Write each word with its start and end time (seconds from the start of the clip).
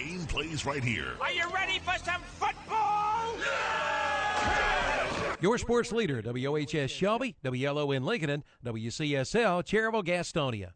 The 0.00 0.06
game 0.06 0.26
plays 0.26 0.64
right 0.64 0.82
here. 0.82 1.12
Are 1.20 1.32
you 1.32 1.44
ready 1.52 1.78
for 1.80 1.94
some 2.02 2.22
football? 2.22 3.34
Your 5.40 5.58
sports 5.58 5.92
leader, 5.92 6.22
WOHS 6.22 6.90
Shelby, 6.90 7.36
WLON 7.44 8.04
Lincoln, 8.04 8.30
and 8.30 8.44
WCSL 8.64 9.62
Cherryville 9.64 10.04
Gastonia. 10.04 10.70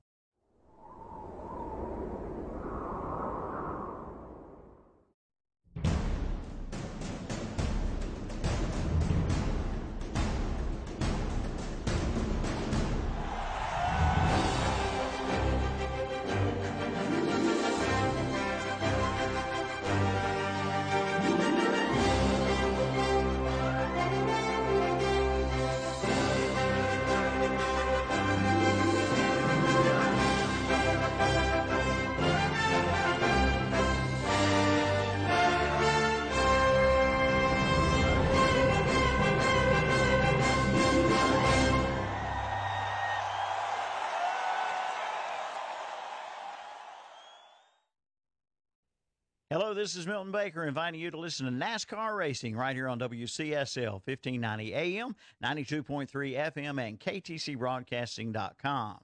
This 49.84 49.96
is 49.96 50.06
Milton 50.06 50.32
Baker 50.32 50.64
inviting 50.64 50.98
you 50.98 51.10
to 51.10 51.18
listen 51.18 51.44
to 51.44 51.52
NASCAR 51.52 52.16
racing 52.16 52.56
right 52.56 52.74
here 52.74 52.88
on 52.88 52.98
WCSL 52.98 54.00
1590 54.06 54.72
AM, 54.72 55.14
92.3 55.44 56.08
FM, 56.08 56.88
and 56.88 56.98
KTCBroadcasting.com. 56.98 59.00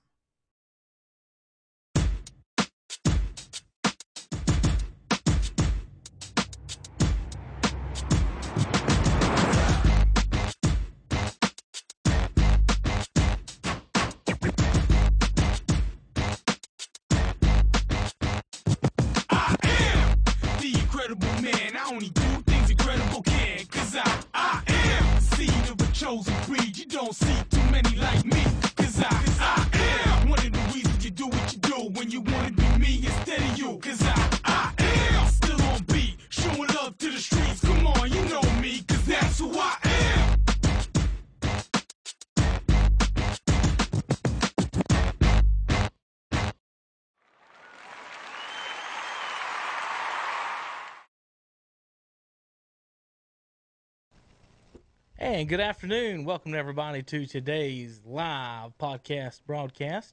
And 55.30 55.48
good 55.48 55.61
afternoon. 55.61 56.24
Welcome 56.24 56.57
everybody 56.57 57.05
to 57.05 57.24
today's 57.24 58.01
live 58.05 58.77
podcast 58.79 59.42
broadcast. 59.46 60.13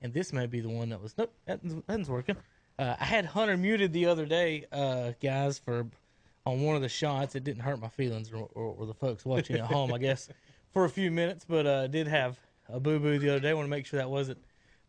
And 0.00 0.14
this 0.14 0.32
may 0.32 0.46
be 0.46 0.60
the 0.60 0.68
one 0.68 0.90
that 0.90 1.02
was 1.02 1.12
nope, 1.18 1.34
that 1.46 1.64
nothing's 1.64 2.08
working. 2.08 2.36
Uh, 2.78 2.94
I 3.00 3.04
had 3.04 3.24
Hunter 3.24 3.56
muted 3.56 3.92
the 3.92 4.06
other 4.06 4.24
day, 4.26 4.66
uh, 4.70 5.10
guys, 5.20 5.58
for 5.58 5.88
on 6.46 6.62
one 6.62 6.76
of 6.76 6.82
the 6.82 6.88
shots. 6.88 7.34
It 7.34 7.42
didn't 7.42 7.62
hurt 7.62 7.80
my 7.80 7.88
feelings 7.88 8.30
or, 8.32 8.48
or, 8.54 8.76
or 8.78 8.86
the 8.86 8.94
folks 8.94 9.24
watching 9.24 9.56
at 9.56 9.64
home, 9.64 9.92
I 9.92 9.98
guess, 9.98 10.28
for 10.72 10.84
a 10.84 10.88
few 10.88 11.10
minutes. 11.10 11.44
But 11.44 11.66
uh, 11.66 11.88
did 11.88 12.06
have 12.06 12.38
a 12.68 12.78
boo 12.78 13.00
boo 13.00 13.18
the 13.18 13.30
other 13.30 13.40
day. 13.40 13.50
I 13.50 13.54
want 13.54 13.66
to 13.66 13.70
make 13.70 13.86
sure 13.86 13.98
that 13.98 14.08
wasn't 14.08 14.38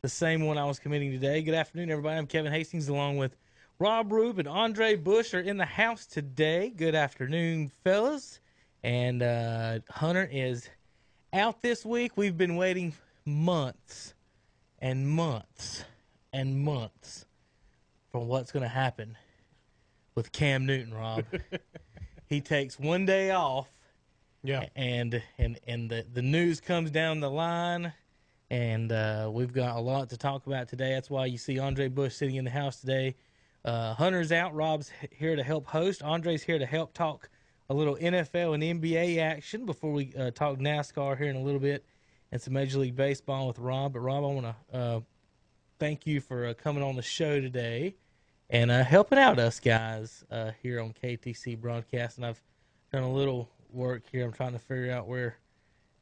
the 0.03 0.09
same 0.09 0.46
one 0.46 0.59
I 0.59 0.66
was 0.66 0.78
committing 0.78 1.12
today. 1.12 1.42
Good 1.42 1.56
afternoon, 1.56 1.90
everybody. 1.90 2.20
I'm 2.20 2.28
Kevin 2.28 2.52
Hastings, 2.52 2.88
along 2.88 3.18
with 3.18 3.36
Rob 3.80 4.12
Rube 4.12 4.38
and 4.38 4.47
Andre 4.47 4.96
Bush 4.96 5.34
are 5.34 5.40
in 5.40 5.58
the 5.58 5.66
house 5.66 6.06
today. 6.06 6.70
Good 6.70 6.94
afternoon, 6.94 7.72
fellas. 7.84 8.42
And 8.85 9.23
uh, 9.23 9.79
Hunter 9.90 10.29
is 10.31 10.69
out 11.34 11.59
this 11.63 11.84
week. 11.84 12.12
We've 12.16 12.38
been 12.38 12.56
waiting 12.56 12.94
months 13.25 14.13
and 14.78 15.09
months 15.09 15.84
and 16.31 16.63
months 16.63 17.25
for 18.12 18.23
what's 18.23 18.51
going 18.51 18.62
to 18.62 18.69
happen 18.69 19.18
with 20.13 20.31
Cam 20.31 20.68
Newton, 20.68 20.94
Rob. 20.94 21.25
he 22.28 22.41
takes 22.41 22.78
one 22.78 23.07
day 23.07 23.31
off. 23.31 23.68
Yeah. 24.44 24.68
And 24.75 25.19
and 25.40 25.59
and 25.66 25.90
the, 25.90 26.06
the 26.13 26.22
news 26.22 26.62
comes 26.62 26.91
down 26.91 27.22
the 27.22 27.31
line 27.31 27.91
and 28.52 28.91
uh, 28.91 29.31
we've 29.34 29.52
got 29.52 29.78
a 29.78 29.81
lot 29.81 30.12
to 30.12 30.17
talk 30.17 30.46
about 30.46 30.69
today. 30.69 30.94
That's 30.94 31.09
why 31.09 31.25
you 31.25 31.40
see 31.40 31.57
Andre 31.57 31.88
Bush 31.88 32.13
sitting 32.13 32.35
in 32.35 32.46
the 32.46 32.52
house 32.52 32.81
today. 32.81 33.16
Uh, 33.63 33.96
Hunter's 33.96 34.31
out. 34.31 34.53
Rob's 34.53 34.91
here 35.09 35.35
to 35.35 35.41
help 35.41 35.66
host. 35.66 36.03
Andre's 36.03 36.44
here 36.44 36.59
to 36.59 36.67
help 36.67 36.94
talk 36.94 37.29
a 37.70 37.74
little 37.74 37.96
NFL 37.96 38.53
and 38.53 38.81
NBA 38.81 39.18
action 39.18 39.66
before 39.66 39.92
we 39.92 40.14
uh, 40.18 40.31
talk 40.31 40.59
NASCAR 40.59 41.18
here 41.18 41.30
in 41.30 41.36
a 41.36 41.42
little 41.42 41.59
bit 41.59 41.86
and 42.31 42.42
some 42.42 42.53
Major 42.53 42.80
League 42.80 42.96
Baseball 42.96 43.48
with 43.48 43.59
Rob. 43.59 43.94
But 43.94 44.00
Rob, 44.00 44.24
I 44.24 44.28
want 44.28 44.46
to 44.46 44.78
uh, 44.78 45.00
thank 45.80 46.06
you 46.06 46.22
for 46.22 46.48
uh, 46.48 46.53
coming 46.53 46.84
on 46.84 46.96
the 46.96 47.02
show 47.02 47.40
today 47.40 47.96
and 48.50 48.70
uh, 48.70 48.84
helping 48.84 49.18
out 49.18 49.40
us 49.40 49.59
guys 49.59 50.24
uh, 50.30 50.52
here 50.62 50.80
on 50.80 50.94
KTC 50.94 51.59
broadcast. 51.59 52.18
And 52.18 52.26
I've 52.26 52.42
done 52.92 53.03
a 53.03 53.12
little 53.12 53.50
work 53.72 54.03
here. 54.12 54.26
I'm 54.26 54.32
trying 54.34 54.53
to 54.53 54.59
figure 54.59 54.92
out 54.92 55.08
where 55.08 55.38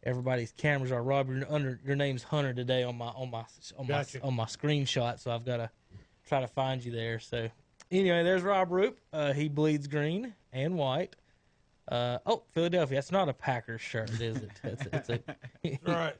everybody's 0.04 0.52
cameras 0.52 0.92
are. 0.92 1.02
Rob, 1.02 1.30
your 1.30 1.46
under 1.50 1.80
your 1.86 1.96
name's 1.96 2.24
Hunter 2.24 2.54
today 2.54 2.84
on 2.84 2.98
my 2.98 3.08
on 3.08 3.32
my 3.32 3.46
on 3.78 3.88
Gotcha. 3.88 4.20
my 4.20 4.28
on 4.28 4.34
my 4.36 4.46
screenshot, 4.46 5.20
so 5.20 5.32
I've 5.32 5.46
got 5.46 5.58
to 5.58 5.70
try 6.28 6.42
to 6.42 6.48
find 6.48 6.84
you 6.84 6.92
there. 6.92 7.20
So 7.20 7.50
anyway, 7.92 8.24
there's 8.24 8.42
Rob 8.42 8.72
Roop. 8.72 9.00
Uh, 9.12 9.34
he 9.34 9.48
bleeds 9.48 9.88
green 9.88 10.34
and 10.52 10.78
white. 10.78 11.16
Uh, 11.90 12.18
oh, 12.26 12.44
Philadelphia. 12.52 12.98
That's 12.98 13.12
not 13.12 13.30
a 13.30 13.34
Packers 13.34 13.82
shirt, 13.82 14.10
is 14.12 14.38
it? 14.38 14.52
It's, 14.64 14.86
it's 14.92 15.10
a 15.10 15.20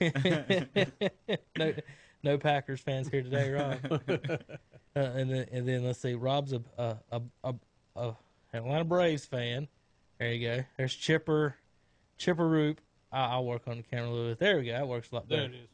Right. 0.00 1.36
no, 1.58 1.74
no 2.22 2.38
Packers 2.38 2.80
fans 2.80 3.08
here 3.08 3.22
today, 3.22 3.50
Rob. 3.50 4.02
Uh, 4.96 5.02
and 5.14 5.30
then 5.30 5.46
and 5.52 5.68
then 5.68 5.84
let's 5.84 6.00
see, 6.00 6.14
Rob's 6.14 6.52
a 6.52 6.60
a 6.76 6.96
a, 7.12 7.22
a, 7.44 7.54
a 7.94 8.16
Atlanta 8.52 8.84
Braves 8.84 9.24
fan. 9.24 9.68
There 10.18 10.32
you 10.32 10.48
go. 10.48 10.64
There's 10.76 10.92
Chipper, 10.96 11.54
Chipper 12.18 12.48
Roop. 12.48 12.80
I, 13.12 13.26
I'll 13.26 13.44
work 13.44 13.68
on 13.68 13.76
the 13.76 13.84
camera 13.84 14.08
a 14.08 14.10
little 14.10 14.28
bit. 14.30 14.40
There 14.40 14.58
we 14.58 14.64
go. 14.64 14.72
That 14.72 14.88
works 14.88 15.12
a 15.12 15.14
lot 15.14 15.28
better. 15.28 15.42
There 15.42 15.50
it 15.50 15.54
is. 15.62 15.68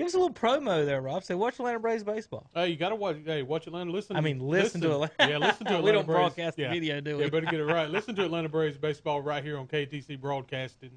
Give 0.00 0.06
us 0.06 0.14
a 0.14 0.18
little 0.18 0.32
promo 0.34 0.86
there, 0.86 1.02
Rob. 1.02 1.22
Say, 1.24 1.34
watch 1.34 1.54
Atlanta 1.58 1.78
Braves 1.78 2.02
baseball. 2.02 2.48
Hey, 2.54 2.68
you 2.68 2.76
gotta 2.76 2.94
watch. 2.94 3.18
Hey, 3.22 3.42
watch 3.42 3.66
Atlanta. 3.66 3.90
Listen. 3.90 4.16
I 4.16 4.22
mean, 4.22 4.38
listen 4.40 4.80
to 4.80 4.92
Atlanta- 4.92 5.12
Yeah, 5.20 5.36
listen 5.36 5.66
to 5.66 5.72
Atlanta. 5.76 5.82
We 5.84 5.92
don't 5.92 6.06
Braves. 6.06 6.18
broadcast 6.18 6.56
the 6.56 6.64
video, 6.68 7.02
do 7.02 7.18
we? 7.18 7.24
Yeah, 7.24 7.28
better 7.28 7.44
get 7.46 7.60
it 7.60 7.64
right. 7.66 7.90
Listen 7.90 8.14
to 8.16 8.24
Atlanta 8.26 8.48
Braves 8.48 8.78
baseball 8.78 9.20
right 9.20 9.44
here 9.44 9.58
on 9.58 9.66
KTC 9.66 10.18
Broadcasting. 10.18 10.92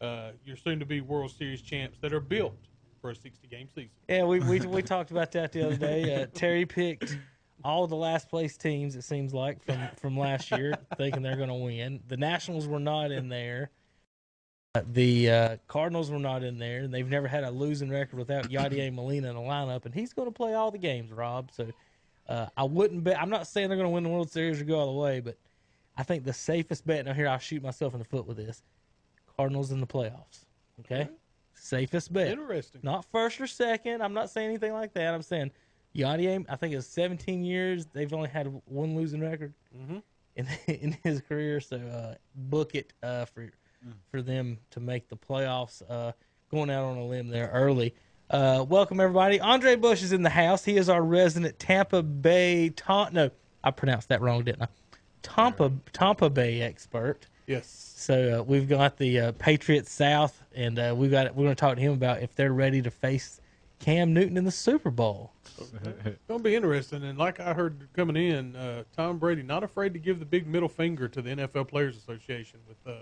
Uh, 0.00 0.30
your 0.44 0.56
soon-to-be 0.56 1.00
World 1.00 1.32
Series 1.32 1.62
champs 1.62 1.98
that 2.00 2.12
are 2.12 2.20
built 2.20 2.56
for 3.00 3.10
a 3.10 3.14
60-game 3.14 3.68
season. 3.74 3.90
Yeah, 4.08 4.24
we 4.24 4.38
we, 4.38 4.60
we 4.60 4.82
talked 4.94 5.10
about 5.10 5.32
that 5.32 5.50
the 5.50 5.66
other 5.66 5.76
day. 5.76 6.22
Uh, 6.22 6.26
Terry 6.32 6.64
picked 6.64 7.18
all 7.64 7.86
the 7.88 7.96
last 7.96 8.28
place 8.28 8.56
teams. 8.56 8.94
It 8.96 9.02
seems 9.02 9.34
like 9.34 9.62
from 9.64 9.78
from 10.00 10.16
last 10.16 10.50
year, 10.52 10.74
thinking 10.96 11.22
they're 11.22 11.36
going 11.36 11.48
to 11.48 11.54
win. 11.54 12.00
The 12.06 12.16
Nationals 12.16 12.68
were 12.68 12.78
not 12.78 13.10
in 13.10 13.28
there. 13.28 13.70
Uh, 14.74 14.82
The 14.92 15.30
uh, 15.30 15.56
Cardinals 15.68 16.10
were 16.10 16.18
not 16.18 16.42
in 16.42 16.58
there, 16.58 16.80
and 16.80 16.92
they've 16.92 17.08
never 17.08 17.28
had 17.28 17.44
a 17.44 17.50
losing 17.50 17.90
record 17.90 18.18
without 18.18 18.48
Yadier 18.48 18.92
Molina 18.94 19.28
in 19.30 19.34
the 19.36 19.40
lineup, 19.40 19.84
and 19.84 19.94
he's 19.94 20.12
going 20.12 20.26
to 20.28 20.32
play 20.32 20.54
all 20.54 20.70
the 20.70 20.78
games, 20.78 21.12
Rob. 21.12 21.50
So 21.52 21.68
uh, 22.28 22.46
I 22.56 22.64
wouldn't 22.64 23.04
bet. 23.04 23.20
I'm 23.20 23.30
not 23.30 23.46
saying 23.46 23.68
they're 23.68 23.76
going 23.76 23.88
to 23.88 23.94
win 23.94 24.02
the 24.04 24.10
World 24.10 24.30
Series 24.30 24.60
or 24.60 24.64
go 24.64 24.78
all 24.80 24.92
the 24.92 24.98
way, 25.00 25.20
but 25.20 25.36
I 25.96 26.02
think 26.02 26.24
the 26.24 26.32
safest 26.32 26.86
bet. 26.86 27.04
Now 27.04 27.12
here, 27.12 27.28
I'll 27.28 27.38
shoot 27.38 27.62
myself 27.62 27.92
in 27.92 28.00
the 28.00 28.04
foot 28.04 28.26
with 28.26 28.36
this: 28.36 28.62
Cardinals 29.36 29.70
in 29.70 29.80
the 29.80 29.86
playoffs. 29.86 30.44
Okay, 30.80 31.08
safest 31.54 32.12
bet. 32.12 32.28
Interesting. 32.32 32.80
Not 32.82 33.04
first 33.04 33.40
or 33.40 33.46
second. 33.46 34.02
I'm 34.02 34.14
not 34.14 34.28
saying 34.30 34.48
anything 34.48 34.72
like 34.72 34.92
that. 34.94 35.14
I'm 35.14 35.22
saying 35.22 35.52
Yadier. 35.94 36.44
I 36.48 36.56
think 36.56 36.74
it's 36.74 36.88
17 36.88 37.44
years. 37.44 37.86
They've 37.86 38.12
only 38.12 38.28
had 38.28 38.52
one 38.64 38.96
losing 38.96 39.20
record 39.20 39.54
Mhm. 39.76 40.02
in 40.34 40.48
in 40.66 40.96
his 41.04 41.20
career. 41.20 41.60
So 41.60 41.76
uh, 41.76 42.14
book 42.34 42.74
it 42.74 42.92
uh, 43.04 43.26
for 43.26 43.50
for 44.10 44.22
them 44.22 44.58
to 44.70 44.80
make 44.80 45.08
the 45.08 45.16
playoffs. 45.16 45.82
Uh, 45.88 46.12
going 46.50 46.70
out 46.70 46.84
on 46.84 46.96
a 46.96 47.04
limb 47.04 47.28
there 47.28 47.50
early. 47.52 47.94
Uh, 48.30 48.64
welcome 48.68 49.00
everybody. 49.00 49.40
Andre 49.40 49.76
Bush 49.76 50.02
is 50.02 50.12
in 50.12 50.22
the 50.22 50.30
house. 50.30 50.64
He 50.64 50.76
is 50.76 50.88
our 50.88 51.02
resident 51.02 51.58
Tampa 51.58 52.02
Bay. 52.02 52.70
Ta- 52.70 53.10
no, 53.12 53.30
I 53.62 53.70
pronounced 53.70 54.08
that 54.08 54.20
wrong, 54.20 54.44
didn't 54.44 54.62
I? 54.62 54.68
Tampa 55.22 55.72
Tampa 55.92 56.30
Bay 56.30 56.62
expert. 56.62 57.26
Yes. 57.46 57.94
So 57.96 58.40
uh, 58.40 58.42
we've 58.42 58.68
got 58.68 58.96
the 58.96 59.18
uh, 59.20 59.32
Patriots 59.32 59.92
South, 59.92 60.42
and 60.54 60.78
uh, 60.78 60.94
we 60.96 61.08
got 61.08 61.34
we're 61.34 61.44
going 61.44 61.56
to 61.56 61.60
talk 61.60 61.76
to 61.76 61.80
him 61.80 61.92
about 61.92 62.22
if 62.22 62.34
they're 62.34 62.52
ready 62.52 62.80
to 62.82 62.90
face 62.90 63.40
Cam 63.80 64.14
Newton 64.14 64.36
in 64.36 64.44
the 64.44 64.50
Super 64.50 64.90
Bowl. 64.90 65.32
Gonna 66.28 66.42
be 66.42 66.54
interesting. 66.54 67.02
And 67.04 67.18
like 67.18 67.40
I 67.40 67.52
heard 67.52 67.88
coming 67.92 68.16
in, 68.16 68.56
uh, 68.56 68.84
Tom 68.96 69.18
Brady 69.18 69.42
not 69.42 69.62
afraid 69.62 69.92
to 69.92 69.98
give 69.98 70.18
the 70.18 70.24
big 70.24 70.46
middle 70.46 70.68
finger 70.68 71.08
to 71.08 71.20
the 71.20 71.30
NFL 71.30 71.68
Players 71.68 71.96
Association 71.96 72.60
with 72.68 72.96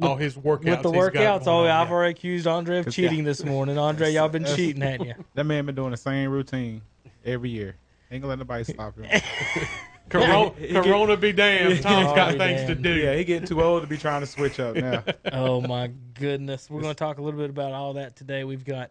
uh, 0.00 0.06
all 0.06 0.16
his 0.16 0.34
workouts. 0.34 0.64
With 0.64 0.82
the 0.82 0.92
workouts, 0.92 1.46
oh, 1.46 1.64
on. 1.64 1.70
I've 1.70 1.90
already 1.90 2.12
accused 2.12 2.46
Andre 2.46 2.78
of 2.78 2.90
cheating 2.90 3.18
yeah. 3.18 3.24
this 3.24 3.44
morning. 3.44 3.78
Andre, 3.78 4.12
y'all 4.12 4.28
been 4.28 4.44
cheating, 4.44 4.82
hadn't 4.82 5.06
you? 5.06 5.14
That 5.34 5.44
man 5.44 5.66
been 5.66 5.74
doing 5.74 5.90
the 5.90 5.96
same 5.96 6.30
routine 6.30 6.82
every 7.24 7.50
year. 7.50 7.76
Ain't 8.10 8.22
gonna 8.22 8.30
let 8.30 8.38
nobody 8.38 8.64
stop 8.64 8.98
him. 8.98 9.06
Corona, 10.08 10.52
He 10.58 10.68
get- 10.68 10.84
Corona 10.84 11.16
be 11.16 11.32
damned. 11.32 11.82
Tom's 11.82 12.12
got 12.14 12.32
be 12.32 12.38
things 12.38 12.66
to 12.66 12.74
do. 12.74 12.94
yeah, 12.94 13.14
he 13.14 13.24
getting 13.24 13.46
too 13.46 13.62
old 13.62 13.82
to 13.82 13.88
be 13.88 13.98
trying 13.98 14.22
to 14.22 14.26
switch 14.26 14.58
up 14.58 14.74
now. 14.74 15.04
oh 15.32 15.60
my 15.60 15.90
goodness. 16.14 16.70
We're 16.70 16.80
going 16.80 16.94
to 16.94 16.98
talk 16.98 17.18
a 17.18 17.22
little 17.22 17.38
bit 17.38 17.50
about 17.50 17.72
all 17.72 17.92
that 17.94 18.16
today. 18.16 18.44
We've 18.44 18.64
got 18.64 18.90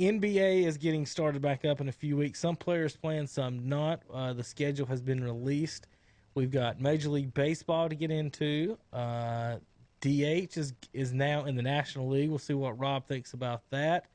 NBA 0.00 0.64
is 0.64 0.78
getting 0.78 1.06
started 1.06 1.42
back 1.42 1.64
up 1.64 1.80
in 1.80 1.88
a 1.88 1.92
few 1.92 2.16
weeks. 2.16 2.38
Some 2.40 2.56
players 2.56 2.96
playing, 2.96 3.26
some 3.26 3.68
not. 3.68 4.02
Uh, 4.12 4.32
the 4.32 4.44
schedule 4.44 4.86
has 4.86 5.02
been 5.02 5.22
released. 5.22 5.86
We've 6.34 6.50
got 6.50 6.80
Major 6.80 7.08
League 7.08 7.34
Baseball 7.34 7.88
to 7.88 7.96
get 7.96 8.12
into. 8.12 8.78
Uh, 8.92 9.56
DH 10.00 10.56
is 10.56 10.72
is 10.92 11.12
now 11.12 11.44
in 11.44 11.56
the 11.56 11.62
National 11.62 12.08
League. 12.08 12.28
We'll 12.28 12.38
see 12.38 12.54
what 12.54 12.78
Rob 12.78 13.06
thinks 13.06 13.32
about 13.32 13.62
that. 13.70 14.06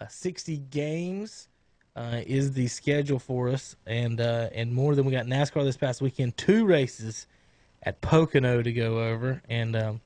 Uh, 0.00 0.06
60 0.08 0.58
games 0.70 1.48
uh, 1.96 2.20
is 2.26 2.52
the 2.52 2.66
schedule 2.66 3.18
for 3.18 3.48
us, 3.48 3.76
and 3.86 4.20
uh, 4.20 4.48
and 4.52 4.72
more 4.72 4.94
than 4.94 5.04
we 5.04 5.12
got 5.12 5.26
NASCAR 5.26 5.64
this 5.64 5.76
past 5.76 6.02
weekend. 6.02 6.36
Two 6.36 6.66
races 6.66 7.26
at 7.82 8.00
Pocono 8.00 8.62
to 8.62 8.72
go 8.72 8.98
over, 8.98 9.42
and 9.48 9.76
um, 9.76 10.00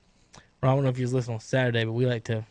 I 0.62 0.66
don't 0.66 0.82
know 0.82 0.90
if 0.90 0.98
you 0.98 1.04
was 1.04 1.14
listening 1.14 1.34
on 1.34 1.40
Saturday, 1.40 1.84
but 1.84 1.92
we 1.92 2.06
like 2.06 2.24
to 2.24 2.44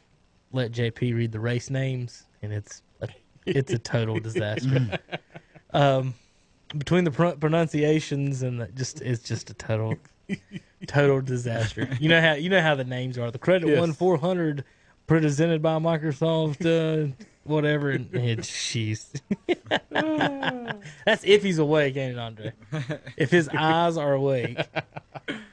let 0.51 0.71
JP 0.71 1.15
read 1.15 1.31
the 1.31 1.39
race 1.39 1.69
names, 1.69 2.25
and 2.41 2.51
it's 2.53 2.81
a, 3.01 3.09
it's 3.45 3.71
a 3.71 3.77
total 3.77 4.19
disaster. 4.19 4.97
um, 5.73 6.13
between 6.77 7.03
the 7.03 7.11
pr- 7.11 7.37
pronunciations 7.39 8.41
and 8.41 8.61
the, 8.61 8.67
just 8.69 9.01
it's 9.01 9.21
just 9.21 9.49
a 9.49 9.53
total 9.53 9.95
total 10.85 11.21
disaster. 11.21 11.89
You 11.99 12.09
know 12.09 12.21
how 12.21 12.33
you 12.33 12.49
know 12.49 12.61
how 12.61 12.75
the 12.75 12.83
names 12.83 13.17
are. 13.17 13.31
The 13.31 13.39
credit 13.39 13.67
Yes. 13.69 13.79
one 13.79 13.93
four 13.93 14.17
hundred 14.17 14.63
presented 15.07 15.61
by 15.61 15.79
Microsoft, 15.79 16.65
uh, 16.65 17.11
whatever. 17.45 17.89
And 17.91 18.09
it's 18.13 18.49
jeez. 18.49 19.19
That's 21.05 21.23
if 21.23 21.43
he's 21.43 21.57
awake, 21.59 21.95
ain't 21.97 22.13
it, 22.13 22.19
Andre? 22.19 22.53
If 23.17 23.31
his 23.31 23.49
eyes 23.49 23.97
are 23.97 24.13
awake, 24.13 24.59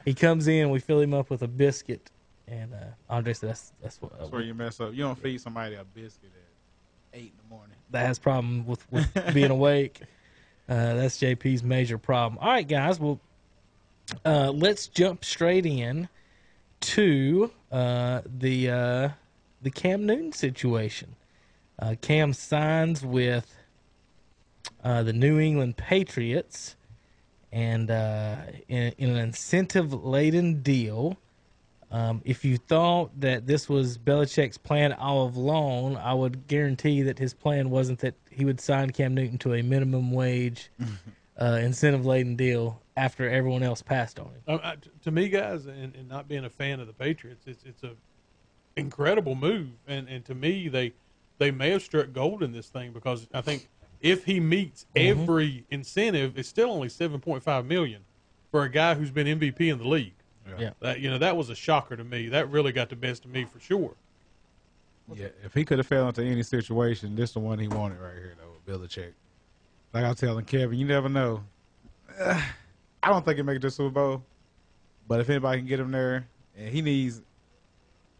he 0.04 0.14
comes 0.14 0.48
in. 0.48 0.70
We 0.70 0.80
fill 0.80 1.00
him 1.00 1.14
up 1.14 1.30
with 1.30 1.42
a 1.42 1.48
biscuit, 1.48 2.10
and 2.48 2.74
uh, 2.74 2.78
Andre 3.08 3.32
said 3.32 3.50
that's 3.50 3.72
that's 3.82 4.02
what 4.02 4.18
That's 4.18 4.30
where 4.30 4.42
you 4.42 4.54
mess 4.54 4.80
up. 4.80 4.92
You 4.92 5.02
don't 5.04 5.18
feed 5.18 5.40
somebody 5.40 5.74
a 5.76 5.84
biscuit 5.84 6.30
at 6.34 7.18
eight 7.18 7.32
in 7.32 7.48
the 7.48 7.54
morning. 7.54 7.76
that 7.90 8.06
has 8.06 8.18
problem 8.18 8.66
with, 8.66 8.90
with 8.92 9.34
being 9.34 9.50
awake. 9.50 10.00
Uh, 10.66 10.94
that's 10.94 11.18
JP's 11.18 11.62
major 11.62 11.98
problem. 11.98 12.38
All 12.40 12.48
right, 12.50 12.66
guys. 12.66 12.98
Well, 12.98 13.20
uh, 14.24 14.50
let's 14.50 14.86
jump 14.86 15.24
straight 15.24 15.66
in 15.66 16.08
to 16.80 17.50
uh, 17.72 18.20
the 18.26 18.70
uh, 18.70 19.08
the 19.62 19.70
Cam 19.70 20.06
Newton 20.06 20.32
situation. 20.32 21.16
Uh, 21.78 21.94
Cam 22.00 22.32
signs 22.32 23.04
with 23.04 23.52
uh, 24.82 25.02
the 25.02 25.12
New 25.12 25.38
England 25.38 25.76
Patriots, 25.76 26.76
and 27.52 27.90
uh, 27.90 28.36
in, 28.68 28.92
in 28.98 29.10
an 29.10 29.16
incentive-laden 29.16 30.62
deal. 30.62 31.16
Um, 31.90 32.22
if 32.24 32.44
you 32.44 32.56
thought 32.56 33.12
that 33.20 33.46
this 33.46 33.68
was 33.68 33.98
Belichick's 33.98 34.58
plan 34.58 34.92
all 34.92 35.28
along, 35.28 35.96
I 35.96 36.12
would 36.12 36.48
guarantee 36.48 37.02
that 37.02 37.20
his 37.20 37.34
plan 37.34 37.70
wasn't 37.70 38.00
that 38.00 38.14
he 38.30 38.44
would 38.44 38.60
sign 38.60 38.90
Cam 38.90 39.14
Newton 39.14 39.38
to 39.38 39.54
a 39.54 39.62
minimum 39.62 40.10
wage 40.10 40.70
uh, 41.40 41.58
incentive 41.62 42.04
laden 42.06 42.36
deal 42.36 42.80
after 42.96 43.28
everyone 43.28 43.62
else 43.62 43.82
passed 43.82 44.18
on 44.20 44.26
him. 44.26 44.40
Um, 44.46 44.60
I- 44.62 44.76
t- 44.76 44.90
to 45.02 45.10
me, 45.10 45.28
guys, 45.28 45.66
and, 45.66 45.94
and 45.94 46.08
not 46.08 46.28
being 46.28 46.44
a 46.44 46.50
fan 46.50 46.80
of 46.80 46.86
the 46.86 46.92
Patriots, 46.92 47.44
it's 47.46 47.64
it's 47.64 47.82
a 47.82 47.92
incredible 48.76 49.34
move, 49.34 49.68
and 49.86 50.08
and 50.08 50.24
to 50.26 50.34
me, 50.34 50.68
they 50.68 50.92
they 51.38 51.50
may 51.50 51.70
have 51.70 51.82
struck 51.82 52.12
gold 52.12 52.42
in 52.42 52.52
this 52.52 52.68
thing 52.68 52.92
because 52.92 53.26
I 53.34 53.40
think 53.40 53.68
if 54.00 54.24
he 54.24 54.40
meets 54.40 54.86
Mm-hmm. 54.94 55.20
every 55.22 55.64
incentive, 55.70 56.38
it's 56.38 56.48
still 56.48 56.70
only 56.70 56.88
seven 56.88 57.20
point 57.20 57.42
five 57.42 57.64
million 57.66 58.02
for 58.50 58.62
a 58.62 58.68
guy 58.68 58.94
who's 58.94 59.10
been 59.10 59.26
MVP 59.26 59.60
in 59.72 59.78
the 59.78 59.88
league. 59.88 60.14
Yeah. 60.58 60.70
That 60.80 61.00
you 61.00 61.10
know 61.10 61.18
that 61.18 61.36
was 61.36 61.48
a 61.50 61.54
shocker 61.54 61.96
to 61.96 62.04
me. 62.04 62.28
That 62.28 62.50
really 62.50 62.70
got 62.70 62.90
the 62.90 62.96
best 62.96 63.24
of 63.24 63.30
me 63.30 63.44
for 63.44 63.58
sure. 63.58 63.94
Yeah, 65.14 65.28
if 65.44 65.52
he 65.52 65.64
could 65.64 65.78
have 65.78 65.86
fell 65.86 66.08
into 66.08 66.22
any 66.22 66.42
situation, 66.42 67.14
this 67.16 67.30
is 67.30 67.34
the 67.34 67.40
one 67.40 67.58
he 67.58 67.68
wanted 67.68 67.98
right 67.98 68.14
here 68.14 68.34
though, 68.38 68.52
with 68.52 68.90
Belichick. 68.90 69.12
Like 69.94 70.04
I 70.04 70.08
was 70.08 70.18
telling 70.18 70.44
Kevin, 70.44 70.76
you 70.76 70.84
never 70.84 71.08
know. 71.08 71.44
Uh, 72.18 72.42
I 73.02 73.10
don't 73.10 73.24
think 73.24 73.36
he 73.36 73.42
make 73.42 73.56
it 73.56 73.62
to 73.62 73.70
Super 73.70 73.90
Bowl, 73.90 74.22
but 75.06 75.20
if 75.20 75.30
anybody 75.30 75.58
can 75.58 75.68
get 75.68 75.78
him 75.78 75.92
there, 75.92 76.26
and 76.56 76.68
he 76.68 76.80
needs, 76.80 77.20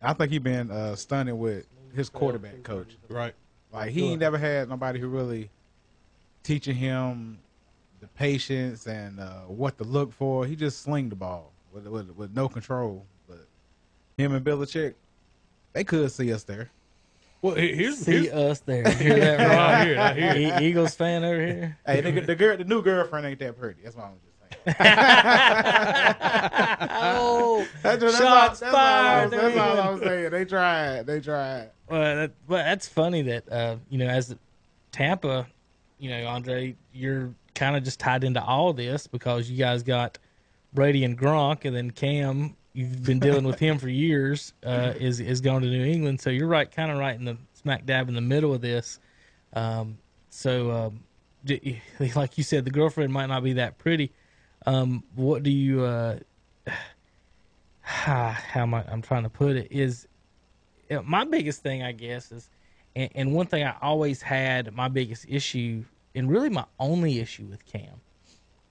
I 0.01 0.13
think 0.13 0.31
he 0.31 0.39
been 0.39 0.71
uh, 0.71 0.95
stunning 0.95 1.39
with 1.39 1.67
his 1.95 2.11
quarterback 2.11 2.63
coach. 2.63 2.97
Right. 3.09 3.35
Like 3.73 3.91
he 3.91 4.11
ain't 4.11 4.21
never 4.21 4.39
had 4.39 4.69
nobody 4.69 5.01
who 5.01 5.09
really 5.09 5.51
teaching 6.43 6.77
him 6.77 7.39
the 8.01 8.07
patience 8.09 8.87
and 8.87 9.19
uh, 9.19 9.41
what 9.41 9.79
to 9.79 9.85
look 9.85 10.13
for. 10.13 10.47
He 10.47 10.55
just 10.55 10.83
sling 10.83 11.09
the 11.09 11.17
ball 11.17 11.51
with, 11.73 11.87
with 11.87 12.11
with 12.11 12.37
no 12.37 12.49
control. 12.49 13.07
But 13.27 13.49
him 14.19 14.35
and 14.35 14.45
Belichick, 14.45 14.95
they 15.73 15.83
could 15.83 16.13
see 16.13 16.33
us 16.33 16.45
there. 16.45 16.71
Well, 17.45 17.55
here's, 17.57 17.99
See 17.99 18.13
here's 18.13 18.29
us 18.33 18.61
there. 18.61 18.91
Hear 18.95 19.21
that, 19.21 19.39
I 19.39 19.55
Rob? 19.55 19.85
hear 19.85 19.93
it, 19.93 19.99
I 19.99 20.15
hear. 20.15 20.35
E- 20.63 20.67
Eagles 20.67 20.95
fan 20.95 21.23
over 21.25 21.47
here. 21.47 21.77
Hey, 21.85 22.01
the, 22.01 22.23
the 22.23 22.35
girl, 22.35 22.57
the 22.57 22.65
new 22.65 22.81
girlfriend 22.81 23.27
ain't 23.27 23.39
that 23.41 23.61
pretty. 23.61 23.83
That's 23.83 23.95
what 23.95 24.07
I'm 24.07 24.13
just 24.25 24.33
saying. 24.65 24.77
oh, 26.91 27.67
That's, 27.83 28.01
that's, 28.03 28.17
Shots 28.17 28.23
all, 28.23 28.49
that's, 28.49 28.63
all, 28.63 28.69
I 28.71 28.73
fired, 28.73 29.31
that's 29.31 29.57
all 29.59 29.79
I 29.79 29.91
was 29.91 30.01
saying. 30.01 30.31
They 30.31 30.47
tried. 30.47 31.07
They 31.07 31.21
tried. 31.21 31.69
Well, 31.91 32.17
that, 32.17 32.33
but 32.49 32.63
that's 32.63 32.89
funny 32.89 33.21
that 33.21 33.53
uh, 33.53 33.77
you 33.91 33.99
know, 33.99 34.07
as 34.07 34.35
Tampa, 34.91 35.47
you 35.99 36.09
know, 36.09 36.27
Andre, 36.27 36.75
you're 36.95 37.35
kind 37.55 37.77
of 37.77 37.85
just 37.85 38.01
tied 38.01 38.25
into 38.25 38.43
all 38.43 38.73
this 38.73 39.07
because 39.07 39.51
you 39.51 39.59
guys 39.59 39.83
got 39.83 40.17
Brady 40.73 41.05
and 41.05 41.19
Gronk, 41.19 41.67
and 41.67 41.77
then 41.77 41.91
Cam. 41.91 42.57
You've 42.75 43.05
been 43.05 43.21
dealing 43.21 43.45
with 43.45 43.59
him 43.59 43.79
for 43.79 43.89
years. 43.89 44.53
Uh, 44.65 44.93
is 44.99 45.21
is 45.21 45.41
going 45.41 45.63
to 45.63 45.69
New 45.69 45.85
England, 45.85 46.21
so 46.21 46.29
you're 46.31 46.49
right, 46.49 46.71
kind 46.71 46.91
of 46.91 46.99
right 46.99 47.17
in 47.17 47.25
the 47.25 47.37
smack 47.55 47.87
dab 47.87 48.09
in 48.09 48.15
the 48.15 48.21
middle 48.21 48.53
of 48.53 48.61
this. 48.61 48.99
Um, 49.53 49.99
so, 50.29 50.71
um, 50.73 51.05
like 52.17 52.37
you 52.37 52.43
said, 52.45 52.65
the 52.65 52.73
girlfriend 52.73 53.13
might 53.13 53.27
not 53.27 53.45
be 53.45 53.55
that 53.55 53.79
pretty. 53.79 54.13
Um, 54.67 55.05
what 55.15 55.45
do 55.45 55.51
you? 55.51 55.85
Uh, 55.85 56.19
how 57.81 58.37
am 58.55 58.75
I? 58.75 58.85
I'm 58.89 59.03
trying 59.03 59.23
to 59.23 59.31
put 59.31 59.57
it 59.57 59.69
is 59.71 60.09
my 61.05 61.25
biggest 61.25 61.63
thing, 61.63 61.83
I 61.83 61.93
guess, 61.93 62.33
is, 62.33 62.49
and, 62.97 63.11
and 63.15 63.35
one 63.35 63.47
thing 63.47 63.65
I 63.65 63.75
always 63.81 64.23
had 64.23 64.75
my 64.75 64.89
biggest 64.89 65.27
issue, 65.29 65.85
and 66.15 66.31
really 66.31 66.51
my 66.51 66.65
only 66.79 67.21
issue 67.21 67.45
with 67.45 67.65
Cam, 67.67 68.01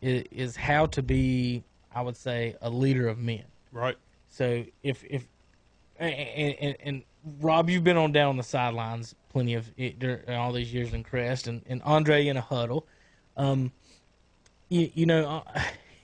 is, 0.01 0.23
is 0.31 0.55
how 0.55 0.87
to 0.87 1.01
be, 1.01 1.63
I 1.93 2.01
would 2.01 2.17
say, 2.17 2.55
a 2.61 2.69
leader 2.69 3.07
of 3.07 3.17
men. 3.17 3.43
Right. 3.73 3.97
So 4.29 4.63
if 4.81 5.03
if 5.03 5.27
and, 5.99 6.13
and, 6.13 6.77
and 6.83 7.03
Rob, 7.41 7.69
you've 7.69 7.83
been 7.83 7.97
on 7.97 8.11
down 8.11 8.29
on 8.29 8.37
the 8.37 8.43
sidelines 8.43 9.15
plenty 9.33 9.55
of 9.55 9.69
it 9.75 9.99
during 9.99 10.29
all 10.29 10.53
these 10.53 10.73
years 10.73 10.93
in 10.93 11.03
Crest, 11.03 11.47
and, 11.47 11.63
and 11.65 11.81
Andre 11.83 12.27
in 12.27 12.37
a 12.37 12.41
huddle. 12.41 12.87
Um, 13.35 13.71
you, 14.69 14.91
you 14.93 15.05
know, 15.05 15.43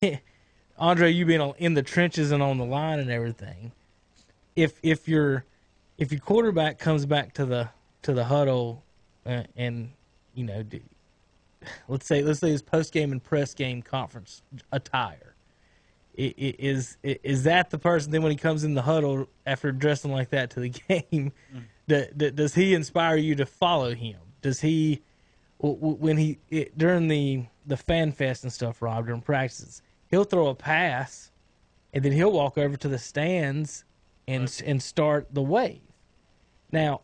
uh, 0.04 0.16
Andre, 0.78 1.12
you 1.12 1.26
being 1.26 1.40
on, 1.40 1.54
in 1.60 1.76
the 1.76 1.84
trenches 1.84 2.32
and 2.32 2.42
on 2.42 2.58
the 2.58 2.66
line 2.66 3.00
and 3.00 3.10
everything. 3.10 3.72
If 4.56 4.80
if 4.84 5.08
your 5.08 5.46
if 5.98 6.12
your 6.12 6.20
quarterback 6.20 6.80
comes 6.80 7.06
back 7.06 7.34
to 7.36 7.46
the 7.46 7.70
to 8.02 8.14
the 8.14 8.26
huddle 8.26 8.84
uh, 9.26 9.44
and 9.56 9.92
you 10.34 10.44
know, 10.44 10.64
do, 10.64 10.82
let's 11.88 12.08
say 12.08 12.24
let's 12.24 12.40
say 12.40 12.50
his 12.50 12.64
post 12.64 12.92
game 12.92 13.12
and 13.12 13.24
press 13.24 13.54
game 13.54 13.82
conference 13.82 14.42
attire 14.72 15.29
is 16.20 16.98
is 17.04 17.44
that 17.44 17.70
the 17.70 17.78
person 17.78 18.12
then 18.12 18.22
when 18.22 18.32
he 18.32 18.38
comes 18.38 18.64
in 18.64 18.74
the 18.74 18.82
huddle 18.82 19.28
after 19.46 19.72
dressing 19.72 20.12
like 20.12 20.30
that 20.30 20.50
to 20.50 20.60
the 20.60 20.70
game 20.90 21.02
mm-hmm. 21.12 21.60
that, 21.88 22.18
that 22.18 22.36
does 22.36 22.54
he 22.56 22.74
inspire 22.74 23.16
you 23.16 23.36
to 23.36 23.46
follow 23.46 23.94
him 23.94 24.18
does 24.42 24.60
he 24.62 25.02
when 25.60 26.18
he 26.18 26.38
it, 26.50 26.78
during 26.78 27.08
the 27.08 27.46
the 27.66 27.78
fan 27.78 28.12
fest 28.12 28.44
and 28.44 28.52
stuff 28.52 28.82
rob 28.82 29.06
during 29.06 29.22
practices 29.22 29.82
he'll 30.10 30.24
throw 30.24 30.48
a 30.48 30.56
pass 30.56 31.32
and 31.94 32.04
then 32.04 32.12
he'll 32.12 32.32
walk 32.32 32.58
over 32.58 32.76
to 32.76 32.88
the 32.88 33.00
stands 33.00 33.86
and 34.28 34.62
and 34.66 34.82
start 34.82 35.28
the 35.34 35.42
wave 35.42 35.82
now 36.72 37.02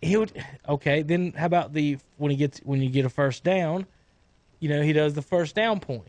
he 0.00 0.16
would 0.16 0.32
okay. 0.68 1.02
Then 1.02 1.32
how 1.36 1.46
about 1.46 1.72
the 1.72 1.98
when 2.16 2.30
he 2.30 2.36
gets 2.36 2.60
when 2.60 2.80
you 2.80 2.90
get 2.90 3.04
a 3.04 3.10
first 3.10 3.44
down, 3.44 3.86
you 4.60 4.68
know 4.68 4.82
he 4.82 4.92
does 4.92 5.14
the 5.14 5.22
first 5.22 5.54
down 5.54 5.80
point. 5.80 6.08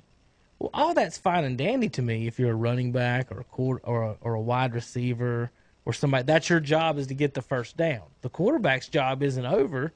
Well, 0.60 0.72
all 0.74 0.94
that's 0.94 1.18
fine 1.18 1.46
and 1.46 1.58
dandy 1.58 1.90
to 1.90 2.02
me 2.02 2.28
if 2.28 2.38
you're 2.38 2.52
a 2.52 2.56
running 2.56 2.92
back 2.92 3.32
or 3.32 3.40
a 3.40 3.44
quarter 3.46 3.86
or 3.86 4.04
a, 4.04 4.18
or 4.22 4.34
a 4.34 4.42
wide 4.42 4.74
receiver 4.76 5.52
or 5.86 5.94
somebody. 5.94 6.24
That's 6.24 6.50
your 6.50 6.60
job 6.60 6.98
is 6.98 7.08
to 7.08 7.14
get 7.14 7.34
the 7.34 7.42
first 7.42 7.78
down. 7.78 8.04
The 8.22 8.30
quarterback's 8.30 8.90
job 8.90 9.24
isn't 9.24 9.46
over 9.46 9.94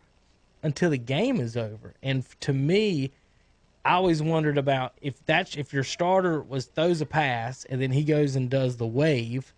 until 0.64 0.90
the 0.90 0.98
game 0.98 1.42
is 1.42 1.58
over. 1.58 1.94
And 2.02 2.26
to 2.40 2.54
me, 2.54 3.12
I 3.86 3.96
always 3.96 4.22
wondered 4.22 4.58
about 4.58 4.94
if 5.02 5.24
that's 5.26 5.58
if 5.58 5.74
your 5.74 5.84
starter 5.84 6.42
was 6.42 6.66
throws 6.66 7.02
a 7.02 7.06
pass 7.06 7.66
and 7.66 7.82
then 7.82 7.92
he 7.92 8.04
goes 8.04 8.36
and 8.36 8.50
does 8.50 8.78
the 8.78 8.88
wave 8.88 9.54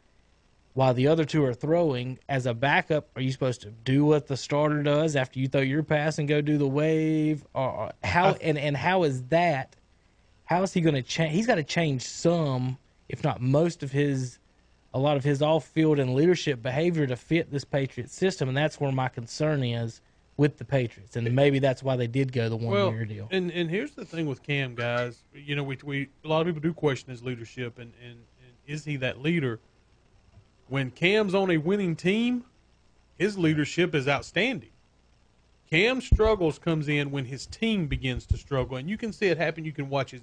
while 0.74 0.94
the 0.94 1.08
other 1.08 1.24
two 1.24 1.46
are 1.46 1.54
throwing 1.54 2.18
as 2.28 2.48
a 2.48 2.54
backup 2.54 3.08
are 3.16 3.22
you 3.22 3.32
supposed 3.32 3.62
to 3.62 3.70
do 3.70 4.04
what 4.04 4.28
the 4.28 4.36
starter 4.36 4.82
does 4.82 5.16
after 5.16 5.40
you 5.40 5.48
throw 5.48 5.62
your 5.62 5.84
pass 5.84 6.18
and 6.18 6.28
go 6.28 6.42
do 6.42 6.58
the 6.58 6.68
wave 6.68 7.46
or 7.54 7.92
how 8.04 8.32
and 8.42 8.58
and 8.58 8.76
how 8.76 9.04
is 9.04 9.22
that 9.26 9.76
how 10.46 10.64
is 10.64 10.74
he 10.74 10.82
going 10.82 10.96
to 10.96 11.02
change 11.02 11.34
he's 11.34 11.48
got 11.48 11.56
to 11.56 11.64
change 11.64 12.02
some 12.02 12.78
if 13.10 13.24
not 13.24 13.42
most 13.42 13.84
of 13.84 13.92
his 13.92 14.40
a 14.94 15.00
lot 15.00 15.18
of 15.18 15.24
his 15.24 15.42
off-field 15.42 16.00
and 16.00 16.16
leadership 16.16 16.62
behavior 16.62 17.06
to 17.06 17.16
fit 17.16 17.52
this 17.52 17.66
Patriot 17.66 18.10
system 18.10 18.48
and 18.48 18.58
that's 18.58 18.80
where 18.80 18.92
my 18.92 19.10
concern 19.10 19.64
is 19.64 20.02
with 20.38 20.58
the 20.58 20.66
Patriots 20.66 21.16
and 21.16 21.30
maybe 21.34 21.60
that's 21.60 21.84
why 21.84 21.96
they 21.96 22.08
did 22.08 22.32
go 22.32 22.50
the 22.50 22.56
one 22.56 22.74
well, 22.74 22.92
year 22.92 23.06
deal 23.06 23.28
And 23.32 23.52
and 23.52 23.70
here's 23.70 23.92
the 23.92 24.06
thing 24.06 24.26
with 24.28 24.44
Cam, 24.44 24.76
guys. 24.76 25.24
You 25.34 25.56
know, 25.56 25.64
we 25.64 25.78
we 25.84 26.10
a 26.24 26.28
lot 26.28 26.42
of 26.42 26.48
people 26.48 26.62
do 26.62 26.74
question 26.74 27.10
his 27.10 27.24
leadership, 27.24 27.80
and 27.80 27.92
and, 28.02 28.14
and 28.14 28.54
is 28.68 28.86
he 28.86 28.96
that 28.98 29.22
leader? 29.22 29.60
When 30.68 30.92
Cam's 30.92 31.36
on 31.36 31.52
a 31.52 31.58
winning 31.58 31.96
team, 31.96 32.46
his 33.18 33.38
leadership 33.38 33.94
is 33.94 34.08
outstanding. 34.08 34.72
Cam 35.70 36.02
struggles 36.02 36.60
comes 36.60 36.88
in 36.88 37.12
when 37.12 37.26
his 37.26 37.46
team 37.46 37.88
begins 37.88 38.26
to 38.28 38.38
struggle, 38.38 38.78
and 38.78 38.90
you 38.90 38.98
can 38.98 39.14
see 39.14 39.28
it 39.28 39.38
happen. 39.38 39.66
You 39.66 39.72
can 39.72 39.90
watch 39.90 40.12
his 40.12 40.22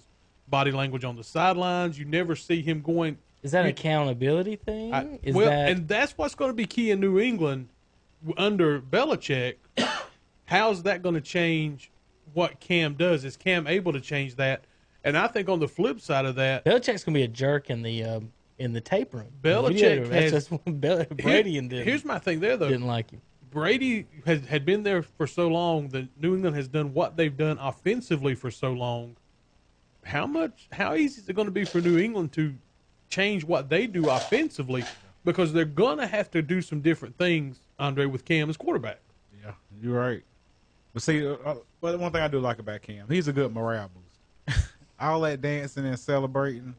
body 0.52 0.71
language 0.71 1.02
on 1.02 1.16
the 1.16 1.25
sidelines. 1.25 1.99
You 1.99 2.04
never 2.04 2.37
see 2.37 2.62
him 2.62 2.82
going. 2.82 3.16
is 3.42 3.50
that 3.52 3.61
an 3.62 3.66
you- 3.66 3.71
accountability 3.71 4.54
thing 4.56 4.92
I- 4.94 5.18
is 5.25 5.35
well, 5.35 5.47
that 5.50 5.71
and 5.71 5.88
that's 5.88 6.16
what's 6.16 6.37
going 6.37 6.50
to 6.50 6.54
be 6.54 6.66
key 6.66 6.92
in 6.92 7.00
New 7.00 7.18
England 7.18 7.71
under 8.37 8.80
Belichick. 8.80 9.56
How's 10.44 10.82
that 10.85 11.02
going 11.02 11.14
to 11.16 11.21
change 11.21 11.90
what 12.35 12.61
Cam 12.61 12.94
does? 12.94 13.25
Is 13.25 13.37
Cam 13.37 13.66
able 13.66 13.92
to 13.94 14.00
change 14.00 14.37
that? 14.37 14.64
And 15.04 15.16
I 15.18 15.26
think 15.26 15.49
on 15.49 15.59
the 15.59 15.66
flip 15.66 16.00
side 16.00 16.26
of 16.26 16.37
that, 16.37 16.64
Belichick's 16.64 17.02
gonna 17.02 17.16
be 17.16 17.25
a 17.25 17.28
jerk 17.28 17.71
in 17.71 17.82
the 17.82 18.04
um, 18.04 18.30
in 18.59 18.73
the 18.73 18.80
tape 18.80 19.12
room. 19.14 19.26
Belichick 19.42 20.02
room. 20.02 20.11
That's 20.11 20.49
what 20.50 20.80
Bel- 20.80 21.06
Brady 21.06 21.59
and 21.59 21.73
here's 21.73 22.04
my 22.04 22.21
thing 22.21 22.38
there 22.38 22.56
though. 22.56 22.68
didn't 22.68 22.87
like 22.87 23.11
him. 23.11 23.21
Brady 23.50 24.06
has 24.26 24.44
had 24.47 24.64
been 24.64 24.82
there 24.85 25.02
for 25.02 25.26
so 25.26 25.49
long 25.49 25.88
that 25.88 26.06
New 26.23 26.35
England 26.37 26.54
has 26.56 26.68
done 26.68 26.94
what 26.94 27.16
they've 27.16 27.37
done 27.37 27.59
offensively 27.59 28.35
for 28.37 28.50
so 28.50 28.73
long. 28.73 29.16
How 30.04 30.26
much? 30.26 30.68
How 30.73 30.94
easy 30.94 31.21
is 31.21 31.28
it 31.28 31.35
going 31.35 31.47
to 31.47 31.52
be 31.52 31.64
for 31.64 31.80
New 31.80 31.99
England 31.99 32.32
to 32.32 32.54
change 33.09 33.44
what 33.44 33.68
they 33.68 33.87
do 33.87 34.09
offensively? 34.11 34.85
Because 35.25 35.52
they're 35.52 35.64
going 35.64 35.99
to 35.99 36.06
have 36.06 36.30
to 36.32 36.42
do 36.42 36.61
some 36.61 36.80
different 36.80 37.16
things, 37.16 37.61
Andre, 37.78 38.06
with 38.06 38.25
Cam 38.25 38.50
as 38.50 38.56
quarterback. 38.56 38.99
Yeah, 39.44 39.52
you're 39.80 39.99
right. 39.99 40.23
But 40.92 41.02
see, 41.02 41.25
uh, 41.26 41.35
uh, 41.44 41.54
well, 41.80 41.97
one 41.99 42.11
thing 42.12 42.23
I 42.23 42.28
do 42.28 42.40
like 42.40 42.59
about 42.59 42.82
Cam, 42.82 43.06
he's 43.09 43.28
a 43.28 43.32
good 43.32 43.54
morale 43.54 43.90
boost. 44.47 44.66
All 45.00 45.21
that 45.21 45.40
dancing 45.40 45.87
and 45.87 45.99
celebrating 45.99 46.75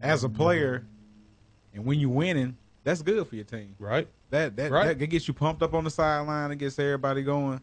as 0.00 0.22
a 0.24 0.28
player, 0.28 0.84
and 1.74 1.84
when 1.84 1.98
you're 1.98 2.08
winning, 2.10 2.56
that's 2.84 3.02
good 3.02 3.26
for 3.26 3.34
your 3.34 3.44
team. 3.44 3.74
Right. 3.78 4.06
That 4.30 4.56
that, 4.56 4.70
Right. 4.70 4.96
that 4.98 5.06
gets 5.06 5.26
you 5.26 5.34
pumped 5.34 5.62
up 5.62 5.74
on 5.74 5.84
the 5.84 5.90
sideline. 5.90 6.52
It 6.52 6.56
gets 6.56 6.78
everybody 6.78 7.22
going. 7.22 7.60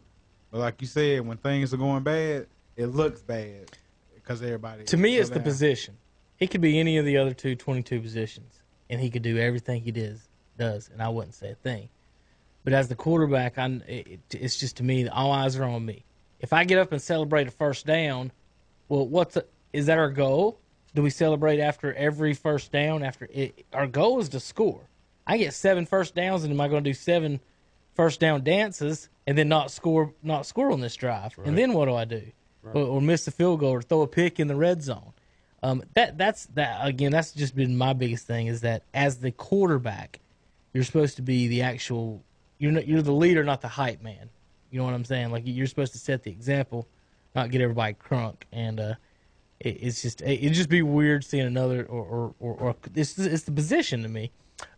But 0.50 0.58
like 0.60 0.80
you 0.82 0.86
said, 0.86 1.26
when 1.26 1.38
things 1.38 1.72
are 1.72 1.78
going 1.78 2.02
bad, 2.02 2.46
it 2.76 2.86
looks 2.86 3.22
bad 3.22 3.70
because 4.22 4.42
everybody. 4.42 4.84
To 4.84 4.96
me, 4.96 5.16
it's 5.16 5.30
the 5.30 5.40
position. 5.40 5.96
He 6.36 6.46
could 6.46 6.60
be 6.60 6.78
any 6.78 6.98
of 6.98 7.04
the 7.04 7.18
other 7.18 7.34
two 7.34 7.54
22 7.54 8.00
positions, 8.00 8.62
and 8.90 9.00
he 9.00 9.10
could 9.10 9.22
do 9.22 9.38
everything 9.38 9.82
he 9.82 9.92
does, 9.92 10.28
does, 10.58 10.90
and 10.92 11.02
I 11.02 11.08
wouldn't 11.08 11.34
say 11.34 11.50
a 11.50 11.54
thing. 11.54 11.88
But 12.64 12.72
as 12.72 12.88
the 12.88 12.94
quarterback, 12.94 13.58
I, 13.58 13.80
it, 13.86 14.20
it's 14.30 14.58
just 14.58 14.76
to 14.78 14.82
me, 14.84 15.08
all 15.08 15.32
eyes 15.32 15.56
are 15.56 15.64
on 15.64 15.84
me. 15.84 16.04
If 16.40 16.52
I 16.52 16.64
get 16.64 16.78
up 16.78 16.92
and 16.92 17.00
celebrate 17.00 17.48
a 17.48 17.50
first 17.50 17.86
down, 17.86 18.32
well, 18.88 19.06
what's 19.06 19.34
the, 19.34 19.46
is 19.72 19.86
that 19.86 19.98
our 19.98 20.10
goal? 20.10 20.58
Do 20.94 21.02
we 21.02 21.10
celebrate 21.10 21.60
after 21.60 21.94
every 21.94 22.34
first 22.34 22.70
down? 22.72 23.02
After 23.02 23.28
it, 23.32 23.64
our 23.72 23.86
goal 23.86 24.20
is 24.20 24.28
to 24.30 24.40
score. 24.40 24.88
I 25.26 25.38
get 25.38 25.54
seven 25.54 25.86
first 25.86 26.14
downs, 26.14 26.44
and 26.44 26.52
am 26.52 26.60
I 26.60 26.68
going 26.68 26.84
to 26.84 26.90
do 26.90 26.94
seven 26.94 27.40
first 27.94 28.20
down 28.20 28.42
dances 28.42 29.08
and 29.26 29.38
then 29.38 29.48
not 29.48 29.70
score, 29.70 30.12
not 30.22 30.46
score 30.46 30.72
on 30.72 30.80
this 30.80 30.96
drive? 30.96 31.34
And 31.44 31.56
then 31.56 31.72
what 31.72 31.86
do 31.86 31.94
I 31.94 32.04
do? 32.04 32.22
Or, 32.64 32.82
or 32.82 33.00
miss 33.00 33.26
a 33.26 33.30
field 33.30 33.60
goal 33.60 33.70
or 33.70 33.82
throw 33.82 34.02
a 34.02 34.06
pick 34.06 34.38
in 34.38 34.46
the 34.48 34.56
red 34.56 34.82
zone? 34.82 35.12
Um, 35.62 35.82
that 35.94 36.18
that's 36.18 36.46
that 36.54 36.86
again. 36.86 37.12
That's 37.12 37.32
just 37.32 37.54
been 37.54 37.76
my 37.76 37.92
biggest 37.92 38.26
thing 38.26 38.46
is 38.48 38.60
that 38.62 38.82
as 38.94 39.18
the 39.18 39.30
quarterback, 39.30 40.20
you're 40.72 40.84
supposed 40.84 41.16
to 41.16 41.22
be 41.22 41.48
the 41.48 41.62
actual. 41.62 42.22
You're 42.58 42.72
not, 42.72 42.86
you're 42.86 43.02
the 43.02 43.12
leader, 43.12 43.42
not 43.42 43.60
the 43.60 43.68
hype 43.68 44.02
man. 44.02 44.30
You 44.70 44.78
know 44.78 44.84
what 44.84 44.94
I'm 44.94 45.04
saying? 45.04 45.30
Like 45.30 45.42
you're 45.44 45.66
supposed 45.66 45.92
to 45.92 45.98
set 45.98 46.22
the 46.22 46.30
example, 46.30 46.86
not 47.34 47.50
get 47.50 47.60
everybody 47.60 47.94
crunk. 47.94 48.42
And 48.52 48.80
uh, 48.80 48.94
it, 49.60 49.78
it's 49.80 50.02
just 50.02 50.20
it, 50.22 50.40
it'd 50.40 50.54
just 50.54 50.68
be 50.68 50.82
weird 50.82 51.24
seeing 51.24 51.46
another 51.46 51.84
or 51.84 52.04
or, 52.04 52.34
or, 52.40 52.54
or 52.54 52.76
it's 52.94 53.18
it's 53.18 53.42
the 53.44 53.52
position 53.52 54.02
to 54.02 54.08
me. 54.08 54.30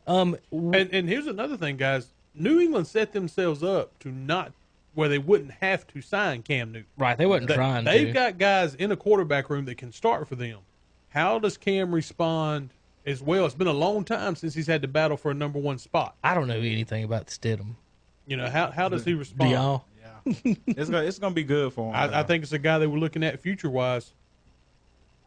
Um, 0.07 0.37
And 0.53 0.75
and 0.93 1.09
here's 1.09 1.26
another 1.26 1.57
thing, 1.57 1.76
guys. 1.76 2.09
New 2.35 2.61
England 2.61 2.87
set 2.87 3.12
themselves 3.12 3.62
up 3.62 3.99
to 4.00 4.11
not 4.11 4.53
where 4.94 5.08
they 5.08 5.18
wouldn't 5.18 5.50
have 5.60 5.86
to 5.88 6.00
sign 6.00 6.42
Cam 6.42 6.72
Newton. 6.72 6.86
right? 6.96 7.16
They 7.18 7.26
wasn't 7.26 7.48
They- 7.48 7.54
trying. 7.54 7.84
They've 7.84 8.08
to. 8.08 8.12
got 8.12 8.38
guys 8.38 8.74
in 8.74 8.92
a 8.92 8.96
quarterback 8.96 9.50
room 9.50 9.64
that 9.66 9.76
can 9.76 9.92
start 9.92 10.28
for 10.28 10.36
them. 10.36 10.58
How 11.08 11.38
does 11.38 11.56
Cam 11.56 11.94
respond 11.94 12.70
as 13.06 13.22
well? 13.22 13.46
It's 13.46 13.54
been 13.54 13.66
a 13.66 13.72
long 13.72 14.04
time 14.04 14.34
since 14.36 14.54
he's 14.54 14.66
had 14.66 14.82
to 14.82 14.88
battle 14.88 15.16
for 15.16 15.30
a 15.30 15.34
number 15.34 15.58
one 15.58 15.78
spot. 15.78 16.16
I 16.24 16.34
don't 16.34 16.48
know 16.48 16.56
anything 16.58 17.04
about 17.04 17.26
Stidham. 17.28 17.74
You 18.26 18.36
know 18.36 18.48
how 18.48 18.70
how 18.70 18.88
does 18.88 19.04
he 19.04 19.12
Do 19.12 19.18
respond? 19.18 19.50
y'all? 19.50 19.84
It's 20.26 20.88
gonna 20.88 21.02
it's 21.04 21.18
gonna 21.18 21.34
be 21.34 21.44
good 21.44 21.72
for 21.74 21.90
him. 21.90 21.94
I, 21.94 22.20
I 22.20 22.22
think 22.22 22.42
it's 22.44 22.52
a 22.52 22.58
guy 22.58 22.78
that 22.78 22.88
we're 22.88 22.98
looking 22.98 23.22
at 23.22 23.38
future 23.40 23.68
wise. 23.68 24.14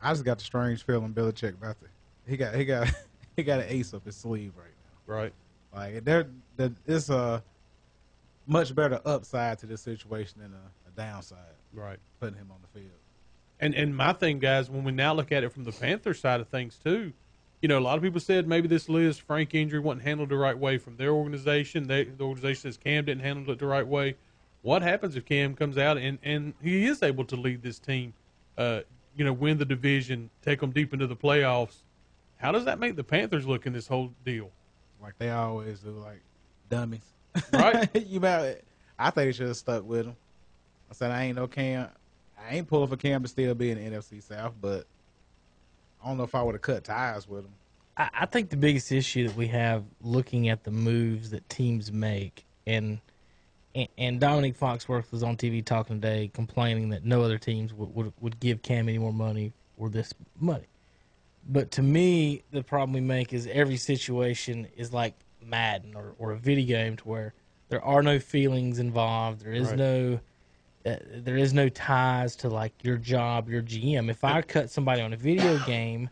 I 0.01 0.11
just 0.11 0.23
got 0.25 0.39
the 0.39 0.43
strange 0.43 0.83
feeling 0.83 1.13
Belichick 1.13 1.53
about 1.53 1.79
to. 1.81 1.85
He 2.27 2.35
got 2.37 2.55
he 2.55 2.65
got 2.65 2.87
he 3.35 3.43
got 3.43 3.59
an 3.59 3.67
ace 3.69 3.93
up 3.93 4.05
his 4.05 4.15
sleeve 4.15 4.53
right 4.57 4.65
now. 4.65 5.13
Right. 5.15 5.33
Like 5.75 6.03
there, 6.03 6.27
there 6.55 6.71
it's 6.87 7.09
a 7.09 7.43
much 8.47 8.73
better 8.73 8.99
upside 9.05 9.59
to 9.59 9.65
this 9.65 9.81
situation 9.81 10.41
than 10.41 10.53
a, 10.53 10.89
a 10.89 10.91
downside. 10.95 11.37
Right. 11.73 11.99
Putting 12.19 12.37
him 12.37 12.49
on 12.51 12.57
the 12.61 12.79
field. 12.79 12.91
And 13.59 13.75
and 13.75 13.95
my 13.95 14.13
thing, 14.13 14.39
guys, 14.39 14.69
when 14.69 14.83
we 14.83 14.91
now 14.91 15.13
look 15.13 15.31
at 15.31 15.43
it 15.43 15.51
from 15.51 15.63
the 15.63 15.71
Panther 15.71 16.13
side 16.13 16.39
of 16.39 16.47
things 16.47 16.77
too, 16.83 17.13
you 17.61 17.67
know, 17.67 17.79
a 17.79 17.81
lot 17.81 17.97
of 17.97 18.03
people 18.03 18.19
said 18.19 18.47
maybe 18.47 18.67
this 18.67 18.87
Lisfranc 18.87 19.53
injury 19.53 19.79
wasn't 19.79 20.03
handled 20.03 20.29
the 20.29 20.37
right 20.37 20.57
way 20.57 20.77
from 20.77 20.97
their 20.97 21.11
organization. 21.11 21.87
They, 21.87 22.03
the 22.03 22.23
organization 22.23 22.61
says 22.61 22.77
Cam 22.77 23.05
didn't 23.05 23.23
handle 23.23 23.51
it 23.51 23.59
the 23.59 23.65
right 23.65 23.85
way. 23.87 24.15
What 24.61 24.81
happens 24.81 25.15
if 25.15 25.25
Cam 25.25 25.55
comes 25.55 25.77
out 25.77 25.97
and, 25.97 26.19
and 26.23 26.53
he 26.61 26.85
is 26.85 27.01
able 27.01 27.25
to 27.25 27.35
lead 27.35 27.61
this 27.61 27.79
team, 27.79 28.13
uh, 28.57 28.81
you 29.15 29.25
know, 29.25 29.33
win 29.33 29.57
the 29.57 29.65
division, 29.65 30.29
take 30.43 30.59
them 30.59 30.71
deep 30.71 30.93
into 30.93 31.07
the 31.07 31.15
playoffs? 31.15 31.77
How 32.37 32.51
does 32.51 32.65
that 32.65 32.79
make 32.79 32.95
the 32.95 33.03
Panthers 33.03 33.47
look 33.47 33.65
in 33.65 33.73
this 33.73 33.87
whole 33.87 34.13
deal? 34.23 34.51
Like 35.01 35.17
they 35.17 35.31
always 35.31 35.79
do, 35.79 35.91
like 35.91 36.21
dummies. 36.69 37.05
Right. 37.53 37.89
you 38.07 38.19
bet. 38.19 38.63
I 38.99 39.11
think 39.11 39.27
they 39.27 39.31
should 39.31 39.47
have 39.47 39.57
stuck 39.57 39.83
with 39.83 40.05
him. 40.07 40.15
I 40.89 40.93
said 40.93 41.11
I 41.11 41.23
ain't 41.25 41.35
no 41.35 41.47
Cam. 41.47 41.89
I 42.39 42.55
ain't 42.55 42.67
pulling 42.67 42.89
for 42.89 42.97
Cam 42.97 43.23
to 43.23 43.27
still 43.27 43.53
be 43.55 43.71
in 43.71 43.77
the 43.77 43.97
NFC 43.97 44.21
South, 44.23 44.53
but 44.59 44.85
I 46.03 46.07
don't 46.07 46.17
know 46.17 46.23
if 46.23 46.35
I 46.35 46.41
would 46.41 46.55
have 46.55 46.61
cut 46.61 46.83
ties 46.83 47.27
with 47.27 47.45
him. 47.45 47.51
I, 47.97 48.09
I 48.21 48.25
think 48.25 48.49
the 48.49 48.57
biggest 48.57 48.91
issue 48.91 49.27
that 49.27 49.35
we 49.35 49.47
have 49.47 49.83
looking 50.01 50.49
at 50.49 50.63
the 50.63 50.71
moves 50.71 51.31
that 51.31 51.47
teams 51.49 51.91
make, 51.91 52.45
and 52.65 52.99
and, 53.75 53.87
and 53.97 54.21
Domonique 54.21 54.57
Foxworth 54.57 55.11
was 55.11 55.23
on 55.23 55.37
TV 55.37 55.63
talking 55.63 55.99
today, 56.01 56.31
complaining 56.33 56.89
that 56.89 57.03
no 57.03 57.21
other 57.21 57.37
teams 57.37 57.73
would, 57.73 57.93
would 57.93 58.13
would 58.21 58.39
give 58.39 58.61
Cam 58.61 58.87
any 58.87 58.97
more 58.97 59.13
money 59.13 59.53
or 59.77 59.89
this 59.89 60.13
money. 60.39 60.67
But 61.49 61.71
to 61.71 61.81
me, 61.81 62.43
the 62.51 62.63
problem 62.63 62.93
we 62.93 63.01
make 63.01 63.33
is 63.33 63.47
every 63.47 63.77
situation 63.77 64.67
is 64.75 64.93
like 64.93 65.13
Madden 65.47 65.95
or, 65.95 66.13
or 66.17 66.31
a 66.31 66.37
video 66.37 66.77
game 66.77 66.97
to 66.97 67.07
where 67.07 67.33
there 67.69 67.83
are 67.83 68.01
no 68.01 68.19
feelings 68.19 68.79
involved. 68.79 69.41
There 69.41 69.53
is 69.53 69.69
Right. 69.69 69.77
no 69.77 70.19
uh, 70.85 70.95
there 71.15 71.35
is 71.35 71.53
no 71.53 71.67
ties 71.67 72.35
to 72.37 72.47
like 72.49 72.73
your 72.81 72.97
job, 72.97 73.49
your 73.49 73.61
GM. 73.61 74.09
If 74.09 74.23
I 74.23 74.41
cut 74.41 74.69
somebody 74.69 75.01
on 75.01 75.11
a 75.11 75.17
video 75.17 75.57
game, 75.65 76.09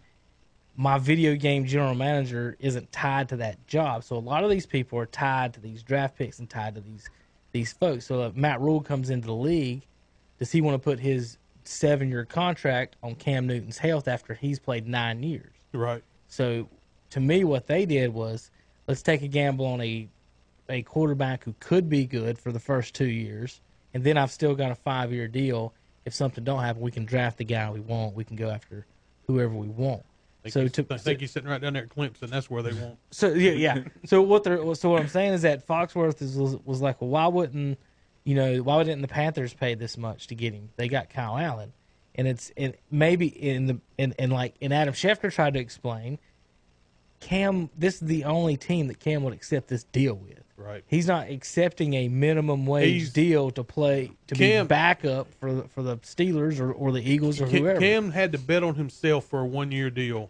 my 0.76 0.98
video 0.98 1.36
game 1.36 1.66
general 1.66 1.96
manager 1.96 2.58
isn't 2.60 2.92
tied 2.92 3.30
to 3.30 3.38
that 3.38 3.66
job. 3.68 4.04
So 4.04 4.18
a 4.18 4.20
lot 4.20 4.44
of 4.44 4.50
these 4.50 4.66
people 4.66 5.00
are 5.00 5.06
tied 5.06 5.54
to 5.54 5.62
these 5.62 5.82
draft 5.82 6.18
picks 6.18 6.40
and 6.40 6.50
tied 6.50 6.76
to 6.76 6.82
these 6.82 7.10
these 7.54 7.72
folks. 7.72 8.06
So 8.06 8.24
if 8.24 8.36
Matt 8.36 8.60
Rhule 8.60 8.82
comes 8.82 9.10
into 9.10 9.28
the 9.28 9.34
league, 9.34 9.86
does 10.40 10.52
he 10.52 10.60
want 10.60 10.76
to 10.76 10.84
put 10.84 11.00
his 11.00 11.38
seven 11.64 12.10
year 12.10 12.26
contract 12.26 12.98
on 13.02 13.16
Cam 13.16 13.48
Newton's 13.48 13.78
health 13.78 14.10
after 14.10 14.34
he's 14.34 14.60
played 14.60 14.88
nine 14.88 15.24
years? 15.24 15.54
Right. 15.72 16.04
So 16.28 16.68
to 17.12 17.22
me, 17.22 17.46
what 17.46 17.68
they 17.68 17.86
did 17.86 18.14
was 18.14 18.52
let's 18.88 19.02
take 19.02 19.22
a 19.22 19.28
gamble 19.28 19.66
on 19.66 19.82
a 19.82 20.08
a 20.68 20.82
quarterback 20.82 21.44
who 21.44 21.54
could 21.60 21.90
be 21.90 22.06
good 22.06 22.40
for 22.40 22.52
the 22.52 22.60
first 22.60 22.96
two 22.96 23.06
years, 23.06 23.62
and 23.94 24.04
then 24.04 24.18
I've 24.18 24.32
still 24.32 24.56
got 24.56 24.72
a 24.72 24.76
five 24.76 25.12
year 25.12 25.28
deal. 25.28 25.74
If 26.06 26.14
something 26.14 26.44
don't 26.44 26.62
happen, 26.62 26.82
we 26.82 26.92
can 26.92 27.06
draft 27.06 27.38
the 27.38 27.46
guy 27.46 27.70
we 27.72 27.80
want. 27.80 28.16
We 28.16 28.24
can 28.24 28.36
go 28.36 28.50
after 28.50 28.86
whoever 29.28 29.54
we 29.54 29.68
want. 29.68 30.04
I 30.46 30.50
So 30.50 30.68
to 30.68 30.86
I 30.92 30.98
think 30.98 31.20
he's 31.20 31.32
sitting 31.32 31.50
right 31.50 31.60
down 31.60 31.74
there 31.74 31.84
at 31.84 31.90
Clemson. 31.90 32.30
That's 32.30 32.50
where 32.50 32.62
they 32.62 32.74
want. 32.82 32.98
so 33.12 33.30
yeah, 33.30 33.52
yeah. 33.52 33.84
So 34.06 34.22
what 34.22 34.44
they're 34.44 34.76
so 34.76 34.90
what 34.90 35.02
I'm 35.02 35.08
saying 35.08 35.34
is 35.34 35.42
that 35.42 35.66
Foxworth 35.66 36.22
is 36.22 36.38
was, 36.38 36.58
was 36.66 36.82
like, 36.82 37.02
well, 37.02 37.10
why 37.10 37.28
wouldn't 37.28 37.80
you 38.24 38.36
know 38.36 38.58
why 38.58 38.78
wouldn't 38.78 39.02
the 39.02 39.08
Panthers 39.08 39.54
pay 39.54 39.74
this 39.76 39.98
much 39.98 40.28
to 40.28 40.36
get 40.36 40.54
him? 40.54 40.70
They 40.76 40.88
got 40.88 41.10
Kyle 41.10 41.38
Allen, 41.38 41.74
and 42.14 42.28
it's 42.28 42.52
and 42.56 42.76
maybe 42.92 43.28
in 43.28 43.66
the 43.66 43.80
and 43.98 44.14
and 44.20 44.32
like 44.32 44.56
and 44.62 44.72
Adam 44.74 44.94
Schefter 44.94 45.34
tried 45.34 45.56
to 45.56 45.60
explain, 45.60 46.20
Cam, 47.20 47.70
this 47.78 47.96
is 48.02 48.08
the 48.08 48.24
only 48.26 48.58
team 48.58 48.88
that 48.88 49.00
Cam 49.00 49.24
would 49.24 49.34
accept 49.34 49.68
this 49.68 49.84
deal 49.84 50.16
with. 50.16 50.40
Right. 50.58 50.84
He's 50.88 51.08
not 51.08 51.30
accepting 51.30 51.94
a 51.96 52.08
minimum 52.08 52.66
wage 52.66 52.94
He's- 52.94 53.10
deal 53.10 53.52
to 53.52 53.64
play 53.64 54.12
to 54.28 54.36
Cam- 54.36 54.66
be 54.66 54.70
backup 54.70 55.28
for 55.40 55.54
the, 55.54 55.64
for 55.68 55.84
the 55.84 55.98
Steelers 55.98 56.60
or, 56.60 56.72
or 56.72 56.92
the 56.92 57.02
Eagles 57.02 57.42
or 57.42 57.48
Cam, 57.48 57.62
whoever. 57.62 57.80
Cam 57.80 58.12
had 58.12 58.32
to 58.32 58.38
bet 58.38 58.64
on 58.64 58.76
himself 58.76 59.26
for 59.26 59.42
a 59.42 59.46
one 59.46 59.72
year 59.72 59.90
deal. 59.90 60.30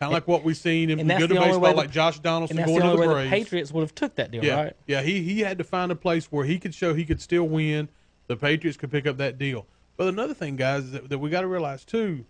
Kind 0.00 0.10
of 0.10 0.12
like 0.14 0.28
what 0.28 0.44
we've 0.44 0.56
seen 0.56 0.90
in 0.90 0.98
good 0.98 1.28
baseball, 1.28 1.60
the- 1.60 1.72
like 1.72 1.90
Josh 1.90 2.20
Donaldson 2.20 2.56
going 2.56 2.78
the 2.78 2.90
to 2.90 2.96
the 2.96 3.08
way 3.08 3.24
the 3.24 3.30
Patriots 3.30 3.72
would 3.72 3.80
have 3.82 3.94
took 3.94 4.14
that 4.14 4.30
deal, 4.30 4.44
yeah, 4.44 4.62
right? 4.62 4.76
yeah. 4.86 5.02
He 5.02 5.22
he 5.22 5.40
had 5.40 5.58
to 5.58 5.64
find 5.64 5.90
a 5.90 5.96
place 5.96 6.26
where 6.30 6.44
he 6.44 6.58
could 6.60 6.72
show 6.74 6.94
he 6.94 7.04
could 7.04 7.20
still 7.20 7.48
win. 7.48 7.88
The 8.28 8.36
Patriots 8.36 8.76
could 8.78 8.92
pick 8.92 9.06
up 9.08 9.16
that 9.16 9.38
deal. 9.38 9.66
But 9.96 10.06
another 10.06 10.34
thing, 10.34 10.54
guys, 10.54 10.84
is 10.84 10.92
that, 10.92 11.08
that 11.08 11.18
we 11.18 11.30
got 11.30 11.40
to 11.40 11.48
realize 11.48 11.84
too. 11.84 12.24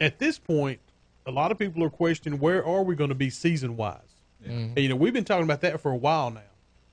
At 0.00 0.18
this 0.18 0.38
point, 0.38 0.80
a 1.26 1.30
lot 1.30 1.50
of 1.52 1.58
people 1.58 1.82
are 1.84 1.90
questioning 1.90 2.38
where 2.40 2.64
are 2.64 2.82
we 2.82 2.94
going 2.94 3.10
to 3.10 3.14
be 3.14 3.30
season 3.30 3.76
wise. 3.76 4.00
And, 4.44 4.78
you 4.78 4.88
know, 4.88 4.96
we've 4.96 5.12
been 5.12 5.24
talking 5.24 5.44
about 5.44 5.60
that 5.60 5.80
for 5.80 5.92
a 5.92 5.96
while 5.96 6.30
now. 6.30 6.40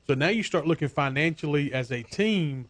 So 0.07 0.13
now 0.13 0.29
you 0.29 0.43
start 0.43 0.67
looking 0.67 0.87
financially 0.87 1.73
as 1.73 1.91
a 1.91 2.03
team. 2.03 2.67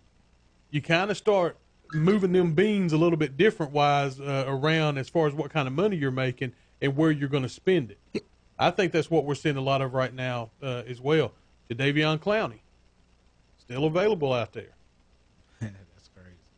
You 0.71 0.81
kind 0.81 1.11
of 1.11 1.17
start 1.17 1.57
moving 1.93 2.31
them 2.31 2.53
beans 2.53 2.93
a 2.93 2.97
little 2.97 3.17
bit 3.17 3.35
different 3.35 3.71
wise 3.71 4.19
uh, 4.19 4.45
around 4.47 4.97
as 4.97 5.09
far 5.09 5.27
as 5.27 5.33
what 5.33 5.51
kind 5.51 5.67
of 5.67 5.73
money 5.73 5.97
you're 5.97 6.11
making 6.11 6.53
and 6.81 6.95
where 6.95 7.11
you're 7.11 7.29
going 7.29 7.43
to 7.43 7.49
spend 7.49 7.91
it. 8.13 8.23
I 8.57 8.71
think 8.71 8.91
that's 8.91 9.09
what 9.09 9.25
we're 9.25 9.35
seeing 9.35 9.57
a 9.57 9.61
lot 9.61 9.81
of 9.81 9.93
right 9.93 10.13
now 10.13 10.51
uh, 10.61 10.83
as 10.87 11.01
well. 11.01 11.33
Jadeveon 11.69 12.19
Clowney, 12.19 12.59
still 13.57 13.85
available 13.85 14.33
out 14.33 14.53
there. 14.53 14.75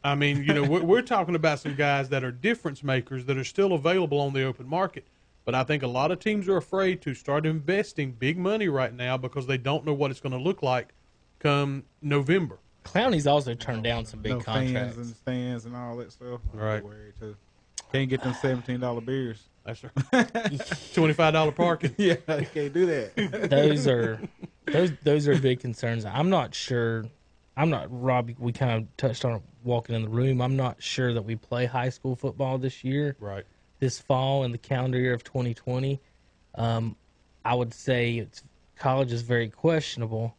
That's 0.03 0.17
crazy. 0.17 0.34
I 0.34 0.36
mean, 0.39 0.43
you 0.46 0.53
know, 0.53 0.63
we're, 0.70 0.84
we're 0.84 1.01
talking 1.01 1.36
about 1.36 1.60
some 1.60 1.75
guys 1.75 2.10
that 2.10 2.24
are 2.24 2.31
difference 2.31 2.84
makers 2.84 3.25
that 3.25 3.38
are 3.38 3.43
still 3.43 3.74
available 3.74 4.20
on 4.20 4.34
the 4.34 4.43
open 4.43 4.67
market. 4.67 5.05
But 5.43 5.55
I 5.55 5.63
think 5.63 5.81
a 5.84 5.88
lot 5.88 6.12
of 6.12 6.20
teams 6.20 6.48
are 6.48 6.58
afraid 6.58 7.01
to 7.01 7.13
start 7.15 7.46
investing 7.46 8.12
big 8.12 8.38
money 8.38 8.67
right 8.67 8.93
now 8.93 9.17
because 9.17 9.48
they 9.48 9.58
don't 9.58 9.86
know 9.86 9.93
what 9.93 10.12
it's 10.12 10.20
going 10.20 10.34
to 10.34 10.38
look 10.39 10.62
like 10.62 10.93
come 11.39 11.84
November. 12.01 12.60
Clowney's 12.86 13.25
also 13.27 13.53
turned 13.55 13.84
down 13.84 14.05
some 14.05 14.22
big 14.22 14.34
no 14.34 14.39
contracts. 14.39 14.96
fans 14.96 14.98
and 14.98 15.15
stands 15.15 15.65
and 15.65 15.75
all 15.75 15.98
that 15.98 16.12
stuff. 16.12 16.41
I'm 16.53 16.60
Right. 16.60 16.84
Worried 16.84 17.13
too. 17.20 17.36
Can't 17.91 18.10
get 18.10 18.24
them 18.24 18.34
seventeen 18.36 18.79
dollar 18.79 19.01
beers. 19.01 19.50
That's 19.65 19.84
right. 19.84 20.72
Twenty-five 20.93 21.34
dollar 21.34 21.51
parking. 21.51 21.93
Yeah, 21.98 22.15
you 22.27 22.48
can't 22.53 22.74
do 22.74 22.86
that. 22.86 23.50
those 23.50 23.88
are 23.88 24.20
those 24.65 24.91
those 25.03 25.27
are 25.27 25.38
big 25.38 25.60
concerns. 25.60 26.05
I'm 26.05 26.29
not 26.29 26.55
sure. 26.55 27.05
I'm 27.62 27.70
not 27.70 27.88
Robbie. 27.91 28.36
We 28.39 28.53
kind 28.53 28.72
of 28.72 28.98
touched 28.98 29.24
on 29.24 29.39
walking 29.63 29.94
in 29.94 30.01
the 30.01 30.10
room. 30.10 30.41
I'm 30.41 30.56
not 30.56 30.82
sure 30.82 31.13
that 31.13 31.22
we 31.22 31.36
play 31.36 31.68
high 31.68 31.89
school 31.89 32.15
football 32.15 32.58
this 32.58 32.84
year, 32.84 33.15
Right. 33.19 33.43
this 33.78 34.00
fall 34.00 34.43
in 34.43 34.52
the 34.52 34.58
calendar 34.58 34.97
year 34.97 35.13
of 35.13 35.24
2020. 35.24 36.00
Um, 36.56 36.95
I 37.45 37.54
would 37.54 37.71
say 37.71 38.17
it's 38.17 38.41
college 38.78 39.12
is 39.12 39.21
very 39.21 39.47
questionable. 39.47 40.36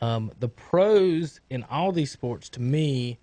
Um, 0.00 0.32
the 0.40 0.48
pros 0.48 1.40
in 1.48 1.62
all 1.70 1.92
these 1.92 2.10
sports, 2.10 2.48
to 2.50 2.60
me, 2.60 3.18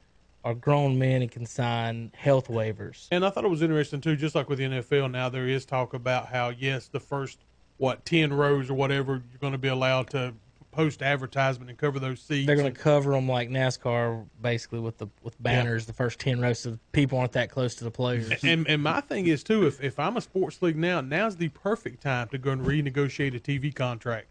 are 0.46 0.54
grown 0.54 0.98
men 0.98 1.22
and 1.22 1.30
can 1.30 1.46
sign 1.46 2.14
health 2.16 2.48
waivers. 2.48 3.10
And 3.12 3.26
I 3.26 3.32
thought 3.32 3.44
it 3.44 3.50
was 3.50 3.62
interesting 3.62 4.00
too, 4.00 4.16
just 4.16 4.34
like 4.36 4.48
with 4.48 4.60
the 4.60 4.66
NFL 4.66 5.12
now, 5.12 5.28
there 5.28 5.48
is 5.48 5.66
talk 5.66 5.94
about 5.94 6.28
how 6.28 6.54
yes, 6.58 6.88
the 6.88 7.02
first 7.02 7.40
what 7.76 8.06
ten 8.06 8.32
rows 8.32 8.70
or 8.70 8.76
whatever 8.76 9.22
you're 9.30 9.40
going 9.42 9.52
to 9.52 9.58
be 9.60 9.68
allowed 9.68 10.10
to 10.12 10.34
post 10.76 11.02
advertisement 11.02 11.70
and 11.70 11.80
cover 11.80 12.00
those 12.00 12.22
seats. 12.22 12.46
They're 12.46 12.58
going 12.58 12.72
to 12.72 12.80
cover 12.80 13.12
them 13.12 13.30
like 13.30 13.50
NASCAR, 13.50 14.26
basically 14.42 14.80
with 14.80 14.98
the 14.98 15.08
with 15.24 15.42
banners. 15.42 15.86
The 15.86 15.94
first 15.94 16.20
ten 16.20 16.42
rows, 16.42 16.60
so 16.60 16.78
people 16.92 17.18
aren't 17.18 17.32
that 17.32 17.50
close 17.50 17.76
to 17.76 17.84
the 17.84 17.92
players. 17.92 18.32
and 18.44 18.68
and 18.68 18.84
my 18.84 19.02
thing 19.02 19.28
is 19.28 19.44
too, 19.44 19.66
if 19.66 19.82
if 19.82 19.98
I'm 20.00 20.18
a 20.18 20.22
sports 20.22 20.62
league 20.62 20.76
now, 20.76 21.02
now's 21.02 21.38
the 21.38 21.50
perfect 21.50 22.04
time 22.04 22.28
to 22.30 22.38
go 22.38 22.52
and 22.52 22.62
renegotiate 22.66 23.36
a 23.36 23.40
TV 23.40 23.74
contract 23.74 24.28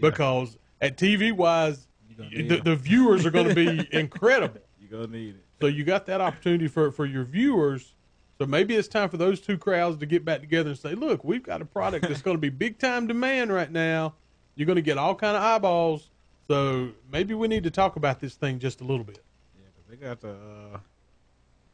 because 0.00 0.58
at 0.80 0.96
TV 0.96 1.32
wise, 1.32 1.86
the, 2.18 2.60
the 2.62 2.76
viewers 2.76 3.24
are 3.24 3.30
going 3.30 3.48
to 3.48 3.54
be 3.54 3.88
incredible. 3.96 4.60
You're 4.80 5.00
gonna 5.00 5.16
need 5.16 5.36
it. 5.36 5.44
So 5.60 5.68
you 5.68 5.84
got 5.84 6.06
that 6.06 6.20
opportunity 6.20 6.68
for 6.68 6.90
for 6.90 7.06
your 7.06 7.24
viewers. 7.24 7.94
So 8.38 8.44
maybe 8.44 8.74
it's 8.74 8.88
time 8.88 9.08
for 9.08 9.16
those 9.16 9.40
two 9.40 9.56
crowds 9.56 9.96
to 9.98 10.04
get 10.04 10.24
back 10.24 10.40
together 10.40 10.70
and 10.70 10.78
say, 10.78 10.94
"Look, 10.94 11.24
we've 11.24 11.42
got 11.42 11.62
a 11.62 11.64
product 11.64 12.06
that's 12.06 12.20
going 12.22 12.36
to 12.36 12.40
be 12.40 12.50
big 12.50 12.78
time 12.78 13.06
demand 13.06 13.52
right 13.52 13.70
now. 13.70 14.14
You're 14.56 14.66
going 14.66 14.76
to 14.76 14.82
get 14.82 14.98
all 14.98 15.14
kind 15.14 15.36
of 15.36 15.42
eyeballs. 15.42 16.10
So 16.48 16.90
maybe 17.12 17.34
we 17.34 17.48
need 17.48 17.64
to 17.64 17.70
talk 17.70 17.96
about 17.96 18.20
this 18.20 18.34
thing 18.34 18.58
just 18.58 18.80
a 18.80 18.84
little 18.84 19.04
bit." 19.04 19.20
Yeah, 19.58 19.66
they 19.88 19.96
got 19.96 20.20
to 20.22 20.30
uh, 20.30 20.78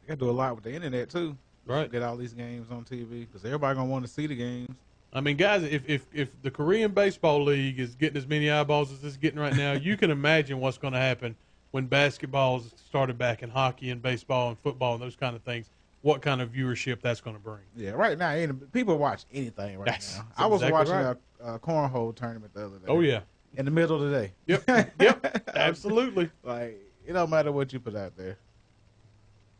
they 0.01 0.09
got 0.09 0.19
to 0.19 0.25
do 0.25 0.29
a 0.29 0.31
lot 0.31 0.55
with 0.55 0.63
the 0.63 0.73
internet 0.73 1.09
too. 1.09 1.35
Right. 1.65 1.91
Get 1.91 2.03
all 2.03 2.17
these 2.17 2.33
games 2.33 2.67
on 2.71 2.83
TV 2.83 3.21
because 3.21 3.45
everybody 3.45 3.75
gonna 3.75 3.89
want 3.89 4.05
to 4.05 4.11
see 4.11 4.27
the 4.27 4.35
games. 4.35 4.75
I 5.13 5.21
mean, 5.21 5.37
guys, 5.37 5.63
if, 5.63 5.87
if 5.87 6.07
if 6.11 6.41
the 6.41 6.51
Korean 6.51 6.91
Baseball 6.91 7.43
League 7.43 7.79
is 7.79 7.95
getting 7.95 8.17
as 8.17 8.27
many 8.27 8.49
eyeballs 8.49 8.91
as 8.91 9.03
it's 9.03 9.15
getting 9.15 9.39
right 9.39 9.55
now, 9.55 9.73
you 9.73 9.95
can 9.95 10.11
imagine 10.11 10.59
what's 10.59 10.77
going 10.77 10.93
to 10.93 10.99
happen 10.99 11.35
when 11.71 11.85
basketball's 11.85 12.71
started 12.75 13.17
back 13.17 13.41
and 13.41 13.51
hockey 13.51 13.91
and 13.91 14.01
baseball 14.01 14.49
and 14.49 14.59
football 14.59 14.93
and 14.93 15.03
those 15.03 15.15
kind 15.15 15.35
of 15.35 15.41
things. 15.43 15.69
What 16.03 16.21
kind 16.21 16.41
of 16.41 16.51
viewership 16.51 17.01
that's 17.01 17.21
going 17.21 17.35
to 17.37 17.41
bring? 17.41 17.61
Yeah, 17.75 17.91
right 17.91 18.17
now 18.17 18.49
people 18.73 18.97
watch 18.97 19.23
anything 19.33 19.77
right 19.79 19.85
That's- 19.85 20.17
now. 20.17 20.27
I 20.37 20.45
was 20.45 20.61
exactly 20.61 20.73
watching 20.93 21.07
right. 21.07 21.17
a, 21.41 21.53
a 21.55 21.59
cornhole 21.59 22.13
tournament 22.15 22.53
the 22.53 22.65
other 22.65 22.77
day. 22.77 22.85
Oh 22.87 22.99
yeah, 22.99 23.21
in 23.55 23.63
the 23.65 23.71
middle 23.71 23.95
of 24.03 24.11
the 24.11 24.19
day. 24.19 24.33
yep, 24.45 24.63
yep, 24.99 25.49
absolutely. 25.55 26.29
Like 26.43 26.79
it 27.05 27.13
don't 27.13 27.29
matter 27.29 27.51
what 27.53 27.71
you 27.73 27.79
put 27.79 27.95
out 27.95 28.15
there. 28.17 28.37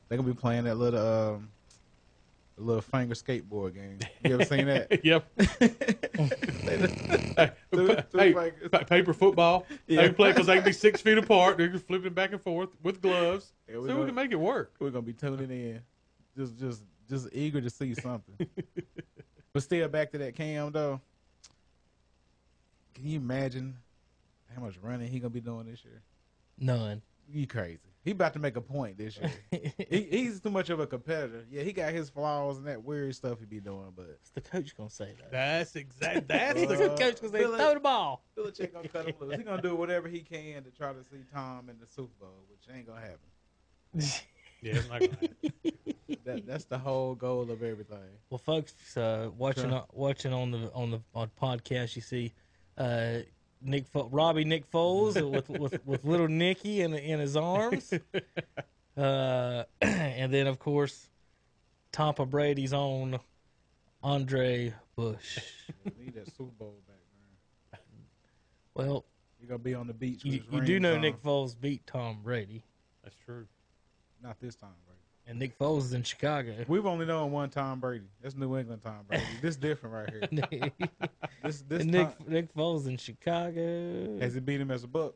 They're 0.10 0.18
gonna 0.18 0.28
be 0.28 0.36
playing 0.40 0.66
that 0.66 0.76
little 0.76 1.34
um, 1.36 1.50
little 2.58 2.82
finger 2.82 3.16
skateboard 3.16 3.74
game. 3.76 4.00
You 4.26 4.34
ever 4.34 4.44
seen 4.46 4.66
that? 4.66 5.04
yep. 5.06 5.26
hey, 6.18 7.52
Two- 7.74 7.96
two 8.12 8.18
hey, 8.18 8.52
paper 8.86 9.14
football. 9.14 9.66
They 9.88 9.96
Yeah. 9.96 10.08
can 10.08 10.16
play 10.16 10.32
because 10.32 10.48
they 10.48 10.56
can 10.56 10.66
be 10.66 10.74
six 10.74 11.00
feet 11.02 11.18
apart. 11.18 11.58
They're 11.58 11.78
flipping 11.80 12.14
back 12.14 12.32
and 12.34 12.42
forth 12.42 12.70
with 12.84 13.02
gloves. 13.02 13.54
Yeah, 13.68 13.76
so 13.76 13.80
we 13.82 13.88
we 13.88 13.94
gonna- 13.94 14.06
can 14.08 14.16
make 14.16 14.32
it 14.32 14.40
work. 14.40 14.74
We're 14.80 14.90
gonna 14.90 15.02
be 15.04 15.14
tuning 15.14 15.50
in, 15.50 15.80
just 16.36 16.58
just 16.58 16.84
just 17.10 17.30
eager 17.34 17.62
to 17.62 17.70
see 17.70 17.94
something. 17.94 18.48
but 19.54 19.64
still, 19.64 19.88
back 19.88 20.12
to 20.12 20.18
that 20.20 20.36
Cam 20.36 20.72
though. 20.72 21.02
Can 22.94 23.06
you 23.08 23.18
imagine 23.18 23.78
how 24.56 24.62
much 24.62 24.78
running 24.82 25.08
he 25.08 25.20
gonna 25.20 25.30
be 25.30 25.42
doing 25.42 25.66
this 25.66 25.84
year? 25.84 26.02
None. 26.60 27.02
You 27.32 27.48
crazy? 27.48 27.80
He 28.04 28.12
about 28.12 28.34
to 28.34 28.40
make 28.40 28.58
a 28.58 28.62
point 28.62 28.98
this 28.98 29.18
year. 29.18 29.32
he, 29.90 30.02
he's 30.12 30.42
too 30.42 30.50
much 30.50 30.70
of 30.70 30.80
a 30.82 30.86
competitor. 30.86 31.46
Yeah, 31.50 31.64
he 31.64 31.72
got 31.72 31.94
his 31.94 32.10
flaws 32.10 32.58
and 32.58 32.68
that 32.68 32.84
weird 32.84 33.16
stuff 33.16 33.40
he 33.40 33.46
be 33.46 33.62
doing, 33.62 33.94
but 33.96 34.08
What's 34.08 34.30
the 34.32 34.42
coach 34.42 34.76
gonna 34.76 34.90
say 34.90 35.16
though? 35.18 35.26
That's 35.32 35.76
exactly 35.76 36.26
That's 36.28 36.60
What's 36.60 36.72
the 36.72 36.90
the 36.90 36.96
coach 36.96 37.22
gonna 37.22 37.32
say? 37.32 37.40
Billy- 37.40 37.58
Throw 37.58 37.74
the 37.74 37.80
ball. 37.80 38.26
Belichick 38.38 38.74
gonna 38.74 38.90
cut 38.90 39.08
him 39.08 39.16
loose. 39.20 39.38
He 39.38 39.44
gonna 39.44 39.62
do 39.62 39.76
whatever 39.76 40.10
he 40.10 40.20
can 40.20 40.64
to 40.64 40.72
try 40.72 40.92
to 40.92 41.04
see 41.04 41.24
Tom 41.34 41.70
in 41.70 41.80
the 41.80 41.88
Super 41.88 42.14
Bowl, 42.20 42.44
which 42.50 42.76
ain't 42.76 42.88
gonna 42.88 43.00
happen. 43.00 44.10
Yeah. 44.64 44.76
It's 44.76 44.90
not 44.90 45.00
gonna. 45.00 45.18
That 46.26 46.48
that's 46.48 46.64
the 46.66 46.78
whole 46.78 47.16
goal 47.16 47.52
of 47.52 47.62
everything. 47.64 47.98
Well, 48.30 48.38
folks, 48.38 48.96
uh, 48.96 49.30
watching 49.38 49.72
Sure. 49.72 49.80
on, 49.80 49.84
watching 49.92 50.32
on 50.32 50.52
the 50.52 50.72
on 50.74 50.92
the 50.92 51.02
on 51.14 51.30
podcast, 51.42 51.98
you 51.98 52.02
see 52.02 52.32
uh, 52.78 53.18
Nick 53.62 53.88
Fo- 53.88 54.08
Robbie 54.08 54.46
Nick 54.46 54.72
Foles 54.72 55.16
with, 55.32 55.50
with 55.50 55.86
with 55.86 56.06
little 56.06 56.30
Nicky 56.30 56.80
in 56.82 56.94
in 56.94 57.20
his 57.20 57.36
arms, 57.36 57.92
uh, 58.98 59.64
and 59.82 60.34
then 60.34 60.48
of 60.48 60.60
course 60.60 61.10
Tampa 61.92 62.26
Brady's 62.26 62.72
own 62.72 63.20
Andre 64.02 64.74
Bush. 64.96 65.40
We 65.84 66.06
need 66.06 66.14
that 66.16 66.28
Super 66.38 66.52
Bowl 66.58 66.76
back, 66.88 67.82
man. 67.82 67.82
Well, 68.76 69.04
He 69.42 69.46
gonna 69.46 69.60
be 69.60 69.74
on 69.74 69.88
the 69.88 69.94
beach. 69.94 70.24
With 70.24 70.34
you, 70.34 70.40
his 70.40 70.48
you 70.54 70.62
do 70.62 70.72
rings 70.74 70.82
know 70.84 70.96
on. 70.96 71.02
Nick 71.02 71.22
Foles 71.22 71.60
beat 71.60 71.86
Tom 71.86 72.20
Brady, 72.24 72.64
That's 73.04 73.16
true. 73.26 73.46
Not 74.24 74.40
this 74.40 74.56
time, 74.56 74.70
Brady. 74.86 75.00
and 75.28 75.38
Nick 75.38 75.58
Foles 75.60 75.80
is 75.80 75.94
in 75.94 76.02
Chicago. 76.04 76.54
We've 76.68 76.86
only 76.86 77.06
known 77.06 77.32
one 77.32 77.50
Tom 77.50 77.80
Brady. 77.82 78.06
That's 78.22 78.36
New 78.36 78.58
England 78.58 78.82
Tom 78.82 79.02
Brady. 79.08 79.24
this 79.42 79.58
different 79.58 79.94
right 79.94 80.10
here. 80.32 80.72
This 81.44 81.62
this 81.68 81.82
And 81.82 81.92
Nick 81.92 82.20
Nick 82.22 82.30
Nick 82.30 82.54
Foles 82.56 82.88
in 82.88 82.96
Chicago. 82.96 84.18
has 84.20 84.34
he 84.34 84.40
beat 84.40 84.62
him 84.62 84.72
as 84.72 84.86
a 84.86 84.88
buck? 84.88 85.14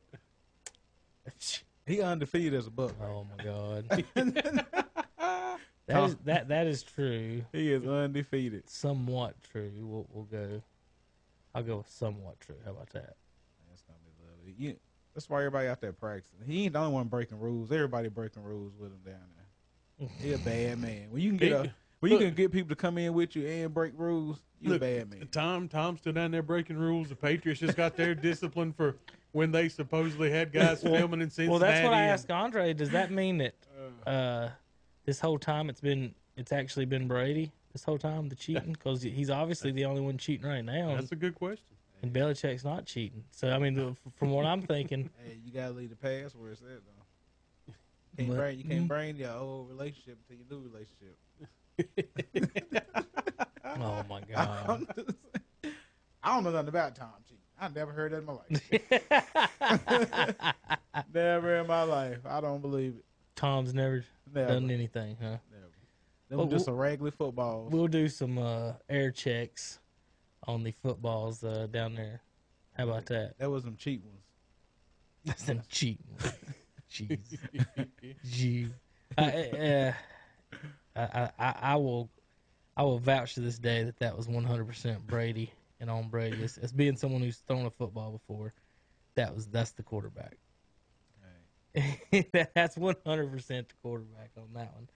He 1.85 2.01
undefeated 2.01 2.53
as 2.53 2.67
a 2.67 2.69
buck. 2.71 2.93
Oh 3.01 3.25
my 3.37 3.43
God. 3.43 3.85
that 5.87 6.03
is 6.03 6.15
that 6.25 6.49
that 6.49 6.67
is 6.67 6.83
true. 6.83 7.45
He 7.53 7.71
is 7.71 7.85
undefeated. 7.87 8.69
Somewhat 8.69 9.35
true. 9.51 9.71
We'll 9.79 10.05
we'll 10.11 10.25
go. 10.25 10.61
I'll 11.55 11.63
go 11.63 11.77
with 11.77 11.89
somewhat 11.89 12.41
true. 12.41 12.55
How 12.65 12.71
about 12.71 12.89
that? 12.89 13.15
That's 13.69 13.83
gonna 13.83 13.99
be 14.03 14.11
lovely. 14.29 14.55
You, 14.57 14.75
that's 15.17 15.31
why 15.31 15.39
everybody 15.39 15.67
out 15.67 15.81
there 15.81 15.93
practicing. 15.93 16.37
He 16.45 16.65
ain't 16.65 16.73
the 16.73 16.79
only 16.79 16.93
one 16.93 17.07
breaking 17.07 17.39
rules. 17.39 17.71
Everybody 17.71 18.07
breaking 18.07 18.43
rules 18.43 18.73
with 18.77 18.91
him 18.91 18.99
down 19.03 19.15
there. 19.35 20.07
He 20.21 20.33
a 20.33 20.37
bad 20.37 20.79
man. 20.81 21.07
When 21.09 21.23
you 21.23 21.29
can 21.31 21.37
get 21.37 21.51
a, 21.53 21.73
when 22.01 22.11
you 22.11 22.19
Look. 22.19 22.27
can 22.27 22.35
get 22.35 22.51
people 22.51 22.69
to 22.69 22.75
come 22.75 22.99
in 22.99 23.15
with 23.15 23.35
you 23.35 23.47
and 23.47 23.73
break 23.73 23.93
rules, 23.97 24.43
you 24.61 24.75
a 24.75 24.77
bad 24.77 25.09
man. 25.09 25.27
Tom, 25.31 25.69
Tom's 25.69 26.01
still 26.01 26.13
down 26.13 26.29
there 26.29 26.43
breaking 26.43 26.77
rules. 26.77 27.09
The 27.09 27.15
Patriots 27.15 27.59
just 27.59 27.75
got 27.75 27.95
their 27.97 28.13
discipline 28.13 28.71
for 28.73 28.95
when 29.31 29.51
they 29.51 29.69
supposedly 29.69 30.29
had 30.29 30.53
guys 30.53 30.83
filming 30.83 31.21
in 31.21 31.31
Cincinnati. 31.31 31.49
Well, 31.49 31.59
that's 31.59 31.83
what 31.83 31.95
I 31.95 32.01
and- 32.03 32.11
asked 32.11 32.29
Andre. 32.29 32.73
Does 32.73 32.91
that 32.91 33.09
mean 33.09 33.39
that 33.39 33.55
uh, 34.05 34.49
this 35.05 35.19
whole 35.19 35.39
time 35.39 35.67
it's 35.71 35.81
been 35.81 36.13
it's 36.35 36.51
actually 36.51 36.85
been 36.85 37.07
Brady 37.07 37.51
this 37.71 37.83
whole 37.83 37.97
time 37.97 38.29
the 38.29 38.35
cheating 38.35 38.73
because 38.73 39.01
he's 39.01 39.31
obviously 39.31 39.71
the 39.71 39.85
only 39.85 40.01
one 40.01 40.19
cheating 40.19 40.47
right 40.47 40.63
now, 40.63 40.93
That's 40.93 41.11
a 41.11 41.15
good 41.15 41.33
question. 41.33 41.65
And 42.01 42.13
Belichick's 42.13 42.63
not 42.63 42.85
cheating. 42.85 43.23
So 43.31 43.49
I 43.49 43.57
mean, 43.59 43.73
the, 43.75 43.95
from 44.17 44.31
what 44.31 44.45
I'm 44.45 44.61
thinking, 44.61 45.09
Hey, 45.25 45.37
you 45.43 45.51
gotta 45.51 45.73
leave 45.73 45.89
the 45.89 45.95
past 45.95 46.35
where 46.35 46.51
it's 46.51 46.61
at 46.61 46.67
though. 46.67 47.73
Can't 48.17 48.29
But- 48.29 48.37
bring, 48.37 48.57
you 48.57 48.63
can't 48.63 48.87
bring 48.87 49.15
your 49.17 49.31
old 49.31 49.69
relationship 49.69 50.17
to 50.27 50.35
your 50.35 50.45
new 50.49 50.59
relationship. 50.67 51.17
oh 53.65 54.03
my 54.09 54.21
god, 54.33 54.69
I'm 54.69 54.87
just- 54.95 55.17
I 56.23 56.33
don't 56.33 56.43
know 56.43 56.51
nothing 56.51 56.69
about 56.69 56.95
Tom 56.95 57.09
cheating. 57.27 57.37
I 57.59 57.67
never 57.69 57.91
heard 57.91 58.11
that 58.11 58.17
in 58.19 58.25
my 58.25 58.33
life. 58.33 58.61
never 61.13 61.55
in 61.57 61.67
my 61.67 61.83
life. 61.83 62.19
I 62.25 62.41
don't 62.41 62.61
believe 62.61 62.95
it. 62.97 63.05
Tom's 63.35 63.73
never 63.73 64.03
Never. 64.33 64.47
done 64.53 64.71
anything, 64.71 65.15
huh? 65.21 65.37
Never. 65.51 65.63
Them 66.29 66.37
Well, 66.39 66.47
just 66.47 66.67
a 66.67 66.73
regular 66.73 67.11
football. 67.11 67.67
We'll 67.71 67.87
do 67.87 68.09
some 68.09 68.37
uh, 68.37 68.73
air 68.89 69.11
checks 69.11 69.79
on 70.47 70.63
the 70.63 70.71
footballs 70.71 71.43
uh, 71.43 71.67
down 71.69 71.95
there. 71.95 72.21
How 72.73 72.85
about 72.85 73.05
that? 73.07 73.37
That 73.39 73.49
was 73.49 73.63
some 73.63 73.75
cheap 73.75 74.03
ones. 74.03 74.23
That's 75.25 75.67
cheap, 75.69 75.99
cheating. 76.89 77.19
Jeez. 77.23 78.17
Gee. 78.25 78.67
I, 79.17 79.23
uh, 79.23 79.93
I, 80.95 81.29
I, 81.39 81.55
I 81.61 81.75
will 81.75 82.09
I 82.75 82.83
will 82.83 82.99
vouch 82.99 83.33
to 83.33 83.41
this 83.41 83.57
day 83.57 83.83
that 83.83 83.99
that 83.99 84.15
was 84.15 84.27
100% 84.27 85.01
Brady 85.07 85.51
and 85.79 85.89
on 85.89 86.09
Brady. 86.09 86.43
As, 86.43 86.57
as 86.59 86.71
being 86.71 86.95
someone 86.95 87.21
who's 87.21 87.37
thrown 87.47 87.65
a 87.65 87.71
football 87.71 88.11
before, 88.11 88.53
that 89.15 89.33
was 89.33 89.47
that's 89.47 89.71
the 89.71 89.83
quarterback. 89.83 90.37
that's 92.55 92.75
100% 92.75 93.47
the 93.47 93.65
quarterback 93.81 94.31
on 94.37 94.47
that 94.53 94.73
one. 94.73 94.87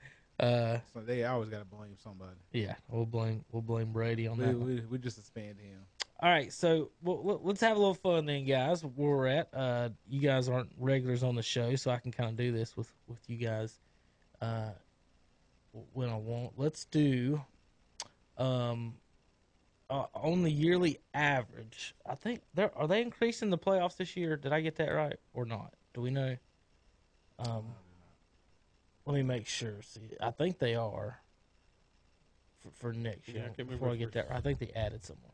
Uh, 0.41 0.79
So 0.93 1.01
they 1.01 1.23
always 1.23 1.49
got 1.49 1.59
to 1.59 1.65
blame 1.65 1.95
somebody. 2.03 2.31
yeah, 2.51 2.75
we'll 2.89 3.05
blame 3.05 3.45
we'll 3.51 3.61
blame 3.61 3.91
Brady 3.93 4.27
on 4.27 4.37
We, 4.37 4.45
that. 4.45 4.57
we, 4.57 4.79
we 4.89 4.97
just 4.97 5.15
suspend 5.17 5.59
him. 5.59 5.79
All 6.19 6.29
right, 6.29 6.51
so 6.53 6.89
well, 7.01 7.39
let's 7.43 7.61
have 7.61 7.77
a 7.77 7.79
little 7.79 7.93
fun 7.95 8.25
then, 8.25 8.45
guys. 8.45 8.83
Where 8.83 8.91
we're 9.17 9.27
at, 9.27 9.49
uh, 9.53 9.89
you 10.07 10.19
guys 10.19 10.49
aren't 10.49 10.69
regulars 10.77 11.23
on 11.23 11.35
the 11.35 11.41
show, 11.41 11.75
so 11.75 11.89
I 11.91 11.97
can 11.97 12.11
kind 12.11 12.29
of 12.29 12.35
do 12.35 12.51
this 12.51 12.75
with 12.77 12.91
with 13.07 13.19
you 13.27 13.37
guys 13.37 13.79
uh, 14.41 14.69
when 15.93 16.09
I 16.09 16.15
want. 16.17 16.53
Let's 16.57 16.85
do 16.85 17.41
um, 18.37 18.93
uh, 19.89 20.05
on 20.13 20.43
the 20.43 20.51
yearly 20.51 20.99
average. 21.15 21.95
I 22.05 22.13
think 22.15 22.41
they 22.53 22.69
are 22.75 22.87
they 22.87 23.01
increasing 23.01 23.49
the 23.49 23.57
playoffs 23.57 23.97
this 23.97 24.15
year. 24.15 24.35
Did 24.37 24.53
I 24.53 24.61
get 24.61 24.75
that 24.77 24.89
right 24.89 25.17
or 25.33 25.45
not? 25.45 25.73
Do 25.95 26.01
we 26.01 26.11
know? 26.11 26.35
Um, 27.39 27.63
let 29.05 29.15
me 29.15 29.23
make 29.23 29.47
sure. 29.47 29.81
See, 29.81 30.01
I 30.21 30.31
think 30.31 30.59
they 30.59 30.75
are 30.75 31.21
for, 32.61 32.71
for 32.71 32.93
next 32.93 33.27
Yeah, 33.27 33.33
I 33.33 33.43
year. 33.45 33.53
can't 33.57 33.69
before 33.69 33.89
I 33.89 33.95
get 33.95 34.11
that. 34.13 34.27
I 34.31 34.41
think 34.41 34.59
they 34.59 34.71
added 34.75 35.03
someone. 35.03 35.31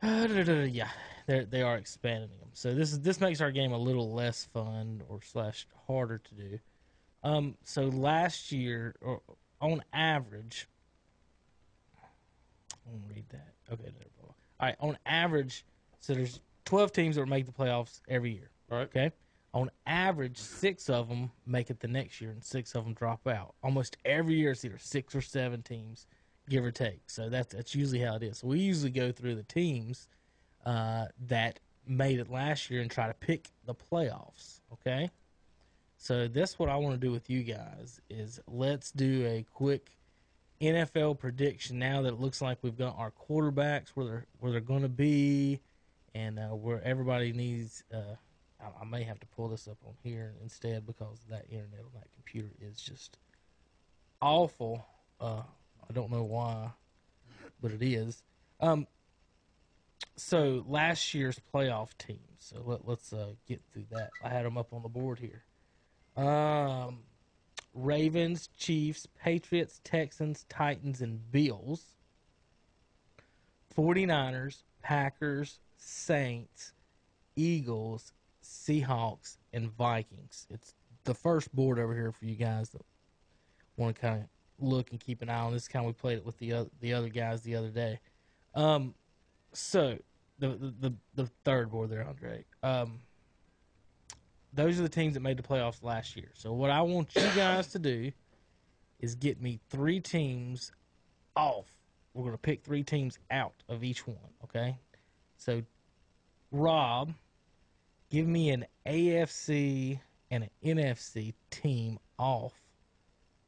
yeah, 0.70 0.88
they 1.26 1.44
they 1.44 1.62
are 1.62 1.76
expanding 1.76 2.30
them. 2.38 2.50
So 2.52 2.74
this 2.74 2.92
is 2.92 3.00
this 3.00 3.20
makes 3.20 3.40
our 3.40 3.50
game 3.50 3.72
a 3.72 3.78
little 3.78 4.12
less 4.12 4.44
fun 4.52 5.02
or 5.08 5.20
slash 5.22 5.66
harder 5.86 6.18
to 6.18 6.34
do. 6.34 6.58
Um, 7.24 7.56
so 7.64 7.84
last 7.84 8.52
year, 8.52 8.94
or 9.00 9.20
on 9.60 9.82
average, 9.92 10.68
I 12.00 12.06
won't 12.86 13.02
read 13.08 13.24
that. 13.30 13.54
Okay, 13.72 13.82
there 13.82 13.92
we 13.98 14.22
go. 14.22 14.34
All 14.60 14.66
right, 14.68 14.76
on 14.80 14.96
average, 15.04 15.64
so 16.00 16.14
there's 16.14 16.40
12 16.64 16.92
teams 16.92 17.16
that 17.16 17.26
make 17.26 17.46
the 17.46 17.52
playoffs 17.52 18.00
every 18.08 18.30
year. 18.32 18.50
All 18.70 18.78
right. 18.78 18.84
Okay. 18.88 19.10
On 19.54 19.70
average, 19.86 20.36
six 20.36 20.90
of 20.90 21.08
them 21.08 21.30
make 21.46 21.70
it 21.70 21.80
the 21.80 21.88
next 21.88 22.20
year, 22.20 22.30
and 22.30 22.44
six 22.44 22.74
of 22.74 22.84
them 22.84 22.92
drop 22.92 23.26
out. 23.26 23.54
Almost 23.62 23.96
every 24.04 24.34
year, 24.34 24.52
it's 24.52 24.64
either 24.64 24.78
six 24.78 25.14
or 25.14 25.22
seven 25.22 25.62
teams, 25.62 26.06
give 26.48 26.64
or 26.64 26.70
take. 26.70 27.08
So 27.08 27.28
that's 27.28 27.54
that's 27.54 27.74
usually 27.74 28.00
how 28.00 28.16
it 28.16 28.22
is. 28.22 28.38
So 28.38 28.48
we 28.48 28.58
usually 28.58 28.90
go 28.90 29.10
through 29.10 29.36
the 29.36 29.42
teams 29.44 30.08
uh, 30.66 31.06
that 31.28 31.60
made 31.86 32.20
it 32.20 32.30
last 32.30 32.70
year 32.70 32.82
and 32.82 32.90
try 32.90 33.06
to 33.06 33.14
pick 33.14 33.50
the 33.64 33.74
playoffs. 33.74 34.60
Okay. 34.74 35.10
So 35.96 36.28
that's 36.28 36.58
what 36.58 36.68
I 36.68 36.76
want 36.76 37.00
to 37.00 37.06
do 37.06 37.10
with 37.10 37.28
you 37.28 37.42
guys 37.42 38.00
is 38.08 38.38
let's 38.46 38.92
do 38.92 39.26
a 39.26 39.44
quick 39.52 39.90
NFL 40.60 41.18
prediction 41.18 41.78
now 41.78 42.02
that 42.02 42.14
it 42.14 42.20
looks 42.20 42.40
like 42.40 42.58
we've 42.62 42.76
got 42.76 42.96
our 42.98 43.12
quarterbacks 43.12 43.88
where 43.94 44.06
they're 44.06 44.26
where 44.40 44.52
they're 44.52 44.60
going 44.60 44.82
to 44.82 44.88
be, 44.88 45.60
and 46.14 46.38
uh, 46.38 46.48
where 46.48 46.82
everybody 46.84 47.32
needs. 47.32 47.82
Uh, 47.92 48.16
I, 48.60 48.82
I 48.82 48.84
may 48.84 49.02
have 49.04 49.20
to 49.20 49.26
pull 49.26 49.48
this 49.48 49.68
up 49.68 49.78
on 49.86 49.94
here 50.02 50.34
instead 50.42 50.86
because 50.86 51.18
that 51.30 51.44
internet 51.50 51.80
on 51.80 51.90
that 51.94 52.08
computer 52.14 52.50
is 52.60 52.80
just 52.80 53.18
awful. 54.20 54.84
Uh, 55.20 55.42
I 55.88 55.92
don't 55.92 56.10
know 56.10 56.24
why, 56.24 56.70
but 57.60 57.72
it 57.72 57.82
is. 57.82 58.22
Um, 58.60 58.86
so 60.16 60.64
last 60.66 61.14
year's 61.14 61.40
playoff 61.54 61.96
teams. 61.98 62.20
So 62.38 62.62
let, 62.64 62.86
let's 62.86 63.12
uh, 63.12 63.32
get 63.46 63.62
through 63.72 63.86
that. 63.92 64.10
I 64.22 64.28
had 64.28 64.44
them 64.44 64.58
up 64.58 64.72
on 64.72 64.82
the 64.82 64.88
board 64.88 65.18
here. 65.18 65.44
Um, 66.16 67.00
Ravens, 67.74 68.48
Chiefs, 68.58 69.06
Patriots, 69.22 69.80
Texans, 69.84 70.44
Titans, 70.48 71.00
and 71.00 71.30
Bills. 71.30 71.84
49ers, 73.76 74.62
Packers, 74.82 75.60
Saints, 75.76 76.72
Eagles, 77.36 78.12
Seahawks, 78.48 79.36
and 79.52 79.70
Vikings. 79.76 80.46
It's 80.50 80.74
the 81.04 81.14
first 81.14 81.54
board 81.54 81.78
over 81.78 81.94
here 81.94 82.12
for 82.12 82.24
you 82.24 82.34
guys 82.34 82.70
that 82.70 82.82
want 83.76 83.94
to 83.94 84.00
kind 84.00 84.22
of 84.22 84.28
look 84.58 84.90
and 84.90 84.98
keep 84.98 85.20
an 85.22 85.28
eye 85.28 85.40
on. 85.40 85.52
This 85.52 85.62
is 85.62 85.68
kind 85.68 85.84
of 85.84 85.88
we 85.88 85.92
played 85.92 86.18
it 86.18 86.24
with 86.24 86.38
the 86.38 86.52
other, 86.54 86.70
the 86.80 86.94
other 86.94 87.08
guys 87.08 87.42
the 87.42 87.56
other 87.56 87.68
day. 87.68 88.00
Um, 88.54 88.94
so 89.52 89.98
the, 90.38 90.72
the 90.80 90.94
the 91.14 91.26
third 91.44 91.70
board 91.70 91.90
there, 91.90 92.06
Andre. 92.06 92.44
Um, 92.62 93.00
those 94.54 94.78
are 94.78 94.82
the 94.82 94.88
teams 94.88 95.14
that 95.14 95.20
made 95.20 95.36
the 95.36 95.42
playoffs 95.42 95.82
last 95.82 96.16
year. 96.16 96.30
So 96.34 96.52
what 96.52 96.70
I 96.70 96.80
want 96.80 97.14
you 97.14 97.28
guys 97.36 97.68
to 97.68 97.78
do 97.78 98.10
is 98.98 99.14
get 99.14 99.40
me 99.42 99.60
three 99.68 100.00
teams 100.00 100.72
off. 101.36 101.66
We're 102.14 102.32
to 102.32 102.38
pick 102.38 102.64
three 102.64 102.82
teams 102.82 103.18
out 103.30 103.62
of 103.68 103.84
each 103.84 104.06
one, 104.06 104.16
okay? 104.44 104.78
So 105.36 105.62
Rob, 106.50 107.12
give 108.10 108.26
me 108.26 108.50
an 108.50 108.66
AFC 108.86 110.00
and 110.30 110.44
an 110.44 110.50
NFC 110.64 111.34
team 111.50 111.98
off 112.18 112.52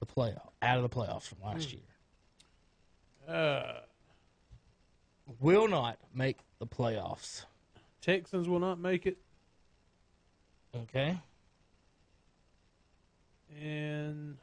the 0.00 0.06
playoff 0.06 0.48
out 0.62 0.76
of 0.78 0.82
the 0.82 0.88
playoffs 0.88 1.24
from 1.28 1.38
last 1.44 1.72
year. 1.72 1.82
Uh, 3.28 3.80
Will 5.38 5.68
not 5.68 5.98
make 6.14 6.38
the 6.58 6.66
playoffs. 6.66 7.44
Texans 8.00 8.48
will 8.48 8.58
not 8.58 8.78
make 8.80 9.06
it, 9.06 9.18
Okay? 10.74 11.18
and 13.60 14.36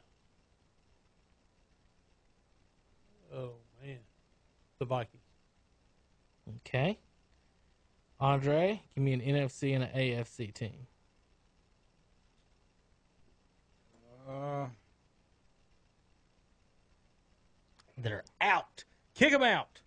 oh 3.34 3.52
man, 3.82 3.98
the 4.78 4.84
Vikings. 4.84 5.22
Okay. 6.66 6.98
Andre, 8.20 8.82
give 8.94 9.04
me 9.04 9.12
an 9.12 9.20
NFC 9.20 9.74
and 9.74 9.84
an 9.84 9.90
AFC 9.94 10.52
team. 10.52 10.86
Uh, 14.28 14.66
that 17.96 18.12
are 18.12 18.24
out. 18.40 18.84
Kick 19.14 19.32
them 19.32 19.42
out. 19.42 19.80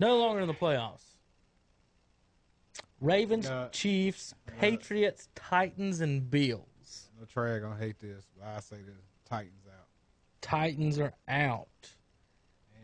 No 0.00 0.18
longer 0.18 0.40
in 0.42 0.48
the 0.48 0.54
playoffs. 0.54 1.02
Ravens, 3.00 3.46
Uh, 3.46 3.68
Chiefs, 3.70 4.34
Patriots, 4.58 5.28
Titans, 5.34 6.00
and 6.00 6.30
Bills. 6.30 7.10
no 7.18 7.24
Trey 7.26 7.60
gonna 7.60 7.76
hate 7.76 7.98
this, 7.98 8.26
but 8.36 8.46
I 8.46 8.60
say 8.60 8.76
the 8.82 8.92
Titans 9.24 9.66
out. 9.68 9.86
Titans 10.40 10.98
are 10.98 11.14
out. 11.28 11.94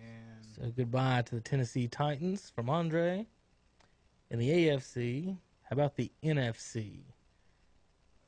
And 0.01 0.45
So 0.55 0.71
goodbye 0.71 1.23
to 1.23 1.35
the 1.35 1.41
Tennessee 1.41 1.89
Titans 1.89 2.51
from 2.51 2.69
Andre. 2.71 3.27
In 4.33 4.39
the 4.39 4.49
AFC, 4.49 5.37
how 5.65 5.75
about 5.75 5.95
the 5.95 6.11
NFC? 6.25 7.01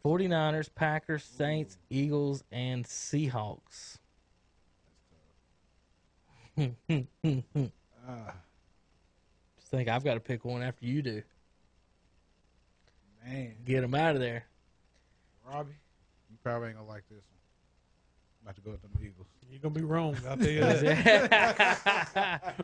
49ers, 0.04 0.68
Packers, 0.74 1.24
Saints, 1.24 1.78
Eagles, 1.88 2.44
and 2.52 2.84
Seahawks. 2.84 3.96
uh, 6.58 6.66
Just 9.56 9.70
think 9.70 9.88
I've 9.88 10.04
got 10.04 10.12
to 10.14 10.20
pick 10.20 10.44
one 10.44 10.62
after 10.62 10.84
you 10.84 11.00
do. 11.00 11.22
Man, 13.26 13.54
Get 13.64 13.80
them 13.80 13.94
out 13.94 14.14
of 14.14 14.20
there. 14.20 14.44
Robbie, 15.50 15.72
you 16.30 16.36
probably 16.42 16.68
ain't 16.68 16.76
gonna 16.76 16.86
like 16.86 17.04
this 17.08 17.24
one. 17.24 17.38
I'm 18.42 18.48
about 18.48 18.56
to 18.56 18.60
go 18.60 18.70
with 18.72 18.82
them 18.82 18.90
Eagles. 19.02 19.26
You're 19.50 19.60
gonna 19.60 19.74
be 19.74 19.80
wrong. 19.80 20.18
I'll 20.28 20.36
tell 20.36 20.48
you 20.48 20.60
that. 20.60 22.54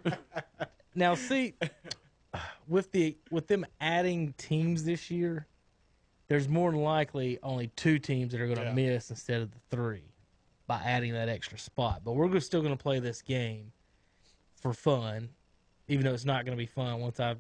now, 0.94 1.14
see, 1.14 1.55
with 2.70 2.92
the 2.92 3.18
with 3.30 3.48
them 3.48 3.66
adding 3.80 4.33
teams 4.38 4.85
this 4.85 5.11
year, 5.11 5.46
there's 6.28 6.48
more 6.48 6.70
than 6.70 6.80
likely 6.80 7.38
only 7.42 7.66
two 7.74 7.98
teams 7.98 8.33
that 8.33 8.40
are 8.40 8.46
going 8.46 8.59
to 8.59 8.64
Yeah. 8.64 8.72
miss 8.72 9.11
instead 9.11 9.42
of 9.42 9.50
the 9.50 9.59
three 9.70 10.04
by 10.68 10.80
adding 10.85 11.12
that 11.12 11.28
extra 11.28 11.59
spot. 11.59 12.02
But 12.04 12.12
we're 12.12 12.38
still 12.40 12.62
going 12.62 12.76
to 12.76 12.83
play 12.83 13.00
this 13.00 13.20
game 13.22 13.72
for 14.54 14.72
fun, 14.72 15.30
even 15.88 16.04
though 16.06 16.14
it's 16.14 16.24
not 16.24 16.44
going 16.44 16.56
to 16.56 16.62
be 16.62 16.66
fun 16.66 17.00
once 17.00 17.18
I 17.18 17.35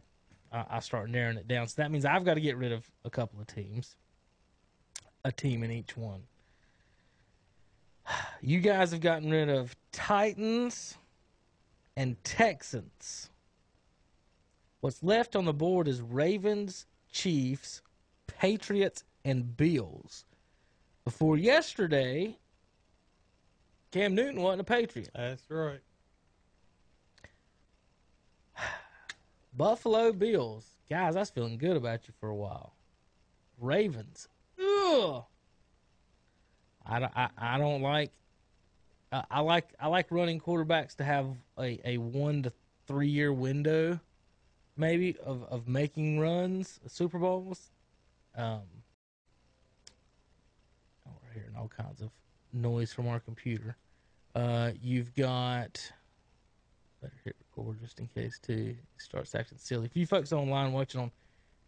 I 0.52 0.64
I 0.68 0.80
start 0.80 1.08
narrowing 1.08 1.36
it 1.36 1.46
down. 1.46 1.68
So 1.68 1.80
that 1.80 1.90
means 1.92 2.04
I've 2.04 2.24
got 2.24 2.34
to 2.34 2.40
get 2.40 2.56
rid 2.56 2.72
of 2.72 2.84
a 3.04 3.10
couple 3.10 3.40
of 3.40 3.46
teams, 3.46 3.94
a 5.24 5.30
team 5.30 5.62
in 5.62 5.70
each 5.70 5.96
one. 5.96 6.24
You 8.42 8.58
guys 8.60 8.90
have 8.92 9.00
gotten 9.02 9.30
rid 9.30 9.48
of 9.48 9.76
Titans 9.92 10.96
and 11.96 12.16
Texans. 12.24 13.29
What's 14.80 15.02
left 15.02 15.36
on 15.36 15.44
the 15.44 15.52
board 15.52 15.88
is 15.88 16.00
Ravens, 16.00 16.86
Chiefs, 17.12 17.82
Patriots, 18.26 19.04
and 19.24 19.56
Bills. 19.56 20.24
Before 21.04 21.36
yesterday, 21.36 22.36
Cam 23.90 24.14
Newton 24.14 24.40
wasn't 24.40 24.62
a 24.62 24.64
Patriot. 24.64 25.10
That's 25.14 25.42
right. 25.50 25.80
Buffalo 29.56 30.12
Bills. 30.12 30.66
Guys, 30.88 31.16
I 31.16 31.20
was 31.20 31.30
feeling 31.30 31.58
good 31.58 31.76
about 31.76 32.08
you 32.08 32.14
for 32.18 32.28
a 32.28 32.34
while. 32.34 32.74
Ravens. 33.58 34.28
Ugh. 34.58 35.24
I, 36.86 36.98
don't- 37.00 37.12
I, 37.16 37.28
I 37.36 37.58
don't 37.58 37.82
like 37.82 38.12
I, 39.12 39.24
I 39.30 39.40
like 39.40 39.68
I 39.78 39.88
like 39.88 40.06
running 40.10 40.40
quarterbacks 40.40 40.96
to 40.96 41.04
have 41.04 41.26
a, 41.58 41.80
a 41.84 41.98
one 41.98 42.42
to 42.44 42.52
three 42.86 43.08
year 43.08 43.32
window 43.32 44.00
maybe 44.80 45.16
of, 45.24 45.44
of 45.50 45.68
making 45.68 46.18
runs, 46.18 46.80
Super 46.86 47.18
Bowls. 47.18 47.70
Um 48.36 48.62
oh, 51.06 51.12
we're 51.22 51.34
hearing 51.34 51.56
all 51.56 51.68
kinds 51.68 52.00
of 52.00 52.10
noise 52.52 52.92
from 52.92 53.06
our 53.06 53.20
computer. 53.20 53.76
Uh, 54.34 54.70
you've 54.80 55.14
got 55.14 55.92
better 57.02 57.14
hit 57.24 57.36
record 57.56 57.80
just 57.80 58.00
in 58.00 58.06
case 58.06 58.38
too. 58.38 58.76
It 58.76 59.02
starts 59.02 59.34
acting 59.34 59.58
silly. 59.58 59.86
If 59.86 59.96
you 59.96 60.06
folks 60.06 60.32
online 60.32 60.72
watching 60.72 61.00
on 61.00 61.10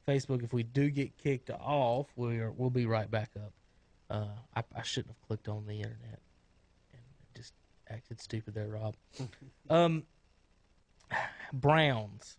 Facebook, 0.07 0.43
if 0.43 0.53
we 0.53 0.63
do 0.63 0.91
get 0.91 1.17
kicked 1.19 1.51
off, 1.51 2.07
we 2.17 2.39
are 2.39 2.51
we'll 2.51 2.71
be 2.71 2.87
right 2.87 3.11
back 3.11 3.31
up. 3.37 3.53
Uh, 4.11 4.27
I, 4.57 4.63
I 4.77 4.83
shouldn't 4.83 5.15
have 5.15 5.27
clicked 5.27 5.49
on 5.49 5.67
the 5.67 5.77
internet 5.77 6.21
and 6.93 7.03
just 7.35 7.55
acted 7.89 8.21
stupid 8.21 8.55
there, 8.55 8.69
Rob. 8.69 8.95
um, 9.71 10.05
Browns, 11.53 12.37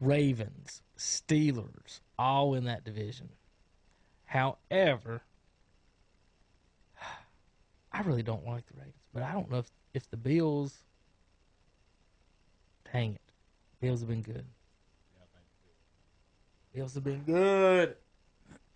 Ravens, 0.00 0.82
Steelers, 0.98 2.00
all 2.18 2.54
in 2.54 2.64
that 2.64 2.84
division. 2.84 3.28
However, 4.24 5.22
I 7.92 8.00
really 8.02 8.22
don't 8.22 8.46
like 8.46 8.66
the 8.66 8.74
Ravens, 8.76 8.94
but 9.12 9.22
I 9.22 9.32
don't 9.32 9.50
know 9.50 9.58
if, 9.58 9.70
if 9.94 10.10
the 10.10 10.16
Bills. 10.16 10.74
Dang 12.92 13.14
it, 13.14 13.32
Bills 13.80 14.00
have 14.00 14.08
been 14.08 14.22
good. 14.22 14.44
Bills 16.74 16.94
have 16.94 17.04
been 17.04 17.22
good. 17.24 17.96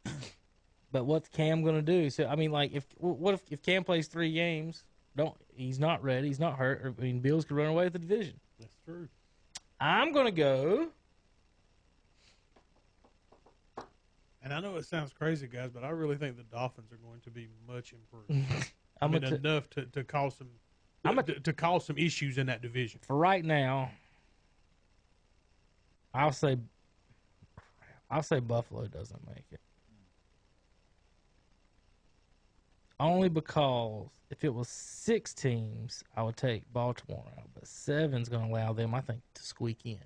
but 0.93 1.05
what's 1.05 1.29
Cam 1.29 1.63
gonna 1.63 1.83
do? 1.83 2.11
So 2.11 2.27
I 2.27 2.37
mean, 2.37 2.53
like, 2.53 2.73
if 2.73 2.85
what 2.99 3.35
if 3.35 3.43
if 3.51 3.63
Cam 3.63 3.85
plays 3.85 4.09
three 4.09 4.33
games? 4.33 4.85
Don't 5.17 5.35
he's 5.55 5.79
not 5.79 6.03
ready. 6.03 6.29
He's 6.29 6.41
not 6.41 6.57
hurt. 6.57 6.95
I 6.99 7.01
mean, 7.01 7.21
Bills 7.21 7.45
could 7.45 7.57
run 7.57 7.69
away 7.69 7.85
with 7.85 7.95
the 7.95 7.99
division. 7.99 8.39
That's 8.61 8.77
true. 8.85 9.09
I'm 9.81 10.13
gonna 10.13 10.31
go. 10.31 10.89
And 14.47 14.55
I 14.55 14.61
know 14.61 14.77
it 14.77 14.85
sounds 14.85 15.13
crazy, 15.13 15.49
guys, 15.49 15.71
but 15.75 15.83
I 15.83 15.89
really 15.89 16.15
think 16.15 16.37
the 16.37 16.45
Dolphins 16.45 16.93
are 16.93 16.99
going 16.99 17.19
to 17.23 17.31
be 17.33 17.49
much 17.67 17.93
improved. 17.93 18.31
I 19.03 19.05
I'm 19.05 19.11
mean, 19.11 19.23
t- 19.23 19.35
enough 19.35 19.69
to, 19.71 19.87
to 19.87 20.05
cause 20.05 20.37
some 20.37 20.47
I'm 21.05 21.19
a- 21.19 21.25
to, 21.25 21.41
to 21.41 21.53
cause 21.53 21.85
some 21.85 21.99
issues 21.99 22.39
in 22.39 22.47
that 22.47 22.63
division. 22.63 23.01
for 23.03 23.17
right 23.17 23.45
now. 23.45 23.91
I'll 26.15 26.31
say. 26.31 26.59
I'll 28.09 28.23
say 28.23 28.39
Buffalo 28.39 28.87
doesn't 28.87 29.27
make 29.27 29.47
it. 29.51 29.59
Only 33.01 33.29
because 33.29 34.07
if 34.31 34.45
it 34.45 34.55
was 34.55 34.69
six 34.69 35.35
teams, 35.35 36.05
I 36.17 36.23
would 36.23 36.37
take 36.37 36.73
Baltimore 36.73 37.25
out, 37.37 37.49
but 37.53 37.67
seven's 37.67 38.29
going 38.29 38.47
to 38.47 38.53
allow 38.53 38.73
them, 38.73 38.95
I 38.95 39.01
think, 39.01 39.23
to 39.35 39.43
squeak 39.43 39.81
in 39.85 39.99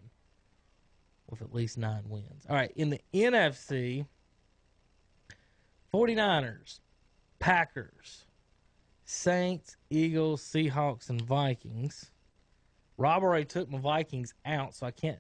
with 1.29 1.43
at 1.43 1.55
least 1.55 1.77
nine 1.77 2.05
wins. 2.09 2.47
All 2.49 2.57
right, 2.57 2.73
in 2.75 2.89
the 2.89 3.01
NFC, 3.13 4.07
49ers, 5.93 6.81
Packers, 7.39 8.27
Saints, 9.05 9.77
Eagles, 9.91 10.43
Seahawks, 10.43 11.11
and 11.11 11.21
Vikings. 11.23 12.11
Rob 12.97 13.23
already 13.23 13.45
took 13.45 13.71
my 13.71 13.79
Vikings 13.79 14.35
out, 14.45 14.75
so 14.75 14.87
I 14.87 14.91
can't. 14.91 15.19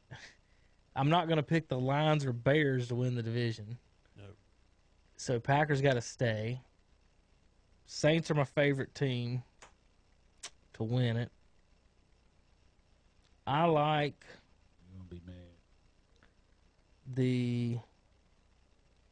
I'm 0.97 1.09
not 1.09 1.27
going 1.29 1.39
to 1.39 1.43
pick 1.43 1.69
the 1.69 1.79
Lions 1.79 2.25
or 2.25 2.33
Bears 2.33 2.89
to 2.89 2.95
win 2.95 3.15
the 3.15 3.23
division. 3.23 3.79
No. 4.17 4.25
So 5.17 5.41
Packers 5.41 5.81
got 5.81 5.95
to 5.95 6.01
stay. 6.01 6.61
Saints 7.87 8.31
are 8.31 8.35
my 8.35 8.45
favorite 8.45 8.95
team 8.95 9.43
to 10.75 10.85
win 10.85 11.17
it. 11.17 11.31
I 13.47 13.65
like 13.65 14.25
You're 14.89 14.99
gonna 14.99 15.09
be 15.11 15.21
mad. 15.27 15.35
the 17.15 17.79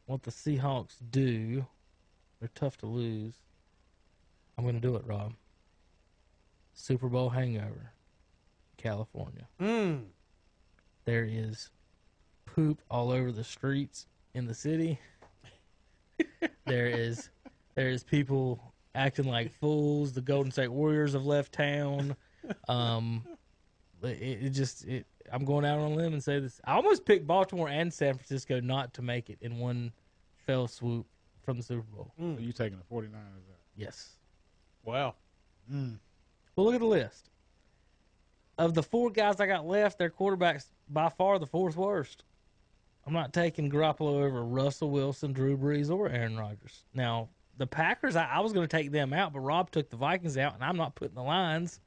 what 0.08 0.22
the 0.22 0.30
Seahawks 0.30 0.94
do. 1.10 1.66
They're 2.40 2.50
tough 2.54 2.78
to 2.78 2.86
lose. 2.86 3.34
I'm 4.56 4.64
going 4.64 4.74
to 4.74 4.80
do 4.80 4.96
it, 4.96 5.06
Rob. 5.06 5.34
Super 6.72 7.08
Bowl 7.08 7.28
hangover, 7.28 7.92
California. 8.78 9.46
Mm. 9.60 10.04
There 11.04 11.24
is 11.24 11.70
poop 12.46 12.80
all 12.90 13.10
over 13.10 13.30
the 13.32 13.44
streets 13.44 14.06
in 14.34 14.46
the 14.46 14.54
city. 14.54 14.98
there 16.66 16.86
is 16.86 17.28
there 17.74 17.90
is 17.90 18.02
people 18.02 18.72
acting 18.94 19.26
like 19.26 19.52
fools. 19.52 20.12
The 20.12 20.20
Golden 20.22 20.50
State 20.50 20.72
Warriors 20.72 21.12
have 21.12 21.26
left 21.26 21.52
town. 21.52 22.16
Um, 22.66 23.24
it, 24.02 24.22
it 24.22 24.50
just 24.50 24.86
it. 24.86 25.06
I'm 25.32 25.44
going 25.44 25.64
out 25.64 25.78
on 25.78 25.92
a 25.92 25.94
limb 25.94 26.12
and 26.12 26.22
say 26.22 26.38
this. 26.40 26.60
I 26.64 26.74
almost 26.74 27.04
picked 27.04 27.26
Baltimore 27.26 27.68
and 27.68 27.92
San 27.92 28.14
Francisco 28.14 28.60
not 28.60 28.94
to 28.94 29.02
make 29.02 29.30
it 29.30 29.38
in 29.40 29.58
one 29.58 29.92
fell 30.46 30.68
swoop 30.68 31.06
from 31.42 31.56
the 31.56 31.62
Super 31.62 31.82
Bowl. 31.82 32.12
So 32.18 32.42
you 32.42 32.52
taking 32.52 32.78
the 32.78 32.94
49ers 32.94 33.14
out? 33.14 33.58
Yes. 33.76 34.16
Wow. 34.84 35.14
Mm. 35.72 35.98
Well, 36.56 36.66
look 36.66 36.74
at 36.74 36.80
the 36.80 36.86
list. 36.86 37.30
Of 38.58 38.74
the 38.74 38.82
four 38.82 39.10
guys 39.10 39.40
I 39.40 39.46
got 39.46 39.66
left, 39.66 39.98
their 39.98 40.10
quarterback's 40.10 40.72
by 40.88 41.08
far 41.08 41.38
the 41.38 41.46
fourth 41.46 41.76
worst. 41.76 42.24
I'm 43.06 43.12
not 43.12 43.32
taking 43.32 43.70
Garoppolo 43.70 44.22
over 44.22 44.44
Russell 44.44 44.90
Wilson, 44.90 45.32
Drew 45.32 45.56
Brees, 45.56 45.90
or 45.90 46.08
Aaron 46.08 46.36
Rodgers. 46.36 46.84
Now, 46.92 47.28
the 47.56 47.66
Packers, 47.66 48.16
I, 48.16 48.26
I 48.26 48.40
was 48.40 48.52
going 48.52 48.66
to 48.66 48.76
take 48.76 48.90
them 48.90 49.12
out, 49.12 49.32
but 49.32 49.40
Rob 49.40 49.70
took 49.70 49.88
the 49.90 49.96
Vikings 49.96 50.36
out, 50.36 50.54
and 50.54 50.64
I'm 50.64 50.76
not 50.76 50.94
putting 50.94 51.14
the 51.14 51.22
Lions 51.22 51.80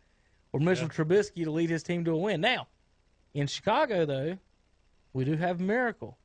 or 0.54 0.60
Mitchell 0.60 0.90
Trubisky 0.90 1.44
to 1.44 1.52
lead 1.52 1.70
his 1.70 1.84
team 1.84 2.04
to 2.06 2.12
a 2.12 2.18
win. 2.18 2.42
Now, 2.42 2.68
in 3.34 3.48
Chicago, 3.48 4.06
though, 4.06 4.38
we 5.14 5.26
do 5.26 5.36
have 5.36 5.60
miracle. 5.60 6.18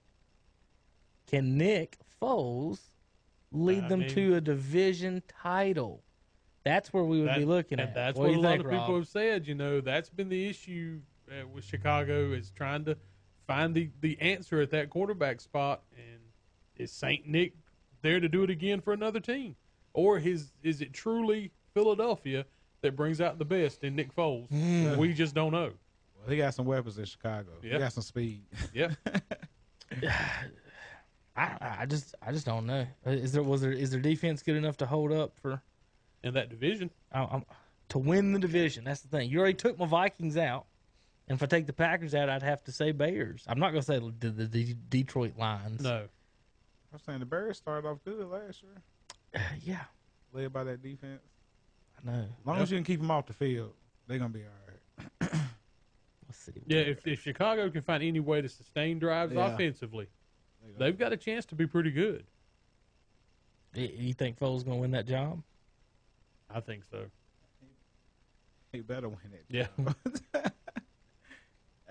Can 1.27 1.57
Nick 1.59 1.99
Foles 2.21 2.81
lead 3.53 3.85
I 3.85 3.89
them 3.89 4.01
mean- 4.01 4.09
to 4.11 4.35
a 4.37 4.41
division 4.41 5.23
title? 5.43 6.03
That's 6.65 6.93
where 6.93 7.05
we 7.05 7.23
would 7.23 7.33
be 7.37 7.45
looking 7.45 7.79
at. 7.79 7.95
That's 7.95 8.19
what, 8.19 8.31
what, 8.31 8.37
a 8.37 8.41
lot 8.41 8.49
think, 8.55 8.65
of 8.65 8.71
people 8.73 8.87
Rob? 8.95 8.97
have 9.03 9.09
said. 9.09 9.47
You 9.47 9.55
know, 9.55 9.81
that's 9.81 10.11
been 10.11 10.29
the 10.29 10.49
issue 10.49 10.99
uh, 11.31 11.47
with 11.47 11.63
Chicago 11.63 12.33
is 12.33 12.51
trying 12.51 12.85
to 12.87 12.97
find 13.47 13.73
the, 13.73 13.91
the 14.01 14.21
answer 14.21 14.61
at 14.61 14.71
that 14.71 14.91
quarterback 14.91 15.41
spot. 15.41 15.83
And 15.97 16.19
is 16.77 16.91
Saint 16.91 17.25
Nick 17.25 17.53
there 18.03 18.19
to 18.19 18.29
do 18.29 18.43
it 18.43 18.51
again 18.51 18.81
for 18.81 18.93
another 18.93 19.21
team, 19.21 19.55
or 19.93 20.19
his 20.19 20.53
is 20.65 20.81
it 20.81 20.93
truly 20.93 21.53
Philadelphia 21.73 22.45
that 22.83 22.97
brings 22.97 23.21
out 23.21 23.39
the 23.39 23.45
best 23.45 23.85
in 23.85 23.95
Nick 23.95 24.13
Foles? 24.13 24.49
Hmm. 24.49 24.97
We 24.97 25.13
just 25.13 25.37
don't 25.37 25.53
know. 25.53 25.71
Well, 26.27 26.33
he 26.33 26.39
got 26.39 26.55
some 26.55 26.67
weapons 26.67 26.99
in 26.99 27.05
Chicago. 27.05 27.53
Yeah. 27.63 27.75
He 27.75 27.79
got 27.79 27.93
some 27.93 28.03
speed. 28.03 28.43
Yeah, 28.75 28.91
I, 31.37 31.77
I 31.81 31.87
just 31.87 32.17
I 32.21 32.33
just 32.33 32.45
don't 32.45 32.67
know. 32.67 32.85
Uh, 33.07 33.11
Is 33.11 33.33
there 33.33 33.45
was 33.45 33.61
there 33.61 33.71
is 33.71 33.93
their 33.93 34.01
defense 34.01 34.43
good 34.43 34.57
enough 34.57 34.77
to 34.79 34.87
hold 34.87 35.13
up 35.13 35.39
for 35.41 35.63
in 36.25 36.35
that 36.35 36.49
division. 36.49 36.91
I, 37.13 37.23
I'm, 37.23 37.45
to 37.91 37.99
win 37.99 38.33
the 38.33 38.41
division? 38.41 38.83
That's 38.83 39.03
the 39.03 39.09
thing. 39.09 39.31
You 39.31 39.39
already 39.39 39.55
took 39.55 39.79
my 39.79 39.87
Vikings 39.87 40.37
out, 40.37 40.67
and 41.29 41.37
if 41.37 41.43
I 41.45 41.47
take 41.47 41.67
the 41.67 41.73
Packers 41.73 42.13
out, 42.13 42.29
I'd 42.29 42.43
have 42.43 42.65
to 42.65 42.73
say 42.73 42.91
Bears. 42.91 43.45
I'm 43.47 43.61
not 43.61 43.71
going 43.71 43.83
to 43.83 43.87
say 43.87 44.01
the, 44.19 44.31
the, 44.31 44.47
the 44.47 44.75
Detroit 44.89 45.35
Lions. 45.39 45.81
No, 45.81 46.09
I'm 46.93 46.99
saying 46.99 47.21
the 47.21 47.27
Bears 47.27 47.59
started 47.59 47.89
off 47.89 47.99
good 48.05 48.27
last 48.27 48.65
year, 48.65 49.43
yeah, 49.63 49.85
led 50.33 50.53
by 50.53 50.65
that 50.65 50.83
defense. 50.83 51.23
I 52.03 52.11
know. 52.11 52.25
As 52.41 52.47
long 52.47 52.59
as 52.59 52.73
you 52.73 52.79
can 52.79 52.85
keep 52.85 53.01
them 53.01 53.13
off 53.13 53.27
the 53.27 53.33
field, 53.33 53.75
they're 54.09 54.19
gonna 54.19 54.31
be 54.31 54.41
all 54.41 54.47
right. 54.66 54.66
Let's 56.27 56.39
see. 56.39 56.53
Yeah, 56.67 56.81
if, 56.81 57.07
if 57.07 57.23
Chicago 57.23 57.71
can 57.71 57.83
find 57.83 58.03
any 58.03 58.21
way 58.21 58.41
to 58.43 58.49
sustain 58.49 58.99
drives 58.99 59.33
Yeah. 59.35 59.55
offensively, 59.55 60.09
they've 60.79 60.99
got 60.99 61.13
a 61.13 61.17
chance 61.17 61.45
to 61.47 61.55
be 61.55 61.67
pretty 61.67 61.91
good. 61.91 62.25
Y- 63.77 63.93
You 63.97 64.13
think 64.15 64.39
Foles 64.39 64.65
gonna 64.65 64.77
win 64.77 64.91
that 64.93 65.07
job? 65.07 65.43
I 66.53 66.61
think 66.61 66.85
so. 66.91 67.07
He 68.73 68.81
better 68.81 69.09
win 69.09 69.19
it. 69.33 69.45
Yeah, 69.49 69.67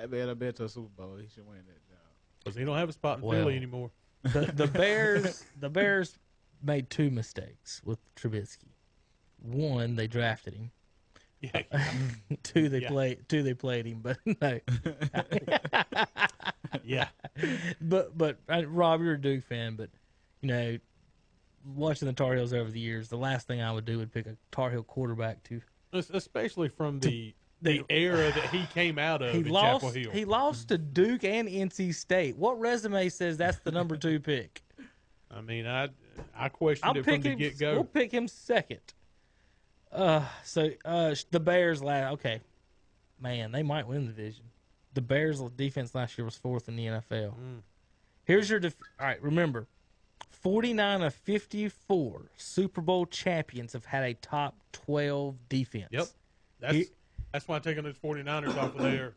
I 0.01 0.05
bet 0.07 0.29
I 0.29 0.33
bet 0.33 0.55
to 0.57 0.65
a 0.65 0.69
Super 0.69 0.89
Bowl. 0.97 1.15
He 1.15 1.27
should 1.27 1.47
win 1.47 1.57
that 1.65 1.87
job. 1.87 1.99
because 2.39 2.57
he 2.57 2.65
don't 2.65 2.77
have 2.77 2.89
a 2.89 2.93
spot 2.93 3.19
in 3.19 3.23
Well. 3.23 3.39
Philly 3.39 3.55
anymore. 3.55 3.91
The, 4.23 4.51
the 4.53 4.67
Bears, 4.73 5.45
the 5.59 5.69
Bears 5.69 6.17
made 6.61 6.89
two 6.89 7.09
mistakes 7.09 7.81
with 7.85 7.99
Trubisky. 8.15 8.73
One, 9.41 9.95
they 9.95 10.07
drafted 10.07 10.53
him. 10.55 10.71
Yeah, 11.41 11.61
two, 12.43 12.69
they 12.69 12.79
Yeah. 12.81 12.89
played. 12.89 13.27
Two, 13.29 13.43
they 13.43 13.53
played 13.53 13.85
him. 13.85 14.01
But 14.01 14.17
no. 14.41 14.59
yeah. 16.83 17.07
but 17.81 18.17
but 18.17 18.37
uh, 18.49 18.65
Rob, 18.67 19.01
you're 19.01 19.13
a 19.13 19.21
Duke 19.21 19.43
fan, 19.43 19.75
but 19.75 19.89
you 20.41 20.47
know, 20.49 20.77
watching 21.75 22.07
the 22.07 22.13
Tar 22.13 22.35
Heels 22.35 22.53
over 22.53 22.69
the 22.71 22.79
years, 22.79 23.09
the 23.09 23.17
last 23.17 23.47
thing 23.47 23.61
I 23.61 23.71
would 23.71 23.85
do 23.85 23.97
would 23.99 24.11
pick 24.13 24.25
a 24.27 24.37
Tar 24.51 24.69
Heel 24.71 24.83
quarterback 24.83 25.43
to. 25.45 25.61
Especially 25.93 26.69
from 26.69 26.99
the 26.99 27.33
they- 27.61 27.79
the 27.79 27.85
era 27.89 28.31
that 28.35 28.49
he 28.49 28.65
came 28.73 28.99
out 28.99 29.21
of 29.21 29.33
He 29.33 29.43
lost. 29.43 29.85
Chapel 29.85 29.89
Hill. 30.01 30.11
He 30.11 30.25
lost 30.25 30.67
to 30.67 30.77
Duke 30.77 31.23
and 31.23 31.47
NC 31.47 31.95
State. 31.95 32.35
What 32.37 32.59
resume 32.59 33.09
says 33.09 33.37
that's 33.37 33.59
the 33.59 33.71
number 33.71 33.95
two 33.97 34.19
pick? 34.19 34.61
I 35.31 35.41
mean, 35.41 35.65
I 35.65 35.89
I 36.37 36.49
questioned 36.49 36.89
I'll 36.91 36.97
it 36.97 37.03
from 37.05 37.21
the 37.21 37.35
get 37.35 37.57
go. 37.57 37.73
We'll 37.75 37.83
pick 37.85 38.11
him 38.11 38.27
second. 38.27 38.81
Uh, 39.95 40.25
so 40.43 40.69
uh, 40.83 41.15
the 41.31 41.39
Bears 41.39 41.81
last. 41.81 42.13
Okay, 42.13 42.41
man, 43.19 43.51
they 43.51 43.63
might 43.63 43.87
win 43.87 44.05
the 44.05 44.11
division. 44.11 44.45
The 44.93 45.01
Bears' 45.01 45.41
defense 45.55 45.93
last 45.95 46.17
year 46.17 46.25
was 46.25 46.35
fourth 46.35 46.67
in 46.67 46.75
the 46.75 46.85
NFL. 46.85 47.33
Mm. 47.33 47.61
Here's 48.25 48.49
your. 48.49 48.59
Def- 48.59 48.75
All 48.99 49.05
right, 49.07 49.21
remember, 49.21 49.67
forty 50.29 50.73
nine 50.73 51.01
of 51.01 51.13
fifty 51.13 51.69
four 51.69 52.23
Super 52.37 52.81
Bowl 52.81 53.05
champions 53.05 53.73
have 53.73 53.85
had 53.85 54.03
a 54.03 54.13
top 54.15 54.55
twelve 54.71 55.35
defense. 55.49 55.89
Yep. 55.91 56.07
That's 56.59 56.73
He- 56.75 56.87
that's 57.31 57.47
why 57.49 57.57
I'm 57.57 57.61
taking 57.61 57.83
those 57.83 57.97
49ers 57.97 58.55
off 58.55 58.75
of 58.75 58.81
there. 58.81 59.13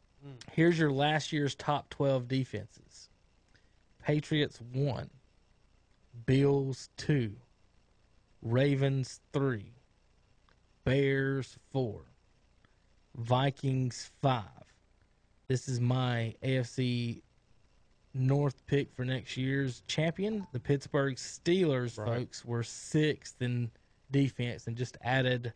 Here's 0.52 0.76
your 0.78 0.90
last 0.90 1.32
year's 1.32 1.54
top 1.54 1.88
12 1.90 2.26
defenses 2.26 3.08
Patriots 4.04 4.60
1, 4.72 5.08
Bills 6.26 6.88
2, 6.96 7.32
Ravens 8.42 9.20
3, 9.32 9.71
Bears 10.84 11.56
4, 11.72 12.00
Vikings 13.16 14.10
5. 14.20 14.42
This 15.48 15.68
is 15.68 15.80
my 15.80 16.34
AFC 16.42 17.22
North 18.14 18.66
pick 18.66 18.92
for 18.92 19.04
next 19.04 19.36
year's 19.36 19.82
champion. 19.86 20.46
The 20.52 20.60
Pittsburgh 20.60 21.14
Steelers, 21.16 21.98
Right. 21.98 22.18
folks, 22.20 22.44
were 22.44 22.62
sixth 22.62 23.40
in 23.40 23.70
defense 24.10 24.66
and 24.66 24.76
just 24.76 24.98
added 25.02 25.52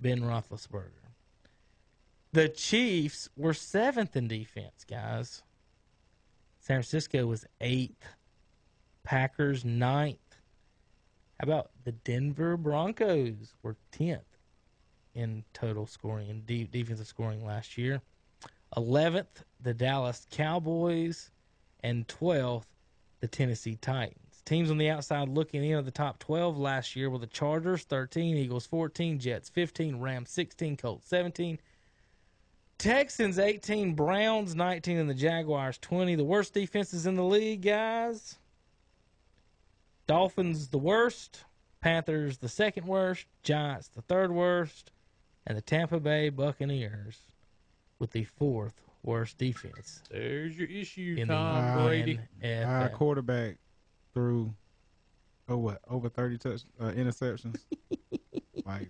Ben 0.00 0.20
Roethlisberger. 0.20 0.92
The 2.32 2.48
Chiefs 2.48 3.28
were 3.36 3.54
seventh 3.54 4.14
in 4.16 4.28
defense, 4.28 4.84
guys. 4.84 5.42
San 6.60 6.76
Francisco 6.76 7.26
was 7.26 7.46
eighth. 7.60 8.14
Packers 9.02 9.64
ninth. 9.64 10.18
How 11.40 11.44
about 11.44 11.70
the 11.84 11.92
Denver 11.92 12.56
Broncos 12.58 13.54
were 13.62 13.76
tenth 13.90 14.24
in 15.14 15.44
total 15.52 15.86
scoring 15.86 16.30
and 16.30 16.46
de- 16.46 16.64
defensive 16.64 17.06
scoring 17.06 17.44
last 17.44 17.78
year. 17.78 18.00
Eleventh, 18.76 19.44
the 19.60 19.74
Dallas 19.74 20.26
Cowboys, 20.30 21.30
and 21.82 22.06
twelfth, 22.08 22.68
the 23.20 23.28
Tennessee 23.28 23.76
Titans. 23.76 24.42
Teams 24.44 24.70
on 24.70 24.78
the 24.78 24.90
outside 24.90 25.28
looking 25.28 25.64
in 25.64 25.76
at 25.76 25.84
the 25.84 25.90
top 25.90 26.18
12 26.20 26.56
last 26.56 26.96
year 26.96 27.10
were 27.10 27.18
the 27.18 27.26
Chargers 27.26 27.84
13, 27.84 28.36
Eagles 28.36 28.66
14, 28.66 29.18
Jets 29.18 29.50
15, 29.50 30.00
Rams 30.00 30.30
16, 30.30 30.76
Colts 30.78 31.06
17, 31.08 31.58
Texans 32.78 33.38
18, 33.38 33.94
Browns 33.94 34.54
19, 34.54 34.98
and 34.98 35.10
the 35.10 35.14
Jaguars 35.14 35.76
20. 35.78 36.14
The 36.14 36.24
worst 36.24 36.54
defenses 36.54 37.06
in 37.06 37.14
the 37.16 37.24
league, 37.24 37.62
guys. 37.62 38.38
Dolphins 40.06 40.68
the 40.68 40.78
worst, 40.78 41.44
Panthers 41.80 42.38
the 42.38 42.48
second 42.48 42.86
worst, 42.86 43.26
Giants 43.42 43.88
the 43.88 44.02
third 44.02 44.32
worst, 44.32 44.92
and 45.46 45.56
the 45.56 45.62
Tampa 45.62 46.00
Bay 46.00 46.28
Buccaneers 46.28 47.18
with 47.98 48.10
the 48.12 48.24
fourth 48.24 48.74
worst 49.02 49.38
defense 49.38 50.02
There's 50.10 50.58
your 50.58 50.68
issue, 50.68 51.16
in 51.18 51.28
Tom 51.28 51.78
the 51.78 51.84
Brady. 51.84 52.20
Our 52.44 52.88
quarterback 52.90 53.56
threw 54.12 54.52
oh 55.48 55.56
what 55.56 55.80
over 55.88 56.08
thirty 56.08 56.38
touch 56.38 56.62
uh, 56.80 56.90
interceptions. 56.90 57.60
like, 58.66 58.88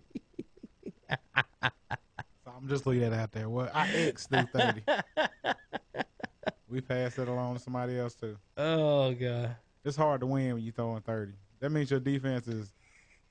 so 1.11 2.53
I'm 2.57 2.69
just 2.69 2.87
leave 2.87 3.03
that 3.03 3.13
out 3.13 3.33
there. 3.33 3.49
What 3.49 3.75
I 3.75 3.89
X 3.89 4.27
through 4.27 4.49
thirty. 4.53 4.83
we 6.69 6.81
pass 6.81 7.19
it 7.19 7.29
along 7.29 7.55
to 7.57 7.61
somebody 7.61 7.99
else 7.99 8.15
too. 8.15 8.37
Oh 8.57 9.13
god. 9.13 9.57
It's 9.85 9.97
hard 9.97 10.21
to 10.21 10.27
win 10.27 10.55
when 10.55 10.63
you 10.63 10.73
throwing 10.73 11.01
thirty. 11.03 11.33
That 11.61 11.71
means 11.71 11.91
your 11.91 12.01
defense 12.01 12.47
is 12.47 12.73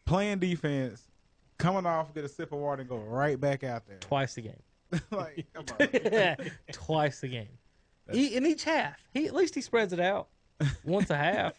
playing 0.06 0.39
defense, 0.39 1.03
coming 1.57 1.85
off, 1.85 2.13
get 2.13 2.23
a 2.23 2.29
sip 2.29 2.51
of 2.51 2.59
water, 2.59 2.81
and 2.81 2.89
go 2.89 2.97
right 2.97 3.39
back 3.39 3.63
out 3.63 3.85
there. 3.87 3.97
Twice 3.99 4.37
a 4.37 4.41
game. 4.41 4.61
like, 5.11 5.45
come 5.53 5.65
on. 5.79 6.51
Twice 6.71 7.23
a 7.23 7.27
game. 7.27 7.49
E- 8.13 8.35
in 8.35 8.45
each 8.45 8.63
half. 8.63 8.97
He 9.13 9.25
at 9.25 9.35
least 9.35 9.53
he 9.55 9.61
spreads 9.61 9.93
it 9.93 9.99
out 9.99 10.29
once 10.85 11.09
a 11.09 11.17
half. 11.17 11.53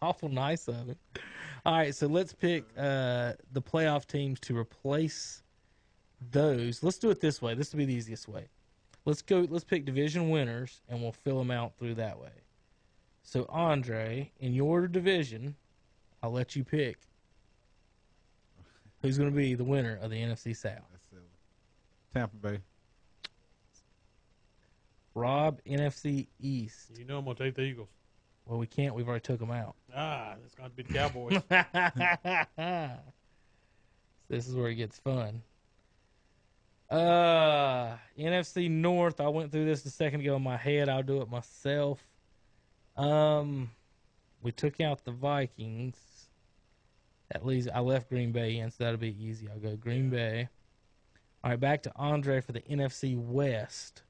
Awful 0.00 0.28
nice 0.28 0.68
of 0.68 0.76
him. 0.76 0.96
All 1.64 1.76
right, 1.76 1.94
so 1.94 2.06
let's 2.06 2.32
pick 2.32 2.64
uh, 2.78 3.32
the 3.52 3.60
playoff 3.60 4.06
teams 4.06 4.38
to 4.40 4.56
replace 4.56 5.42
those. 6.30 6.84
Let's 6.84 6.98
do 6.98 7.10
it 7.10 7.20
this 7.20 7.42
way. 7.42 7.54
This 7.54 7.72
will 7.72 7.78
be 7.78 7.86
the 7.86 7.94
easiest 7.94 8.28
way. 8.28 8.46
Let's 9.04 9.22
go. 9.22 9.46
Let's 9.48 9.64
pick 9.64 9.84
division 9.84 10.30
winners, 10.30 10.82
and 10.88 11.00
we'll 11.02 11.12
fill 11.12 11.38
them 11.38 11.50
out 11.50 11.76
through 11.76 11.94
that 11.94 12.18
way. 12.20 12.30
So 13.24 13.46
Andre, 13.48 14.30
in 14.38 14.52
your 14.52 14.86
division, 14.86 15.56
I'll 16.22 16.30
let 16.30 16.54
you 16.54 16.62
pick 16.62 16.98
who's 19.06 19.18
going 19.18 19.30
to 19.30 19.36
be 19.36 19.54
the 19.54 19.64
winner 19.64 19.98
of 20.02 20.10
the 20.10 20.16
NFC 20.16 20.54
South. 20.54 20.82
That's 20.90 21.06
silly. 21.10 21.22
Tampa 22.12 22.36
Bay. 22.36 22.58
Rob, 25.14 25.60
NFC 25.64 26.26
East. 26.38 26.90
You 26.98 27.06
know 27.06 27.18
I'm 27.18 27.24
gonna 27.24 27.36
take 27.36 27.54
the 27.54 27.62
Eagles. 27.62 27.88
Well, 28.44 28.58
we 28.58 28.66
can't. 28.66 28.94
We've 28.94 29.08
already 29.08 29.22
took 29.22 29.40
them 29.40 29.50
out. 29.50 29.74
Ah, 29.94 30.34
that's 30.40 30.54
gonna 30.54 30.68
be 30.68 30.82
the 30.82 30.92
Cowboys. 30.92 31.40
this 34.28 34.46
is 34.46 34.54
where 34.54 34.68
it 34.68 34.74
gets 34.74 34.98
fun. 34.98 35.40
Uh, 36.90 37.96
NFC 38.18 38.70
North. 38.70 39.20
I 39.20 39.28
went 39.28 39.50
through 39.50 39.64
this 39.64 39.86
a 39.86 39.90
second 39.90 40.20
ago 40.20 40.36
in 40.36 40.42
my 40.42 40.58
head. 40.58 40.90
I'll 40.90 41.02
do 41.02 41.22
it 41.22 41.30
myself. 41.30 42.06
Um, 42.96 43.70
we 44.42 44.52
took 44.52 44.82
out 44.82 45.02
the 45.04 45.12
Vikings. 45.12 45.96
At 47.32 47.44
least 47.44 47.68
I 47.74 47.80
left 47.80 48.08
Green 48.08 48.32
Bay 48.32 48.58
in, 48.58 48.70
so 48.70 48.84
that'll 48.84 48.98
be 48.98 49.16
easy. 49.22 49.48
I'll 49.50 49.58
go 49.58 49.76
Green 49.76 50.10
Bay. 50.10 50.48
All 51.42 51.50
right, 51.50 51.60
back 51.60 51.82
to 51.84 51.92
Andre 51.96 52.40
for 52.40 52.52
the 52.52 52.60
NFC 52.62 53.16
West. 53.16 54.02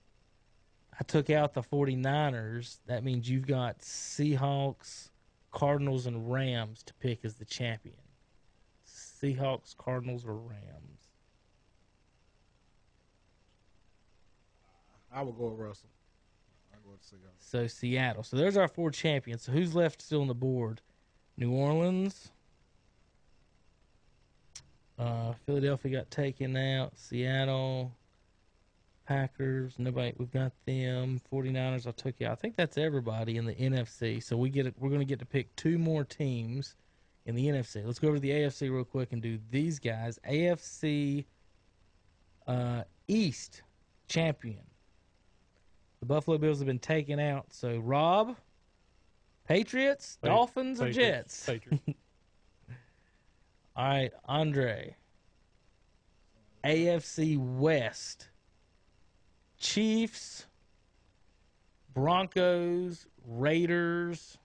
I 0.99 1.05
took 1.05 1.31
out 1.31 1.55
the 1.55 1.63
49ers. 1.63 2.79
That 2.87 3.05
means 3.05 3.29
you've 3.29 3.47
got 3.47 3.81
Seahawks, 3.81 5.11
Cardinals, 5.51 6.07
and 6.07 6.31
Rams 6.31 6.83
to 6.85 6.95
pick 6.95 7.25
as 7.25 7.35
the 7.35 7.45
champion. 7.45 7.97
Seahawks, 8.87 9.77
Cardinals, 9.77 10.25
or 10.25 10.35
Rams? 10.35 11.11
I 15.13 15.23
would 15.23 15.37
go 15.37 15.49
with 15.49 15.59
Russell. 15.59 15.89
I 16.73 16.77
go 16.85 16.93
with 16.93 17.03
Seahawks. 17.03 17.39
So 17.39 17.67
Seattle. 17.67 18.23
So 18.23 18.37
there's 18.37 18.57
our 18.57 18.69
four 18.69 18.91
champions. 18.91 19.43
So 19.43 19.53
who's 19.53 19.75
left 19.75 20.03
still 20.03 20.21
on 20.21 20.29
the 20.29 20.35
board? 20.35 20.81
New 21.37 21.53
Orleans. 21.53 22.31
Uh, 24.99 25.35
Philadelphia 25.45 25.99
got 25.99 26.11
taken 26.11 26.57
out. 26.57 26.97
Seattle. 26.99 27.93
Packers. 29.07 29.75
Nobody. 29.79 30.13
We've 30.17 30.33
got 30.33 30.53
them. 30.67 31.21
49ers. 31.33 31.87
I 31.87 31.93
took 31.93 32.15
you. 32.19 32.29
I 32.29 32.35
think 32.35 32.57
that's 32.57 32.77
everybody 32.77 33.37
in 33.37 33.45
the 33.45 33.55
NFC. 33.55 34.23
So 34.23 34.37
we 34.37 34.51
get. 34.51 34.73
We're 34.79 34.89
going 34.89 35.01
to 35.01 35.07
get 35.07 35.19
to 35.21 35.27
pick 35.27 35.55
two 35.57 35.79
more 35.79 36.05
teams 36.05 36.75
in 37.27 37.35
the 37.35 37.47
NFC. 37.47 37.85
Let's 37.85 37.99
go 37.99 38.09
over 38.09 38.17
to 38.17 38.21
the 38.21 38.31
AFC 38.31 38.71
real 38.71 38.85
quick 38.85 39.13
and 39.13 39.21
do 39.21 39.39
these 39.51 39.79
guys. 39.79 40.19
AFC 40.29 41.25
uh, 42.47 42.83
East 43.09 43.63
champion. 44.09 44.63
The 46.01 46.07
Buffalo 46.07 46.39
Bills 46.39 46.59
have 46.59 46.67
been 46.67 46.79
taken 46.79 47.19
out. 47.19 47.47
So 47.51 47.79
Rob, 47.79 48.37
Patriots, 49.47 50.19
Pa- 50.23 50.29
Dolphins, 50.29 50.81
or 50.81 50.91
Jets? 50.91 51.47
Patriots. 51.47 51.85
All 53.77 53.87
right, 53.87 54.13
Andre. 54.25 54.97
AFC 56.65 57.37
West. 57.39 58.29
Chiefs, 59.59 60.47
Broncos, 61.95 63.07
Raiders 63.27 64.39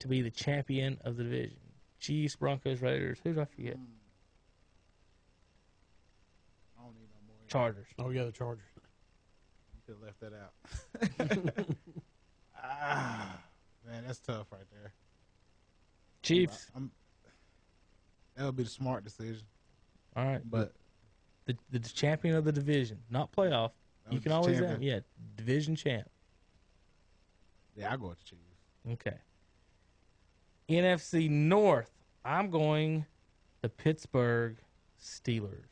to 0.00 0.08
be 0.08 0.22
the 0.22 0.30
champion 0.30 0.98
of 1.04 1.16
the 1.16 1.24
division. 1.24 1.58
Chiefs, 2.00 2.34
Broncos, 2.34 2.80
Raiders. 2.80 3.18
Who 3.22 3.34
did 3.34 3.42
I 3.42 3.44
forget? 3.44 3.76
I 6.78 6.82
don't 6.82 6.94
need 6.94 7.08
no 7.12 7.20
more. 7.26 7.36
Chargers. 7.48 7.86
oh 7.98 8.10
yeah, 8.10 8.24
the 8.24 8.32
Chargers. 8.32 8.64
You 9.74 9.80
could 9.86 9.96
have 9.96 10.02
left 10.02 10.20
that 10.20 10.32
out. 10.34 11.66
ah, 12.62 13.38
man, 13.86 14.04
that's 14.06 14.20
tough 14.20 14.46
right 14.50 14.66
there. 14.72 14.92
Chiefs. 16.34 16.66
I'm, 16.74 16.90
that 18.36 18.44
would 18.46 18.56
be 18.56 18.62
the 18.62 18.70
smart 18.70 19.04
decision. 19.04 19.42
All 20.16 20.24
right, 20.24 20.40
But 20.44 20.72
the, 21.46 21.56
the 21.70 21.78
champion 21.78 22.34
of 22.34 22.44
the 22.44 22.52
division, 22.52 22.98
not 23.10 23.32
playoff. 23.32 23.70
You 24.10 24.18
can 24.20 24.32
always 24.32 24.56
champion. 24.56 24.70
have, 24.72 24.82
yeah, 24.82 25.00
division 25.36 25.76
champ. 25.76 26.08
Yeah, 27.76 27.92
I 27.92 27.96
go 27.96 28.08
with 28.08 28.18
the 28.18 28.24
Chiefs. 28.24 28.42
Okay. 28.92 29.16
NFC 30.68 31.30
North. 31.30 31.90
I'm 32.24 32.50
going 32.50 33.06
the 33.62 33.68
Pittsburgh 33.68 34.56
Steelers. 35.02 35.66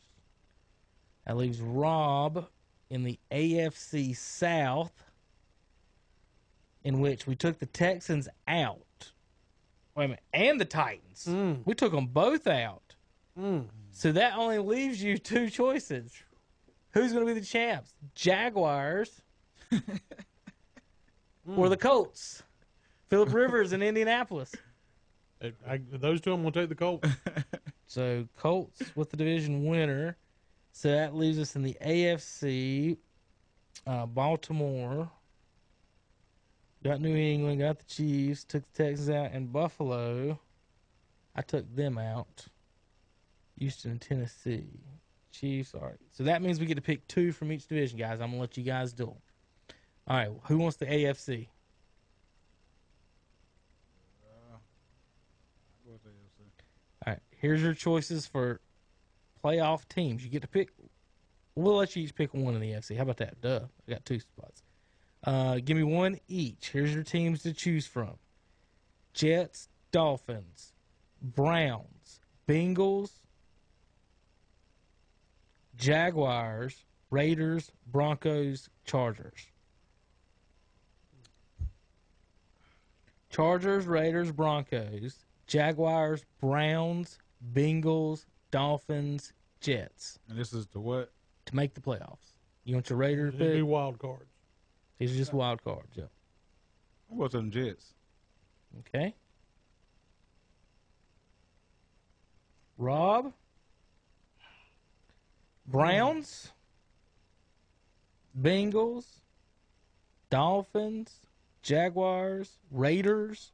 That 1.26 1.36
leaves 1.36 1.60
Rob 1.60 2.46
in 2.90 3.04
the 3.04 3.18
AFC 3.30 4.16
South, 4.16 4.92
in 6.84 7.00
which 7.00 7.26
we 7.26 7.34
took 7.34 7.58
the 7.58 7.66
Texans 7.66 8.28
out. 8.46 8.80
Wait 9.98 10.04
a 10.04 10.08
minute, 10.08 10.22
and 10.32 10.60
the 10.60 10.64
Titans. 10.64 11.26
Mm. 11.28 11.62
We 11.64 11.74
took 11.74 11.90
them 11.90 12.06
both 12.06 12.46
out. 12.46 12.94
Mm. 13.36 13.64
So 13.90 14.12
that 14.12 14.36
only 14.36 14.58
leaves 14.58 15.02
you 15.02 15.18
two 15.18 15.50
choices. 15.50 16.12
Who's 16.92 17.12
going 17.12 17.26
to 17.26 17.34
be 17.34 17.40
the 17.40 17.44
champs? 17.44 17.92
Jaguars 18.14 19.20
or 21.56 21.68
the 21.68 21.76
Colts? 21.76 22.44
Philip 23.08 23.32
Rivers 23.34 23.72
in 23.72 23.82
Indianapolis. 23.82 24.54
I, 25.42 25.52
I, 25.68 25.80
those 25.90 26.20
two, 26.20 26.32
I'm 26.32 26.42
gonna 26.42 26.52
take 26.52 26.68
the 26.68 26.74
Colts. 26.74 27.08
So 27.90 28.28
Colts 28.36 28.82
with 28.94 29.08
the 29.08 29.16
division 29.16 29.64
winner. 29.64 30.18
So 30.72 30.90
that 30.90 31.16
leaves 31.16 31.38
us 31.38 31.56
in 31.56 31.62
the 31.62 31.74
AFC. 31.84 32.98
Uh, 33.86 34.04
Baltimore. 34.04 35.10
Got 36.84 37.00
New 37.00 37.16
England, 37.16 37.60
got 37.60 37.78
the 37.78 37.84
Chiefs, 37.84 38.44
took 38.44 38.62
the 38.72 38.84
Texans 38.84 39.10
out, 39.10 39.32
and 39.32 39.52
Buffalo. 39.52 40.38
I 41.34 41.42
took 41.42 41.74
them 41.74 41.98
out. 41.98 42.46
Houston 43.58 43.92
and 43.92 44.00
Tennessee. 44.00 44.68
Chiefs, 45.32 45.74
all 45.74 45.80
right. 45.80 45.98
So 46.12 46.24
that 46.24 46.40
means 46.40 46.60
we 46.60 46.66
get 46.66 46.76
to 46.76 46.80
pick 46.80 47.06
two 47.08 47.32
from 47.32 47.50
each 47.52 47.66
division, 47.66 47.98
guys. 47.98 48.20
I'm 48.20 48.30
going 48.30 48.34
to 48.34 48.40
let 48.40 48.56
you 48.56 48.62
guys 48.62 48.92
do 48.92 49.06
them. 49.06 49.16
All 50.06 50.16
right, 50.16 50.30
who 50.44 50.58
wants 50.58 50.76
the 50.76 50.86
AFC? 50.86 51.48
Uh, 54.22 54.56
go 55.84 55.98
the 56.02 56.10
AFC. 56.10 56.46
All 57.06 57.12
right, 57.12 57.20
here's 57.36 57.62
your 57.62 57.74
choices 57.74 58.26
for 58.26 58.60
playoff 59.44 59.86
teams. 59.88 60.24
You 60.24 60.30
get 60.30 60.42
to 60.42 60.48
pick. 60.48 60.70
We'll 61.56 61.76
let 61.76 61.94
you 61.94 62.04
each 62.04 62.14
pick 62.14 62.32
one 62.32 62.54
in 62.54 62.60
the 62.60 62.70
NFC. 62.70 62.96
How 62.96 63.02
about 63.02 63.18
that? 63.18 63.40
Duh. 63.40 63.60
I 63.86 63.90
got 63.90 64.04
two 64.04 64.20
spots. 64.20 64.62
Uh, 65.24 65.58
give 65.64 65.76
me 65.76 65.82
one 65.82 66.18
each. 66.28 66.70
Here's 66.70 66.94
your 66.94 67.02
teams 67.02 67.42
to 67.42 67.52
choose 67.52 67.86
from: 67.86 68.14
Jets, 69.14 69.68
Dolphins, 69.90 70.72
Browns, 71.20 72.20
Bengals, 72.48 73.10
Jaguars, 75.76 76.84
Raiders, 77.10 77.70
Broncos, 77.90 78.68
Chargers. 78.84 79.46
Chargers, 83.30 83.86
Raiders, 83.86 84.32
Broncos, 84.32 85.16
Jaguars, 85.46 86.24
Browns, 86.40 87.18
Bengals, 87.52 88.24
Dolphins, 88.50 89.32
Jets 89.60 90.18
And 90.28 90.38
this 90.38 90.52
is 90.52 90.66
to 90.68 90.80
what? 90.80 91.12
to 91.46 91.56
make 91.56 91.74
the 91.74 91.80
playoffs. 91.80 92.34
You 92.64 92.74
want 92.74 92.90
your 92.90 92.98
Raiders 92.98 93.34
It'd 93.34 93.54
be 93.54 93.62
wild 93.62 93.98
cards. 93.98 94.30
These 94.98 95.14
are 95.14 95.16
just 95.16 95.32
wild 95.32 95.62
cards. 95.62 95.92
Yeah. 95.94 96.04
I'm 97.10 97.18
going 97.18 97.30
to 97.30 97.36
them 97.36 97.50
Jets. 97.50 97.94
Okay. 98.80 99.14
Rob. 102.76 103.32
Browns. 105.66 106.52
Bengals. 108.40 109.06
Dolphins. 110.30 111.20
Jaguars. 111.62 112.58
Raiders. 112.70 113.52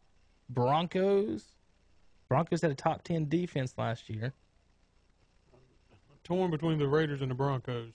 Broncos. 0.48 1.44
Broncos 2.28 2.62
had 2.62 2.70
a 2.70 2.74
top 2.74 3.02
10 3.02 3.28
defense 3.28 3.74
last 3.76 4.08
year. 4.08 4.32
Torn 6.24 6.50
between 6.50 6.78
the 6.78 6.88
Raiders 6.88 7.20
and 7.20 7.30
the 7.30 7.34
Broncos. 7.34 7.92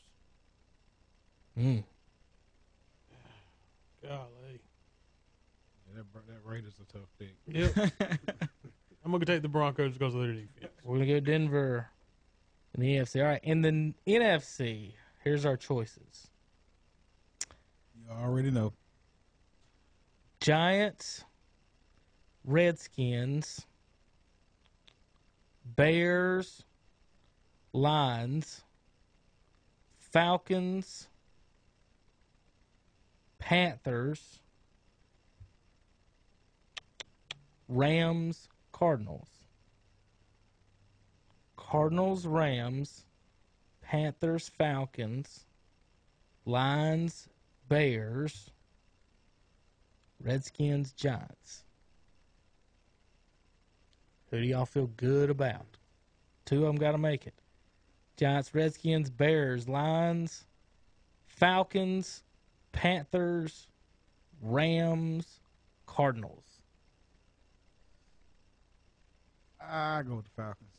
Mm. 1.57 1.83
Golly. 4.09 4.59
Yeah, 5.87 5.97
that, 5.97 6.11
Bra- 6.11 6.21
that 6.27 6.43
Raiders 6.43 6.73
a 6.81 6.91
tough 6.91 7.09
pick. 7.19 7.35
Yep. 7.47 7.91
I'm 9.05 9.11
gonna 9.11 9.23
take 9.23 9.43
the 9.43 9.47
Broncos 9.47 9.93
because 9.93 10.15
of 10.15 10.21
their 10.21 10.33
defense. 10.33 10.73
We're 10.83 10.95
going 10.95 11.07
to 11.07 11.13
go 11.13 11.19
Denver 11.19 11.87
in 12.73 12.81
the 12.81 12.97
AFC. 12.97 13.21
All 13.21 13.27
right. 13.27 13.39
In 13.43 13.61
the 13.61 13.93
NFC, 14.07 14.93
here's 15.23 15.45
our 15.45 15.55
choices. 15.55 16.27
You 17.95 18.11
already 18.11 18.49
know. 18.51 18.73
Giants, 20.41 21.23
Redskins, 22.43 23.67
Bears, 25.75 26.63
Lions, 27.73 28.63
Falcons, 29.97 31.07
Panthers, 33.39 34.39
Rams, 37.67 38.47
Cardinals. 38.71 39.29
Cardinals, 41.55 42.25
Rams, 42.25 43.05
Panthers, 43.81 44.49
Falcons, 44.49 45.45
Lions, 46.45 47.29
Bears, 47.67 48.49
Redskins, 50.23 50.91
Giants. 50.93 51.63
Who 54.31 54.41
do 54.41 54.47
y'all 54.47 54.65
feel 54.65 54.87
good 54.87 55.29
about? 55.29 55.77
Two 56.45 56.65
of 56.65 56.67
them 56.67 56.75
got 56.77 56.93
to 56.93 56.97
make 56.97 57.27
it. 57.27 57.35
Giants, 58.17 58.53
Redskins, 58.53 59.09
Bears, 59.09 59.67
Lions, 59.67 60.45
Falcons, 61.27 62.23
Panthers, 62.71 63.67
Rams, 64.41 65.39
Cardinals. 65.85 66.45
I 69.61 70.01
go 70.03 70.15
with 70.15 70.25
the 70.25 70.31
Falcons. 70.31 70.69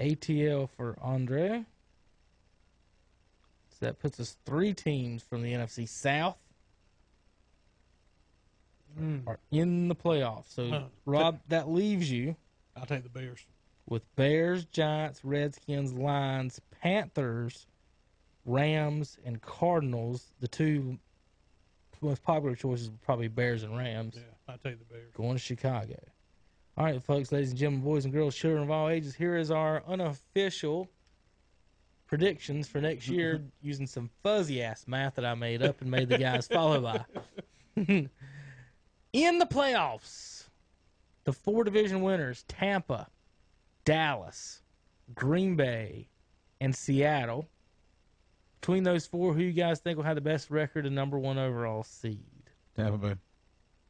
ATL 0.00 0.68
for 0.70 0.96
Andre. 1.02 1.64
So 3.70 3.86
that 3.86 3.98
puts 3.98 4.18
us 4.20 4.36
three 4.46 4.72
teams 4.72 5.22
from 5.22 5.42
the 5.42 5.52
NFC 5.52 5.86
South 5.88 6.36
Mm. 8.98 9.26
are 9.28 9.38
in 9.50 9.86
the 9.88 9.94
playoffs. 9.94 10.48
So, 10.48 10.70
Huh. 10.70 10.88
Rob, 11.04 11.40
that 11.48 11.68
leaves 11.68 12.10
you 12.10 12.36
I'll 12.74 12.86
take 12.86 13.02
the 13.02 13.08
Bears. 13.08 13.46
with 13.86 14.02
Bears, 14.16 14.64
Giants, 14.64 15.24
Redskins, 15.24 15.92
Lions, 15.92 16.60
Panthers, 16.70 17.66
Rams, 18.48 19.18
and 19.24 19.40
Cardinals. 19.42 20.32
The 20.40 20.48
two 20.48 20.98
most 22.00 22.22
popular 22.22 22.54
choices 22.54 22.90
were 22.90 22.96
probably 23.04 23.28
Bears 23.28 23.62
and 23.62 23.76
Rams. 23.76 24.14
Yeah, 24.16 24.22
I'll 24.48 24.58
take 24.58 24.78
the 24.78 24.84
Bears. 24.86 25.12
Going 25.14 25.34
to 25.34 25.38
Chicago. 25.38 25.96
All 26.76 26.84
right, 26.84 27.02
folks, 27.02 27.32
ladies 27.32 27.50
and 27.50 27.58
gentlemen, 27.58 27.84
boys 27.84 28.04
and 28.04 28.14
girls, 28.14 28.34
children 28.36 28.62
of 28.62 28.70
all 28.70 28.88
ages, 28.88 29.14
here 29.14 29.36
is 29.36 29.50
our 29.50 29.82
unofficial 29.86 30.88
predictions 32.06 32.68
for 32.68 32.80
next 32.80 33.08
year 33.08 33.42
using 33.60 33.86
some 33.86 34.08
fuzzy 34.22 34.62
ass 34.62 34.84
math 34.86 35.16
that 35.16 35.24
I 35.24 35.34
made 35.34 35.62
up 35.62 35.80
and 35.80 35.90
made 35.90 36.08
the 36.08 36.18
guys 36.18 36.46
follow 36.46 36.80
by. 36.80 37.04
In 39.12 39.38
the 39.38 39.46
playoffs, 39.46 40.48
the 41.24 41.32
four 41.32 41.64
division 41.64 42.00
winners 42.00 42.44
Tampa, 42.48 43.08
Dallas, 43.84 44.62
Green 45.14 45.56
Bay, 45.56 46.08
and 46.60 46.74
Seattle 46.74 47.48
between 48.60 48.82
those 48.82 49.06
four, 49.06 49.32
who 49.34 49.42
you 49.42 49.52
guys 49.52 49.80
think 49.80 49.96
will 49.96 50.04
have 50.04 50.16
the 50.16 50.20
best 50.20 50.50
record 50.50 50.86
and 50.86 50.94
number 50.94 51.18
one 51.18 51.38
overall 51.38 51.82
seed? 51.82 52.20
Tampa 52.76 52.98
Bay. 52.98 53.14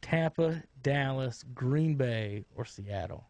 Tampa, 0.01 0.63
Dallas, 0.83 1.45
Green 1.55 1.95
Bay, 1.95 2.45
or 2.55 2.65
Seattle? 2.65 3.25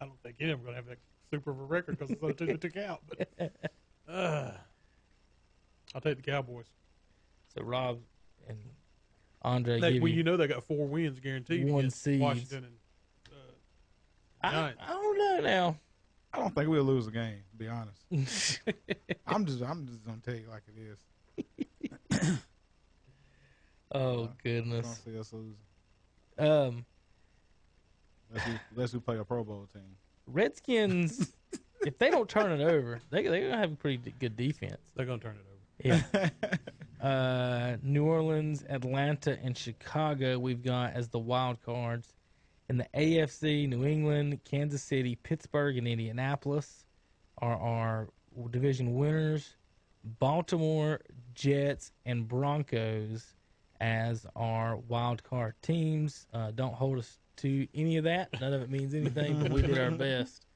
I 0.00 0.06
don't 0.06 0.20
think 0.22 0.36
any 0.40 0.50
of 0.50 0.58
them 0.58 0.68
are 0.68 0.72
going 0.72 0.82
to 0.84 0.88
have 0.90 0.98
that 0.98 0.98
super 1.30 1.52
of 1.52 1.60
a 1.60 1.64
record 1.64 1.98
because 1.98 2.10
it's 2.10 2.20
the 2.20 2.32
two 2.32 2.46
that 2.46 2.60
took 2.60 2.76
out. 2.76 3.00
But 3.08 3.52
uh, 4.12 4.50
I'll 5.94 6.00
take 6.00 6.16
the 6.16 6.30
Cowboys. 6.30 6.66
So 7.54 7.62
Rob 7.62 8.00
and 8.48 8.58
Andre 9.42 9.80
They, 9.80 9.92
give 9.94 10.02
well, 10.02 10.10
you, 10.10 10.18
you 10.18 10.22
know 10.22 10.36
they 10.36 10.46
got 10.46 10.64
four 10.64 10.86
wins 10.86 11.20
guaranteed 11.20 11.68
One 11.68 11.80
against 11.80 12.02
seeds. 12.02 12.20
Washington 12.20 12.64
and 12.64 12.74
uh, 14.42 14.46
I, 14.46 14.72
I 14.80 14.92
don't 14.92 15.18
know 15.18 15.40
now. 15.40 15.76
I 16.34 16.38
don't 16.38 16.54
think 16.54 16.68
we'll 16.68 16.84
lose 16.84 17.04
the 17.06 17.12
game. 17.12 17.42
To 17.50 17.56
be 17.56 17.68
honest, 17.68 18.00
I'm 19.26 19.44
just 19.46 19.62
I'm 19.62 19.86
just 19.86 20.04
gonna 20.04 20.18
tell 20.24 20.34
you 20.34 20.48
like 20.50 20.62
it 20.68 20.80
is. 20.80 20.98
oh 23.92 24.12
I 24.12 24.16
don't 24.16 24.42
goodness. 24.42 25.00
see 25.04 25.18
us 25.18 25.32
losing 25.32 25.56
Um, 26.38 26.84
unless 28.30 28.46
we, 28.46 28.52
unless 28.74 28.92
we 28.94 29.00
play 29.00 29.18
a 29.18 29.24
Pro 29.24 29.44
Bowl 29.44 29.68
team. 29.72 29.82
Redskins, 30.26 31.32
if 31.86 31.98
they 31.98 32.10
don't 32.10 32.28
turn 32.28 32.50
it 32.60 32.64
over, 32.64 33.00
they 33.10 33.22
they're 33.22 33.48
gonna 33.50 33.58
have 33.60 33.72
a 33.72 33.76
pretty 33.76 33.98
d- 33.98 34.14
good 34.18 34.36
defense. 34.36 34.78
they're 34.94 35.06
going 35.06 35.20
to 35.20 35.26
turn 35.26 35.36
it 35.36 35.44
over. 35.44 35.48
Yeah. 35.84 37.06
uh, 37.06 37.76
New 37.82 38.04
Orleans, 38.06 38.64
Atlanta, 38.68 39.36
and 39.42 39.56
Chicago 39.58 40.38
we've 40.38 40.62
got 40.62 40.92
as 40.94 41.08
the 41.08 41.18
wild 41.18 41.60
cards. 41.62 42.14
In 42.72 42.78
the 42.78 42.86
AFC, 42.94 43.68
New 43.68 43.84
England, 43.84 44.40
Kansas 44.44 44.82
City, 44.82 45.18
Pittsburgh, 45.22 45.76
and 45.76 45.86
Indianapolis 45.86 46.86
are 47.36 47.54
our 47.54 48.08
division 48.50 48.94
winners. 48.94 49.56
Baltimore, 50.18 51.02
Jets, 51.34 51.92
and 52.06 52.26
Broncos 52.26 53.34
as 53.78 54.24
our 54.34 54.76
wild 54.88 55.22
card 55.22 55.52
teams. 55.60 56.26
Uh, 56.32 56.50
don't 56.52 56.72
hold 56.72 56.96
us 56.96 57.18
to 57.36 57.68
any 57.74 57.98
of 57.98 58.04
that. 58.04 58.40
None 58.40 58.54
of 58.54 58.62
it 58.62 58.70
means 58.70 58.94
anything, 58.94 59.42
but 59.42 59.52
we 59.52 59.60
did 59.60 59.76
our 59.76 59.90
best 59.90 60.46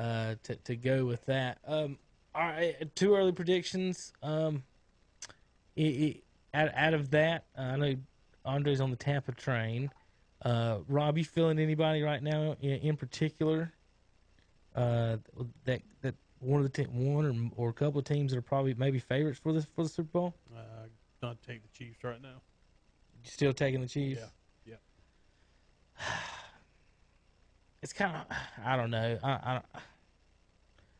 uh, 0.00 0.34
to 0.42 0.56
to 0.56 0.74
go 0.74 1.04
with 1.04 1.24
that. 1.26 1.58
Um, 1.64 1.98
all 2.34 2.48
right, 2.48 2.74
two 2.96 3.14
early 3.14 3.30
predictions. 3.30 4.12
Um, 4.24 4.64
it, 5.76 5.82
it, 5.82 6.24
out, 6.52 6.70
out 6.74 6.94
of 6.94 7.12
that, 7.12 7.44
uh, 7.56 7.60
I 7.60 7.76
know 7.76 7.94
Andre's 8.44 8.80
on 8.80 8.90
the 8.90 8.96
Tampa 8.96 9.30
train. 9.30 9.92
Uh, 10.42 10.78
Rob, 10.88 11.18
you 11.18 11.24
feeling 11.24 11.58
anybody 11.58 12.02
right 12.02 12.22
now 12.22 12.56
in, 12.60 12.70
in 12.70 12.96
particular? 12.96 13.72
Uh, 14.74 15.16
that 15.64 15.82
that 16.00 16.14
one 16.38 16.64
of 16.64 16.72
the 16.72 16.84
te- 16.84 16.90
one 16.90 17.52
or, 17.56 17.64
or 17.66 17.70
a 17.70 17.72
couple 17.72 17.98
of 17.98 18.04
teams 18.04 18.32
that 18.32 18.38
are 18.38 18.42
probably 18.42 18.72
maybe 18.74 18.98
favorites 18.98 19.38
for 19.38 19.52
the 19.52 19.62
for 19.62 19.82
the 19.82 19.88
Super 19.88 20.10
Bowl. 20.10 20.34
Uh, 20.54 20.86
not 21.22 21.42
take 21.42 21.62
the 21.62 21.68
Chiefs 21.76 22.02
right 22.04 22.22
now. 22.22 22.40
You 23.22 23.30
still 23.30 23.52
taking 23.52 23.80
the 23.80 23.88
Chiefs? 23.88 24.22
Yeah. 24.64 24.76
It's 27.82 27.94
kind 27.94 28.14
of 28.14 28.36
I 28.62 28.76
don't 28.76 28.90
know. 28.90 29.18
I, 29.24 29.30
I 29.30 29.60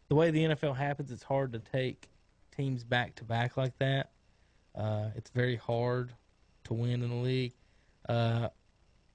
the 0.09 0.15
way 0.15 0.31
the 0.31 0.45
NFL 0.45 0.77
happens, 0.77 1.13
it's 1.13 1.23
hard 1.23 1.53
to 1.53 1.59
take 1.59 2.09
teams 2.57 2.85
back 2.85 3.15
to 3.17 3.25
back 3.25 3.57
like 3.59 3.77
that. 3.79 4.13
Uh, 4.75 5.11
it's 5.15 5.31
very 5.31 5.57
hard 5.57 6.13
to 6.65 6.75
win 6.75 7.03
in 7.03 7.11
the 7.11 7.17
league. 7.17 7.53
Uh, 8.09 8.49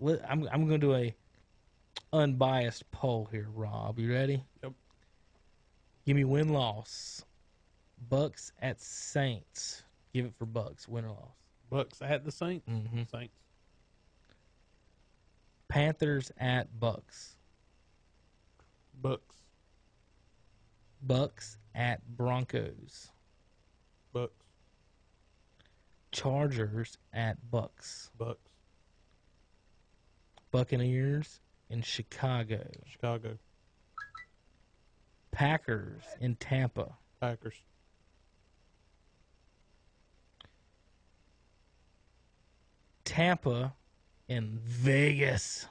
I'm 0.03 0.47
I'm 0.51 0.67
going 0.67 0.79
to 0.79 0.87
do 0.87 0.93
a 0.93 1.15
unbiased 2.13 2.89
poll 2.91 3.27
here, 3.31 3.47
Rob. 3.53 3.99
You 3.99 4.13
ready? 4.13 4.43
Yep. 4.63 4.73
Give 6.05 6.15
me 6.15 6.23
win 6.23 6.49
loss. 6.49 7.23
Bucks 8.09 8.51
at 8.61 8.79
Saints. 8.81 9.83
Give 10.13 10.25
it 10.25 10.33
for 10.37 10.45
Bucks. 10.45 10.87
Win 10.87 11.05
or 11.05 11.09
loss. 11.09 11.33
Bucks 11.69 12.01
at 12.01 12.23
the 12.23 12.31
Saints. 12.31 12.67
Mm-hmm. 12.69 13.03
Saints. 13.11 13.35
Panthers 15.67 16.31
at 16.37 16.79
Bucks. 16.79 17.37
Bucks. 19.01 19.35
Bucks 21.01 21.57
at 21.73 22.05
Broncos. 22.15 23.09
Bucks. 24.13 24.45
Chargers 26.11 26.97
at 27.13 27.37
Bucks. 27.51 28.11
Bucks. 28.17 28.44
Buccaneers 30.55 31.41
in 31.69 31.81
Chicago. 31.81 32.65
Chicago. 32.89 33.37
Packers 35.31 36.03
in 36.21 36.37
Tampa. 36.37 36.95
Packers. 37.19 37.55
Tampa 43.03 43.73
in 44.29 44.57
Vegas. 44.63 45.67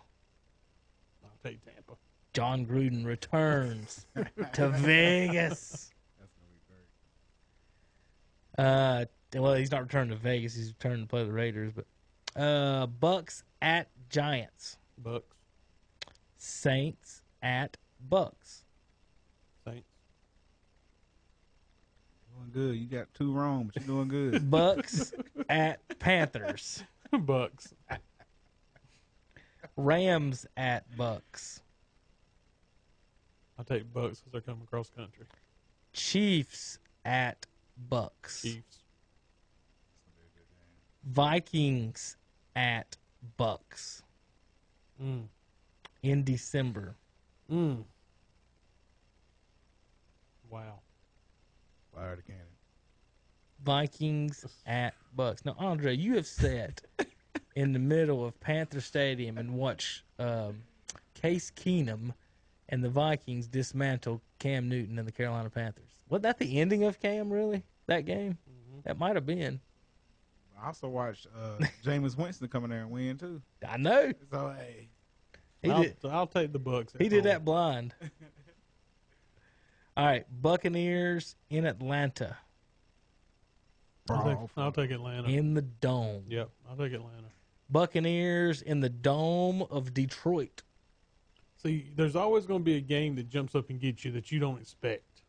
I'll 1.24 1.30
take 1.42 1.64
Tampa. 1.64 1.94
Jon 2.34 2.66
Gruden 2.66 3.06
returns 3.06 4.04
to 4.52 4.68
Vegas. 4.68 5.94
Uh, 8.58 9.06
well, 9.34 9.54
he's 9.54 9.70
not 9.70 9.80
returning 9.80 10.10
to 10.10 10.16
Vegas. 10.16 10.54
He's 10.54 10.68
returning 10.68 11.04
to 11.04 11.08
play 11.08 11.24
the 11.24 11.32
Raiders. 11.32 11.72
But 11.72 11.86
uh, 12.38 12.86
Bucks 12.86 13.44
at 13.62 13.88
Giants. 14.10 14.76
Bucks. 14.98 15.36
Saints 16.38 17.22
at 17.42 17.76
Bucks. 18.08 18.64
Saints. 19.64 19.88
Doing 22.36 22.50
good. 22.52 22.76
You 22.76 22.86
got 22.86 23.12
two 23.14 23.32
wrong, 23.32 23.70
but 23.72 23.76
you're 23.76 23.96
doing 23.96 24.08
good. 24.08 24.50
Bucks 24.50 25.12
at 25.48 25.80
Panthers. 25.98 26.82
Bucks. 27.12 27.74
Rams 29.76 30.46
at 30.56 30.84
Bucks. 30.96 31.60
I'll 33.58 33.64
take 33.64 33.92
Bucks 33.92 34.20
because 34.20 34.32
they're 34.32 34.40
coming 34.40 34.62
across 34.64 34.90
country. 34.90 35.26
Chiefs 35.92 36.78
at 37.04 37.46
Bucks. 37.88 38.42
Chiefs. 38.42 38.78
Vikings 41.04 42.16
at 42.56 42.96
Bucks 43.36 44.02
Mm. 45.02 45.24
in 46.02 46.22
December. 46.24 46.94
Mm. 47.50 47.84
Wow. 50.50 50.80
Fire 51.94 52.16
the 52.16 52.22
cannon. 52.22 52.42
Vikings 53.64 54.44
at 54.66 54.94
Bucks. 55.16 55.44
Now, 55.44 55.56
Andre, 55.58 55.96
you 55.96 56.14
have 56.16 56.26
sat 56.26 56.80
in 57.56 57.72
the 57.72 57.78
middle 57.78 58.24
of 58.24 58.38
Panther 58.40 58.80
Stadium 58.80 59.38
and 59.38 59.54
watched 59.54 60.02
um, 60.18 60.62
Case 61.14 61.50
Keenum 61.50 62.12
and 62.68 62.84
the 62.84 62.88
Vikings 62.90 63.46
dismantle 63.46 64.20
Cam 64.38 64.68
Newton 64.68 64.98
and 64.98 65.08
the 65.08 65.12
Carolina 65.12 65.50
Panthers. 65.50 65.98
Was 66.08 66.22
that 66.22 66.38
the 66.38 66.60
ending 66.60 66.84
of 66.84 67.00
Cam, 67.00 67.32
really? 67.32 67.62
That 67.86 68.04
game? 68.04 68.38
That 68.84 68.98
might 68.98 69.14
have 69.16 69.26
been. 69.26 69.60
I 70.64 70.68
also 70.68 70.88
watched 70.88 71.26
uh, 71.36 71.62
Jameis 71.84 72.16
Winston 72.16 72.48
coming 72.48 72.64
in 72.66 72.70
there 72.70 72.80
and 72.82 72.90
win 72.90 73.18
too. 73.18 73.42
I 73.68 73.76
know. 73.76 74.12
So 74.32 74.54
hey, 74.58 74.88
He 75.62 75.70
I'll, 75.70 75.82
did, 75.82 75.96
I'll 76.04 76.26
take 76.26 76.52
the 76.52 76.58
Bucks. 76.58 76.94
at 76.94 77.02
he 77.02 77.08
did 77.10 77.24
home. 77.24 77.32
that 77.32 77.44
blind. 77.44 77.94
All 79.96 80.06
right, 80.06 80.24
Buccaneers 80.42 81.36
in 81.50 81.66
Atlanta 81.66 82.36
I'll 84.10 84.24
take, 84.24 84.38
I'll 84.56 84.72
take 84.72 84.90
Atlanta. 84.90 85.28
in 85.28 85.54
the 85.54 85.62
Dome. 85.62 86.24
Yep, 86.28 86.50
I'll 86.68 86.76
take 86.76 86.92
Atlanta. 86.94 87.28
Buccaneers 87.70 88.60
in 88.62 88.80
the 88.80 88.88
Dome 88.90 89.62
of 89.70 89.92
Detroit. 89.94 90.62
See, 91.62 91.90
there's 91.94 92.16
always 92.16 92.44
going 92.46 92.60
to 92.60 92.64
be 92.64 92.76
a 92.76 92.80
game 92.80 93.14
that 93.16 93.28
jumps 93.28 93.54
up 93.54 93.70
and 93.70 93.78
gets 93.80 94.04
you 94.04 94.12
that 94.12 94.30
you 94.32 94.38
don't 94.40 94.60
expect. 94.60 95.22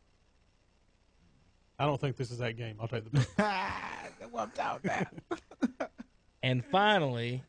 I 1.78 1.84
don't 1.86 2.00
think 2.00 2.16
this 2.16 2.30
is 2.30 2.38
that 2.38 2.56
game. 2.56 2.76
I'll 2.80 2.88
take 2.88 3.04
the 3.04 3.10
Bucks. 3.10 3.28
That's 4.18 4.32
what 4.32 4.42
I'm 4.42 4.50
talking 4.52 4.90
about. 5.78 5.90
And 6.42 6.64
finally, 6.64 7.42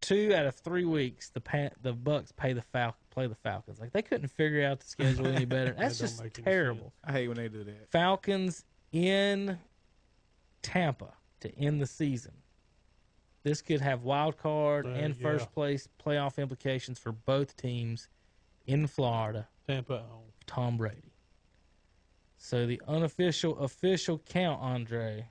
two 0.00 0.32
out 0.34 0.46
of 0.46 0.54
three 0.54 0.84
weeks, 0.84 1.30
the 1.30 1.40
Pan- 1.40 1.72
the 1.82 1.92
Bucks 1.92 2.32
pay 2.32 2.52
the 2.52 2.62
Fal- 2.62 2.96
play 3.10 3.26
the 3.26 3.34
Falcons. 3.34 3.78
Like 3.80 3.92
they 3.92 4.02
couldn't 4.02 4.28
figure 4.28 4.64
out 4.66 4.80
the 4.80 4.86
schedule 4.86 5.26
any 5.26 5.44
better. 5.44 5.72
That's 5.78 5.98
don't 5.98 6.08
just 6.08 6.44
terrible. 6.44 6.92
I 7.04 7.12
hate 7.12 7.28
when 7.28 7.36
they 7.36 7.48
do 7.48 7.64
that. 7.64 7.90
Falcons 7.90 8.64
in 8.92 9.58
Tampa 10.62 11.12
to 11.40 11.54
end 11.58 11.80
the 11.80 11.86
season. 11.86 12.32
This 13.42 13.62
could 13.62 13.80
have 13.80 14.02
wild 14.02 14.38
card 14.38 14.86
Uh, 14.86 14.90
and 14.90 15.14
yeah. 15.14 15.22
first 15.22 15.52
place 15.52 15.88
playoff 16.04 16.38
implications 16.38 16.98
for 16.98 17.12
both 17.12 17.56
teams 17.56 18.08
in 18.66 18.86
Florida. 18.86 19.46
Tampa 19.68 19.98
home. 19.98 20.32
Tom 20.46 20.76
Brady. 20.76 21.12
So 22.38 22.66
the 22.66 22.80
unofficial 22.88 23.58
official 23.58 24.18
count, 24.18 24.60
Andre, 24.60 25.28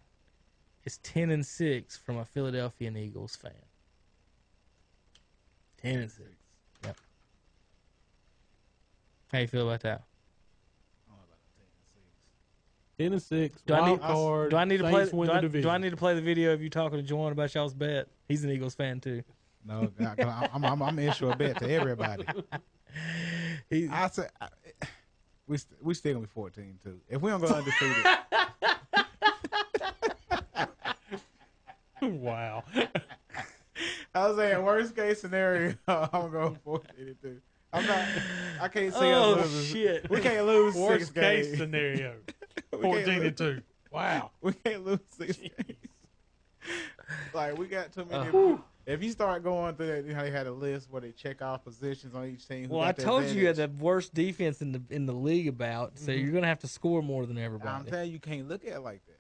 is 0.85 0.97
ten 0.99 1.31
and 1.31 1.45
six 1.45 1.97
from 1.97 2.17
a 2.17 2.25
Philadelphia 2.25 2.91
Eagles 2.95 3.35
fan. 3.35 3.51
Ten 5.81 5.99
and 5.99 6.11
six. 6.11 6.29
Yep. 6.83 6.97
How 9.31 9.39
you 9.39 9.47
feel 9.47 9.67
about 9.67 9.81
that? 9.81 10.03
Ten 12.97 13.11
and 13.11 13.21
six. 13.21 13.61
Do 13.63 13.73
I 13.73 13.89
need 13.91 13.99
card. 13.99 14.51
do 14.51 14.57
I 14.57 14.63
need 14.63 14.77
to 14.77 14.83
play 14.83 15.09
win 15.11 15.27
do 15.27 15.33
the 15.33 15.37
I, 15.37 15.41
division. 15.41 15.63
do 15.63 15.69
I 15.69 15.77
need 15.77 15.89
to 15.89 15.97
play 15.97 16.15
the 16.15 16.21
video 16.21 16.53
of 16.53 16.61
you 16.61 16.69
talking 16.69 17.03
to 17.05 17.13
Juwan 17.13 17.31
about 17.31 17.53
y'all's 17.53 17.73
bet? 17.73 18.07
He's 18.29 18.43
an 18.45 18.51
Eagles 18.51 18.73
fan 18.73 19.01
too. 19.01 19.21
No, 19.67 19.91
God, 19.99 20.17
'cause 20.17 20.49
I'm, 20.53 20.63
I'm, 20.65 20.81
I'm 20.81 20.99
issue 20.99 21.27
a 21.29 21.35
bet 21.35 21.57
to 21.59 21.69
everybody. 21.69 22.25
He, 23.69 23.89
I 23.89 24.07
say 24.07 24.27
I, 24.39 24.47
we 25.47 25.57
st- 25.57 25.83
we 25.83 25.93
still 25.95 26.13
gonna 26.13 26.27
be 26.27 26.31
14 26.31 26.79
too. 26.81 27.01
If 27.09 27.21
we 27.21 27.29
don't 27.29 27.41
go 27.41 27.47
undefeated, 27.47 28.05
wow. 32.07 32.63
I 34.13 34.27
was 34.27 34.37
saying 34.37 34.63
worst 34.63 34.95
case 34.95 35.21
scenario, 35.21 35.75
I'm 35.87 36.09
gonna 36.11 36.29
go 36.29 36.57
14 36.63 37.15
too. 37.21 37.41
I'm 37.73 37.85
not. 37.85 38.07
I 38.61 38.67
can't 38.69 38.93
see 38.93 38.99
oh 39.01 39.33
us 39.33 39.51
losing. 39.51 39.75
shit! 39.75 40.09
We 40.09 40.21
can't 40.21 40.45
lose 40.45 40.75
six 40.75 40.85
Worst 40.85 41.15
case 41.15 41.47
games. 41.47 41.57
scenario. 41.57 42.15
Fourteen 42.71 43.23
and 43.23 43.37
two. 43.37 43.61
Wow. 43.91 44.31
We 44.41 44.53
can't 44.53 44.85
lose 44.85 44.99
six 45.17 45.37
games. 45.37 45.79
Like 47.33 47.57
we 47.57 47.67
got 47.67 47.91
too 47.91 48.05
many. 48.05 48.29
Uh, 48.29 48.57
if 48.85 49.03
you 49.03 49.11
start 49.11 49.43
going 49.43 49.75
through 49.75 49.87
that, 49.87 50.05
you 50.05 50.13
know, 50.13 50.21
they 50.21 50.31
had 50.31 50.47
a 50.47 50.51
list 50.51 50.89
where 50.89 51.01
they 51.01 51.11
check 51.11 51.41
off 51.41 51.63
positions 51.63 52.15
on 52.15 52.25
each 52.25 52.47
team. 52.47 52.69
who 52.69 52.75
Well, 52.75 52.83
I 52.87 52.91
told 52.91 53.25
you 53.25 53.41
you 53.41 53.47
had 53.47 53.55
the 53.57 53.67
worst 53.67 54.13
defense 54.13 54.61
in 54.61 54.71
the 54.71 54.81
in 54.89 55.05
the 55.05 55.13
league 55.13 55.47
about, 55.47 55.99
so 55.99 56.11
you're 56.11 56.31
gonna 56.31 56.47
have 56.47 56.59
to 56.59 56.67
score 56.67 57.01
more 57.01 57.25
than 57.25 57.37
everybody. 57.37 57.69
I'm 57.71 57.85
telling 57.85 58.07
you, 58.07 58.13
you 58.13 58.19
can't 58.19 58.47
look 58.47 58.63
at 58.65 58.73
it 58.73 58.79
like 58.81 59.01
that. 59.07 59.14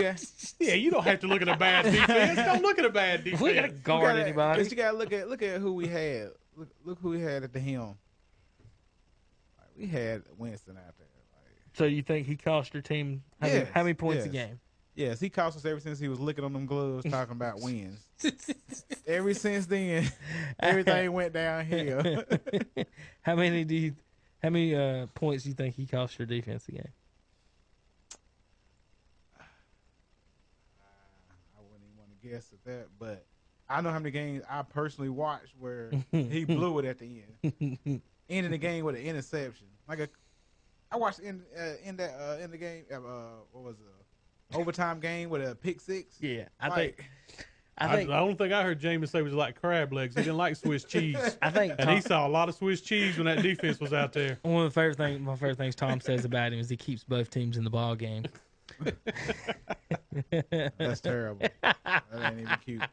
Yeah. 0.00 0.16
Yeah, 0.60 0.74
you 0.74 0.90
don't 0.90 1.04
have 1.04 1.20
to 1.20 1.26
look 1.26 1.42
at 1.42 1.48
a 1.48 1.56
bad 1.56 1.84
defense. 1.84 2.36
Don't 2.36 2.62
look 2.62 2.78
at 2.78 2.84
a 2.84 2.90
bad 2.90 3.22
defense. 3.24 3.42
we 3.42 3.54
gotta 3.54 3.68
You 3.68 3.74
guard 3.74 4.02
gotta- 4.16 4.22
anybody. 4.22 4.62
'cause 4.62 4.70
You 4.70 4.76
gotta 4.76 4.96
look 4.96 5.12
at 5.12 5.28
look 5.28 5.42
at 5.42 5.60
who 5.60 5.74
we 5.74 5.86
had. 5.88 6.30
Look, 6.56 6.68
look 6.84 6.98
who 7.00 7.10
we 7.10 7.20
had 7.20 7.42
at 7.42 7.52
the 7.52 7.60
helm. 7.60 7.96
Like, 9.58 9.68
we 9.76 9.86
had 9.86 10.22
Winston 10.38 10.76
out 10.76 10.96
there. 10.98 11.06
Like, 11.34 11.52
So 11.74 11.84
you 11.84 12.02
think 12.02 12.26
he 12.26 12.36
cost 12.36 12.72
your 12.72 12.82
team 12.82 13.22
how, 13.40 13.48
many, 13.48 13.64
how 13.74 13.82
many 13.82 13.94
points 13.94 14.24
a 14.24 14.28
game? 14.28 14.58
yes, 14.94 15.18
he 15.20 15.28
cost 15.28 15.56
us 15.56 15.64
ever 15.64 15.80
since 15.80 15.98
he 15.98 16.08
was 16.08 16.20
licking 16.20 16.44
on 16.44 16.52
them 16.52 16.66
gloves, 16.66 17.04
talking 17.10 17.32
about 17.32 17.60
wins. 17.60 18.06
ever 19.06 19.34
since 19.34 19.66
then, 19.66 20.10
everything 20.60 21.12
went 21.12 21.32
downhill. 21.34 22.24
how 23.22 23.34
many 23.34 23.64
do 23.64 23.74
you? 23.74 23.96
How 24.42 24.50
many 24.50 24.74
uh, 24.74 25.06
points 25.14 25.42
do 25.44 25.48
you 25.50 25.54
think 25.54 25.74
he 25.74 25.86
cost 25.86 26.18
your 26.18 26.26
defense 26.26 26.66
a 26.68 26.72
game? 26.72 26.92
I 31.56 31.60
wouldn't 31.62 31.84
even 31.84 31.96
want 31.98 32.10
to 32.10 32.13
guess 32.28 32.52
at 32.52 32.64
that, 32.64 32.86
but 32.98 33.24
I 33.68 33.80
know 33.80 33.90
how 33.90 33.98
many 33.98 34.10
games 34.10 34.42
I 34.48 34.62
personally 34.62 35.10
watched 35.10 35.54
where 35.58 35.90
he 36.10 36.44
blew 36.46 36.78
it 36.80 36.84
at 36.84 36.98
the 36.98 37.22
end, 37.42 38.00
ending 38.28 38.50
the 38.52 38.58
game 38.58 38.84
with 38.84 38.96
an 38.96 39.02
interception. 39.02 39.66
Like 39.88 40.00
a, 40.00 40.08
I 40.90 40.96
watched 40.96 41.20
in 41.20 41.42
uh, 41.58 41.72
in 41.84 41.96
that 41.96 42.14
uh, 42.18 42.42
in 42.42 42.50
the 42.50 42.58
game. 42.58 42.84
Uh, 42.92 42.98
what 43.52 43.64
was 43.64 43.76
it? 43.76 44.56
Overtime 44.56 45.00
game 45.00 45.30
with 45.30 45.46
a 45.46 45.54
pick 45.54 45.80
six. 45.80 46.16
Yeah, 46.20 46.44
I 46.60 46.68
Like, 46.68 46.76
think. 46.96 47.08
I 47.76 47.88
I, 47.88 47.96
think. 47.96 48.08
the 48.08 48.16
only 48.18 48.34
thing 48.34 48.52
I 48.52 48.62
heard 48.62 48.80
Jameis 48.80 49.08
say 49.08 49.22
was 49.22 49.32
like 49.32 49.60
crab 49.60 49.92
legs. 49.92 50.14
He 50.14 50.20
didn't 50.22 50.36
like 50.36 50.54
Swiss 50.54 50.84
cheese. 50.84 51.16
I 51.42 51.50
think. 51.50 51.74
And 51.78 51.90
he 51.90 52.00
saw 52.00 52.24
a 52.24 52.28
lot 52.28 52.48
of 52.48 52.54
Swiss 52.54 52.80
cheese 52.80 53.16
when 53.16 53.24
that 53.24 53.42
defense 53.42 53.80
was 53.80 53.92
out 53.92 54.12
there. 54.12 54.38
one 54.42 54.64
of 54.64 54.72
the 54.72 54.80
favorite 54.80 54.96
things, 54.96 55.20
my 55.20 55.34
favorite 55.34 55.56
things 55.58 55.74
Tom 55.74 56.00
says 56.00 56.24
about 56.24 56.52
him 56.52 56.60
is 56.60 56.68
he 56.68 56.76
keeps 56.76 57.02
both 57.02 57.30
teams 57.30 57.56
in 57.56 57.64
the 57.64 57.70
ball 57.70 57.96
game. 57.96 58.24
That's 60.78 61.00
terrible. 61.00 61.46
that 61.62 61.76
ain't 62.14 62.40
even 62.40 62.56
cute. 62.64 62.82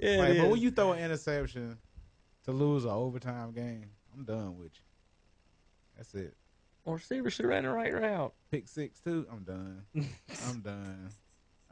Yeah, 0.00 0.16
Like, 0.16 0.38
but 0.38 0.50
when 0.50 0.60
you 0.60 0.72
throw 0.72 0.92
an 0.92 0.98
interception 0.98 1.78
to 2.44 2.50
lose 2.50 2.84
an 2.84 2.90
overtime 2.90 3.52
game, 3.52 3.84
I'm 4.12 4.24
done 4.24 4.58
with 4.58 4.72
you. 4.74 4.80
That's 5.96 6.12
it. 6.14 6.34
Well, 6.84 6.96
receiver 6.96 7.30
should 7.30 7.44
have 7.44 7.50
ran 7.50 7.62
the 7.62 7.70
right 7.70 7.92
route. 7.94 8.34
Pick 8.50 8.66
six 8.66 8.98
too. 8.98 9.24
I'm 9.30 9.44
done. 9.44 9.84
I'm 10.48 10.60
done. 10.60 11.08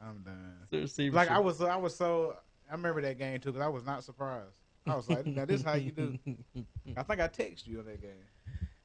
I'm 0.01 0.23
done. 0.23 0.55
Receiver 0.71 1.13
Like 1.13 1.29
I 1.29 1.39
was, 1.39 1.61
I 1.61 1.75
was 1.75 1.93
so. 1.93 2.37
I 2.69 2.73
remember 2.73 3.01
that 3.01 3.17
game 3.19 3.39
too 3.41 3.51
because 3.51 3.65
I 3.65 3.69
was 3.69 3.85
not 3.85 4.01
surprised. 4.03 4.55
I 4.87 4.95
was 4.95 5.09
like, 5.09 5.25
"Now 5.25 5.43
this 5.43 5.59
is 5.59 5.65
how 5.65 5.75
you 5.75 5.91
do." 5.91 6.17
I 6.97 7.03
think 7.03 7.19
I 7.19 7.27
texted 7.27 7.67
you 7.67 7.79
on 7.79 7.85
that 7.85 8.01
game. 8.01 8.11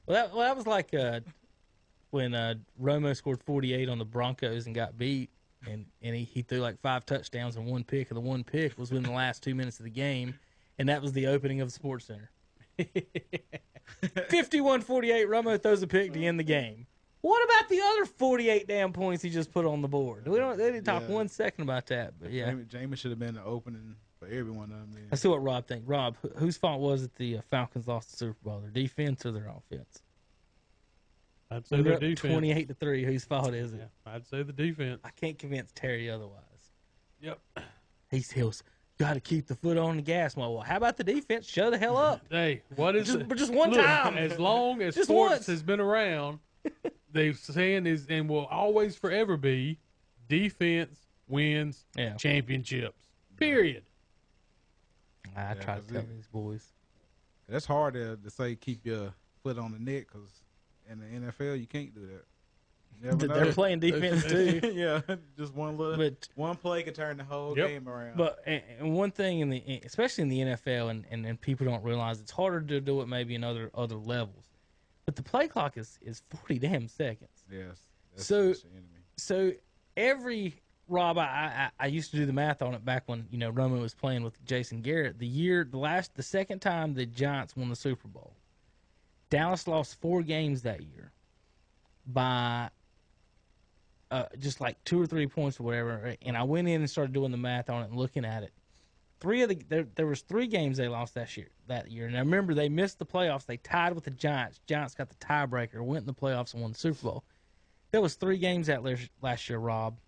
Well, 0.07 0.17
that, 0.27 0.35
well, 0.35 0.43
that 0.43 0.57
was 0.57 0.67
like 0.67 0.93
uh, 0.93 1.21
when 2.11 2.35
uh, 2.35 2.55
Romo 2.81 3.15
scored 3.17 3.43
48 3.45 3.89
on 3.89 3.99
the 3.99 4.05
Broncos 4.05 4.67
and 4.67 4.75
got 4.75 4.97
beat, 4.99 5.31
and, 5.67 5.87
and 6.03 6.15
he, 6.15 6.25
he 6.25 6.43
threw 6.43 6.59
like 6.61 6.81
five 6.81 7.05
touchdowns 7.07 7.57
and 7.57 7.67
one 7.67 7.85
pick, 7.85 8.11
and 8.11 8.17
the 8.17 8.21
one 8.21 8.45
pick 8.45 8.79
was 8.79 8.91
within 8.91 9.05
the 9.11 9.15
last 9.17 9.43
two 9.43 9.55
minutes 9.55 9.79
of 9.79 9.85
the 9.85 9.91
game, 9.91 10.39
and 10.79 10.89
that 10.89 11.03
was 11.03 11.13
the 11.13 11.27
opening 11.27 11.61
of 11.61 11.69
the 11.69 11.73
Sports 11.73 12.07
Center. 12.07 12.31
51 14.29 14.83
48, 14.83 15.29
Romo 15.29 15.61
throws 15.63 15.83
a 15.83 15.87
pick 15.87 16.13
to 16.13 16.23
end 16.25 16.39
the 16.39 16.45
game. 16.45 16.87
What 17.21 17.43
about 17.45 17.69
the 17.69 17.81
other 17.81 18.05
48 18.07 18.69
damn 18.69 18.93
points 18.93 19.23
he 19.23 19.31
just 19.31 19.53
put 19.53 19.65
on 19.67 19.83
the 19.83 19.89
board? 19.89 20.29
We 20.29 20.39
don't. 20.39 20.57
They 20.57 20.71
didn't 20.71 20.85
talk 20.85 21.03
Yeah. 21.09 21.15
one 21.15 21.29
second 21.29 21.63
about 21.63 21.87
that, 21.87 22.15
but 22.21 22.31
yeah. 22.31 22.47
Jamie, 22.51 22.65
Jamie 22.69 22.97
should 22.97 23.11
have 23.11 23.19
been 23.19 23.35
the 23.35 23.43
opening 23.45 23.97
for 24.21 24.27
every 24.29 24.53
one 24.53 24.71
of 24.71 24.79
them. 24.79 24.91
then. 24.95 25.07
Let's 25.11 25.23
see 25.23 25.29
what 25.29 25.43
Rob 25.43 25.67
thinks. 25.67 25.87
Rob, 25.89 26.17
whose 26.37 26.57
fault 26.57 26.81
was 26.81 27.03
it 27.03 27.15
the 27.17 27.39
uh, 27.39 27.41
Falcons 27.51 27.89
lost 27.89 28.13
the 28.13 28.17
Super 28.19 28.37
Bowl? 28.45 28.61
Their 28.61 28.71
defense 28.71 29.27
or 29.27 29.33
their 29.33 29.49
offense? 29.49 30.03
I'd 31.51 31.67
say 31.67 31.77
They're 31.81 31.99
their 31.99 32.11
defense. 32.11 32.33
28 32.33 32.69
to 32.69 32.75
3. 32.75 33.05
Whose 33.05 33.25
fault 33.25 33.55
is 33.55 33.73
it? 33.73 33.79
Yeah, 34.07 34.13
I'd 34.13 34.27
say 34.27 34.43
the 34.43 34.53
defense. 34.53 35.01
I 35.05 35.11
can't 35.11 35.39
convince 35.39 35.73
Terry 35.75 36.11
otherwise. 36.11 36.43
Yep. 37.21 37.39
He's 38.11 38.31
he's 38.31 38.63
got 38.99 39.15
to 39.15 39.21
keep 39.21 39.47
the 39.47 39.55
foot 39.55 39.77
on 39.79 39.97
the 39.97 40.03
gas. 40.03 40.37
Well, 40.37 40.55
well, 40.55 40.63
how 40.63 40.77
about 40.77 40.97
the 40.97 41.05
defense? 41.05 41.47
Show 41.47 41.71
the 41.71 41.79
hell 41.79 41.97
up. 41.97 42.23
Hey, 42.31 42.63
what 42.77 42.97
is 42.97 43.07
Just- 43.07 43.21
it? 43.21 43.29
but 43.29 43.39
just 43.39 43.53
one 43.53 43.71
Look, 43.71 43.85
time. 43.85 44.19
As 44.19 44.39
long 44.39 44.83
as 44.83 44.95
Just 44.97 45.09
sports 45.09 45.31
once. 45.33 45.47
has 45.47 45.63
been 45.63 45.81
around, 45.81 46.39
they're 47.13 47.33
saying 47.35 47.87
is 47.87 48.07
and 48.11 48.29
will 48.29 48.47
always 48.47 48.95
forever 48.97 49.37
be 49.37 49.79
defense 50.29 50.99
wins 51.29 51.87
Yeah. 51.97 52.15
championships. 52.17 53.03
Period. 53.37 53.85
I 55.37 55.41
Yeah, 55.41 55.55
try 55.55 55.75
to 55.77 55.81
'cause 55.81 55.91
tell 55.93 56.03
these 56.03 56.27
boys. 56.27 56.73
That's 57.49 57.65
hard 57.67 57.95
to, 57.95 58.17
to 58.19 58.31
say. 58.31 58.55
Keep 58.57 58.85
your 58.85 59.15
foot 59.43 59.59
on 59.59 59.73
the 59.73 59.79
neck 59.79 60.09
because 60.13 60.43
in 60.91 60.99
the 61.01 61.07
NFL 61.31 61.59
you 61.61 61.67
can't 61.67 61.95
do 61.95 62.01
that. 62.07 62.25
You 63.01 63.07
never 63.11 63.29
They're 63.29 63.45
know. 63.47 63.53
playing 63.53 63.79
defense 63.81 64.25
too. 64.25 64.61
yeah, 64.75 65.01
just 65.37 65.55
one 65.55 65.77
little 65.79 65.97
But 65.97 66.29
one 66.35 66.57
play 66.57 66.83
could 66.83 66.95
turn 66.97 67.17
the 67.19 67.25
whole 67.25 67.57
Yep. 67.57 67.69
game 67.69 67.89
around. 67.89 68.17
but 68.17 68.41
and, 68.47 68.63
and 68.81 68.95
one 68.95 69.11
thing 69.13 69.41
in 69.41 69.51
the 69.51 69.81
especially 69.85 70.23
in 70.23 70.29
the 70.29 70.41
NFL 70.41 70.91
and, 70.91 71.05
and, 71.11 71.25
and 71.25 71.41
people 71.41 71.65
don't 71.67 71.85
realize 71.85 72.21
it's 72.21 72.33
harder 72.33 72.61
to 72.61 72.81
do 72.81 73.01
it 73.03 73.07
maybe 73.07 73.35
in 73.35 73.45
other 73.45 73.71
other 73.75 73.97
levels. 73.97 74.47
But 75.07 75.15
the 75.17 75.23
play 75.23 75.47
clock 75.49 75.77
is 75.77 75.99
is 76.03 76.23
40 76.31 76.59
damn 76.59 76.89
seconds. 76.89 77.45
yes, 77.51 77.79
that's, 78.15 78.27
So- 78.27 78.49
that's 78.49 78.65
enemy. 78.65 78.85
so 79.17 79.53
every 79.97 80.55
Rob, 80.91 81.19
I, 81.19 81.23
I 81.79 81.85
I 81.85 81.87
used 81.87 82.11
to 82.13 82.17
do 82.17 82.25
the 82.25 82.33
math 82.33 82.63
on 82.63 82.73
it 82.75 82.83
back 82.85 83.03
when 83.07 83.27
you 83.31 83.37
know 83.39 83.53
Romo 83.53 83.79
was 83.81 83.95
playing 83.95 84.23
with 84.25 84.43
Jason 84.47 84.81
Garrett. 84.81 85.19
The 85.19 85.27
year, 85.27 85.69
the 85.71 85.77
last, 85.77 86.15
the 86.15 86.23
second 86.23 86.61
time 86.61 86.95
the 86.95 87.05
Giants 87.05 87.55
won 87.55 87.69
the 87.69 87.77
Super 87.77 88.09
Bowl, 88.09 88.33
Dallas 89.31 89.67
lost 89.69 90.01
four 90.01 90.23
games 90.23 90.63
that 90.63 90.83
year 90.83 91.13
by 92.07 92.71
uh, 94.11 94.25
just 94.39 94.61
like 94.61 94.83
two 94.85 95.01
or 95.01 95.07
three 95.07 95.27
points 95.27 95.61
or 95.61 95.65
whatever. 95.65 96.15
And 96.23 96.37
I 96.37 96.43
went 96.43 96.69
in 96.69 96.81
and 96.81 96.89
started 96.89 97.13
doing 97.13 97.31
the 97.31 97.37
math 97.37 97.69
on 97.69 97.83
it 97.83 97.91
and 97.91 97.97
looking 97.97 98.25
at 98.25 98.43
it. 98.43 98.53
Three 99.21 99.43
of 99.43 99.49
the 99.49 99.59
there, 99.69 99.87
there 99.97 100.07
was 100.07 100.21
three 100.23 100.47
games 100.47 100.77
they 100.77 100.89
lost 100.89 101.15
that 101.15 101.37
year. 101.37 101.49
That 101.67 101.91
year, 101.91 102.07
and 102.07 102.17
I 102.17 102.21
remember 102.21 102.55
they 102.55 102.69
missed 102.69 102.99
the 102.99 103.05
playoffs. 103.05 103.45
They 103.45 103.57
tied 103.59 103.95
with 103.95 104.05
the 104.05 104.11
Giants. 104.13 104.61
Giants 104.67 104.95
got 104.95 105.09
the 105.09 105.17
tiebreaker, 105.17 105.83
went 105.83 106.03
in 106.03 106.07
the 106.07 106.15
playoffs, 106.15 106.55
and 106.55 106.63
won 106.63 106.73
the 106.73 106.79
Super 106.79 107.03
Bowl. 107.03 107.25
There 107.91 108.01
was 108.01 108.15
three 108.15 108.39
games 108.39 108.69
that 108.69 108.85
last- 108.85 109.11
last 109.21 109.49
year, 109.49 109.59
Rob, 109.59 109.99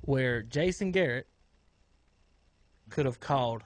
where 0.00 0.42
Jason 0.42 0.90
Garrett 0.90 1.28
could 2.90 3.06
have 3.06 3.20
called 3.20 3.62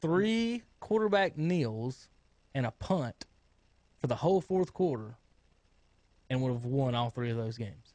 three 0.00 0.62
quarterback 0.80 1.38
kneels 1.38 2.08
and 2.54 2.66
a 2.66 2.72
punt 2.72 3.24
for 4.00 4.06
the 4.06 4.16
whole 4.16 4.40
fourth 4.40 4.72
quarter 4.72 5.16
and 6.28 6.42
would 6.42 6.52
have 6.52 6.64
won 6.64 6.94
all 6.94 7.10
three 7.10 7.30
of 7.30 7.36
those 7.36 7.56
games. 7.56 7.94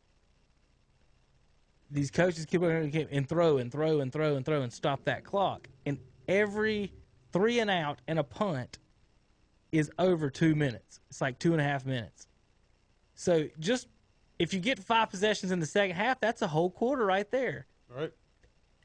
These 1.89 2.11
coaches 2.11 2.45
keep 2.45 2.61
on 2.61 2.89
keep- 2.91 3.09
and 3.11 3.27
throw 3.27 3.57
and 3.57 3.71
throw 3.71 3.99
and 3.99 4.11
throw 4.11 4.35
and 4.35 4.45
throw 4.45 4.61
and 4.61 4.71
stop 4.71 5.03
that 5.05 5.23
clock. 5.23 5.67
And 5.85 5.99
every 6.27 6.93
three 7.33 7.59
and 7.59 7.69
out 7.69 7.99
and 8.07 8.17
a 8.19 8.23
punt 8.23 8.79
is 9.71 9.91
over 9.99 10.29
two 10.29 10.55
minutes. 10.55 10.99
It's 11.09 11.21
like 11.21 11.39
two 11.39 11.51
and 11.51 11.61
a 11.61 11.63
half 11.63 11.85
minutes. 11.85 12.27
So 13.15 13.47
just 13.59 13.87
if 14.39 14.53
you 14.53 14.59
get 14.59 14.79
five 14.79 15.09
possessions 15.09 15.51
in 15.51 15.59
the 15.59 15.65
second 15.65 15.95
half, 15.95 16.19
that's 16.19 16.41
a 16.41 16.47
whole 16.47 16.69
quarter 16.69 17.05
right 17.05 17.29
there. 17.29 17.67
Right. 17.89 18.11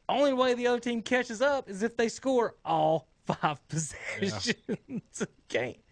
Only 0.09 0.33
way 0.33 0.55
the 0.55 0.67
other 0.67 0.81
team 0.81 1.03
catches 1.03 1.41
up 1.41 1.69
is 1.69 1.83
if 1.83 1.97
they 1.97 2.09
score 2.09 2.57
all 2.65 3.09
five 3.25 3.67
possessions. 3.69 4.55
okay. 5.51 5.67
And 5.67 5.83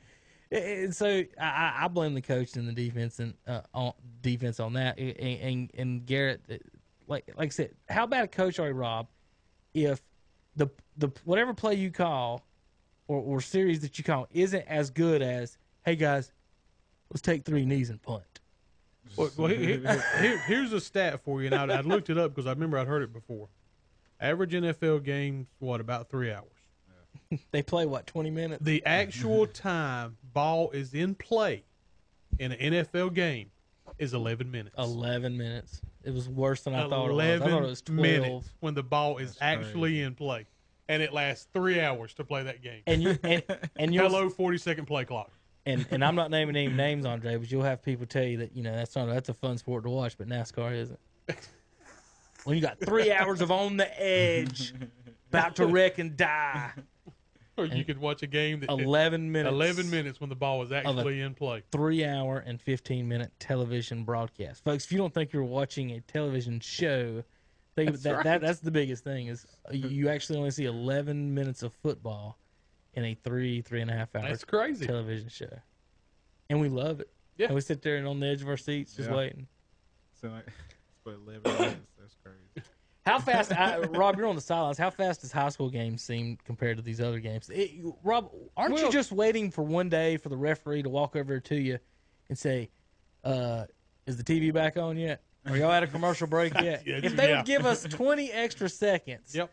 so 0.92 1.22
I- 1.40 1.74
I, 1.82 1.88
blame 1.88 2.14
the 2.14 2.20
coach 2.22 2.56
and 2.56 2.68
the 2.68 2.72
defense 2.72 3.18
and 3.18 3.34
uh, 3.46 3.62
on 3.72 3.92
defense 4.22 4.60
on 4.60 4.74
that. 4.74 4.98
And, 4.98 5.16
and, 5.18 5.70
and 5.76 6.06
Garrett, 6.06 6.42
uh, 6.50 6.54
like 7.06 7.30
like 7.36 7.46
I 7.48 7.50
said, 7.50 7.70
how 7.88 8.06
bad 8.06 8.24
a 8.24 8.28
coach 8.28 8.58
are 8.58 8.68
you, 8.68 8.74
Rob? 8.74 9.08
If 9.74 10.00
the 10.56 10.68
the 10.96 11.10
whatever 11.24 11.52
play 11.54 11.74
you 11.74 11.90
call 11.90 12.46
or, 13.08 13.18
or 13.20 13.40
series 13.40 13.80
that 13.80 13.98
you 13.98 14.04
call 14.04 14.26
isn't 14.30 14.64
as 14.68 14.90
good 14.90 15.20
as, 15.22 15.58
hey 15.84 15.96
guys, 15.96 16.32
let's 17.10 17.20
take 17.22 17.44
three 17.44 17.66
knees 17.66 17.90
and 17.90 18.00
punt. 18.00 18.22
Well, 19.16 19.30
well 19.36 19.48
here- 19.48 19.80
here- 20.20 20.38
here's 20.38 20.72
a 20.72 20.80
stat 20.80 21.20
for 21.24 21.42
you, 21.42 21.46
and 21.52 21.54
I, 21.72 21.78
I 21.78 21.80
looked 21.82 22.08
it 22.10 22.16
up 22.18 22.34
because 22.34 22.46
I 22.46 22.50
remember 22.50 22.78
I'd 22.78 22.86
heard 22.86 23.02
it 23.02 23.12
before. 23.12 23.48
Average 24.20 24.52
NFL 24.52 25.04
games, 25.04 25.48
what 25.58 25.80
about 25.80 26.08
three 26.08 26.32
hours? 26.32 26.46
They 27.50 27.62
play 27.62 27.84
what 27.86 28.06
twenty 28.06 28.30
minutes? 28.30 28.64
The 28.64 28.84
actual 28.86 29.46
time 29.48 30.16
ball 30.32 30.70
is 30.70 30.94
in 30.94 31.14
play 31.14 31.64
in 32.38 32.52
an 32.52 32.84
NFL 32.84 33.14
game 33.14 33.50
is 33.98 34.14
11 34.14 34.50
minutes. 34.50 34.74
Eleven 34.78 35.36
minutes. 35.36 35.80
It 36.04 36.12
was 36.12 36.28
worse 36.28 36.62
than 36.62 36.74
I 36.74 36.88
thought 36.88 37.10
it 37.10 37.14
was. 37.14 37.24
11 37.24 37.42
I 37.48 37.50
thought 37.50 37.62
it 37.62 37.66
was 37.66 37.82
twelve. 37.82 38.00
minutes 38.00 38.50
when 38.60 38.74
the 38.74 38.82
ball 38.82 39.18
is 39.18 39.36
That's 39.36 39.42
actually 39.42 40.02
in 40.02 40.14
play, 40.14 40.46
and 40.88 41.02
it 41.02 41.12
lasts 41.12 41.48
three 41.52 41.80
hours 41.80 42.14
to 42.14 42.24
play 42.24 42.42
that 42.44 42.62
game. 42.62 42.82
And 42.86 43.02
you 43.02 43.18
and, 43.22 43.42
and 43.76 43.94
you'll 43.94 44.08
Hello, 44.08 44.28
40 44.28 44.58
second 44.58 44.86
play 44.86 45.04
clock. 45.04 45.30
and 45.66 45.86
and 45.90 46.04
I'm 46.04 46.14
not 46.14 46.30
naming 46.30 46.56
any 46.56 46.68
names, 46.68 47.06
Andre, 47.06 47.36
but 47.36 47.50
you'll 47.50 47.62
have 47.62 47.82
people 47.82 48.06
tell 48.06 48.24
you 48.24 48.38
that 48.38 48.54
you 48.56 48.62
know 48.62 48.74
that's 48.76 48.94
not 48.94 49.06
that's 49.08 49.28
a 49.28 49.34
fun 49.34 49.58
sport 49.58 49.84
to 49.84 49.90
watch, 49.90 50.16
but 50.18 50.28
NASCAR 50.28 50.74
isn't. 50.74 51.00
When 52.44 52.56
you 52.56 52.62
got 52.62 52.78
three 52.78 53.10
hours 53.10 53.40
of 53.40 53.50
on 53.50 53.78
the 53.78 54.00
edge, 54.02 54.74
about 55.30 55.56
to 55.56 55.66
wreck 55.66 55.98
and 55.98 56.14
die, 56.16 56.72
Or 57.58 57.66
you 57.66 57.84
could 57.84 57.98
watch 57.98 58.22
a 58.22 58.26
game 58.26 58.60
that 58.60 58.68
eleven 58.70 59.30
minutes, 59.30 59.52
11 59.52 59.88
minutes 59.90 60.20
when 60.20 60.28
the 60.28 60.34
ball 60.36 60.62
is 60.62 60.72
a- 60.72 60.76
actually 60.78 61.20
in 61.20 61.34
play. 61.34 61.62
three 61.70 62.04
hour 62.04 62.38
and 62.44 62.60
fifteen 62.60 63.06
minute 63.08 63.30
television 63.38 64.02
broadcast, 64.04 64.64
folks. 64.64 64.84
If 64.86 64.92
you 64.92 64.98
don't 64.98 65.14
think 65.14 65.32
you're 65.32 65.44
watching 65.44 65.92
a 65.92 66.00
television 66.00 66.58
show, 66.60 67.22
think 67.76 67.90
That's 67.92 68.02
that, 68.02 68.14
right. 68.16 68.24
that 68.24 68.40
that's 68.40 68.58
the 68.60 68.70
biggest 68.72 69.04
thing 69.04 69.28
is 69.28 69.46
you- 69.70 69.88
you 69.88 70.08
actually 70.08 70.38
only 70.38 70.50
see 70.50 70.64
eleven 70.64 71.32
minutes 71.32 71.62
of 71.62 71.72
football 71.74 72.38
in 72.94 73.04
a 73.04 73.14
three 73.14 73.60
three 73.62 73.80
and 73.82 73.90
a 73.90 73.94
half 73.94 74.14
hour 74.16 74.22
That's 74.22 74.44
crazy. 74.44 74.86
television 74.86 75.28
show, 75.28 75.50
and 76.50 76.60
we 76.60 76.68
love 76.68 77.00
it. 77.00 77.10
Yeah. 77.36 77.46
And 77.46 77.54
we 77.54 77.60
sit 77.60 77.82
there 77.82 77.96
and 77.96 78.06
on 78.08 78.18
the 78.20 78.26
edge 78.26 78.42
of 78.42 78.48
our 78.48 78.56
seats 78.56 78.94
just 78.96 79.10
Yeah. 79.10 79.16
waiting. 79.16 79.46
So 80.20 80.28
like, 80.28 80.46
it's 80.48 81.00
about 81.04 81.18
11 81.26 81.42
minutes. 81.52 81.76
That's 82.00 82.16
crazy. 82.22 82.38
How 83.06 83.18
fast, 83.18 83.52
I, 83.52 83.78
Rob? 83.80 84.16
You're 84.16 84.26
on 84.26 84.34
the 84.34 84.40
sidelines. 84.40 84.78
How 84.78 84.88
fast 84.88 85.20
does 85.20 85.30
high 85.30 85.50
school 85.50 85.68
games 85.68 86.02
seem 86.02 86.38
compared 86.44 86.78
to 86.78 86.82
these 86.82 87.00
other 87.02 87.20
games? 87.20 87.50
It, 87.50 87.72
Rob, 88.02 88.30
aren't 88.56 88.78
you 88.78 88.90
just 88.90 89.12
waiting 89.12 89.50
for 89.50 89.62
one 89.62 89.90
day 89.90 90.16
for 90.16 90.30
the 90.30 90.36
referee 90.36 90.82
to 90.82 90.88
walk 90.88 91.14
over 91.14 91.38
to 91.38 91.54
you 91.54 91.78
and 92.30 92.38
say, 92.38 92.70
uh, 93.22 93.64
"Is 94.06 94.16
the 94.16 94.24
TV 94.24 94.52
back 94.52 94.78
on 94.78 94.96
yet? 94.96 95.22
Are 95.46 95.56
y'all 95.56 95.70
at 95.70 95.82
a 95.82 95.86
commercial 95.86 96.26
break 96.26 96.54
yet?" 96.62 96.82
If 96.86 97.14
they 97.14 97.28
yeah. 97.28 97.36
would 97.38 97.46
give 97.46 97.66
us 97.66 97.82
20 97.84 98.32
extra 98.32 98.70
seconds, 98.70 99.34
Yep. 99.34 99.50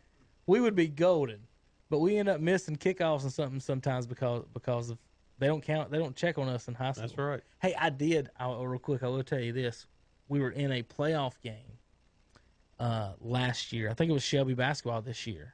we 0.47 0.61
would 0.61 0.75
be 0.75 0.87
golden. 0.87 1.41
But 1.89 1.99
we 1.99 2.15
end 2.17 2.29
up 2.29 2.39
missing 2.39 2.77
kickoffs 2.77 3.23
and 3.23 3.33
something 3.33 3.59
sometimes 3.59 4.07
because 4.07 4.45
because 4.53 4.91
of 4.91 4.97
they 5.39 5.47
don't 5.47 5.61
count, 5.61 5.91
they 5.91 5.97
don't 5.97 6.15
check 6.15 6.37
on 6.37 6.47
us 6.47 6.69
in 6.69 6.73
high 6.73 6.93
school. 6.93 7.01
That's 7.05 7.17
right. 7.17 7.41
Hey, 7.61 7.75
I 7.77 7.89
did. 7.89 8.29
I, 8.39 8.45
real 8.53 8.79
quick, 8.79 9.03
I 9.03 9.09
will 9.09 9.23
tell 9.23 9.41
you 9.41 9.51
this: 9.51 9.87
we 10.29 10.39
were 10.39 10.51
in 10.51 10.71
a 10.71 10.83
playoff 10.83 11.33
game 11.43 11.79
uh, 12.81 13.13
last 13.21 13.71
year. 13.71 13.89
I 13.89 13.93
think 13.93 14.09
it 14.09 14.13
was 14.13 14.23
Shelby 14.23 14.53
basketball 14.55 15.01
this 15.01 15.27
year, 15.27 15.53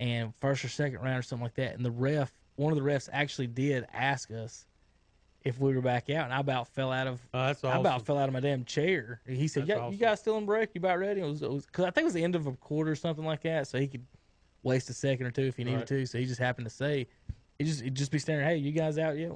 and 0.00 0.32
first 0.40 0.64
or 0.64 0.68
second 0.68 1.00
round 1.00 1.18
or 1.18 1.22
something 1.22 1.44
like 1.44 1.54
that. 1.54 1.74
And 1.76 1.84
the 1.84 1.90
ref, 1.90 2.32
one 2.56 2.72
of 2.72 2.78
the 2.78 2.84
refs, 2.84 3.08
actually 3.12 3.46
did 3.46 3.86
ask 3.92 4.30
us 4.32 4.66
if 5.44 5.58
we 5.60 5.74
were 5.74 5.80
back 5.80 6.10
out, 6.10 6.24
and 6.24 6.34
I 6.34 6.40
about 6.40 6.66
fell 6.68 6.90
out 6.92 7.06
of. 7.06 7.20
Oh, 7.32 7.46
that's 7.46 7.62
I 7.64 7.76
about 7.76 8.04
fell 8.04 8.18
out 8.18 8.28
of 8.28 8.32
my 8.32 8.40
damn 8.40 8.64
chair. 8.64 9.20
He 9.26 9.46
said, 9.48 9.62
That's 9.62 9.68
"Yeah, 9.68 9.84
awesome. 9.84 9.92
you 9.92 9.98
guys 10.00 10.18
still 10.20 10.36
in 10.38 10.44
break? 10.44 10.70
You 10.74 10.80
about 10.80 10.98
ready?" 10.98 11.20
It 11.20 11.24
was, 11.26 11.42
it 11.42 11.50
was 11.50 11.66
cause 11.66 11.84
I 11.84 11.90
think 11.90 12.02
it 12.02 12.06
was 12.06 12.14
the 12.14 12.24
end 12.24 12.34
of 12.34 12.46
a 12.48 12.52
quarter 12.52 12.90
or 12.90 12.96
something 12.96 13.24
like 13.24 13.42
that, 13.42 13.68
so 13.68 13.78
he 13.78 13.86
could 13.86 14.04
waste 14.64 14.90
a 14.90 14.92
second 14.92 15.26
or 15.26 15.30
two 15.30 15.42
if 15.44 15.56
he 15.56 15.64
needed 15.64 15.78
Right. 15.78 15.86
to. 15.86 16.06
So 16.06 16.18
he 16.18 16.26
just 16.26 16.40
happened 16.40 16.66
to 16.66 16.70
say, 16.74 17.06
he 17.58 17.64
just 17.64 17.80
he'd 17.82 17.94
just 17.94 18.10
be 18.10 18.18
staring, 18.18 18.44
"Hey, 18.44 18.56
you 18.56 18.72
guys 18.72 18.98
out 18.98 19.16
yet?" 19.16 19.30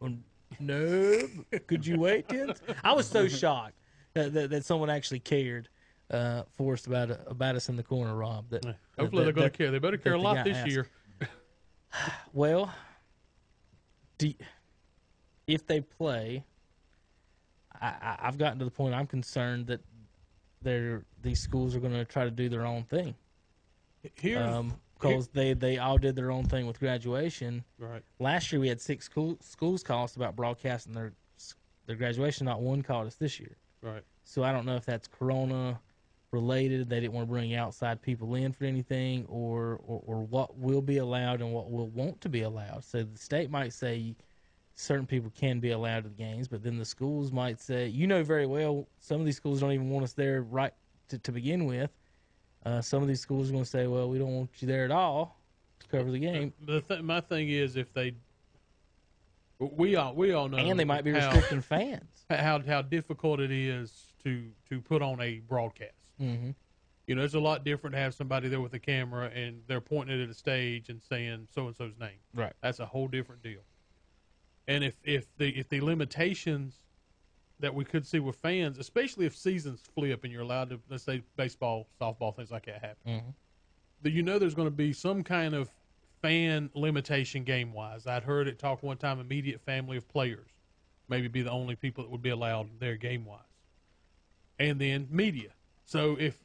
Well, 0.00 0.12
no, 0.60 1.22
could 1.66 1.86
you 1.86 1.98
wait, 1.98 2.28
kids? 2.28 2.60
I 2.84 2.92
was 2.92 3.08
so 3.08 3.26
shocked 3.42 3.74
that, 4.14 4.34
that, 4.34 4.50
that 4.50 4.64
someone 4.66 4.90
actually 4.90 5.20
cared 5.20 5.68
uh, 6.12 6.42
for 6.52 6.74
us 6.74 6.86
about 6.86 7.10
about 7.26 7.56
us 7.56 7.68
in 7.68 7.76
the 7.76 7.82
corner, 7.82 8.14
Rob. 8.14 8.48
That 8.50 8.64
Hopefully 8.98 9.24
that- 9.24 9.24
they're 9.24 9.32
going 9.32 9.50
to 9.50 9.56
care. 9.56 9.70
They 9.70 9.78
better 9.78 9.96
care 9.96 10.14
a 10.14 10.18
lot 10.20 10.44
this 10.44 10.56
asked. 10.56 10.68
year. 10.70 10.86
Well, 12.32 12.72
do, 14.16 14.32
if 15.46 15.66
they 15.66 15.82
play, 15.82 16.42
I, 17.80 18.16
I've 18.20 18.38
gotten 18.38 18.58
to 18.60 18.64
the 18.64 18.70
point 18.70 18.94
I'm 18.94 19.06
concerned 19.06 19.66
that 19.66 19.80
they're 20.62 21.04
these 21.20 21.40
schools 21.40 21.74
are 21.76 21.80
going 21.80 21.92
to 21.92 22.04
try 22.04 22.24
to 22.24 22.30
do 22.30 22.48
their 22.48 22.64
own 22.64 22.84
thing 22.84 23.14
Here's 24.14 24.40
Um, 24.40 24.72
because 24.98 25.28
they 25.28 25.52
they 25.54 25.78
all 25.78 25.98
did 25.98 26.16
their 26.16 26.30
own 26.30 26.44
thing 26.44 26.66
with 26.66 26.78
graduation. 26.80 27.62
right. 27.78 28.02
Last 28.18 28.50
year 28.52 28.60
we 28.60 28.68
had 28.68 28.80
six 28.80 29.04
school, 29.04 29.36
schools 29.42 29.82
call 29.82 30.04
us 30.04 30.16
about 30.16 30.34
broadcasting 30.36 30.92
their 30.94 31.12
their 31.86 31.96
graduation. 31.96 32.46
Not 32.46 32.60
one 32.62 32.82
called 32.82 33.06
us 33.06 33.16
this 33.16 33.38
year. 33.38 33.56
Right. 33.82 34.02
So 34.24 34.44
I 34.44 34.52
don't 34.52 34.64
know 34.64 34.76
if 34.76 34.84
that's 34.86 35.08
Corona 35.08 35.78
related. 36.32 36.88
They 36.88 37.00
didn't 37.00 37.12
want 37.12 37.28
to 37.28 37.30
bring 37.32 37.54
outside 37.54 38.02
people 38.02 38.34
in 38.34 38.52
for 38.52 38.64
anything, 38.64 39.24
or, 39.28 39.80
or 39.86 40.02
or 40.06 40.22
what 40.24 40.56
will 40.58 40.82
be 40.82 40.98
allowed 40.98 41.40
and 41.40 41.52
what 41.52 41.70
will 41.70 41.88
want 41.88 42.20
to 42.22 42.28
be 42.28 42.42
allowed. 42.42 42.84
So 42.84 43.02
the 43.04 43.18
state 43.18 43.50
might 43.50 43.72
say 43.72 44.16
certain 44.74 45.06
people 45.06 45.30
can 45.38 45.60
be 45.60 45.70
allowed 45.70 46.04
to 46.04 46.08
the 46.08 46.14
games, 46.16 46.48
but 46.48 46.62
then 46.62 46.78
the 46.78 46.84
schools 46.84 47.30
might 47.30 47.60
say, 47.60 47.86
you 47.88 48.06
know 48.06 48.22
very 48.24 48.46
well, 48.46 48.88
some 48.98 49.20
of 49.20 49.26
these 49.26 49.36
schools 49.36 49.60
don't 49.60 49.72
even 49.72 49.90
want 49.90 50.02
us 50.02 50.14
there 50.14 50.42
right 50.42 50.72
to, 51.08 51.18
to 51.18 51.30
begin 51.30 51.66
with. 51.66 51.90
Uh, 52.64 52.80
some 52.80 53.02
of 53.02 53.08
these 53.08 53.20
schools 53.20 53.50
are 53.50 53.52
going 53.52 53.64
to 53.64 53.68
say, 53.68 53.86
well, 53.86 54.08
we 54.08 54.18
don't 54.18 54.34
want 54.34 54.48
you 54.60 54.66
there 54.66 54.84
at 54.84 54.90
all 54.90 55.36
to 55.80 55.86
cover 55.88 56.10
the 56.10 56.18
game, 56.18 56.52
The 56.64 56.80
th- 56.80 57.02
my 57.02 57.20
thing 57.20 57.50
is 57.50 57.76
if 57.76 57.92
they, 57.92 58.14
we 59.58 59.94
all 59.96 60.14
we 60.14 60.32
all 60.32 60.48
know, 60.48 60.56
and 60.56 60.78
they 60.78 60.84
might 60.84 61.04
be 61.04 61.12
how- 61.12 61.26
restricting 61.30 61.60
fans. 61.60 62.24
how 62.30 62.60
how 62.60 62.82
difficult 62.82 63.40
it 63.40 63.50
is 63.52 64.12
to 64.24 64.44
to 64.70 64.80
put 64.80 65.02
on 65.02 65.20
a 65.20 65.40
broadcast. 65.40 65.92
Hmm 66.22 66.50
You 67.06 67.14
know, 67.16 67.22
it's 67.24 67.34
a 67.34 67.40
lot 67.40 67.64
different 67.64 67.94
to 67.94 68.00
have 68.00 68.14
somebody 68.14 68.48
there 68.48 68.60
with 68.60 68.74
a 68.74 68.78
camera 68.78 69.28
and 69.34 69.62
they're 69.66 69.80
pointing 69.80 70.20
it 70.20 70.22
at 70.22 70.30
a 70.30 70.34
stage 70.34 70.88
and 70.88 71.02
saying 71.02 71.48
so 71.50 71.66
and 71.66 71.76
so's 71.76 71.96
name. 71.98 72.20
Right. 72.32 72.52
That's 72.62 72.78
a 72.78 72.86
whole 72.86 73.08
different 73.08 73.42
deal. 73.42 73.62
And 74.68 74.84
if 74.84 74.96
if 75.02 75.26
the 75.36 75.48
if 75.58 75.68
the 75.68 75.80
limitations 75.80 76.80
that 77.58 77.74
we 77.74 77.84
could 77.84 78.06
see 78.06 78.20
with 78.20 78.36
fans, 78.36 78.78
especially 78.78 79.26
if 79.26 79.36
seasons 79.36 79.82
flip 79.94 80.24
and 80.24 80.32
you're 80.32 80.42
allowed 80.42 80.70
to, 80.70 80.80
let's 80.88 81.04
say 81.04 81.22
baseball, 81.36 81.88
softball, 82.00 82.34
things 82.34 82.50
like 82.50 82.66
that 82.66 82.80
happen, 82.82 83.12
Mhm. 83.12 83.34
that 84.02 84.10
you 84.10 84.22
know 84.22 84.38
there's 84.38 84.54
going 84.54 84.66
to 84.66 84.70
be 84.70 84.92
some 84.92 85.22
kind 85.22 85.54
of 85.54 85.72
fan 86.22 86.70
limitation 86.74 87.44
game 87.44 87.72
wise. 87.72 88.06
I'd 88.06 88.24
heard 88.24 88.48
it 88.48 88.58
talk 88.58 88.82
one 88.82 88.96
time, 88.98 89.20
immediate 89.20 89.60
family 89.60 89.96
of 89.96 90.08
players 90.08 90.50
maybe 91.08 91.28
be 91.28 91.42
the 91.42 91.50
only 91.50 91.76
people 91.76 92.02
that 92.04 92.10
would 92.10 92.22
be 92.22 92.30
allowed 92.30 92.78
there 92.80 92.96
game 92.96 93.24
wise, 93.24 93.42
and 94.58 94.80
then 94.80 95.08
media. 95.10 95.54
So 95.92 96.16
if 96.18 96.42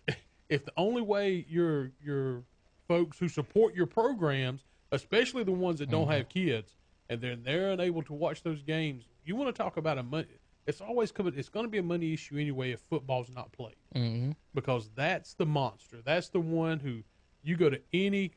if 0.50 0.66
the 0.66 0.74
only 0.76 1.02
way 1.02 1.45
your 1.48 1.91
your 2.04 2.43
folks 2.88 3.18
who 3.18 3.30
support 3.30 3.74
your 3.74 3.86
programs, 3.86 4.66
especially 4.91 5.43
the 5.45 5.52
ones 5.54 5.80
that 5.80 5.89
don't 5.89 6.10
have 6.10 6.28
kids, 6.28 6.76
and 7.10 7.22
then 7.22 7.43
they're 7.43 7.72
unable 7.72 8.04
to 8.04 8.14
watch 8.14 8.43
those 8.43 8.62
games, 8.62 9.06
you 9.26 9.38
want 9.38 9.54
to 9.56 9.62
talk 9.64 9.78
about 9.78 9.98
a 9.98 10.04
money. 10.04 10.28
It's 10.66 10.82
always 10.82 11.14
coming. 11.14 11.34
It's 11.38 11.48
going 11.48 11.66
to 11.66 11.70
be 11.70 11.78
a 11.78 11.84
money 11.84 12.12
issue 12.14 12.38
anyway 12.38 12.72
if 12.72 12.82
football's 12.82 13.30
not 13.30 13.52
played 13.54 13.76
hmm 13.95 14.32
because 14.54 14.89
that's 14.95 15.34
the 15.36 15.45
monster. 15.45 15.98
That's 16.04 16.30
the 16.30 16.39
one 16.41 16.80
who 16.80 17.04
you 17.43 17.56
go 17.56 17.70
to 17.70 17.80
any 17.93 18.32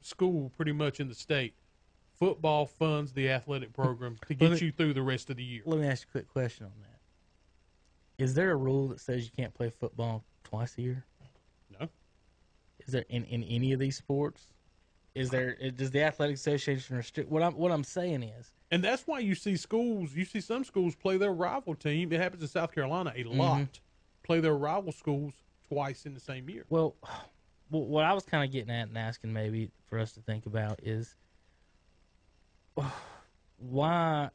school 0.00 0.50
pretty 0.56 0.72
much 0.72 1.00
in 1.00 1.08
the 1.08 1.14
state. 1.14 1.54
Football 2.18 2.64
funds 2.64 3.12
the 3.12 3.28
athletic 3.28 3.74
program 3.74 4.16
to 4.26 4.34
get 4.34 4.52
me- 4.52 4.58
you 4.58 4.72
through 4.72 4.94
the 4.94 5.02
rest 5.02 5.28
of 5.28 5.36
the 5.36 5.42
year. 5.44 5.62
Let 5.66 5.80
me 5.80 5.86
ask 5.86 6.04
you 6.04 6.08
a 6.08 6.12
quick 6.12 6.28
question 6.32 6.64
on 6.64 6.72
that. 6.80 8.22
Is 8.24 8.34
there 8.34 8.52
a 8.52 8.56
rule 8.56 8.88
that 8.88 9.00
says 9.00 9.24
you 9.24 9.30
can't 9.36 9.52
play 9.52 9.68
football 9.68 10.24
twice 10.46 10.78
a 10.78 10.82
year? 10.82 11.04
No. 11.78 11.88
Is 12.86 12.92
there 12.92 13.04
in, 13.08 13.24
in 13.24 13.42
any 13.42 13.72
of 13.72 13.80
these 13.80 13.96
sports? 13.96 14.46
Is 15.14 15.30
there 15.30 15.56
does 15.74 15.90
the 15.90 16.02
athletic 16.02 16.36
association 16.36 16.96
restrict 16.96 17.30
what 17.30 17.42
I'm 17.42 17.54
what 17.54 17.72
I'm 17.72 17.84
saying 17.84 18.22
is 18.22 18.52
And 18.70 18.84
that's 18.84 19.06
why 19.06 19.20
you 19.20 19.34
see 19.34 19.56
schools, 19.56 20.14
you 20.14 20.24
see 20.24 20.40
some 20.40 20.62
schools 20.62 20.94
play 20.94 21.16
their 21.16 21.32
rival 21.32 21.74
team. 21.74 22.12
It 22.12 22.20
happens 22.20 22.42
in 22.42 22.48
South 22.48 22.72
Carolina 22.72 23.12
a 23.16 23.24
mm-hmm. 23.24 23.38
lot. 23.38 23.80
Play 24.22 24.40
their 24.40 24.54
rival 24.54 24.92
schools 24.92 25.32
twice 25.68 26.04
in 26.04 26.14
the 26.14 26.20
same 26.20 26.48
year. 26.48 26.64
well, 26.68 26.94
well 27.70 27.86
what 27.86 28.04
I 28.04 28.12
was 28.12 28.24
kind 28.24 28.44
of 28.44 28.52
getting 28.52 28.70
at 28.70 28.88
and 28.88 28.98
asking 28.98 29.32
maybe 29.32 29.70
for 29.88 29.98
us 29.98 30.12
to 30.12 30.20
think 30.20 30.46
about 30.46 30.80
is 30.82 31.16
why 33.58 34.28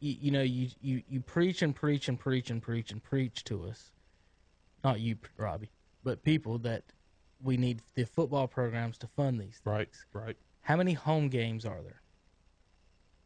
you, 0.00 0.16
you 0.20 0.30
know 0.30 0.42
you, 0.42 0.68
you 0.80 1.02
you 1.08 1.20
preach 1.20 1.62
and 1.62 1.76
preach 1.76 2.08
and 2.08 2.18
preach 2.18 2.50
and 2.50 2.62
preach 2.62 2.92
and 2.92 3.02
preach 3.02 3.44
to 3.44 3.64
us 3.66 3.92
not 4.84 5.00
you 5.00 5.16
Robbie 5.36 5.70
but 6.04 6.22
people 6.22 6.58
that 6.58 6.84
we 7.42 7.56
need 7.56 7.82
the 7.94 8.04
football 8.04 8.46
programs 8.48 8.96
to 8.98 9.06
fund 9.08 9.40
these 9.40 9.60
things. 9.62 9.62
Right, 9.64 9.88
right. 10.12 10.36
How 10.62 10.76
many 10.76 10.92
home 10.92 11.28
games 11.28 11.64
are 11.64 11.82
there? 11.82 12.00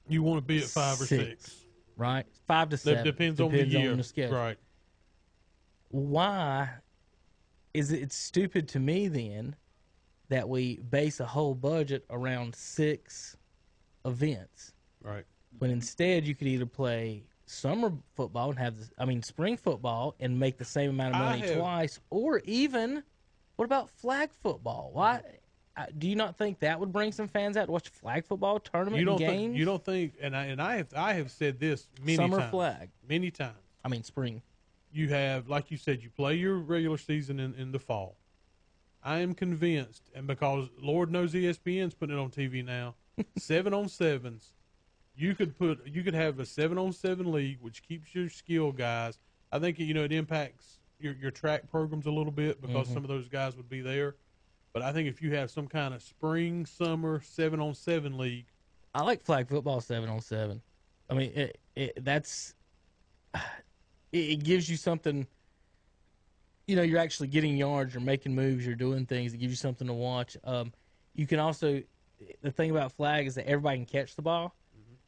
You 0.09 0.23
want 0.23 0.39
to 0.39 0.43
be 0.43 0.59
at 0.59 0.65
five 0.65 1.01
or 1.01 1.07
six. 1.07 1.65
Right, 1.97 2.27
five 2.47 2.69
to 2.71 2.77
That 2.77 2.81
seven. 2.83 3.05
depends, 3.05 3.41
on 3.41 3.53
the 3.53 3.65
year. 3.67 3.93
On 3.93 3.99
the 3.99 4.03
schedule. 4.05 4.37
Right. 4.37 4.59
Why 5.91 6.71
is 7.75 7.93
it 7.93 8.13
stupid 8.13 8.69
to 8.69 8.81
me 8.81 9.09
then 9.09 9.55
that 10.29 10.49
we 10.49 10.79
base 10.91 11.21
a 11.21 11.27
whole 11.27 11.55
budget 11.55 12.05
around 12.11 12.55
six 12.55 13.37
events 14.05 14.73
Right. 15.03 15.25
when 15.59 15.71
instead 15.71 16.27
you 16.27 16.35
could 16.35 16.49
either 16.49 16.67
play 16.67 17.25
summer 17.47 17.93
football 18.15 18.51
and 18.51 18.59
have, 18.59 18.75
I 18.99 19.05
mean, 19.05 19.23
spring 19.23 19.57
football 19.57 20.15
and 20.21 20.39
make 20.39 20.59
the 20.59 20.65
same 20.65 20.91
amount 20.91 21.15
of 21.15 21.21
money 21.21 21.41
have- 21.49 21.59
twice, 21.59 22.01
or 22.11 22.41
even 22.45 23.03
what 23.57 23.65
about 23.65 23.91
flag 23.91 24.31
football? 24.43 24.91
Why? 24.93 25.21
Do 25.97 26.07
you 26.07 26.17
not 26.17 26.37
think 26.37 26.61
that 26.61 26.79
would 26.81 26.93
bring 26.93 27.13
some 27.13 27.29
fans 27.29 27.57
out 27.57 27.65
to 27.67 27.73
watch 27.73 27.89
flag 27.89 28.27
football 28.27 28.61
tournament 28.61 29.01
You 29.01 29.07
don't 29.07 29.21
and 29.23 29.31
think 29.31 29.41
games? 29.41 29.59
you 29.59 29.65
don't 29.65 29.83
think 29.83 30.15
and 30.21 30.37
I 30.37 30.45
and 30.47 30.61
I 30.61 30.77
have 30.77 30.93
I 30.95 31.15
have 31.15 31.31
said 31.31 31.59
this 31.59 31.89
many 31.99 32.17
Summer 32.17 32.39
times. 32.41 32.51
flag. 32.51 32.91
Many 33.09 33.31
times. 33.31 33.57
I 33.83 33.89
mean, 33.89 34.03
spring. 34.05 34.43
you 34.93 35.09
have, 35.09 35.49
like 35.49 35.71
you 35.71 35.79
said, 35.79 36.03
you 36.03 36.11
play 36.11 36.35
your 36.35 36.57
regular 36.59 36.99
season 36.99 37.41
in, 37.41 37.55
in 37.55 37.73
the 37.73 37.79
fall. 37.79 38.17
I 39.03 39.21
am 39.21 39.33
convinced, 39.35 40.11
and 40.15 40.27
because 40.27 40.69
Lord 40.79 41.11
knows 41.11 41.33
ESPN's 41.33 41.95
putting 41.95 42.17
it 42.17 42.21
on 42.21 42.31
TV 42.31 42.63
now, 42.65 42.95
seven 43.39 43.73
on 43.75 43.89
sevens. 43.89 44.53
You 45.15 45.35
could 45.35 45.59
put, 45.59 45.87
you 45.87 46.03
could 46.03 46.15
have 46.15 46.39
a 46.41 46.47
seven 46.47 46.79
on 46.79 46.93
seven 46.93 47.31
league, 47.31 47.59
which 47.61 47.83
keeps 47.83 48.15
your 48.15 48.29
skill 48.29 48.73
guys. 48.73 49.19
I 49.51 49.59
think 49.59 49.79
you 49.79 49.93
know 49.93 50.05
it 50.05 50.13
impacts 50.13 50.79
your 50.99 51.15
your 51.15 51.31
track 51.31 51.71
programs 51.71 52.07
a 52.07 52.11
little 52.11 52.33
bit 52.33 52.63
because 52.63 52.89
some 52.89 53.05
of 53.05 53.09
those 53.09 53.29
guys 53.29 53.57
would 53.57 53.69
be 53.69 53.83
there. 53.83 54.17
But 54.73 54.83
I 54.83 54.93
think 54.93 55.09
if 55.09 55.21
you 55.21 55.35
have 55.35 55.51
some 55.51 55.69
kind 55.69 55.93
of 55.93 56.03
spring, 56.03 56.65
summer 56.65 57.21
seven 57.23 57.61
on 57.61 57.75
seven 57.75 58.17
league, 58.17 58.47
I 58.95 59.03
like 59.03 59.23
flag 59.23 59.49
football 59.49 59.81
seven 59.81 60.09
on 60.09 60.21
seven. 60.21 60.63
I 61.11 61.15
mean, 61.15 61.33
it, 61.35 61.59
it, 61.77 62.05
that's 62.05 62.55
it, 63.35 63.41
it 64.13 64.45
gives 64.45 64.69
you 64.69 64.77
something. 64.77 65.27
You 66.67 66.77
know, 66.77 66.83
you're 66.83 67.01
actually 67.01 67.29
getting 67.29 67.57
yards, 67.57 67.93
you're 67.93 68.01
making 68.01 68.35
moves, 68.35 68.65
you're 68.65 68.77
doing 68.77 69.05
things. 69.05 69.35
It 69.35 69.39
gives 69.39 69.53
you 69.53 69.57
something 69.57 69.87
to 69.89 69.93
watch. 69.93 70.39
Um, 70.45 70.73
you 71.15 71.27
can 71.27 71.39
also 71.39 71.83
the 72.41 72.51
thing 72.51 72.71
about 72.71 72.93
flag 72.93 73.27
is 73.27 73.35
that 73.35 73.47
everybody 73.47 73.79
can 73.79 73.87
catch 73.87 74.17
the 74.17 74.23
ball. 74.23 74.55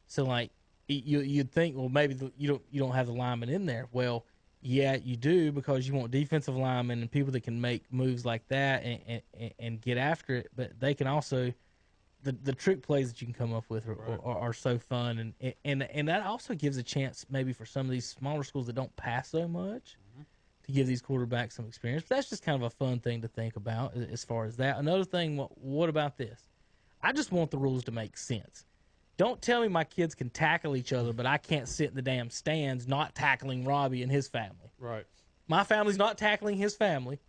So 0.07 0.23
like 0.23 0.51
you 0.87 1.21
you'd 1.21 1.51
think, 1.51 1.75
well, 1.75 1.89
maybe 1.89 2.13
the, 2.13 2.31
you 2.37 2.47
don't 2.47 2.61
you 2.71 2.79
don't 2.79 2.93
have 2.93 3.07
the 3.07 3.13
lineman 3.13 3.49
in 3.49 3.65
there. 3.65 3.87
Well, 3.91 4.25
yeah, 4.61 4.95
you 4.95 5.15
do 5.15 5.51
because 5.51 5.87
you 5.87 5.93
want 5.93 6.11
defensive 6.11 6.55
linemen 6.55 7.01
and 7.01 7.11
people 7.11 7.31
that 7.33 7.41
can 7.41 7.59
make 7.59 7.91
moves 7.91 8.25
like 8.25 8.47
that 8.47 8.83
and 8.83 9.21
and, 9.39 9.51
and 9.59 9.81
get 9.81 9.97
after 9.97 10.35
it. 10.35 10.49
But 10.55 10.79
they 10.79 10.93
can 10.93 11.07
also 11.07 11.53
the 12.23 12.31
the 12.31 12.53
trick 12.53 12.81
plays 12.81 13.11
that 13.11 13.21
you 13.21 13.27
can 13.27 13.33
come 13.33 13.53
up 13.53 13.65
with 13.69 13.87
are, 13.87 14.19
are, 14.23 14.37
are 14.37 14.53
so 14.53 14.77
fun 14.77 15.33
and 15.41 15.53
and 15.63 15.83
and 15.83 16.07
that 16.07 16.25
also 16.25 16.53
gives 16.55 16.77
a 16.77 16.83
chance 16.83 17.25
maybe 17.29 17.53
for 17.53 17.65
some 17.65 17.85
of 17.85 17.91
these 17.91 18.07
smaller 18.07 18.43
schools 18.43 18.65
that 18.65 18.73
don't 18.73 18.95
pass 18.95 19.29
so 19.29 19.47
much 19.47 19.97
mm-hmm. 20.11 20.23
to 20.63 20.71
give 20.71 20.87
these 20.87 21.01
quarterbacks 21.01 21.53
some 21.53 21.67
experience. 21.67 22.03
But 22.07 22.15
that's 22.15 22.29
just 22.29 22.43
kind 22.43 22.55
of 22.55 22.63
a 22.63 22.69
fun 22.71 22.99
thing 22.99 23.21
to 23.21 23.27
think 23.27 23.55
about 23.55 23.95
as 23.95 24.23
far 24.23 24.45
as 24.45 24.57
that. 24.57 24.77
Another 24.77 25.03
thing, 25.05 25.37
what, 25.37 25.55
what 25.59 25.89
about 25.89 26.17
this? 26.17 26.47
I 27.01 27.11
just 27.11 27.31
want 27.31 27.51
the 27.51 27.57
rules 27.59 27.83
to 27.83 27.91
make 27.91 28.17
sense. 28.17 28.65
Don't 29.17 29.41
tell 29.41 29.61
me 29.61 29.67
my 29.69 29.83
kids 29.83 30.13
can 30.13 30.29
tackle 30.29 30.75
each 30.75 30.91
other, 30.91 31.13
but 31.13 31.25
I 31.25 31.37
can't 31.37 31.67
sit 31.67 31.89
in 31.89 31.95
the 31.95 32.01
damn 32.01 32.29
stands 32.29 32.87
not 32.87 33.15
tackling 33.15 33.63
Robbie 33.63 34.03
and 34.03 34.11
his 34.11 34.27
family. 34.27 34.71
right? 34.79 35.05
My 35.47 35.63
family's 35.63 35.97
not 35.97 36.17
tackling 36.17 36.57
his 36.57 36.75
family. 36.75 37.19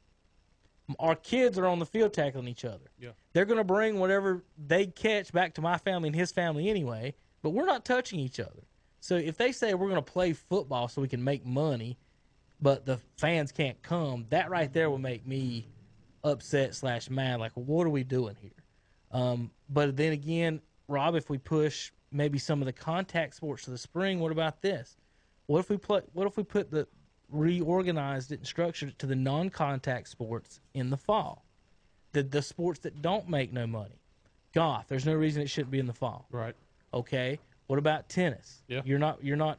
Our 0.99 1.15
kids 1.17 1.59
are 1.59 1.67
on 1.67 1.79
the 1.79 1.87
field 1.87 2.13
tackling 2.13 2.49
each 2.49 2.65
other. 2.65 2.91
Yeah. 2.99 3.11
They're 3.33 3.45
going 3.45 3.59
to 3.59 3.65
bring 3.65 3.99
whatever 3.99 4.45
they 4.57 4.87
catch 4.87 5.33
back 5.33 5.55
to 5.55 5.61
my 5.61 5.79
family 5.79 6.09
and 6.09 6.17
his 6.17 6.33
family 6.33 6.69
anyway, 6.69 7.15
but 7.43 7.51
we're 7.51 7.67
not 7.67 7.85
touching 7.85 8.19
each 8.21 8.41
other. 8.41 8.63
So 9.01 9.17
if 9.17 9.37
they 9.37 9.53
say 9.53 9.75
we're 9.75 9.89
going 9.89 10.03
to 10.03 10.13
play 10.13 10.33
football 10.33 10.89
so 10.89 11.03
we 11.03 11.09
can 11.09 11.23
make 11.23 11.45
money, 11.45 11.99
but 12.61 12.87
the 12.87 12.99
fans 13.19 13.53
can't 13.53 13.81
come, 13.83 14.27
that 14.31 14.49
right 14.49 14.73
there 14.73 14.89
will 14.89 14.99
make 14.99 15.27
me 15.27 15.67
upset 16.25 16.75
slash 16.75 17.11
mad. 17.11 17.39
Like, 17.41 17.53
what 17.55 17.87
are 17.87 17.91
we 17.91 18.03
doing 18.05 18.37
here? 18.41 18.51
Um, 19.13 19.51
but 19.69 19.97
then 19.97 20.13
again, 20.13 20.61
Rob, 20.89 21.15
if 21.15 21.29
we 21.31 21.39
push 21.39 21.93
maybe 22.13 22.39
some 22.39 22.63
of 22.63 22.67
the 22.67 22.73
contact 22.73 23.35
sports 23.35 23.65
to 23.65 23.71
the 23.71 23.79
spring, 23.79 24.21
what 24.21 24.33
about 24.33 24.63
this? 24.63 24.97
What 25.47 25.61
if 25.61 25.71
we 25.71 25.77
play? 25.77 26.03
What 26.13 26.27
if 26.27 26.37
we 26.37 26.43
put 26.43 26.71
the 26.71 26.87
reorganized 27.31 28.33
it 28.33 28.39
and 28.39 28.47
structured 28.47 28.91
it 28.91 28.99
to 29.01 29.07
the 29.07 29.17
non-contact 29.17 30.09
sports 30.09 30.61
in 30.75 30.91
the 30.91 30.97
fall? 30.97 31.45
The 32.13 32.23
the 32.23 32.43
sports 32.43 32.81
that 32.81 33.03
don't 33.03 33.29
make 33.29 33.53
no 33.53 33.67
money. 33.67 34.01
Golf. 34.55 34.87
There's 34.89 35.07
no 35.07 35.15
reason 35.15 35.43
it 35.43 35.51
shouldn't 35.51 35.71
be 35.71 35.79
in 35.79 35.87
the 35.87 35.93
fall. 35.93 36.27
Right. 36.31 36.55
Okay. 36.95 37.39
What 37.67 37.79
about 37.79 38.09
tennis? 38.09 38.63
Yeah. 38.69 38.83
You're 38.85 38.99
not. 38.99 39.23
You're 39.23 39.37
not. 39.37 39.59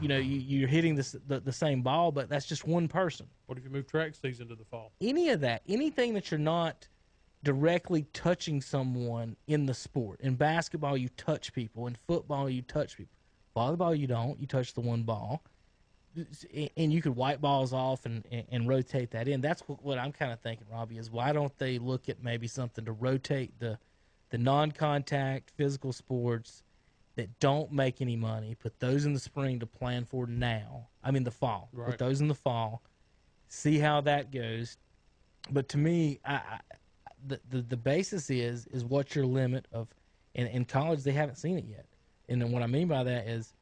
You 0.00 0.08
know, 0.08 0.18
you, 0.18 0.38
you're 0.38 0.68
hitting 0.68 0.94
this, 0.96 1.16
the 1.26 1.40
the 1.40 1.52
same 1.52 1.82
ball, 1.82 2.10
but 2.12 2.28
that's 2.28 2.46
just 2.46 2.66
one 2.66 2.88
person 2.88 3.26
What 3.46 3.56
if 3.58 3.64
you 3.64 3.70
move 3.70 3.86
track 3.86 4.14
season 4.14 4.48
to 4.48 4.54
the 4.56 4.64
fall? 4.64 4.92
any 5.00 5.30
of 5.30 5.40
that, 5.40 5.62
anything 5.68 6.14
that 6.14 6.30
you're 6.30 6.38
not 6.38 6.88
directly 7.42 8.06
touching 8.12 8.60
someone 8.60 9.36
in 9.46 9.66
the 9.66 9.74
sport. 9.74 10.20
In 10.20 10.34
basketball, 10.36 10.96
you 10.96 11.08
touch 11.16 11.52
people. 11.52 11.86
In 11.86 11.96
football, 12.06 12.48
you 12.48 12.62
touch 12.62 12.96
people. 12.96 13.16
Volleyball, 13.56 13.98
you 13.98 14.06
don't. 14.06 14.40
You 14.40 14.46
touch 14.46 14.74
the 14.74 14.80
one 14.80 15.02
ball. 15.02 15.42
And 16.76 16.92
you 16.92 17.00
could 17.00 17.16
wipe 17.16 17.40
balls 17.40 17.72
off 17.72 18.04
and, 18.04 18.24
and, 18.30 18.44
and 18.50 18.68
rotate 18.68 19.10
that 19.12 19.28
in. 19.28 19.40
That's 19.40 19.62
what, 19.62 19.82
what 19.82 19.98
I'm 19.98 20.12
kind 20.12 20.30
of 20.30 20.40
thinking, 20.40 20.66
Robbie, 20.70 20.98
is 20.98 21.10
why 21.10 21.32
don't 21.32 21.56
they 21.58 21.78
look 21.78 22.08
at 22.08 22.22
maybe 22.22 22.46
something 22.46 22.84
to 22.84 22.92
rotate 22.92 23.58
the 23.58 23.78
the 24.32 24.38
non-contact 24.38 25.50
physical 25.56 25.92
sports 25.92 26.62
that 27.16 27.38
don't 27.38 27.70
make 27.70 28.00
any 28.00 28.16
money, 28.16 28.54
put 28.54 28.80
those 28.80 29.04
in 29.04 29.12
the 29.12 29.20
spring 29.20 29.60
to 29.60 29.66
plan 29.66 30.06
for 30.06 30.26
now. 30.26 30.88
I 31.04 31.10
mean 31.10 31.24
the 31.24 31.30
fall. 31.30 31.68
Right. 31.72 31.90
Put 31.90 31.98
those 31.98 32.22
in 32.22 32.28
the 32.28 32.34
fall. 32.34 32.82
See 33.48 33.78
how 33.78 34.00
that 34.00 34.32
goes. 34.32 34.78
But 35.50 35.68
to 35.70 35.78
me, 35.78 36.18
I, 36.24 36.34
I 36.34 36.60
the, 37.26 37.40
the 37.50 37.62
the 37.62 37.76
basis 37.76 38.30
is 38.30 38.66
is 38.68 38.84
what's 38.84 39.14
your 39.14 39.26
limit 39.26 39.66
of 39.72 39.88
in, 40.34 40.46
in 40.48 40.64
college 40.64 41.02
they 41.02 41.12
haven't 41.12 41.36
seen 41.36 41.58
it 41.58 41.64
yet. 41.68 41.86
And 42.28 42.40
then 42.40 42.50
what 42.52 42.62
I 42.62 42.66
mean 42.66 42.88
by 42.88 43.04
that 43.04 43.26
is 43.28 43.54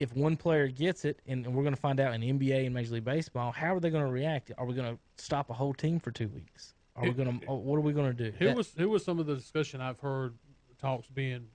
if 0.00 0.14
one 0.14 0.36
player 0.36 0.68
gets 0.68 1.04
it 1.04 1.20
and, 1.26 1.46
and 1.46 1.54
we're 1.54 1.62
going 1.62 1.74
to 1.74 1.80
find 1.80 2.00
out 2.00 2.14
in 2.14 2.20
NBA 2.20 2.66
and 2.66 2.74
Major 2.74 2.94
League 2.94 3.04
Baseball, 3.04 3.52
how 3.52 3.74
are 3.76 3.80
they 3.80 3.90
going 3.90 4.04
to 4.04 4.10
react? 4.10 4.50
Are 4.58 4.66
we 4.66 4.74
going 4.74 4.94
to 4.96 5.24
stop 5.24 5.50
a 5.50 5.52
whole 5.54 5.72
team 5.72 5.98
for 6.00 6.10
2 6.10 6.28
weeks? 6.28 6.74
Are 6.96 7.04
we 7.04 7.10
going 7.10 7.40
to 7.40 7.46
what 7.52 7.76
are 7.76 7.80
we 7.80 7.92
going 7.92 8.14
to 8.16 8.30
do? 8.30 8.36
Who 8.38 8.46
That- 8.46 8.56
was 8.56 8.72
who 8.76 8.88
was 8.88 9.04
some 9.04 9.18
of 9.18 9.26
the 9.26 9.34
discussion 9.34 9.80
I've 9.80 9.98
heard 10.00 10.34
talks 10.80 11.06
being, 11.08 11.46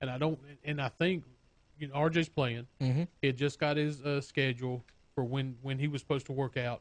and 0.00 0.08
I 0.10 0.16
don't, 0.18 0.38
and 0.64 0.80
I 0.80 0.88
think, 0.88 1.24
you 1.78 1.88
know, 1.88 1.94
RJ's 1.94 2.28
playing. 2.28 2.66
Mhm. 2.80 3.06
He 3.20 3.26
had 3.28 3.36
just 3.36 3.58
got 3.58 3.76
his 3.76 4.00
uh, 4.02 4.20
schedule 4.22 4.84
for 5.14 5.24
when 5.24 5.56
when 5.62 5.78
he 5.78 5.88
was 5.88 6.00
supposed 6.00 6.24
to 6.26 6.32
work 6.32 6.56
out. 6.56 6.80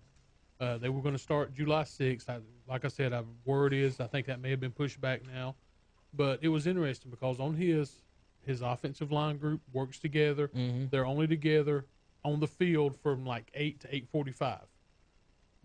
Uh, 0.59 0.77
they 0.77 0.89
were 0.89 1.01
going 1.01 1.13
to 1.15 1.19
start 1.21 1.53
July 1.53 1.83
sixth. 1.83 2.29
I, 2.29 2.39
like 2.67 2.83
I 2.83 2.87
said, 2.87 3.13
I, 3.13 3.23
word 3.45 3.73
is 3.73 3.99
I 3.99 4.07
think 4.07 4.25
that 4.27 4.39
may 4.41 4.49
have 4.49 4.59
been 4.59 4.71
pushed 4.71 4.99
back 4.99 5.21
now, 5.27 5.55
but 6.13 6.39
it 6.41 6.47
was 6.47 6.65
interesting 6.67 7.11
because 7.11 7.39
on 7.39 7.53
his 7.55 8.01
his 8.45 8.61
offensive 8.61 9.11
line 9.11 9.37
group 9.37 9.61
works 9.73 9.99
together. 9.99 10.49
They're 10.89 11.05
only 11.05 11.27
together 11.27 11.85
on 12.23 12.39
the 12.39 12.47
field 12.47 12.95
from 12.95 13.25
like 13.25 13.51
eight 13.53 13.79
to 13.81 13.95
eight 13.95 14.07
forty 14.09 14.31
five. 14.31 14.65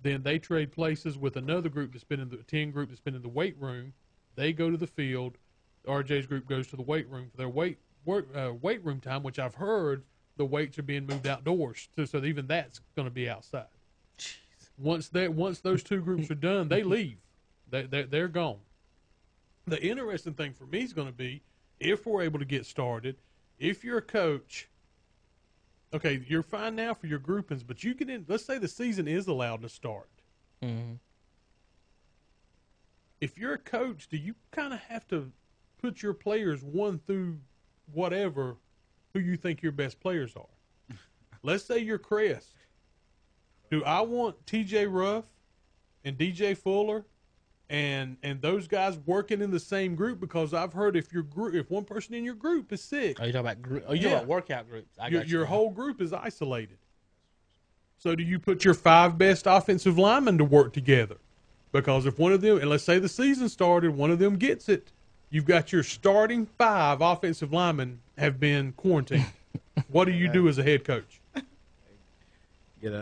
Then 0.03 0.23
they 0.23 0.39
trade 0.39 0.73
places 0.73 1.17
with 1.17 1.37
another 1.37 1.69
group 1.69 1.93
that's 1.93 2.05
been 2.05 2.21
in 2.21 2.29
the 2.29 2.39
ten 2.39 2.71
group 2.71 2.89
that's 2.89 3.01
been 3.01 3.15
in 3.15 3.23
the 3.23 3.29
weight 3.29 3.57
room. 3.59 3.93
They 4.35 4.53
go 4.53 4.71
to 4.71 4.77
the 4.77 4.87
field. 4.87 5.39
RJ's 5.87 6.27
group 6.27 6.49
goes 6.49 6.67
to 6.69 6.77
the 6.77 6.83
weight 6.83 7.09
room 7.09 7.29
for 7.31 7.37
their 7.37 7.49
weight 7.49 7.79
work, 8.05 8.29
uh, 8.37 8.53
weight 8.61 8.85
room 8.85 9.01
time, 9.01 9.23
which 9.23 9.39
I've 9.39 9.55
heard 9.55 10.05
the 10.37 10.45
weights 10.45 10.79
are 10.79 10.83
being 10.83 11.07
moved 11.07 11.27
outdoors, 11.27 11.89
so, 11.95 12.05
so 12.05 12.25
even 12.25 12.47
that's 12.47 12.81
going 12.97 13.07
to 13.07 13.13
be 13.13 13.29
outside. 13.29 13.67
Once 14.83 15.09
that 15.11 15.33
once 15.33 15.61
those 15.61 15.83
two 15.85 16.01
groups 16.01 16.29
are 16.31 16.35
done, 16.35 16.69
they 16.69 16.83
leave. 16.83 17.19
They 17.71 17.83
they 17.85 18.03
they're 18.03 18.27
gone. 18.29 18.59
The 19.67 19.81
interesting 19.81 20.35
thing 20.35 20.53
for 20.55 20.67
me 20.67 20.83
is 20.83 20.93
going 20.93 21.07
to 21.07 21.13
be 21.13 21.41
if 21.79 22.05
we're 22.05 22.23
able 22.23 22.41
to 22.41 22.45
get 22.45 22.67
started. 22.67 23.17
If 23.61 23.85
you're 23.85 23.99
a 23.99 24.03
coach, 24.03 24.69
okay, 25.95 26.21
you're 26.27 26.43
fine 26.43 26.75
now 26.75 26.95
for 26.95 27.07
your 27.07 27.21
groupings, 27.21 27.63
but 27.63 27.85
you 27.85 27.95
get 27.95 28.11
in. 28.11 28.25
Let's 28.27 28.45
say 28.45 28.59
the 28.59 28.67
season 28.67 29.07
is 29.07 29.29
allowed 29.29 29.63
to 29.63 29.69
start. 29.69 30.09
Mhm. 30.61 30.99
If 33.21 33.39
you're 33.39 33.55
a 33.55 33.59
coach, 33.59 34.09
do 34.09 34.17
you 34.17 34.35
kind 34.51 34.73
of 34.73 34.81
have 34.81 35.07
to 35.09 35.31
put 35.81 36.03
your 36.03 36.13
players 36.13 36.65
one 36.65 36.99
through 36.99 37.39
whatever 37.93 38.57
who 39.13 39.21
you 39.21 39.37
think 39.37 39.63
your 39.63 39.71
best 39.71 40.01
players 40.01 40.35
are? 40.35 40.97
Let's 41.45 41.63
say 41.65 41.79
you're 41.79 41.99
Crest. 41.99 42.57
Do 43.73 43.83
I 43.85 44.03
want 44.03 44.45
TJ 44.45 44.87
Ruff 44.93 45.25
and 46.05 46.19
DJ 46.19 46.55
Fuller 46.55 47.07
and 47.71 48.19
and 48.23 48.43
those 48.43 48.69
guys 48.69 48.99
working 49.07 49.41
in 49.41 49.51
the 49.51 49.59
same 49.59 49.95
group 49.95 50.21
because 50.21 50.53
I've 50.53 50.75
heard 50.75 50.95
if 50.95 51.11
your 51.11 51.23
group 51.23 51.55
if 51.55 51.71
one 51.71 51.87
person 51.87 52.15
in 52.15 52.23
your 52.23 52.35
group 52.35 52.71
is 52.71 52.85
sick, 52.85 53.17
Oh, 53.19 53.25
you 53.25 53.33
talking 53.33 53.47
about 53.47 53.63
group? 53.63 53.85
Oh, 53.89 53.95
you 53.95 54.11
Yeah. 54.11 54.17
about 54.17 54.27
workout 54.27 54.69
groups? 54.69 54.95
I 55.01 55.09
your, 55.09 55.21
got 55.21 55.29
your 55.31 55.47
whole 55.47 55.71
group 55.71 56.03
is 56.03 56.13
isolated. 56.13 56.77
So 57.97 58.15
do 58.15 58.23
you 58.23 58.39
put 58.39 58.63
your 58.63 58.75
five 58.75 59.17
best 59.17 59.47
offensive 59.47 59.97
linemen 59.97 60.37
to 60.37 60.45
work 60.45 60.75
together? 60.75 61.17
Because 61.73 62.05
if 62.05 62.19
one 62.19 62.35
of 62.35 62.43
them, 62.43 62.59
and 62.59 62.69
let's 62.69 62.85
say 62.85 62.99
the 62.99 63.09
season 63.09 63.49
started, 63.49 63.97
one 63.97 64.11
of 64.11 64.19
them 64.19 64.37
gets 64.37 64.69
it, 64.69 64.93
you've 65.31 65.47
got 65.47 65.73
your 65.73 65.83
starting 65.83 66.45
five 66.45 67.01
offensive 67.01 67.55
linemen 67.55 68.03
have 68.19 68.39
been 68.39 68.73
quarantined. 68.73 69.25
what 69.89 70.05
do 70.05 70.11
you 70.11 70.29
do 70.29 70.47
as 70.47 70.59
a 70.59 70.63
head 70.63 70.85
coach? 70.85 71.22
Get 72.83 72.93
a, 72.93 72.99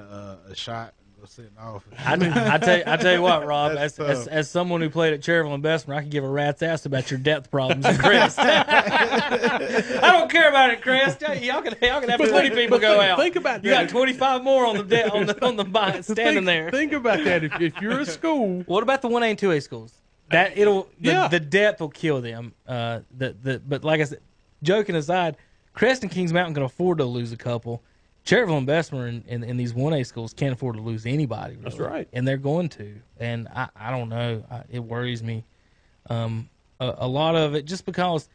uh, 0.46 0.50
a 0.52 0.54
shot, 0.54 0.92
go 1.18 1.24
sit 1.26 1.46
in 1.46 1.54
the 1.56 1.62
office. 1.62 1.92
I, 1.98 2.12
I 2.54 2.58
tell 2.58 2.76
you, 2.78 2.82
I 2.86 2.96
tell 2.98 3.12
you 3.14 3.22
what, 3.22 3.46
Rob. 3.46 3.72
As, 3.78 3.98
as 3.98 4.26
as 4.28 4.50
someone 4.50 4.82
who 4.82 4.90
played 4.90 5.14
at 5.14 5.20
Cherryville 5.22 5.54
and 5.54 5.62
Bessemer, 5.62 5.94
I 5.94 6.00
can 6.02 6.10
give 6.10 6.22
a 6.22 6.28
rat's 6.28 6.62
ass 6.62 6.84
about 6.84 7.10
your 7.10 7.18
depth 7.18 7.50
problems 7.50 7.86
in 7.86 7.96
Crest. 7.96 8.38
I 8.38 9.98
don't 10.12 10.30
care 10.30 10.48
about 10.48 10.70
it, 10.70 10.82
Crest. 10.82 11.20
Y'all 11.22 11.34
y'all 11.34 11.62
can 11.62 11.74
y'all 11.82 12.00
can 12.00 12.10
have 12.10 12.18
But 12.18 12.28
twenty 12.28 12.48
think- 12.50 12.60
people 12.60 12.78
go 12.78 12.98
think- 12.98 13.10
out. 13.10 13.18
think 13.18 13.36
about 13.36 13.64
you 13.64 13.70
that. 13.70 13.84
got 13.84 13.90
twenty 13.90 14.12
five 14.12 14.42
more 14.44 14.66
on 14.66 14.76
the 14.76 14.84
de- 14.84 15.10
on 15.10 15.26
the 15.26 15.44
on 15.44 15.56
the 15.56 15.64
bi- 15.64 16.00
standing 16.02 16.34
think, 16.34 16.46
there. 16.46 16.70
Think 16.70 16.92
about 16.92 17.24
that. 17.24 17.44
If, 17.44 17.60
if 17.60 17.80
you're 17.80 18.00
a 18.00 18.06
school, 18.06 18.62
What 18.66 18.82
about 18.82 19.02
the 19.02 19.08
one 19.08 19.22
A 19.22 19.26
and 19.26 19.38
two 19.38 19.50
A 19.52 19.60
schools? 19.60 19.94
That 20.30 20.56
it'll 20.56 20.88
the, 21.00 21.10
Yeah. 21.12 21.28
the 21.28 21.40
depth 21.40 21.80
will 21.80 21.88
kill 21.88 22.20
them. 22.20 22.52
Uh, 22.66 23.00
the 23.16 23.34
the 23.42 23.58
but 23.66 23.82
like 23.84 24.00
I 24.00 24.04
said, 24.04 24.20
joking 24.62 24.94
aside, 24.94 25.36
Crest 25.74 26.02
and 26.02 26.10
Kings 26.10 26.32
Mountain 26.32 26.54
can 26.54 26.62
afford 26.64 26.98
to 26.98 27.04
lose 27.04 27.32
a 27.32 27.36
couple. 27.36 27.82
Cherryville 28.30 28.58
and 28.58 28.66
Bessemer 28.66 29.06
and, 29.06 29.24
and, 29.28 29.42
and 29.44 29.58
these 29.58 29.74
one 29.74 29.92
A 29.92 30.04
schools 30.04 30.32
can't 30.32 30.52
afford 30.52 30.76
to 30.76 30.82
lose 30.82 31.04
anybody. 31.06 31.56
That's 31.60 31.78
right. 31.78 32.08
and 32.12 32.26
they're 32.26 32.36
going 32.36 32.68
to. 32.70 32.94
And 33.18 33.48
I 33.48 33.68
I 33.74 33.90
don't 33.90 34.08
know. 34.08 34.44
I, 34.50 34.62
it 34.70 34.78
worries 34.80 35.22
me. 35.22 35.44
Um, 36.08 36.48
a, 36.78 36.94
a 36.98 37.08
lot 37.08 37.34
of 37.36 37.54
it 37.54 37.64
just 37.64 37.84
because. 37.86 38.28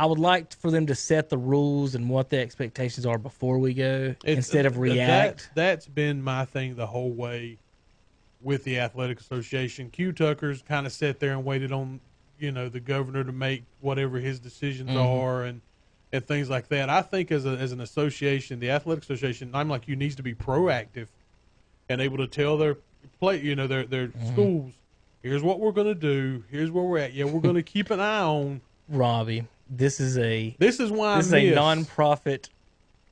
I 0.00 0.06
would 0.06 0.20
like 0.20 0.54
for 0.54 0.70
them 0.70 0.86
to 0.86 0.94
set 0.94 1.28
the 1.28 1.36
rules 1.36 1.96
and 1.96 2.08
what 2.08 2.30
the 2.30 2.38
expectations 2.38 3.04
are 3.04 3.18
before 3.18 3.58
we 3.58 3.74
go, 3.74 4.14
It's- 4.22 4.36
instead 4.36 4.64
of 4.64 4.74
that- 4.74 4.78
react. 4.80 5.50
that's 5.56 5.88
been 5.88 6.22
my 6.22 6.44
thing 6.44 6.76
the 6.76 6.86
whole 6.86 7.10
way 7.10 7.58
with 8.40 8.62
the 8.62 8.78
athletic 8.78 9.18
association. 9.18 9.90
Que 9.90 10.12
Tucker's 10.12 10.62
kind 10.62 10.86
of 10.86 10.92
sat 10.92 11.18
there 11.18 11.32
and 11.32 11.44
waited 11.44 11.72
on 11.72 11.98
you 12.38 12.52
know 12.52 12.68
the 12.68 12.78
governor 12.78 13.24
to 13.24 13.32
make 13.32 13.64
whatever 13.80 14.20
his 14.20 14.38
decisions 14.38 14.90
Mm-hmm. 14.90 14.98
are 15.00 15.42
and 15.42 15.60
and 16.12 16.26
things 16.26 16.48
like 16.48 16.68
that. 16.68 16.88
I 16.88 17.02
think 17.02 17.30
as 17.30 17.44
a, 17.46 17.50
as 17.50 17.72
an 17.72 17.80
association, 17.80 18.60
the 18.60 18.70
athletic 18.70 19.04
association, 19.04 19.50
I'm 19.54 19.68
like 19.68 19.86
you 19.88 19.96
needs 19.96 20.16
to 20.16 20.22
be 20.22 20.34
proactive 20.34 21.08
and 21.88 22.00
able 22.00 22.18
to 22.18 22.26
tell 22.26 22.56
their 22.56 22.76
play 23.20 23.40
you 23.40 23.54
know 23.56 23.66
their 23.66 23.84
their 23.84 24.08
Mm-hmm. 24.08 24.32
schools. 24.32 24.72
Here's 25.22 25.42
what 25.42 25.58
we're 25.60 25.72
going 25.72 25.88
to 25.88 25.94
do. 25.94 26.44
Here's 26.50 26.70
where 26.70 26.84
we're 26.84 26.98
at. 26.98 27.12
Yeah, 27.12 27.24
we're 27.24 27.40
going 27.40 27.56
to 27.56 27.62
keep 27.62 27.90
an 27.90 27.98
eye 28.00 28.20
on. 28.22 28.60
Robbie, 28.88 29.46
this 29.68 30.00
is 30.00 30.16
a 30.18 30.54
This 30.58 30.80
is 30.80 30.90
why 30.90 31.16
this 31.16 31.26
is 31.26 31.34
I 31.34 31.38
a 31.38 31.46
miss 31.50 31.54
non-profit 31.56 32.48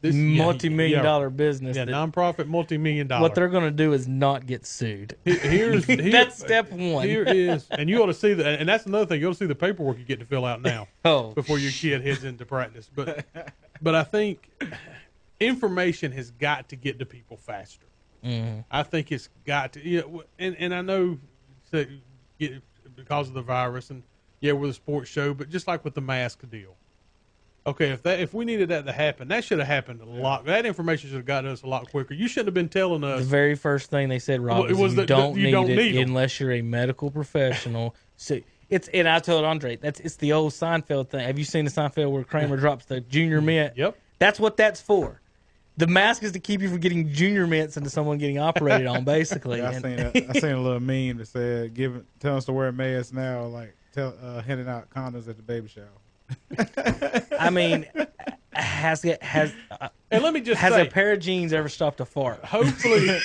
this- 0.00 0.14
multi-million 0.14 0.98
yeah, 0.98 1.02
dollar 1.02 1.30
business. 1.30 1.76
yeah, 1.76 1.84
that 1.84 1.92
nonprofit 1.92 2.46
multi-million 2.46 3.06
dollar. 3.06 3.22
what 3.22 3.34
they're 3.34 3.48
going 3.48 3.64
to 3.64 3.70
do 3.70 3.92
is 3.92 4.06
not 4.06 4.46
get 4.46 4.66
sued. 4.66 5.16
Here's 5.24 5.84
here- 5.86 6.10
That's 6.10 6.38
step 6.38 6.70
one. 6.70 7.06
Here 7.06 7.22
is, 7.26 7.66
and 7.70 7.88
you 7.88 8.02
ought 8.02 8.06
to 8.06 8.14
see 8.14 8.32
that, 8.34 8.60
and 8.60 8.68
that's 8.68 8.86
another 8.86 9.06
thing. 9.06 9.20
You 9.20 9.28
ought 9.28 9.32
to 9.32 9.38
see 9.38 9.46
the 9.46 9.54
paperwork 9.54 9.98
you 9.98 10.04
get 10.04 10.20
to 10.20 10.26
fill 10.26 10.44
out 10.44 10.62
now 10.62 10.86
Oh, 11.04 11.32
before 11.32 11.58
your 11.58 11.72
kid 11.72 12.02
heads 12.06 12.24
into 12.24 12.44
practice. 12.46 12.90
But, 12.94 13.24
but 13.82 13.94
I 13.94 14.04
think 14.04 14.50
information 15.40 16.12
has 16.12 16.30
got 16.30 16.68
to 16.70 16.76
get 16.76 16.98
to 16.98 17.06
people 17.06 17.36
faster. 17.36 17.86
Mm-hmm. 18.24 18.60
I 18.70 18.82
think 18.82 19.12
it's 19.12 19.28
got 19.46 19.72
to, 19.74 19.86
you 19.86 20.00
know, 20.00 20.22
and 20.38 20.56
and 20.58 20.74
I 20.74 20.80
know 20.82 21.18
because 22.96 23.28
of 23.28 23.34
the 23.34 23.42
virus, 23.42 23.90
and 23.90 24.02
yeah, 24.40 24.52
we're 24.52 24.66
the 24.68 24.74
sports 24.74 25.10
show, 25.10 25.34
but 25.34 25.48
just 25.48 25.66
like 25.66 25.84
with 25.84 25.94
the 25.94 26.00
mask 26.00 26.40
deal. 26.50 26.76
Okay, 27.66 27.90
if 27.90 28.02
that 28.04 28.20
if 28.20 28.32
we 28.32 28.44
needed 28.44 28.68
that 28.68 28.86
to 28.86 28.92
happen, 28.92 29.26
that 29.28 29.42
should 29.42 29.58
have 29.58 29.66
happened 29.66 30.00
a 30.00 30.04
lot. 30.04 30.44
That 30.44 30.64
information 30.66 31.10
should 31.10 31.16
have 31.16 31.26
got 31.26 31.44
us 31.44 31.62
a 31.62 31.66
lot 31.66 31.90
quicker. 31.90 32.14
You 32.14 32.28
shouldn't 32.28 32.46
have 32.48 32.54
been 32.54 32.68
telling 32.68 33.02
us. 33.02 33.20
the 33.20 33.26
very 33.26 33.56
first 33.56 33.90
thing 33.90 34.08
they 34.08 34.20
said, 34.20 34.40
Rob, 34.40 34.58
Well, 34.58 34.66
it 34.66 34.72
is 34.72 34.78
was 34.78 34.92
you 34.92 34.96
the- 34.96 35.02
the- 35.02 35.06
don't 35.06 35.36
you 35.36 35.42
need 35.46 35.50
don't 35.50 35.70
it 35.70 35.76
need 35.76 35.96
'em. 35.96 36.08
unless 36.08 36.38
you're 36.38 36.52
a 36.52 36.62
medical 36.62 37.10
professional. 37.10 37.94
so 38.16 38.38
it's 38.70 38.88
and 38.88 39.08
I 39.08 39.18
told 39.18 39.44
Andre 39.44 39.76
that's 39.76 39.98
it's 40.00 40.16
the 40.16 40.32
old 40.32 40.52
Seinfeld 40.52 41.08
thing. 41.08 41.26
Have 41.26 41.38
you 41.38 41.44
seen 41.44 41.64
the 41.64 41.70
Seinfeld 41.72 42.10
where 42.12 42.22
Kramer 42.24 42.56
drops 42.58 42.84
the 42.84 43.00
junior 43.00 43.40
mint? 43.40 43.76
Yep. 43.76 43.98
That's 44.20 44.38
what 44.40 44.56
that's 44.56 44.80
for. 44.80 45.20
The 45.78 45.86
mask 45.88 46.22
is 46.22 46.32
to 46.32 46.38
keep 46.38 46.62
you 46.62 46.68
from 46.70 46.78
getting 46.78 47.12
junior 47.12 47.46
mints 47.46 47.76
into 47.76 47.90
someone 47.90 48.16
getting 48.16 48.38
operated 48.38 48.86
on, 48.86 49.04
basically. 49.04 49.58
Yeah, 49.58 49.70
I 49.70 49.72
And- 49.74 49.82
seen 49.82 49.98
a, 49.98 50.30
I 50.30 50.32
seen 50.40 50.50
a 50.52 50.60
little 50.62 50.80
meme 50.80 51.18
that 51.18 51.26
said, 51.28 51.74
"Give 51.74 51.96
it, 51.96 52.04
tell 52.20 52.36
us 52.36 52.44
to 52.46 52.52
wear 52.52 52.70
masks 52.72 53.12
now, 53.12 53.44
like 53.46 53.74
tell 53.92 54.14
uh, 54.22 54.40
handing 54.42 54.68
out 54.68 54.88
condoms 54.90 55.28
at 55.28 55.36
the 55.36 55.42
baby 55.42 55.68
shower." 55.68 55.84
I 57.38 57.50
mean, 57.50 57.86
has 58.52 59.04
it 59.04 59.22
has 59.22 59.52
uh, 59.70 59.88
And 60.10 60.22
let 60.22 60.32
me 60.32 60.40
just 60.40 60.60
has 60.60 60.72
say, 60.74 60.82
a 60.86 60.90
pair 60.90 61.12
of 61.12 61.20
jeans 61.20 61.52
ever 61.52 61.68
stopped 61.68 62.00
a 62.00 62.04
fart? 62.04 62.44
hopefully, 62.44 63.08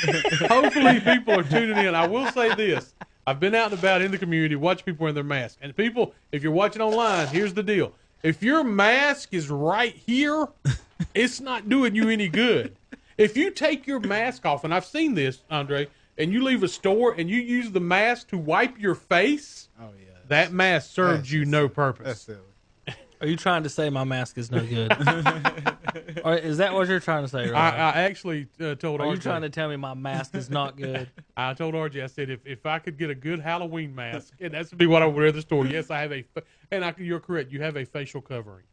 hopefully 0.47 0.99
people 0.99 1.39
are 1.39 1.43
tuning 1.43 1.77
in. 1.77 1.95
I 1.95 2.07
will 2.07 2.27
say 2.31 2.53
this: 2.55 2.93
I've 3.25 3.39
been 3.39 3.55
out 3.55 3.71
and 3.71 3.79
about 3.79 4.01
in 4.01 4.11
the 4.11 4.17
community, 4.17 4.55
watching 4.55 4.85
people 4.85 5.03
wearing 5.03 5.15
their 5.15 5.23
mask. 5.23 5.57
And 5.61 5.75
people, 5.75 6.13
if 6.31 6.43
you're 6.43 6.51
watching 6.51 6.81
online, 6.81 7.27
here's 7.27 7.53
the 7.53 7.63
deal: 7.63 7.93
if 8.23 8.43
your 8.43 8.63
mask 8.63 9.29
is 9.33 9.49
right 9.49 9.95
here, 9.95 10.47
it's 11.13 11.39
not 11.39 11.69
doing 11.69 11.95
you 11.95 12.09
any 12.09 12.27
good. 12.27 12.75
If 13.17 13.37
you 13.37 13.51
take 13.51 13.85
your 13.87 13.99
mask 13.99 14.45
off, 14.45 14.63
and 14.63 14.73
I've 14.73 14.85
seen 14.85 15.13
this, 15.13 15.43
Andre, 15.51 15.87
and 16.17 16.33
you 16.33 16.43
leave 16.43 16.63
a 16.63 16.67
store 16.67 17.13
and 17.17 17.29
you 17.29 17.39
use 17.39 17.71
the 17.71 17.79
mask 17.79 18.29
to 18.29 18.37
wipe 18.37 18.79
your 18.79 18.95
face, 18.95 19.69
Oh 19.79 19.89
yeah, 19.99 20.13
that 20.27 20.51
mask 20.51 20.91
serves 20.91 21.31
you 21.31 21.41
just- 21.41 21.51
no 21.51 21.63
that's 21.63 21.75
purpose. 21.75 22.21
silly. 22.21 22.37
Are 23.21 23.27
you 23.27 23.35
trying 23.35 23.61
to 23.63 23.69
say 23.69 23.89
my 23.91 24.03
mask 24.03 24.39
is 24.39 24.49
no 24.49 24.65
good? 24.65 24.91
or 26.25 26.35
is 26.35 26.57
that 26.57 26.73
what 26.73 26.87
you're 26.87 26.99
trying 26.99 27.23
to 27.23 27.27
say, 27.27 27.51
I, 27.51 27.69
I 27.69 28.01
actually 28.01 28.47
uh, 28.59 28.73
told 28.73 28.99
Are 28.99 29.13
you 29.13 29.17
trying 29.17 29.43
to 29.43 29.49
tell 29.49 29.69
me 29.69 29.75
my 29.75 29.93
mask 29.93 30.33
is 30.33 30.49
not 30.49 30.75
good? 30.75 31.07
I 31.37 31.53
told 31.53 31.75
RJ, 31.75 32.03
I 32.03 32.07
said, 32.07 32.31
if, 32.31 32.39
if 32.45 32.65
I 32.65 32.79
could 32.79 32.97
get 32.97 33.11
a 33.11 33.15
good 33.15 33.39
Halloween 33.39 33.93
mask, 33.93 34.33
and 34.39 34.51
that's 34.53 34.71
be 34.71 34.87
what 34.87 35.03
I 35.03 35.05
would 35.05 35.15
wear 35.15 35.27
at 35.27 35.35
the 35.35 35.41
store. 35.41 35.67
Yes, 35.67 35.91
I 35.91 35.99
have 36.01 36.11
a, 36.11 36.25
and 36.71 36.83
I, 36.83 36.95
you're 36.97 37.19
correct. 37.19 37.51
You 37.51 37.61
have 37.61 37.77
a 37.77 37.85
facial 37.85 38.21
covering. 38.21 38.65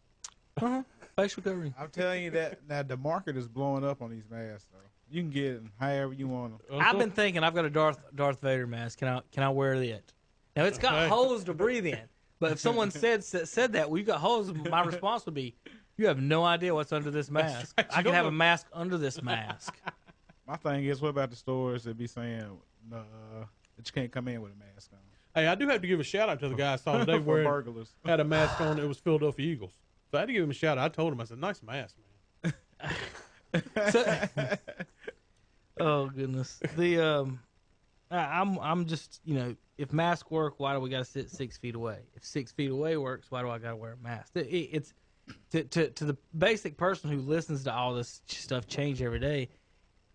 Uh-huh. 0.57 0.83
Facial 1.15 1.43
covering. 1.43 1.75
I'm 1.79 1.91
telling 1.91 2.25
you 2.25 2.31
that 2.31 2.67
now 2.67 2.83
the 2.83 2.97
market 2.97 3.37
is 3.37 3.49
blowing 3.49 3.85
up 3.85 4.01
on 4.01 4.11
these 4.11 4.25
masks. 4.31 4.67
Though 4.73 4.79
you 5.11 5.23
can 5.23 5.31
get 5.31 5.55
them 5.57 5.73
however 5.79 6.13
you 6.13 6.29
want 6.29 6.59
them. 6.69 6.81
I've 6.81 6.99
been 6.99 7.11
thinking 7.11 7.43
I've 7.43 7.55
got 7.55 7.65
a 7.65 7.71
Darth 7.71 7.99
Darth 8.15 8.41
Vader 8.41 8.67
mask. 8.67 8.99
Can 8.99 9.09
I 9.09 9.21
can 9.33 9.43
I 9.43 9.51
wear 9.51 9.75
it? 9.75 10.13
Now 10.57 10.65
it's 10.65 10.79
got 10.79 10.95
Okay. 10.95 11.09
holes 11.09 11.45
to 11.45 11.55
breathe 11.55 11.87
in. 11.87 12.01
But 12.41 12.53
if 12.53 12.61
someone 12.61 12.91
said 12.91 13.25
said 13.25 13.49
said 13.49 13.73
that, 13.73 13.91
well, 13.91 13.99
you 13.99 14.05
got 14.05 14.21
holes. 14.21 14.53
My 14.53 14.83
response 14.85 15.25
would 15.27 15.35
be, 15.35 15.57
you 15.97 16.07
have 16.07 16.21
no 16.21 16.45
idea 16.45 16.75
what's 16.75 16.93
under 16.93 17.11
this 17.11 17.31
mask. 17.31 17.75
right. 17.77 17.87
I 17.91 17.97
can 17.97 18.05
don't 18.05 18.15
have 18.15 18.27
a 18.27 18.31
mask 18.31 18.67
under 18.73 18.97
this 18.97 19.23
mask. 19.23 19.75
My 20.47 20.57
thing 20.57 20.85
is, 20.85 21.01
what 21.01 21.09
about 21.09 21.31
the 21.31 21.37
stores 21.37 21.85
that 21.85 21.99
be 21.99 22.07
saying 22.07 22.45
uh, 22.93 22.97
that 23.77 23.87
you 23.87 23.93
can't 23.93 24.11
come 24.11 24.29
in 24.29 24.41
with 24.41 24.53
a 24.53 24.57
mask 24.57 24.91
on? 24.93 24.99
Hey, 25.35 25.47
I 25.47 25.55
do 25.55 25.69
have 25.69 25.83
to 25.83 25.87
give 25.87 26.01
a 26.01 26.05
shout 26.05 26.29
out 26.29 26.41
to 26.41 26.49
the 26.49 26.55
guy 26.55 26.73
I 26.73 26.77
saw 26.77 26.99
today 26.99 27.13
For 27.19 27.23
wearing 27.23 27.49
burglars. 27.49 27.95
had 28.05 28.21
a 28.21 28.25
mask 28.25 28.61
on. 28.61 28.79
It 28.79 28.87
was 28.87 28.99
Philadelphia 28.99 29.47
Eagles. 29.47 29.73
So 30.11 30.19
I 30.19 30.23
had 30.23 30.27
to 30.27 30.33
give 30.33 30.43
him 30.43 30.51
a 30.51 30.55
shout 30.55 30.79
out. 30.79 30.85
I 30.85 30.89
told 30.89 31.13
him, 31.13 31.21
I 31.21 31.25
said, 31.25 31.39
nice 31.39 31.63
mask, 31.63 31.97
man. 32.43 32.55
oh 35.81 36.07
goodness. 36.07 36.61
The 36.77 36.99
um, 36.99 37.41
I, 38.11 38.41
I'm 38.41 38.59
I'm 38.59 38.87
just 38.87 39.21
you 39.25 39.35
know 39.35 39.57
if 39.79 39.93
masks 39.93 40.31
work, 40.31 40.55
why 40.59 40.75
do 40.75 40.81
we 40.81 40.91
got 40.91 40.99
to 40.99 41.05
sit 41.05 41.31
six 41.31 41.57
feet 41.57 41.75
away? 41.75 41.99
If 42.15 42.25
six 42.25 42.53
feet 42.53 42.71
away 42.71 42.97
works, 42.97 43.31
why 43.31 43.43
do 43.43 43.49
I 43.49 43.59
got 43.59 43.71
to 43.71 43.77
wear 43.77 43.93
a 43.93 43.97
mask? 44.05 44.33
It, 44.35 44.47
it- 44.47 44.71
it's 44.73 44.95
to, 45.51 45.63
to 45.63 45.89
to 45.91 46.05
the 46.07 46.17
basic 46.39 46.77
person 46.79 47.11
who 47.11 47.19
listens 47.19 47.63
to 47.65 47.73
all 47.75 47.93
this 47.95 48.23
stuff 48.27 48.67
change 48.67 49.03
every 49.03 49.19
day. 49.21 49.49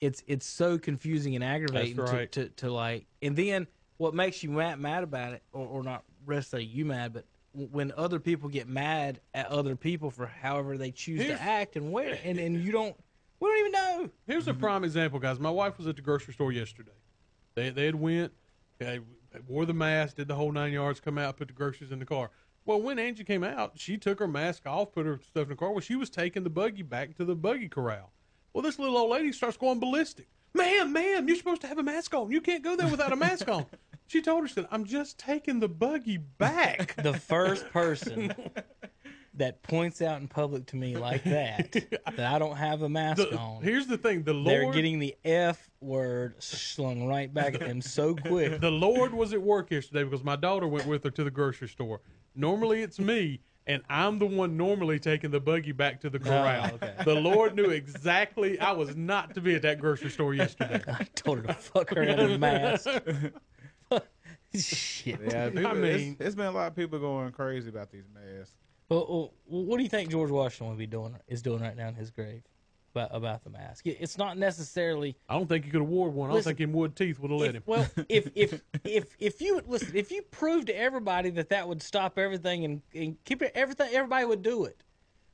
It's 0.01 0.23
it's 0.27 0.45
so 0.45 0.77
confusing 0.77 1.35
and 1.35 1.43
aggravating 1.43 1.95
right. 1.97 2.31
to, 2.31 2.45
to, 2.45 2.49
to 2.55 2.71
like. 2.71 3.05
And 3.21 3.35
then 3.35 3.67
what 3.97 4.13
makes 4.15 4.41
you 4.43 4.49
mad, 4.49 4.79
mad 4.79 5.03
about 5.03 5.33
it, 5.33 5.43
or, 5.53 5.67
or 5.67 5.83
not? 5.83 6.03
Rest 6.25 6.49
say 6.51 6.61
you 6.61 6.83
mad, 6.85 7.13
but 7.13 7.25
when 7.53 7.91
other 7.95 8.19
people 8.19 8.49
get 8.49 8.67
mad 8.67 9.19
at 9.35 9.45
other 9.47 9.75
people 9.75 10.09
for 10.09 10.25
however 10.25 10.77
they 10.77 10.89
choose 10.91 11.21
Here's- 11.21 11.37
to 11.39 11.43
act 11.45 11.75
and 11.75 11.91
wear, 11.91 12.17
and 12.23 12.39
and 12.39 12.61
you 12.63 12.71
don't, 12.71 12.95
we 13.39 13.49
don't 13.49 13.59
even 13.59 13.71
know. 13.71 14.09
Here's 14.25 14.47
a 14.47 14.53
prime 14.53 14.83
example, 14.83 15.19
guys. 15.19 15.39
My 15.39 15.51
wife 15.51 15.77
was 15.77 15.85
at 15.85 15.95
the 15.95 16.01
grocery 16.01 16.33
store 16.33 16.51
yesterday. 16.51 16.91
They 17.53 17.69
they 17.69 17.85
had 17.85 17.95
went, 17.95 18.31
they 18.79 18.99
wore 19.47 19.65
the 19.65 19.73
mask, 19.73 20.17
did 20.17 20.27
the 20.27 20.35
whole 20.35 20.51
nine 20.51 20.73
yards, 20.73 20.99
come 20.99 21.17
out, 21.17 21.37
put 21.37 21.47
the 21.47 21.53
groceries 21.53 21.91
in 21.91 21.99
the 21.99 22.05
car. 22.05 22.31
Well, 22.65 22.81
when 22.81 22.97
Angie 22.97 23.23
came 23.23 23.43
out, 23.43 23.73
she 23.75 23.97
took 23.97 24.19
her 24.19 24.27
mask 24.27 24.65
off, 24.65 24.93
put 24.93 25.05
her 25.05 25.19
stuff 25.21 25.43
in 25.43 25.49
the 25.49 25.55
car. 25.55 25.71
Well, 25.71 25.81
she 25.81 25.95
was 25.95 26.09
taking 26.09 26.43
the 26.43 26.49
buggy 26.49 26.81
back 26.81 27.15
to 27.17 27.25
the 27.25 27.35
buggy 27.35 27.67
corral. 27.67 28.11
Well, 28.53 28.61
this 28.61 28.79
little 28.79 28.97
old 28.97 29.11
lady 29.11 29.31
starts 29.31 29.57
going 29.57 29.79
ballistic. 29.79 30.27
Ma'am, 30.53 30.93
ma'am, 30.93 31.27
you're 31.27 31.37
supposed 31.37 31.61
to 31.61 31.67
have 31.67 31.79
a 31.79 31.83
mask 31.83 32.13
on. 32.13 32.31
You 32.31 32.39
can't 32.39 32.63
go 32.63 32.75
there 32.75 32.87
without 32.87 33.11
a 33.11 33.15
mask 33.15 33.49
on. 33.49 33.65
She 34.07 34.21
told 34.21 34.43
her, 34.43 34.47
she 34.47 34.53
said, 34.53 34.67
I'm 34.69 34.85
just 34.85 35.17
taking 35.17 35.59
the 35.59 35.67
buggy 35.67 36.17
back. 36.17 36.95
the 37.03 37.13
first 37.13 37.67
person 37.71 38.33
that 39.35 39.63
points 39.63 40.01
out 40.01 40.21
in 40.21 40.27
public 40.27 40.67
to 40.67 40.75
me 40.75 40.95
like 40.95 41.23
that 41.23 41.71
that 42.15 42.19
I 42.33 42.37
don't 42.37 42.55
have 42.55 42.81
a 42.83 42.89
mask 42.89 43.17
The- 43.17 43.35
on. 43.37 43.63
here's 43.63 43.87
the 43.87 43.97
thing: 43.97 44.23
the 44.23 44.33
Lord 44.33 44.47
They're 44.47 44.63
Lord, 44.63 44.75
getting 44.75 44.99
the 44.99 45.15
F 45.25 45.69
word 45.81 46.41
slung 46.41 47.07
right 47.07 47.33
back 47.33 47.55
at 47.55 47.61
them 47.61 47.81
so 47.81 48.15
quick. 48.27 48.59
the 48.61 48.71
Lord 48.71 49.13
was 49.13 49.33
at 49.33 49.41
work 49.41 49.71
yesterday 49.71 50.03
because 50.03 50.23
my 50.23 50.35
daughter 50.35 50.67
went 50.67 50.85
with 50.85 51.03
her 51.03 51.09
to 51.11 51.23
the 51.23 51.31
grocery 51.31 51.67
store. 51.67 52.01
Normally 52.35 52.81
it's 52.81 52.99
me, 52.99 53.39
and 53.67 53.81
I'm 53.89 54.19
the 54.19 54.25
one 54.25 54.55
normally 54.57 54.99
taking 54.99 55.31
the 55.31 55.39
buggy 55.39 55.71
back 55.71 55.99
to 56.01 56.09
the 56.09 56.19
oh, 56.19 56.23
corral. 56.23 56.69
Oh, 56.71 56.75
okay. 56.75 56.93
The 57.03 57.15
Lord 57.15 57.55
knew 57.55 57.69
exactly 57.71 58.59
I 58.59 58.71
was 58.71 58.95
not 58.95 59.33
to 59.35 59.41
be 59.41 59.55
at 59.55 59.61
that 59.63 59.79
grocery 59.79 60.09
store 60.09 60.33
yesterday. 60.33 60.81
I 60.87 61.03
told 61.15 61.39
her 61.39 61.47
to 61.47 61.53
fuck 61.53 61.89
her 61.91 62.03
out 62.03 62.19
of 62.19 62.29
the 62.29 62.37
mask. 62.37 62.87
Shit. 64.55 65.19
Yeah, 65.25 65.49
people, 65.49 65.73
mean- 65.75 66.11
it's, 66.19 66.27
it's 66.27 66.35
been 66.35 66.45
a 66.45 66.51
lot 66.51 66.67
of 66.67 66.75
people 66.75 66.99
going 66.99 67.31
crazy 67.31 67.69
about 67.69 67.91
these 67.91 68.03
masks. 68.13 68.53
Well, 68.93 69.03
uh, 69.03 69.35
well, 69.47 69.65
what 69.65 69.77
do 69.77 69.83
you 69.83 69.89
think 69.89 70.11
George 70.11 70.29
Washington 70.29 70.69
would 70.69 70.77
be 70.77 70.87
doing 70.87 71.15
is 71.27 71.41
doing 71.41 71.61
right 71.61 71.75
now 71.75 71.87
in 71.87 71.95
his 71.95 72.11
grave? 72.11 72.43
about, 72.95 73.09
about 73.11 73.43
the 73.43 73.49
mask. 73.49 73.87
It's 73.87 74.17
not 74.17 74.37
necessarily 74.37 75.17
I 75.27 75.33
don't 75.33 75.47
think 75.47 75.65
he 75.65 75.71
could 75.71 75.81
award 75.81 76.13
one. 76.13 76.29
I 76.29 76.33
don't 76.33 76.43
think 76.43 76.59
him 76.59 76.73
Wood 76.73 76.95
Teeth 76.95 77.19
would 77.19 77.31
have 77.31 77.39
let 77.39 77.49
if, 77.49 77.55
him. 77.55 77.63
well, 77.65 77.87
if 78.09 78.29
if 78.35 78.61
if 78.83 79.15
if 79.19 79.41
you 79.41 79.61
listen, 79.65 79.95
if 79.95 80.11
you 80.11 80.21
proved 80.21 80.67
to 80.67 80.77
everybody 80.77 81.31
that 81.31 81.49
that 81.49 81.67
would 81.67 81.81
stop 81.81 82.19
everything 82.19 82.65
and, 82.65 82.81
and 82.93 83.17
keep 83.25 83.41
it 83.41 83.51
everything, 83.55 83.89
everybody 83.93 84.25
would 84.25 84.43
do 84.43 84.65
it. 84.65 84.83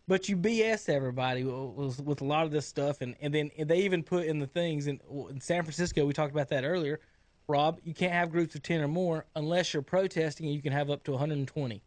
But 0.07 0.27
you 0.29 0.37
BS 0.37 0.89
everybody 0.89 1.43
with, 1.43 1.99
with 1.99 2.21
a 2.21 2.25
lot 2.25 2.45
of 2.45 2.51
this 2.51 2.65
stuff, 2.65 3.01
and 3.01 3.15
and 3.21 3.33
then 3.33 3.51
they 3.59 3.81
even 3.81 4.03
put 4.03 4.25
in 4.25 4.39
the 4.39 4.47
things 4.47 4.87
in, 4.87 4.99
in 5.29 5.41
San 5.41 5.63
Francisco. 5.63 6.05
We 6.05 6.13
talked 6.13 6.31
about 6.31 6.49
that 6.49 6.63
earlier. 6.63 6.99
Rob, 7.47 7.79
you 7.83 7.93
can't 7.93 8.13
have 8.13 8.31
groups 8.31 8.55
of 8.55 8.63
ten 8.63 8.79
or 8.79 8.87
more 8.87 9.25
unless 9.35 9.73
you're 9.73 9.83
protesting, 9.83 10.45
and 10.45 10.55
you 10.55 10.61
can 10.61 10.71
have 10.71 10.89
up 10.89 11.03
to 11.03 11.11
120. 11.11 11.81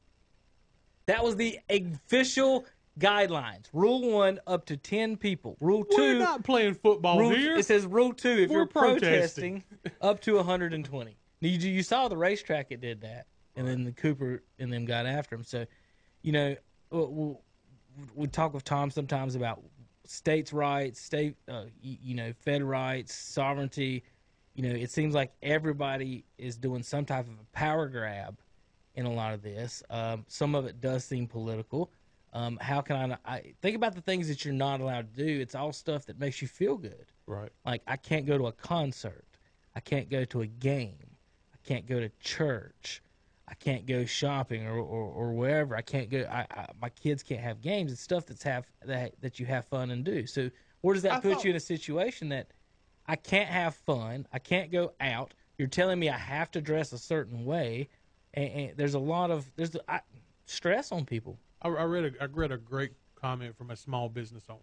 That 1.06 1.24
was 1.24 1.36
the 1.36 1.58
official 1.68 2.64
guidelines. 2.98 3.66
Rule 3.72 4.10
one, 4.10 4.40
up 4.46 4.66
to 4.66 4.76
ten 4.76 5.16
people. 5.16 5.56
Rule 5.60 5.84
two, 5.84 5.96
We're 5.96 6.18
not 6.18 6.44
playing 6.44 6.74
football 6.74 7.18
Rule, 7.18 7.30
here. 7.30 7.56
It 7.56 7.66
says 7.66 7.86
rule 7.86 8.12
two 8.12 8.28
if 8.30 8.50
We're 8.50 8.58
you're 8.58 8.66
protesting. 8.66 9.62
protesting, 9.82 9.96
up 10.00 10.20
to 10.22 10.36
120. 10.36 11.16
You, 11.40 11.50
you 11.50 11.82
saw 11.82 12.08
the 12.08 12.16
racetrack 12.16 12.66
it 12.70 12.80
did 12.80 13.00
that, 13.00 13.26
and 13.56 13.66
then 13.66 13.84
the 13.84 13.92
Cooper 13.92 14.42
and 14.58 14.72
them 14.72 14.84
got 14.84 15.06
after 15.06 15.34
him. 15.34 15.42
So, 15.44 15.66
you 16.22 16.32
know, 16.32 16.54
we, 16.90 17.04
we, 17.04 17.34
we 18.14 18.26
talk 18.28 18.54
with 18.54 18.64
Tom 18.64 18.90
sometimes 18.90 19.34
about 19.34 19.60
states' 20.04 20.52
rights, 20.52 21.00
state, 21.00 21.34
uh, 21.48 21.64
you, 21.80 21.96
you 22.02 22.14
know, 22.14 22.32
Fed 22.44 22.62
rights, 22.62 23.14
sovereignty. 23.14 24.04
You 24.54 24.62
know, 24.68 24.74
it 24.74 24.90
seems 24.90 25.14
like 25.14 25.32
everybody 25.42 26.24
is 26.38 26.56
doing 26.56 26.82
some 26.82 27.04
type 27.06 27.26
of 27.26 27.32
a 27.32 27.56
power 27.56 27.88
grab 27.88 28.38
in 28.94 29.06
a 29.06 29.12
lot 29.12 29.32
of 29.34 29.42
this. 29.42 29.82
Um, 29.90 30.24
some 30.28 30.54
of 30.54 30.66
it 30.66 30.80
does 30.80 31.04
seem 31.04 31.26
political. 31.26 31.90
Um, 32.34 32.58
how 32.60 32.80
can 32.80 33.12
I, 33.12 33.18
I 33.24 33.42
think 33.60 33.76
about 33.76 33.94
the 33.94 34.00
things 34.00 34.28
that 34.28 34.44
you're 34.44 34.54
not 34.54 34.80
allowed 34.80 35.14
to 35.14 35.24
do? 35.24 35.40
It's 35.40 35.54
all 35.54 35.72
stuff 35.72 36.06
that 36.06 36.18
makes 36.18 36.40
you 36.40 36.48
feel 36.48 36.76
good. 36.76 37.06
right. 37.26 37.50
Like 37.66 37.82
I 37.86 37.96
can't 37.96 38.26
go 38.26 38.38
to 38.38 38.46
a 38.46 38.52
concert, 38.52 39.26
I 39.76 39.80
can't 39.80 40.08
go 40.08 40.24
to 40.26 40.40
a 40.42 40.46
game, 40.46 41.10
I 41.52 41.58
can't 41.66 41.86
go 41.86 42.00
to 42.00 42.10
church, 42.20 43.02
I 43.48 43.54
can't 43.54 43.84
go 43.84 44.06
shopping 44.06 44.66
or, 44.66 44.78
or, 44.78 45.04
or 45.12 45.32
wherever. 45.32 45.76
I 45.76 45.82
can't 45.82 46.08
go. 46.08 46.26
I, 46.30 46.46
I, 46.50 46.66
my 46.80 46.88
kids 46.88 47.22
can't 47.22 47.40
have 47.42 47.60
games. 47.60 47.92
It's 47.92 48.00
stuff 48.00 48.24
that's 48.24 48.42
have 48.44 48.64
that 48.86 49.12
that 49.20 49.38
you 49.38 49.44
have 49.46 49.66
fun 49.66 49.90
and 49.90 50.02
do. 50.02 50.26
So 50.26 50.50
where 50.80 50.94
does 50.94 51.02
that 51.02 51.12
I 51.12 51.20
put 51.20 51.34
thought- 51.34 51.44
you 51.44 51.50
in 51.50 51.56
a 51.56 51.60
situation 51.60 52.30
that 52.30 52.48
I 53.06 53.16
can't 53.16 53.48
have 53.50 53.74
fun? 53.74 54.26
I 54.32 54.38
can't 54.38 54.70
go 54.72 54.94
out. 55.00 55.34
You're 55.58 55.68
telling 55.68 55.98
me 55.98 56.08
I 56.08 56.16
have 56.16 56.50
to 56.52 56.62
dress 56.62 56.92
a 56.92 56.98
certain 56.98 57.44
way, 57.44 57.90
and, 58.34 58.50
and 58.50 58.76
there's 58.76 58.94
a 58.94 58.98
lot 58.98 59.30
of 59.30 59.44
there's 59.56 59.76
I, 59.88 60.00
stress 60.46 60.92
on 60.92 61.04
people. 61.04 61.38
I, 61.60 61.68
I 61.68 61.84
read 61.84 62.04
a 62.04 62.22
I 62.22 62.26
read 62.26 62.52
a 62.52 62.56
great 62.56 62.92
comment 63.14 63.56
from 63.56 63.70
a 63.70 63.76
small 63.76 64.08
business 64.08 64.44
owner. 64.48 64.60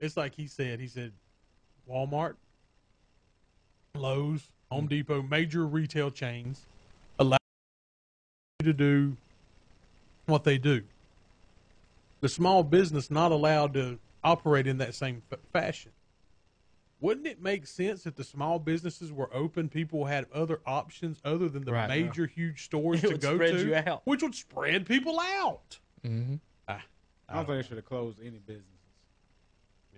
It's 0.00 0.16
like 0.16 0.34
he 0.34 0.46
said. 0.46 0.80
He 0.80 0.86
said, 0.86 1.12
Walmart, 1.90 2.34
Lowe's, 3.94 4.48
Home 4.70 4.86
mm. 4.86 4.90
Depot, 4.90 5.22
major 5.22 5.66
retail 5.66 6.10
chains 6.10 6.66
allow 7.18 7.38
you 8.60 8.66
to 8.66 8.72
do 8.72 9.16
what 10.26 10.44
they 10.44 10.58
do. 10.58 10.82
The 12.20 12.28
small 12.28 12.62
business 12.62 13.10
not 13.10 13.32
allowed 13.32 13.74
to 13.74 13.98
operate 14.22 14.66
in 14.66 14.78
that 14.78 14.94
same 14.94 15.22
f- 15.32 15.38
fashion. 15.52 15.92
Wouldn't 17.00 17.26
it 17.26 17.40
make 17.40 17.66
sense 17.66 18.06
if 18.06 18.16
the 18.16 18.24
small 18.24 18.58
businesses 18.58 19.12
were 19.12 19.32
open, 19.32 19.68
people 19.68 20.06
had 20.06 20.26
other 20.32 20.60
options 20.66 21.20
other 21.24 21.48
than 21.48 21.64
the 21.64 21.72
Right. 21.72 21.88
major, 21.88 22.26
huge 22.26 22.64
stores 22.64 22.98
It 23.04 23.06
to 23.06 23.12
would 23.12 23.20
go 23.20 23.34
spread 23.36 23.52
to, 23.54 23.66
you 23.66 23.74
out. 23.76 24.02
which 24.04 24.22
would 24.22 24.34
spread 24.34 24.84
people 24.86 25.20
out? 25.20 25.78
Mm-hmm. 26.04 26.36
Ah, 26.66 26.84
I 27.28 27.34
don't 27.34 27.46
think 27.46 27.62
they 27.62 27.68
should 27.68 27.76
have 27.76 27.84
closed 27.86 28.18
any 28.20 28.38
businesses. 28.38 28.72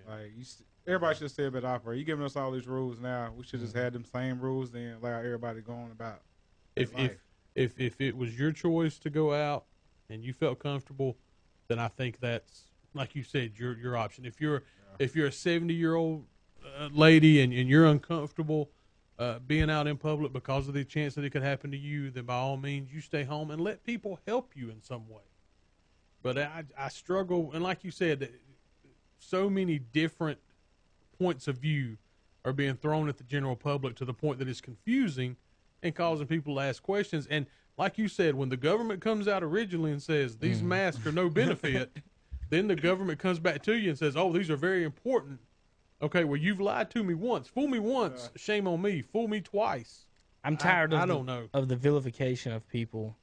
Like 0.08 0.32
you, 0.36 0.44
everybody 0.86 1.18
should 1.18 1.30
stay 1.30 1.44
able 1.44 1.60
to 1.60 1.66
operate. 1.66 1.98
You 1.98 2.04
giving 2.04 2.24
us 2.24 2.34
all 2.36 2.50
these 2.50 2.66
rules 2.66 2.98
now. 3.00 3.32
We 3.36 3.44
should 3.44 3.60
just 3.60 3.74
Mm-hmm. 3.74 3.82
have 3.84 3.92
them 3.92 4.04
same 4.04 4.40
rules, 4.40 4.70
then 4.72 4.96
allow 5.00 5.18
everybody 5.18 5.60
going 5.60 5.90
about. 5.92 6.22
if 6.76 6.92
life. 6.94 7.12
if 7.54 7.72
if 7.78 7.80
if 7.80 8.00
it 8.00 8.16
was 8.16 8.38
your 8.38 8.52
choice 8.52 8.98
to 9.00 9.10
go 9.10 9.32
out 9.34 9.66
and 10.08 10.24
you 10.24 10.32
felt 10.32 10.58
comfortable, 10.58 11.16
then 11.68 11.78
I 11.78 11.88
think 11.88 12.18
that's 12.20 12.70
like 12.94 13.14
you 13.14 13.22
said 13.22 13.58
your 13.58 13.76
your 13.76 13.96
option. 13.96 14.24
If 14.24 14.40
you're 14.40 14.62
if 14.98 15.14
you're 15.14 15.26
a 15.28 15.32
seventy 15.32 15.74
year 15.74 15.94
old 15.94 16.24
lady 16.92 17.40
and, 17.40 17.52
and 17.52 17.68
you're 17.68 17.86
uncomfortable 17.86 18.70
uh, 19.18 19.38
being 19.46 19.70
out 19.70 19.86
in 19.86 19.96
public 19.96 20.32
because 20.32 20.66
of 20.66 20.74
the 20.74 20.84
chance 20.84 21.14
that 21.14 21.24
it 21.24 21.30
could 21.30 21.42
happen 21.42 21.70
to 21.70 21.76
you, 21.76 22.10
then 22.10 22.24
by 22.24 22.34
all 22.34 22.56
means 22.56 22.92
you 22.92 23.00
stay 23.00 23.22
home 23.22 23.50
and 23.50 23.60
let 23.60 23.84
people 23.84 24.18
help 24.26 24.52
you 24.56 24.70
in 24.70 24.82
some 24.82 25.08
way. 25.08 25.22
But 26.22 26.38
I 26.38 26.64
I 26.76 26.88
struggle, 26.88 27.50
and 27.52 27.62
like 27.62 27.84
you 27.84 27.90
said, 27.90 28.30
so 29.18 29.50
many 29.50 29.78
different 29.78 30.38
points 31.18 31.48
of 31.48 31.58
view 31.58 31.98
are 32.44 32.52
being 32.52 32.74
thrown 32.76 33.08
at 33.08 33.18
the 33.18 33.24
general 33.24 33.56
public 33.56 33.94
to 33.96 34.04
the 34.04 34.14
point 34.14 34.38
that 34.38 34.48
it's 34.48 34.60
confusing 34.60 35.36
and 35.82 35.94
causing 35.94 36.26
people 36.26 36.54
to 36.54 36.60
ask 36.60 36.82
questions. 36.82 37.26
And 37.26 37.46
like 37.76 37.98
you 37.98 38.08
said, 38.08 38.34
when 38.34 38.48
the 38.48 38.56
government 38.56 39.00
comes 39.00 39.28
out 39.28 39.42
originally 39.42 39.92
and 39.92 40.02
says 40.02 40.36
these 40.38 40.62
masks 40.62 41.06
are 41.06 41.12
no 41.12 41.28
benefit, 41.28 41.90
then 42.50 42.68
the 42.68 42.76
government 42.76 43.18
comes 43.18 43.38
back 43.38 43.62
to 43.64 43.74
you 43.74 43.90
and 43.90 43.98
says, 43.98 44.16
"Oh, 44.16 44.32
these 44.32 44.50
are 44.50 44.56
very 44.56 44.84
important." 44.84 45.40
Okay, 46.02 46.24
well 46.24 46.40
you've 46.40 46.60
lied 46.60 46.90
to 46.90 47.04
me 47.04 47.14
once. 47.14 47.48
Fool 47.48 47.68
me 47.68 47.78
once, 47.78 48.30
shame 48.36 48.66
on 48.66 48.80
me. 48.80 49.02
Fool 49.02 49.28
me 49.28 49.40
twice. 49.40 50.06
I'm 50.42 50.56
tired 50.56 50.92
of 50.92 51.00
I 51.00 51.06
the, 51.06 51.14
don't 51.14 51.26
know. 51.26 51.48
of 51.52 51.68
the 51.68 51.76
vilification 51.76 52.52
of 52.52 52.66
people 52.68 53.16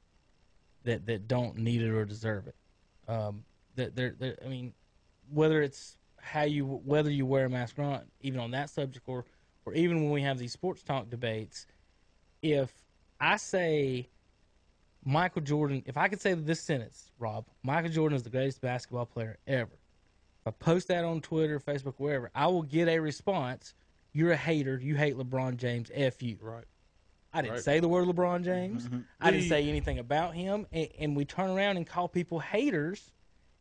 that 0.84 1.06
that 1.08 1.28
don't 1.28 1.58
need 1.58 1.82
it 1.82 1.90
or 1.90 2.06
deserve 2.06 2.48
it. 2.48 2.56
Um, 3.08 3.44
that 3.76 3.96
they're, 3.96 4.16
they're, 4.20 4.38
I 4.46 4.48
mean, 4.48 4.74
whether 5.32 5.62
it's 5.62 5.98
how 6.22 6.44
you 6.44 6.66
whether 6.66 7.10
you 7.10 7.26
wear 7.26 7.46
a 7.46 7.50
mask 7.50 7.80
or 7.80 7.84
not, 7.84 8.06
even 8.22 8.40
on 8.40 8.52
that 8.52 8.70
subject, 8.70 9.08
or 9.08 9.26
or 9.66 9.74
even 9.74 10.04
when 10.04 10.12
we 10.12 10.22
have 10.22 10.38
these 10.38 10.54
sports 10.54 10.84
talk 10.84 11.10
debates, 11.10 11.66
if 12.42 12.72
I 13.20 13.38
say 13.38 14.10
Michael 15.04 15.42
Jordan, 15.42 15.84
if 15.86 15.98
I 15.98 16.08
could 16.08 16.22
say 16.22 16.34
this 16.34 16.62
sentence, 16.62 17.12
Rob, 17.18 17.46
Michael 17.64 17.92
Jordan 17.92 18.16
is 18.16 18.24
the 18.24 18.30
greatest 18.30 18.62
basketball 18.62 19.06
player 19.06 19.38
ever. 19.48 19.80
I 20.48 20.52
post 20.52 20.88
that 20.90 21.04
on 21.06 21.22
Twitter, 21.22 21.60
Facebook, 21.60 21.96
wherever, 21.98 22.32
I 22.34 22.48
will 22.48 22.64
get 22.64 22.88
a 22.88 23.00
response. 23.00 23.74
You're 24.14 24.32
a 24.32 24.38
hater. 24.38 24.80
You 24.82 24.96
hate 24.96 25.16
LeBron 25.18 25.58
James. 25.58 25.92
F 25.94 26.22
you. 26.24 26.38
Right. 26.42 26.64
I 27.34 27.42
didn't 27.42 27.56
Right. 27.56 27.64
say 27.64 27.80
the 27.80 27.88
word 27.88 28.08
LeBron 28.08 28.44
James. 28.44 28.86
Mm-hmm. 28.86 29.00
I 29.22 29.32
didn't 29.32 29.50
say 29.50 29.68
anything 29.70 30.00
about 30.00 30.34
him, 30.34 30.66
and, 30.72 30.88
and 30.98 31.16
we 31.16 31.26
turn 31.26 31.52
around 31.52 31.78
and 31.78 31.86
call 31.86 32.08
people 32.08 32.40
haters, 32.40 33.12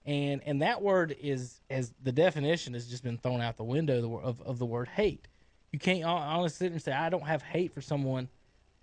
and 0.06 0.40
and 0.46 0.62
that 0.62 0.80
word 0.82 1.14
is 1.20 1.60
as 1.68 1.92
the 2.02 2.12
definition 2.12 2.72
has 2.74 2.86
just 2.86 3.02
been 3.02 3.18
thrown 3.18 3.40
out 3.40 3.56
the 3.56 3.64
window 3.64 4.18
of 4.22 4.40
of 4.42 4.58
the 4.58 4.64
word 4.66 4.88
hate. 4.88 5.28
You 5.72 5.78
can't 5.78 6.04
hon- 6.04 6.22
honestly 6.22 6.66
sit 6.68 6.72
and 6.72 6.80
say 6.80 6.92
I 6.92 7.10
don't 7.10 7.26
have 7.26 7.42
hate 7.42 7.74
for 7.74 7.80
someone. 7.82 8.28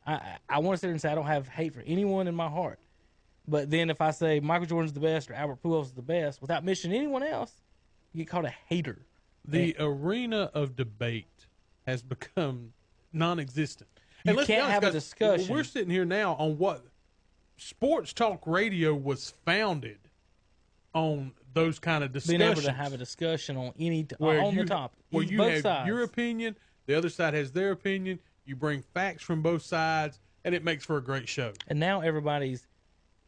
I 0.06 0.38
I, 0.50 0.60
want 0.60 0.76
to 0.76 0.78
sit 0.80 0.88
there 0.88 0.92
and 0.92 1.02
say 1.02 1.10
I 1.10 1.16
don't 1.16 1.26
have 1.26 1.48
hate 1.48 1.74
for 1.74 1.82
anyone 1.88 2.28
in 2.28 2.36
my 2.36 2.50
heart. 2.50 2.78
But 3.48 3.70
then 3.72 3.90
if 3.90 4.00
I 4.00 4.12
say 4.12 4.40
Michael 4.42 4.68
Jordan's 4.68 4.94
the 4.94 5.00
best 5.00 5.32
or 5.32 5.34
Albert 5.34 5.64
Pujols 5.64 5.86
is 5.86 5.92
the 5.94 6.02
best 6.02 6.42
without 6.42 6.64
mentioning 6.64 6.98
anyone 6.98 7.24
else, 7.24 7.52
get 8.18 8.28
called 8.28 8.46
a 8.46 8.54
hater. 8.68 9.06
The 9.46 9.76
arena 9.80 10.50
of 10.54 10.76
debate 10.76 11.48
has 11.86 12.02
become 12.02 12.74
non-existent. 13.12 13.90
You 14.24 14.34
let's 14.34 14.48
can't 14.48 14.64
honest, 14.64 14.74
have 14.74 14.84
a 14.84 14.92
discussion. 14.92 15.54
We're 15.54 15.64
sitting 15.66 15.90
here 15.90 16.06
now 16.06 16.34
on 16.36 16.58
what 16.58 16.86
sports 17.58 18.14
talk 18.14 18.42
radio 18.48 18.94
was 18.96 19.34
founded 19.46 19.98
on 20.94 21.34
those 21.54 21.80
kind 21.80 22.04
of 22.04 22.14
discussions. 22.14 22.40
Being 22.40 22.52
able 22.52 22.62
to 22.62 22.72
have 22.72 22.94
a 22.94 22.98
discussion 22.98 23.58
on 23.58 23.74
any 23.78 24.04
t- 24.06 24.16
on 24.20 24.54
you, 24.56 24.62
the 24.64 24.68
topic, 24.70 25.00
where 25.10 25.24
you 25.24 25.38
both 25.38 25.52
have 25.52 25.62
sides. 25.62 25.88
your 25.88 26.04
opinion, 26.04 26.56
the 26.86 26.96
other 26.96 27.10
side 27.10 27.34
has 27.34 27.52
their 27.52 27.72
opinion. 27.72 28.20
You 28.46 28.56
bring 28.56 28.82
facts 28.94 29.24
from 29.24 29.42
both 29.42 29.62
sides, 29.62 30.20
and 30.46 30.56
it 30.56 30.64
makes 30.64 30.86
for 30.86 30.98
a 30.98 31.02
great 31.04 31.28
show. 31.28 31.52
and 31.68 31.80
now 31.80 32.02
everybody's 32.02 32.66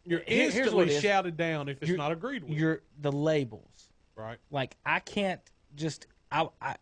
You're 0.06 0.24
instantly 0.28 0.98
shouted 1.00 1.36
down 1.38 1.68
if 1.70 1.82
it's 1.82 1.92
not 1.92 2.12
agreed 2.12 2.44
with. 2.44 2.58
you're 2.58 2.82
the 3.02 3.12
labels. 3.12 3.85
Right. 4.16 4.38
Like 4.52 4.76
I 4.86 5.00
can't 5.00 5.42
just 5.76 6.08
I, 6.32 6.48
I 6.62 6.76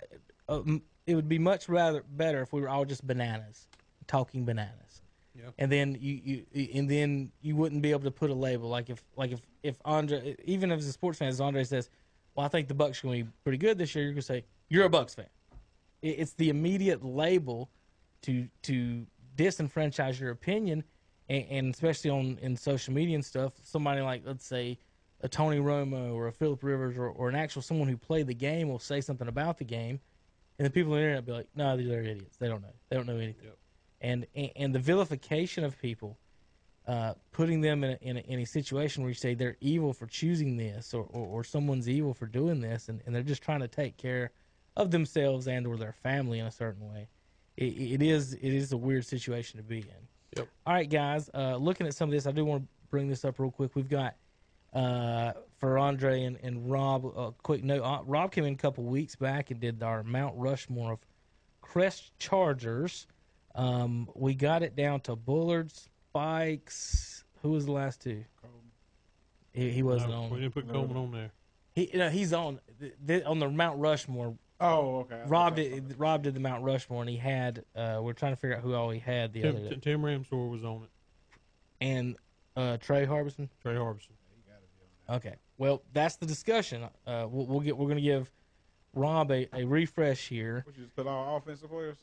uh, 0.49 0.61
it 1.05 1.15
would 1.15 1.27
be 1.30 1.39
much 1.39 1.68
rather 1.69 2.03
better 2.15 2.41
if 2.41 2.53
we 2.53 2.61
were 2.61 2.69
all 2.69 2.85
just 2.85 3.05
bananas 3.05 3.68
talking 4.07 4.45
bananas. 4.45 5.01
Yeah. 5.35 5.49
And 5.57 5.72
then 5.72 5.97
you, 5.99 6.22
you 6.53 6.68
and 6.76 6.89
then 6.89 7.31
you 7.41 7.55
wouldn't 7.55 7.81
be 7.81 7.91
able 7.91 8.03
to 8.03 8.11
put 8.11 8.30
a 8.30 8.34
label 8.35 8.69
like 8.69 8.89
if 8.89 9.03
like 9.15 9.31
if 9.31 9.41
if 9.64 9.77
Andre 9.85 10.35
even 10.45 10.72
if 10.72 10.77
it's 10.80 10.88
a 10.88 10.91
sports 10.93 11.18
fan 11.19 11.27
as 11.30 11.41
Andre 11.41 11.64
says, 11.64 11.89
well 12.35 12.45
I 12.45 12.49
think 12.49 12.68
the 12.68 12.73
Bucks 12.76 12.99
are 13.03 13.07
going 13.07 13.19
to 13.19 13.26
be 13.26 13.31
pretty 13.43 13.57
good 13.57 13.77
this 13.77 13.95
year. 13.95 14.03
You're 14.05 14.14
going 14.14 14.22
to 14.22 14.26
say 14.27 14.45
you're 14.69 14.85
a 14.85 14.89
Bucks 14.89 15.15
fan. 15.15 15.26
It- 16.01 16.19
It's 16.19 16.34
the 16.34 16.49
immediate 16.49 17.03
label 17.03 17.69
to 18.23 18.47
to 18.64 19.05
disenfranchise 19.35 20.19
your 20.19 20.30
opinion, 20.31 20.84
and, 21.30 21.45
and 21.49 21.73
especially 21.73 22.11
on 22.11 22.38
in 22.41 22.55
social 22.55 22.93
media 22.93 23.15
and 23.15 23.26
stuff. 23.26 23.53
Somebody 23.64 24.01
like 24.01 24.22
let's 24.26 24.45
say 24.45 24.77
a 25.23 25.27
Tony 25.29 25.57
Romo 25.57 26.13
or 26.13 26.27
a 26.27 26.31
Philip 26.31 26.63
Rivers 26.63 26.97
or, 26.97 27.07
or 27.07 27.29
an 27.29 27.35
actual 27.35 27.61
someone 27.61 27.87
who 27.89 27.97
played 27.97 28.27
the 28.27 28.33
game 28.35 28.69
will 28.69 28.79
say 28.79 29.01
something 29.01 29.27
about 29.27 29.57
the 29.57 29.63
game, 29.63 29.99
and 30.59 30.65
the 30.65 30.69
people 30.69 30.93
on 30.93 30.99
the 30.99 31.03
internet 31.03 31.25
will 31.25 31.33
be 31.33 31.37
like, 31.37 31.47
"No, 31.55 31.75
these 31.75 31.89
are 31.89 32.01
idiots. 32.01 32.37
They 32.37 32.47
don't 32.47 32.61
know. 32.61 32.73
They 32.89 32.95
don't 32.95 33.07
know 33.07 33.17
anything." 33.17 33.49
And, 34.01 34.27
and 34.35 34.51
and 34.55 34.75
the 34.75 34.79
vilification 34.79 35.63
of 35.63 35.79
people 35.81 36.17
uh, 36.87 37.13
putting 37.31 37.61
them 37.61 37.83
in 37.83 37.91
a, 37.91 37.97
in, 38.01 38.17
a, 38.17 38.19
in 38.21 38.39
a 38.41 38.45
situation 38.45 39.03
where 39.03 39.09
you 39.09 39.15
say 39.15 39.33
they're 39.33 39.55
evil 39.61 39.93
for 39.93 40.05
choosing 40.05 40.57
this 40.57 40.93
or, 40.93 41.03
or, 41.03 41.25
or 41.27 41.43
someone's 41.43 41.87
evil 41.87 42.13
for 42.13 42.25
doing 42.25 42.59
this 42.59 42.89
and, 42.89 43.01
and 43.05 43.15
they're 43.15 43.23
just 43.23 43.41
trying 43.41 43.61
to 43.61 43.67
take 43.69 43.95
care 43.95 44.31
of 44.75 44.91
themselves 44.91 45.47
and 45.47 45.65
or 45.65 45.77
their 45.77 45.93
family 45.93 46.39
in 46.39 46.45
a 46.45 46.51
certain 46.51 46.91
way 46.91 47.07
it, 47.55 47.63
it 47.63 48.01
is 48.01 48.33
it 48.33 48.53
is 48.53 48.73
a 48.73 48.77
weird 48.77 49.05
situation 49.05 49.57
to 49.57 49.63
be 49.63 49.77
in 49.79 50.07
Yep. 50.35 50.47
all 50.65 50.73
right 50.73 50.89
guys 50.89 51.29
uh, 51.33 51.55
looking 51.55 51.87
at 51.87 51.93
some 51.93 52.09
of 52.09 52.11
this 52.13 52.27
i 52.27 52.31
do 52.31 52.43
want 52.43 52.63
to 52.63 52.67
bring 52.89 53.07
this 53.07 53.23
up 53.23 53.39
real 53.39 53.51
quick 53.51 53.75
we've 53.75 53.89
got 53.89 54.15
uh, 54.73 55.33
for 55.59 55.77
andre 55.77 56.23
and, 56.23 56.37
and 56.43 56.69
rob 56.69 57.05
a 57.05 57.31
quick 57.43 57.63
note 57.63 57.83
uh, 57.83 58.01
rob 58.05 58.31
came 58.31 58.43
in 58.45 58.53
a 58.53 58.57
couple 58.57 58.83
weeks 58.83 59.15
back 59.15 59.51
and 59.51 59.59
did 59.59 59.81
our 59.83 60.03
mount 60.03 60.33
rushmore 60.37 60.93
of 60.93 60.99
crest 61.61 62.11
chargers 62.19 63.07
um, 63.55 64.09
we 64.15 64.33
got 64.33 64.63
it 64.63 64.75
down 64.75 64.99
to 65.01 65.15
bullard 65.15 65.71
spikes 65.71 67.23
who 67.41 67.51
was 67.51 67.65
the 67.65 67.71
last 67.71 68.01
two 68.01 68.23
he, 69.51 69.69
he 69.69 69.83
wasn't 69.83 70.11
No, 70.11 70.23
on 70.23 70.29
we 70.31 70.39
didn't 70.39 70.53
put 70.55 70.67
Coleman 70.67 70.97
on 70.97 71.11
there. 71.11 71.31
he, 71.75 71.91
no, 71.93 72.09
he's 72.09 72.33
on 72.33 72.59
th- 72.79 72.93
th- 73.05 73.23
on 73.25 73.37
the 73.37 73.47
Mount 73.49 73.77
Rushmore. 73.79 74.35
Oh, 74.59 75.01
okay. 75.01 75.21
Rob 75.27 75.55
did 75.57 75.93
Rob 75.99 76.23
did 76.23 76.33
the 76.33 76.39
Mount 76.39 76.63
Rushmore, 76.63 77.01
and 77.03 77.09
he 77.09 77.17
had. 77.17 77.63
Uh, 77.75 77.99
we're 78.01 78.13
trying 78.13 78.31
to 78.31 78.35
figure 78.35 78.55
out 78.57 78.63
who 78.63 78.73
all 78.73 78.89
he 78.89 78.97
had 78.97 79.31
the 79.31 79.41
Tim, 79.43 79.55
other 79.57 79.69
day, 79.69 79.75
Tim 79.79 80.01
Ramsor 80.01 80.49
was 80.49 80.63
on 80.63 80.83
it. 80.85 80.89
and 81.81 82.15
uh, 82.55 82.77
Trey 82.77 83.05
Harbison. 83.05 83.47
Trey 83.61 83.75
Harbison. 83.75 84.13
Okay, 85.14 85.35
well 85.57 85.81
that's 85.94 86.15
the 86.15 86.26
discussion. 86.26 86.84
Uh, 87.06 87.27
we'll, 87.30 87.45
we'll 87.45 87.60
get. 87.60 87.77
We're 87.77 87.85
going 87.85 87.98
to 87.98 88.02
give 88.02 88.31
Rob 88.95 89.31
a, 89.31 89.48
a 89.56 89.64
refresh 89.65 90.27
here. 90.27 90.64
What 90.65 90.76
you 90.77 90.84
just 90.84 90.95
put 90.95 91.07
all 91.07 91.38
offensive 91.38 91.69
players? 91.69 91.98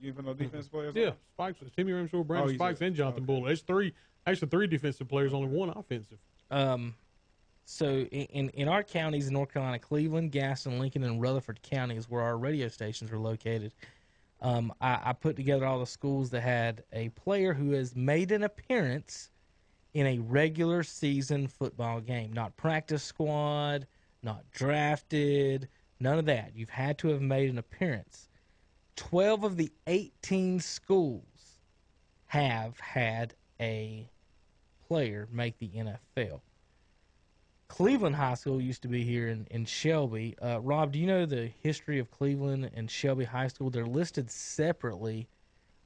You 0.00 0.08
even 0.08 0.24
know 0.24 0.34
defensive 0.34 0.70
players? 0.70 0.94
Yeah, 0.94 1.10
Spikes, 1.34 1.58
Timmy 1.76 1.92
Ramsor, 1.92 2.26
Brandon 2.26 2.50
Oh, 2.50 2.54
Spikes, 2.54 2.80
a- 2.80 2.84
and 2.84 2.96
Jonathan 2.96 3.22
okay. 3.22 3.26
Bullard. 3.26 3.48
There's 3.48 3.62
three, 3.62 3.92
actually 4.26 4.48
three 4.48 4.66
defensive 4.66 5.08
players, 5.08 5.32
only 5.32 5.48
one 5.48 5.70
offensive. 5.70 6.18
Um, 6.50 6.94
so 7.64 7.86
in, 7.88 8.26
in 8.26 8.48
in 8.50 8.68
our 8.68 8.82
counties 8.82 9.26
in 9.28 9.32
North 9.32 9.52
Carolina, 9.52 9.78
Cleveland, 9.78 10.30
Gaston, 10.32 10.78
Lincoln, 10.78 11.02
and 11.04 11.20
Rutherford 11.20 11.60
counties, 11.62 12.08
where 12.10 12.22
our 12.22 12.36
radio 12.36 12.68
stations 12.68 13.10
are 13.10 13.18
located, 13.18 13.72
um, 14.42 14.72
I, 14.80 15.00
I 15.06 15.12
put 15.12 15.34
together 15.36 15.64
all 15.66 15.80
the 15.80 15.86
schools 15.86 16.30
that 16.30 16.42
had 16.42 16.84
a 16.92 17.08
player 17.10 17.54
who 17.54 17.70
has 17.72 17.96
made 17.96 18.30
an 18.32 18.42
appearance 18.44 19.30
in 19.94 20.06
a 20.06 20.18
regular 20.18 20.82
season 20.82 21.46
football 21.48 22.00
game, 22.00 22.32
not 22.32 22.56
practice 22.56 23.02
squad, 23.02 23.86
not 24.22 24.44
drafted, 24.52 25.68
none 26.00 26.18
of 26.18 26.26
that. 26.26 26.52
You've 26.54 26.70
had 26.70 26.98
to 26.98 27.08
have 27.08 27.22
made 27.22 27.48
an 27.48 27.58
appearance. 27.58 28.28
Twelve 28.96 29.44
of 29.44 29.56
the 29.56 29.72
eighteen 29.86 30.60
schools 30.60 31.24
have 32.26 32.78
had 32.80 33.34
a 33.60 34.08
player 34.88 35.28
make 35.32 35.58
the 35.58 35.68
NFL. 35.68 36.40
Cleveland 37.68 38.14
High 38.14 38.34
School 38.34 38.60
used 38.60 38.82
to 38.82 38.88
be 38.88 39.02
here 39.02 39.28
in, 39.28 39.46
in 39.50 39.64
Shelby. 39.64 40.36
Uh, 40.40 40.60
Rob, 40.60 40.92
do 40.92 40.98
you 40.98 41.06
know 41.06 41.26
the 41.26 41.50
history 41.62 41.98
of 41.98 42.10
Cleveland 42.10 42.70
and 42.74 42.90
Shelby 42.90 43.24
High 43.24 43.48
School? 43.48 43.70
They're 43.70 43.86
listed 43.86 44.30
separately 44.30 45.28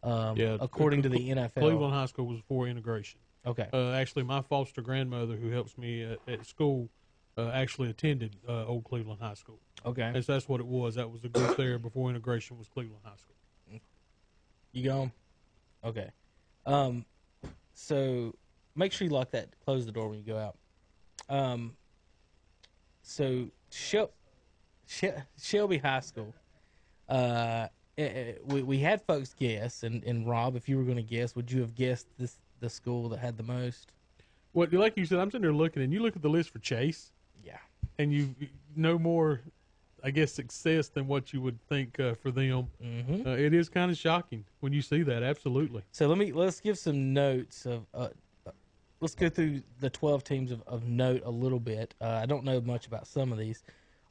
um, 0.03 0.37
Yeah, 0.37 0.57
according 0.61 1.03
to 1.03 1.09
the 1.09 1.31
NFL. 1.31 1.55
Cleveland 1.55 1.95
High 1.95 2.07
School 2.07 2.27
was 2.27 2.39
before 2.39 2.67
integration. 2.67 3.21
Okay. 3.47 3.69
Uh, 3.73 3.93
actually, 3.93 4.25
my 4.25 4.43
foster 4.43 4.83
grandmother, 4.83 5.37
who 5.37 5.51
helps 5.51 5.79
me 5.79 6.03
at, 6.03 6.19
at 6.27 6.47
school, 6.47 6.89
uh, 7.37 7.51
actually 7.51 7.89
attended 7.89 8.37
uh, 8.49 8.67
Old 8.67 8.85
Cleveland 8.85 9.21
High 9.21 9.35
School. 9.35 9.61
okay. 9.87 10.11
That's, 10.13 10.27
that's 10.27 10.49
what 10.49 10.61
it 10.61 10.67
was. 10.67 10.97
That 10.97 11.11
was 11.11 11.23
the 11.23 11.29
group 11.29 11.57
there 11.57 11.79
before 11.79 12.11
integration 12.11 12.59
was 12.59 12.69
Cleveland 12.69 13.03
High 13.05 13.17
School. 13.17 13.35
You 14.73 14.85
go. 14.85 15.11
Okay. 15.85 16.11
Um, 16.67 17.05
so 17.73 18.35
make 18.77 18.93
sure 18.93 19.07
you 19.07 19.13
lock 19.13 19.31
that, 19.31 19.49
close 19.65 19.87
the 19.87 19.93
door 19.93 20.09
when 20.09 20.19
you 20.19 20.25
go 20.25 20.37
out. 20.37 20.57
Um, 21.29 21.77
so 23.03 23.49
Shel- 23.71 24.13
Shel- 24.87 25.23
Shelby 25.41 25.79
High 25.79 26.01
School. 26.01 26.35
Uh, 27.09 27.69
eh, 27.97 28.03
eh, 28.05 28.33
we 28.45 28.63
we 28.63 28.79
had 28.79 29.01
folks 29.03 29.33
guess, 29.33 29.83
and, 29.83 30.05
and 30.05 30.29
Rob, 30.29 30.57
if 30.57 30.69
you 30.69 30.77
were 30.77 30.85
going 30.85 30.97
to 30.97 31.03
guess, 31.03 31.35
would 31.35 31.51
you 31.51 31.61
have 31.61 31.75
guessed 31.75 32.07
this 32.19 32.39
the 32.61 32.71
school 32.71 33.09
that 33.11 33.19
had 33.19 33.37
the 33.37 33.43
most? 33.43 33.93
What, 34.53 34.73
like 34.73 34.97
you 34.97 35.05
said, 35.05 35.19
I'm 35.19 35.31
sitting 35.31 35.43
there 35.43 35.53
looking, 35.53 35.83
and 35.83 35.93
you 35.93 36.01
look 36.01 36.17
at 36.17 36.23
the 36.23 36.29
list 36.31 36.51
for 36.51 36.59
Chase, 36.59 37.13
Yeah. 37.45 37.59
and 37.99 38.13
you 38.13 38.35
no 38.75 38.99
more, 38.99 39.41
I 40.03 40.11
guess, 40.11 40.33
success 40.33 40.89
than 40.89 41.07
what 41.07 41.33
you 41.33 41.41
would 41.43 41.61
think 41.69 41.99
uh, 42.01 42.15
for 42.15 42.31
them. 42.31 42.69
Mm-hmm. 42.83 43.27
Uh, 43.27 43.33
it 43.33 43.53
is 43.53 43.69
kind 43.69 43.91
of 43.91 43.97
shocking 43.97 44.45
when 44.61 44.73
you 44.73 44.83
see 44.83 45.03
that. 45.03 45.23
Absolutely. 45.23 45.83
So 45.93 46.07
let 46.09 46.19
me 46.19 46.33
let's 46.33 46.61
give 46.61 46.79
some 46.79 47.13
notes 47.13 47.67
of. 47.67 47.87
Uh, 47.95 48.09
uh, 48.47 48.51
let's 49.01 49.15
go 49.15 49.29
through 49.29 49.63
the 49.81 49.91
twelve 49.91 50.25
teams 50.25 50.51
of, 50.51 50.63
of 50.67 50.89
note 50.89 51.23
a 51.25 51.31
little 51.31 51.61
bit. 51.61 51.95
Uh, 52.01 52.21
I 52.23 52.27
don't 52.27 52.45
know 52.45 52.61
much 52.61 52.87
about 52.87 53.07
some 53.07 53.33
of 53.33 53.39
these. 53.39 53.63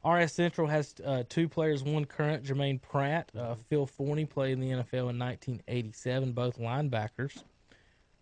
RS 0.04 0.32
Central 0.32 0.68
has 0.68 0.94
uh, 1.04 1.24
two 1.28 1.48
players, 1.48 1.82
one 1.82 2.04
current, 2.04 2.44
Germaine 2.44 2.78
Pratt. 2.78 3.30
Uh, 3.36 3.56
Phil 3.68 3.84
Forney 3.84 4.24
played 4.24 4.52
in 4.52 4.60
the 4.60 4.68
NFL 4.68 5.10
in 5.10 5.18
1987, 5.18 6.32
both 6.32 6.58
linebackers. 6.58 7.42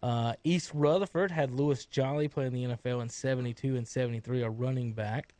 Uh, 0.06 0.34
East 0.44 0.70
Rutherford 0.72 1.32
had 1.32 1.50
Lewis 1.50 1.84
Jolly 1.84 2.28
play 2.28 2.46
in 2.46 2.52
the 2.52 2.64
NFL 2.64 3.02
in 3.02 3.08
72 3.08 3.74
and 3.74 3.88
73, 3.88 4.42
a 4.42 4.48
running 4.48 4.92
back. 4.92 5.34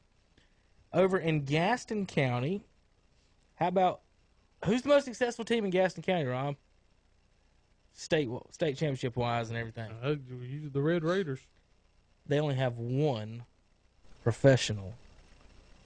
Over 0.92 1.18
in 1.18 1.44
Gaston 1.44 2.04
County, 2.04 2.64
how 3.54 3.68
about 3.68 4.00
who's 4.64 4.82
the 4.82 4.88
most 4.88 5.04
successful 5.04 5.44
team 5.44 5.64
in 5.64 5.70
Gaston 5.70 6.02
County, 6.02 6.24
Rob? 6.24 6.56
State 7.94 8.28
state 8.50 8.76
championship 8.76 9.14
wise 9.14 9.50
and 9.50 9.56
everything. 9.56 9.92
Uh, 10.02 10.16
the 10.72 10.82
Red 10.82 11.04
Raiders. 11.04 11.46
They 12.26 12.40
only 12.40 12.56
have 12.56 12.76
one 12.76 13.44
professional 14.24 14.94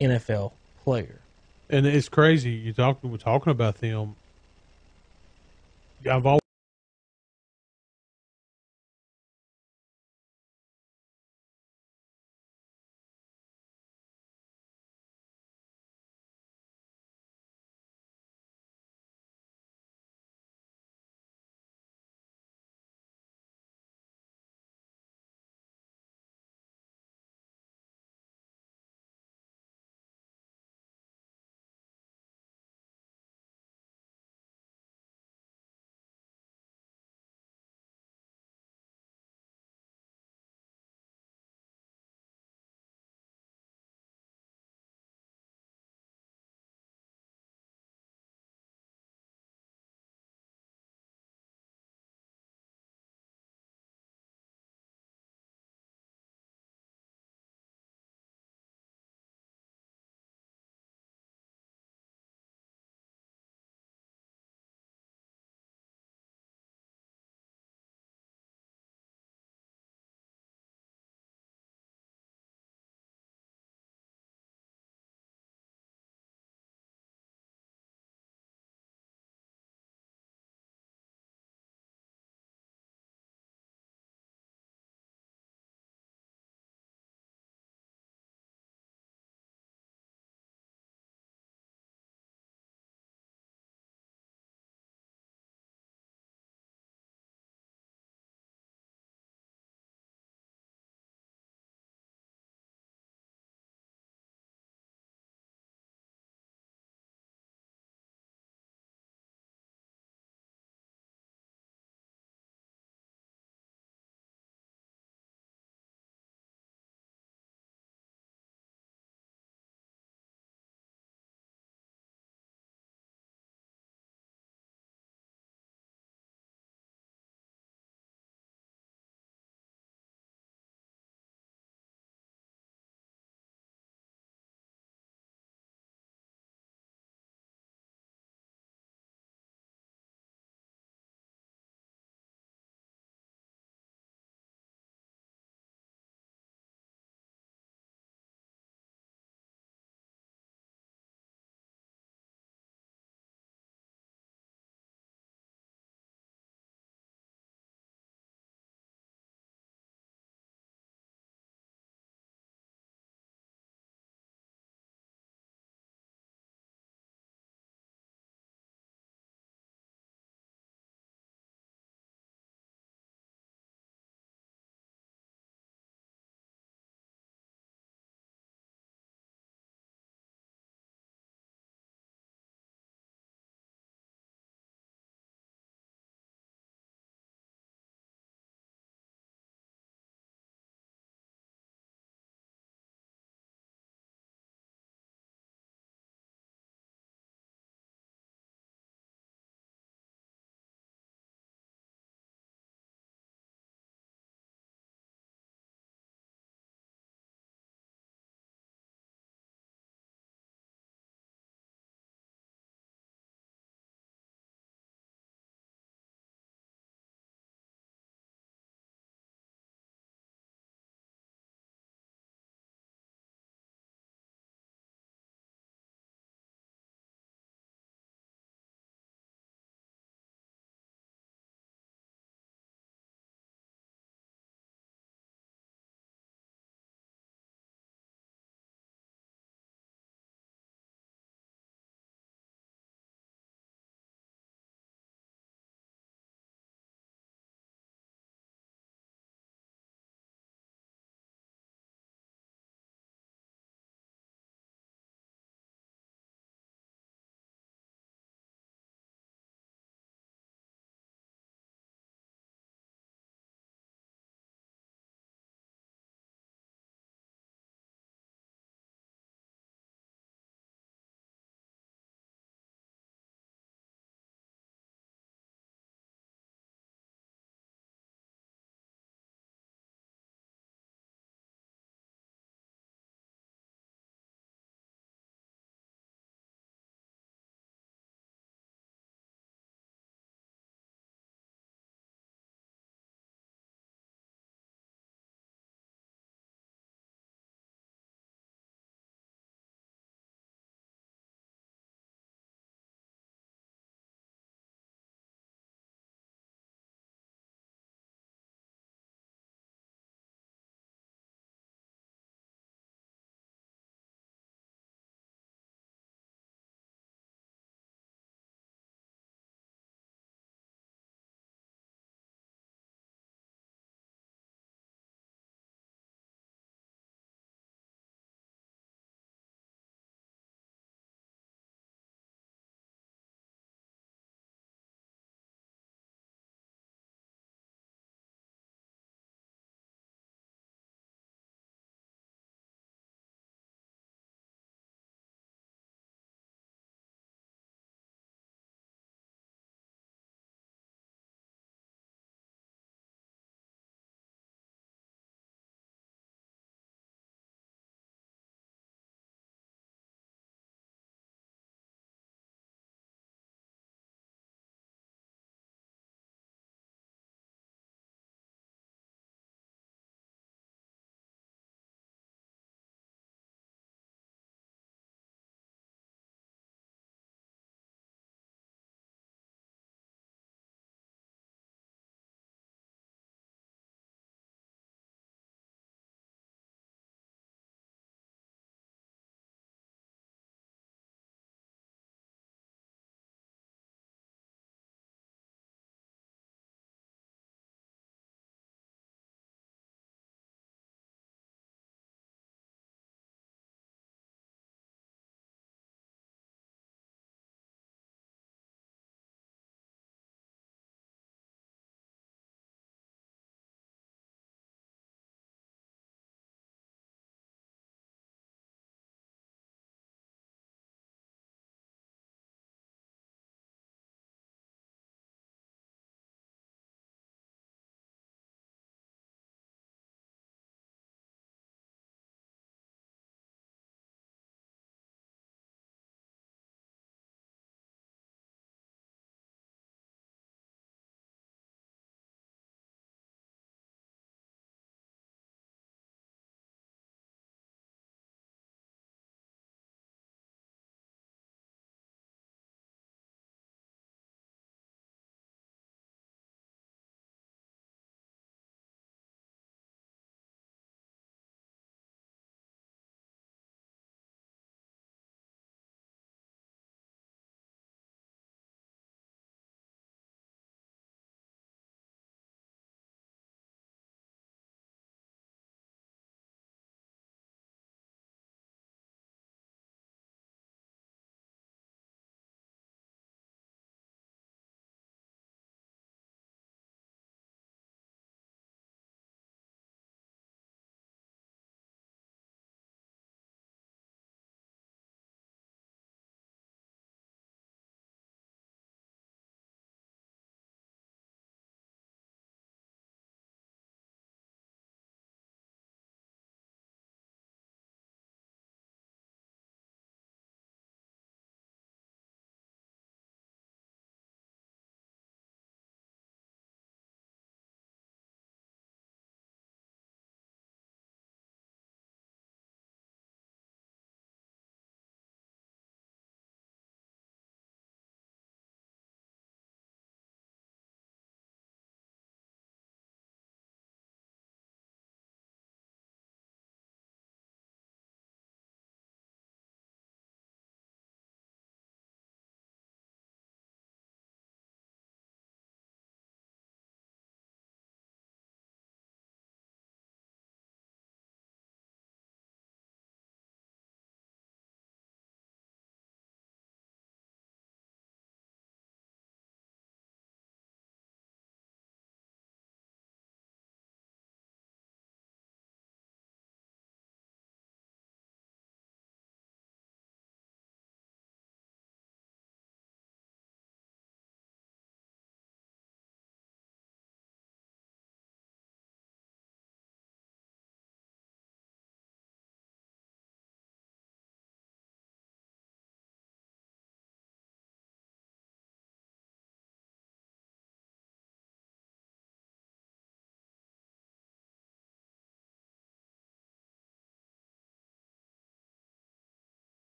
NFL 0.00 0.52
player. 0.82 1.20
And 1.68 1.86
it's 1.86 2.08
crazy. 2.08 2.52
You 2.52 2.72
talk. 2.72 3.04
We're 3.04 3.18
talking 3.18 3.50
about 3.50 3.82
them. 3.82 4.16
I've 6.10 6.24
always 6.24 6.41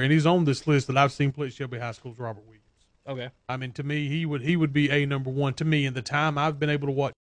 and 0.00 0.12
he's 0.12 0.26
on 0.26 0.44
this 0.44 0.66
list 0.66 0.86
that 0.86 0.96
I've 0.96 1.12
seen 1.12 1.32
play 1.32 1.48
at 1.48 1.52
Shelby 1.52 1.78
High 1.78 1.92
School 1.92 2.12
is 2.12 2.18
Robert 2.18 2.44
Williams. 2.44 2.62
Okay. 3.08 3.30
I 3.48 3.56
mean, 3.56 3.72
to 3.72 3.82
me, 3.82 4.08
he 4.08 4.26
would 4.26 4.42
he 4.42 4.56
would 4.56 4.72
be 4.72 4.90
a 4.90 5.06
number 5.06 5.30
one 5.30 5.54
to 5.54 5.64
me 5.64 5.86
in 5.86 5.94
the 5.94 6.02
time 6.02 6.38
I've 6.38 6.58
been 6.58 6.70
able 6.70 6.88
to 6.88 6.92
watch 6.92 7.12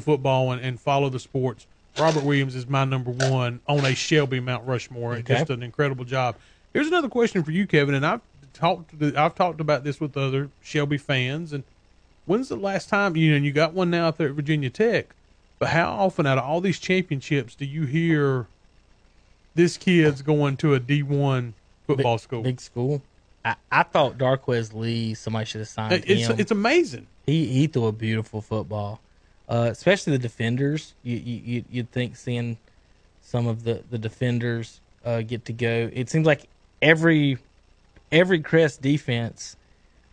football 0.00 0.52
and, 0.52 0.60
and 0.60 0.80
follow 0.80 1.08
the 1.08 1.18
sports. 1.18 1.66
Robert 1.98 2.24
Williams 2.24 2.54
is 2.54 2.68
my 2.68 2.84
number 2.84 3.10
one 3.10 3.60
on 3.66 3.84
a 3.84 3.94
Shelby 3.94 4.40
Mount 4.40 4.66
Rushmore. 4.66 5.14
Okay. 5.14 5.34
Just 5.38 5.50
an 5.50 5.62
incredible 5.62 6.04
job. 6.04 6.36
Here's 6.72 6.88
another 6.88 7.08
question 7.08 7.42
for 7.42 7.52
you, 7.52 7.66
Kevin, 7.66 7.94
and 7.94 8.04
I've 8.04 8.20
talked 8.52 8.98
to, 8.98 9.14
I've 9.16 9.34
talked 9.34 9.60
about 9.60 9.84
this 9.84 9.98
with 9.98 10.16
other 10.16 10.50
Shelby 10.62 10.98
fans. 10.98 11.52
And 11.54 11.64
when's 12.26 12.48
the 12.48 12.56
last 12.56 12.88
time 12.90 13.16
you 13.16 13.30
know? 13.30 13.36
And 13.36 13.46
you 13.46 13.52
got 13.52 13.72
one 13.72 13.90
now 13.90 14.08
out 14.08 14.18
there 14.18 14.28
at 14.28 14.34
Virginia 14.34 14.68
Tech, 14.68 15.14
but 15.58 15.70
how 15.70 15.90
often 15.90 16.26
out 16.26 16.36
of 16.36 16.44
all 16.44 16.60
these 16.60 16.78
championships 16.78 17.54
do 17.54 17.64
you 17.64 17.86
hear 17.86 18.46
this 19.54 19.78
kid's 19.78 20.20
going 20.20 20.58
to 20.58 20.74
a 20.74 20.80
D 20.80 21.02
one 21.02 21.54
football 21.86 22.18
school? 22.18 22.42
Big 22.42 22.60
school. 22.60 23.02
I, 23.44 23.54
I 23.70 23.82
thought 23.84 24.18
Darquez 24.18 24.72
Lee, 24.74 25.14
somebody 25.14 25.46
should 25.46 25.60
have 25.60 25.68
signed 25.68 26.04
It's 26.06 26.26
him. 26.26 26.36
it's 26.40 26.50
amazing. 26.50 27.06
he 27.26 27.46
he 27.46 27.66
threw 27.68 27.86
a 27.86 27.92
beautiful 27.92 28.40
football, 28.40 29.00
uh, 29.48 29.68
especially 29.70 30.12
the 30.12 30.18
defenders. 30.18 30.94
You, 31.02 31.16
you 31.16 31.40
you- 31.44 31.64
you'd 31.70 31.90
think 31.92 32.16
seeing 32.16 32.56
some 33.22 33.46
of 33.46 33.64
the 33.64 33.82
the 33.90 33.98
defenders 33.98 34.80
uh, 35.04 35.20
get 35.22 35.44
to 35.46 35.52
go. 35.52 35.88
It 35.92 36.10
seems 36.10 36.26
like 36.26 36.48
every 36.82 37.38
every 38.10 38.40
Crest 38.40 38.82
defense, 38.82 39.56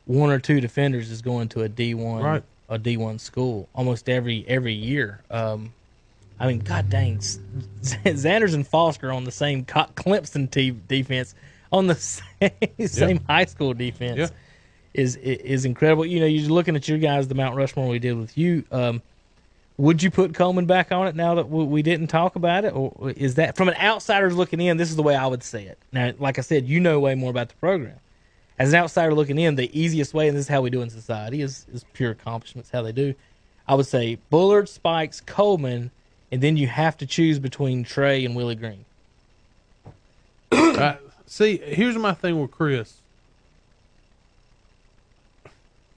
one 0.06 0.30
or 0.30 0.40
two 0.40 0.62
defenders 0.62 1.10
is 1.10 1.22
going 1.22 1.50
to 1.50 1.62
a 1.62 1.70
D 1.70 1.94
one 1.96 2.22
Right. 2.24 2.44
a 2.70 2.78
D 2.78 2.98
one 2.98 3.18
school 3.20 3.68
almost 3.74 4.10
every 4.10 4.46
every 4.48 4.74
year. 4.74 5.22
Um, 5.32 5.74
I 6.40 6.48
mean, 6.48 6.60
god 6.60 6.90
dang, 6.90 7.18
Xanders 7.82 8.54
and 8.54 8.68
Foster 8.68 9.12
on 9.12 9.24
the 9.24 9.32
same 9.32 9.66
Clemson 9.66 10.50
te- 10.52 10.72
defense 10.88 11.34
on 11.74 11.88
the 11.88 11.96
same, 12.40 12.88
same 12.88 13.20
high 13.28 13.46
school 13.46 13.74
defense 13.74 14.18
Yeah. 14.18 14.28
is 14.94 15.18
is 15.18 15.66
incredible. 15.66 16.06
You 16.06 16.22
know, 16.22 16.26
you're 16.26 16.50
looking 16.50 16.76
at 16.78 16.88
your 16.88 17.00
guys, 17.00 17.28
the 17.28 17.36
Mount 17.36 17.56
Rushmore 17.58 17.90
we 17.90 18.00
did 18.00 18.14
with 18.18 18.38
you. 18.38 18.64
Um, 18.72 19.02
would 19.78 20.04
you 20.04 20.12
put 20.12 20.36
Coleman 20.36 20.68
back 20.68 20.92
on 20.92 21.08
it 21.08 21.16
now 21.16 21.34
that 21.36 21.50
we, 21.50 21.64
we 21.66 21.82
didn't 21.82 22.08
talk 22.08 22.36
about 22.36 22.64
it, 22.64 22.70
or 22.76 23.12
is 23.18 23.36
that 23.36 23.58
from 23.58 23.68
an 23.70 23.76
outsider's 23.82 24.36
looking 24.36 24.62
in? 24.62 24.78
This 24.78 24.92
is 24.92 24.96
the 24.96 25.02
way 25.04 25.16
I 25.16 25.26
would 25.26 25.44
say 25.44 25.66
it. 25.66 25.80
Now, 25.92 26.12
like 26.20 26.38
I 26.38 26.42
said, 26.44 26.68
you 26.68 26.80
know 26.80 27.00
way 27.00 27.16
more 27.16 27.32
about 27.32 27.50
the 27.50 27.56
program. 27.56 27.96
As 28.60 28.72
an 28.72 28.80
outsider 28.80 29.16
looking 29.16 29.40
in, 29.40 29.56
the 29.56 29.72
easiest 29.78 30.14
way, 30.14 30.28
and 30.28 30.38
this 30.38 30.46
is 30.46 30.48
how 30.48 30.62
we 30.62 30.70
do 30.70 30.84
in 30.84 30.92
society, 30.92 31.42
is 31.42 31.66
is 31.74 31.84
pure 31.94 32.12
accomplishments. 32.12 32.70
How 32.70 32.84
they 32.84 32.92
do. 32.92 33.16
I 33.68 33.74
would 33.74 33.88
say 33.88 34.20
Bullard, 34.30 34.70
Spikes, 34.70 35.22
Coleman, 35.22 35.90
and 36.32 36.40
then 36.42 36.56
you 36.56 36.68
have 36.68 36.96
to 36.98 37.08
choose 37.08 37.40
between 37.40 37.84
Trey 37.84 38.24
and 38.26 38.36
Willie 38.36 38.56
Green. 38.56 38.86
see, 41.26 41.58
here's 41.58 41.98
my 41.98 42.14
thing 42.14 42.40
with 42.42 42.52
Chris. 42.52 42.96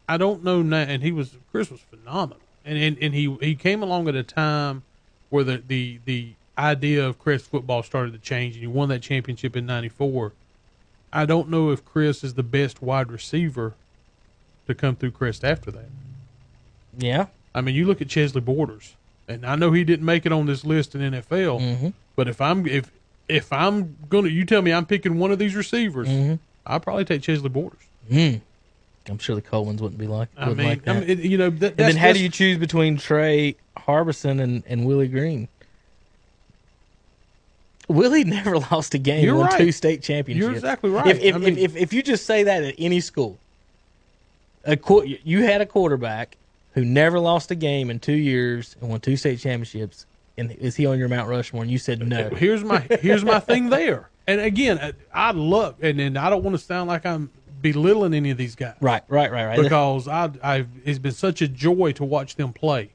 I 0.08 0.16
don't 0.16 0.44
know 0.44 0.62
now, 0.62 0.82
and 0.82 1.02
he 1.02 1.12
was 1.12 1.36
Chris 1.50 1.70
was 1.70 1.80
phenomenal, 1.80 2.40
and 2.64 2.78
and, 2.78 2.98
and 3.00 3.14
he 3.14 3.36
he 3.40 3.54
came 3.54 3.82
along 3.82 4.08
at 4.08 4.14
a 4.14 4.22
time 4.22 4.82
where 5.30 5.44
the 5.44 5.62
the 5.66 5.98
the 6.04 6.32
idea 6.56 7.06
of 7.06 7.18
Crest 7.18 7.46
football 7.46 7.82
started 7.82 8.12
to 8.12 8.18
change, 8.18 8.54
and 8.54 8.62
he 8.62 8.66
won 8.66 8.88
that 8.88 9.02
championship 9.02 9.56
in 9.56 9.66
'94. 9.66 10.32
I 11.12 11.24
don't 11.26 11.48
know 11.48 11.70
if 11.70 11.84
Chris 11.84 12.22
is 12.22 12.34
the 12.34 12.42
best 12.42 12.82
wide 12.82 13.10
receiver 13.10 13.74
to 14.66 14.74
come 14.74 14.96
through 14.96 15.12
Crest 15.12 15.44
after 15.44 15.70
that. 15.72 15.88
Yeah, 16.96 17.26
I 17.54 17.60
mean, 17.60 17.74
you 17.74 17.86
look 17.86 18.00
at 18.00 18.08
Chesley 18.08 18.40
Borders, 18.40 18.94
and 19.26 19.44
I 19.44 19.56
know 19.56 19.72
he 19.72 19.82
didn't 19.82 20.06
make 20.06 20.24
it 20.24 20.32
on 20.32 20.46
this 20.46 20.64
list 20.64 20.94
in 20.94 21.00
NFL. 21.00 21.60
Mm-hmm. 21.60 21.88
But 22.14 22.28
if 22.28 22.40
I'm 22.40 22.66
if 22.66 22.90
if 23.28 23.52
I'm 23.52 23.96
gonna, 24.08 24.28
you 24.28 24.44
tell 24.44 24.62
me 24.62 24.72
I'm 24.72 24.86
picking 24.86 25.18
one 25.18 25.30
of 25.32 25.38
these 25.38 25.54
receivers, 25.54 26.08
Mm-hmm. 26.08 26.34
I'll 26.66 26.80
probably 26.80 27.04
take 27.04 27.22
Chesley 27.22 27.48
Borders. 27.48 27.80
I'm 28.10 29.18
sure 29.18 29.36
the 29.36 29.42
Colemans 29.42 29.80
wouldn't 29.80 29.98
be 29.98 30.08
like. 30.08 30.28
I 30.36 30.48
mean, 30.52 30.66
like 30.66 30.88
I 30.88 30.94
that. 30.94 31.06
mean, 31.08 31.18
it- 31.20 31.24
you 31.24 31.38
know, 31.38 31.50
that, 31.50 31.70
And 31.78 31.78
then 31.78 31.96
how 31.96 32.12
do 32.12 32.20
you 32.20 32.28
choose 32.28 32.58
between 32.58 32.96
Trey 32.98 33.54
Harbison 33.76 34.40
and, 34.40 34.64
and 34.66 34.84
Willie 34.84 35.06
Green? 35.08 35.46
Willie 37.88 38.24
never 38.38 38.58
lost 38.58 38.94
a 38.94 38.98
game, 38.98 39.24
You're 39.24 39.36
won 39.36 39.46
right. 39.46 39.58
two 39.58 39.72
state 39.72 40.02
championships. 40.02 40.44
You're 40.44 40.52
exactly 40.54 40.90
right. 40.90 41.06
If 41.06 41.20
if, 41.20 41.34
I 41.34 41.38
mean- 41.38 41.56
if, 41.58 41.76
if 41.76 41.76
if 41.76 41.92
you 41.92 42.02
just 42.02 42.26
say 42.26 42.42
that 42.44 42.64
at 42.64 42.74
any 42.78 43.00
school, 43.00 43.38
a 44.64 44.76
qu- 44.76 45.16
you 45.24 45.44
had 45.44 45.60
a 45.60 45.66
quarterback 45.66 46.36
who 46.74 46.84
never 46.84 47.18
lost 47.20 47.50
a 47.50 47.54
game 47.54 47.88
in 47.90 48.00
two 48.00 48.12
years 48.12 48.74
and 48.80 48.90
won 48.90 49.00
two 49.00 49.16
state 49.16 49.38
championships, 49.38 50.04
and 50.38 50.52
is 50.52 50.76
he 50.76 50.86
on 50.86 50.98
your 50.98 51.08
Mount 51.08 51.28
Rushmore? 51.28 51.62
And 51.62 51.70
you 51.70 51.78
said 51.78 52.06
no. 52.06 52.28
Here's 52.36 52.64
my 52.64 52.80
here's 53.00 53.24
my 53.24 53.40
thing 53.40 53.70
there. 53.70 54.10
And 54.26 54.40
again, 54.40 54.78
I, 54.78 55.28
I 55.28 55.30
love, 55.30 55.76
and, 55.80 56.00
and 56.00 56.18
I 56.18 56.28
don't 56.30 56.42
want 56.42 56.56
to 56.58 56.62
sound 56.62 56.88
like 56.88 57.06
I'm 57.06 57.30
belittling 57.62 58.12
any 58.12 58.30
of 58.30 58.38
these 58.38 58.56
guys. 58.56 58.74
Right, 58.80 59.02
right, 59.08 59.30
right, 59.30 59.46
right. 59.46 59.62
because 59.62 60.08
I, 60.08 60.30
I've 60.42 60.68
it's 60.84 60.98
been 60.98 61.12
such 61.12 61.42
a 61.42 61.48
joy 61.48 61.92
to 61.92 62.04
watch 62.04 62.36
them 62.36 62.52
play. 62.52 62.90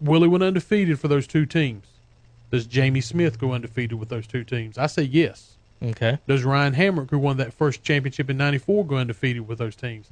Willie 0.00 0.28
went 0.28 0.44
undefeated 0.44 1.00
for 1.00 1.08
those 1.08 1.26
two 1.26 1.46
teams. 1.46 1.86
Does 2.50 2.66
Jamie 2.66 3.00
Smith 3.00 3.38
go 3.38 3.52
undefeated 3.52 3.98
with 3.98 4.08
those 4.10 4.26
two 4.26 4.44
teams? 4.44 4.78
I 4.78 4.86
say 4.86 5.02
yes. 5.02 5.56
okay. 5.82 6.18
Does 6.28 6.44
Ryan 6.44 6.74
Hamrick, 6.74 7.10
who 7.10 7.18
won 7.18 7.38
that 7.38 7.52
first 7.52 7.82
championship 7.82 8.30
in 8.30 8.36
'94, 8.36 8.86
go 8.86 8.96
undefeated 8.96 9.48
with 9.48 9.58
those 9.58 9.74
teams? 9.74 10.10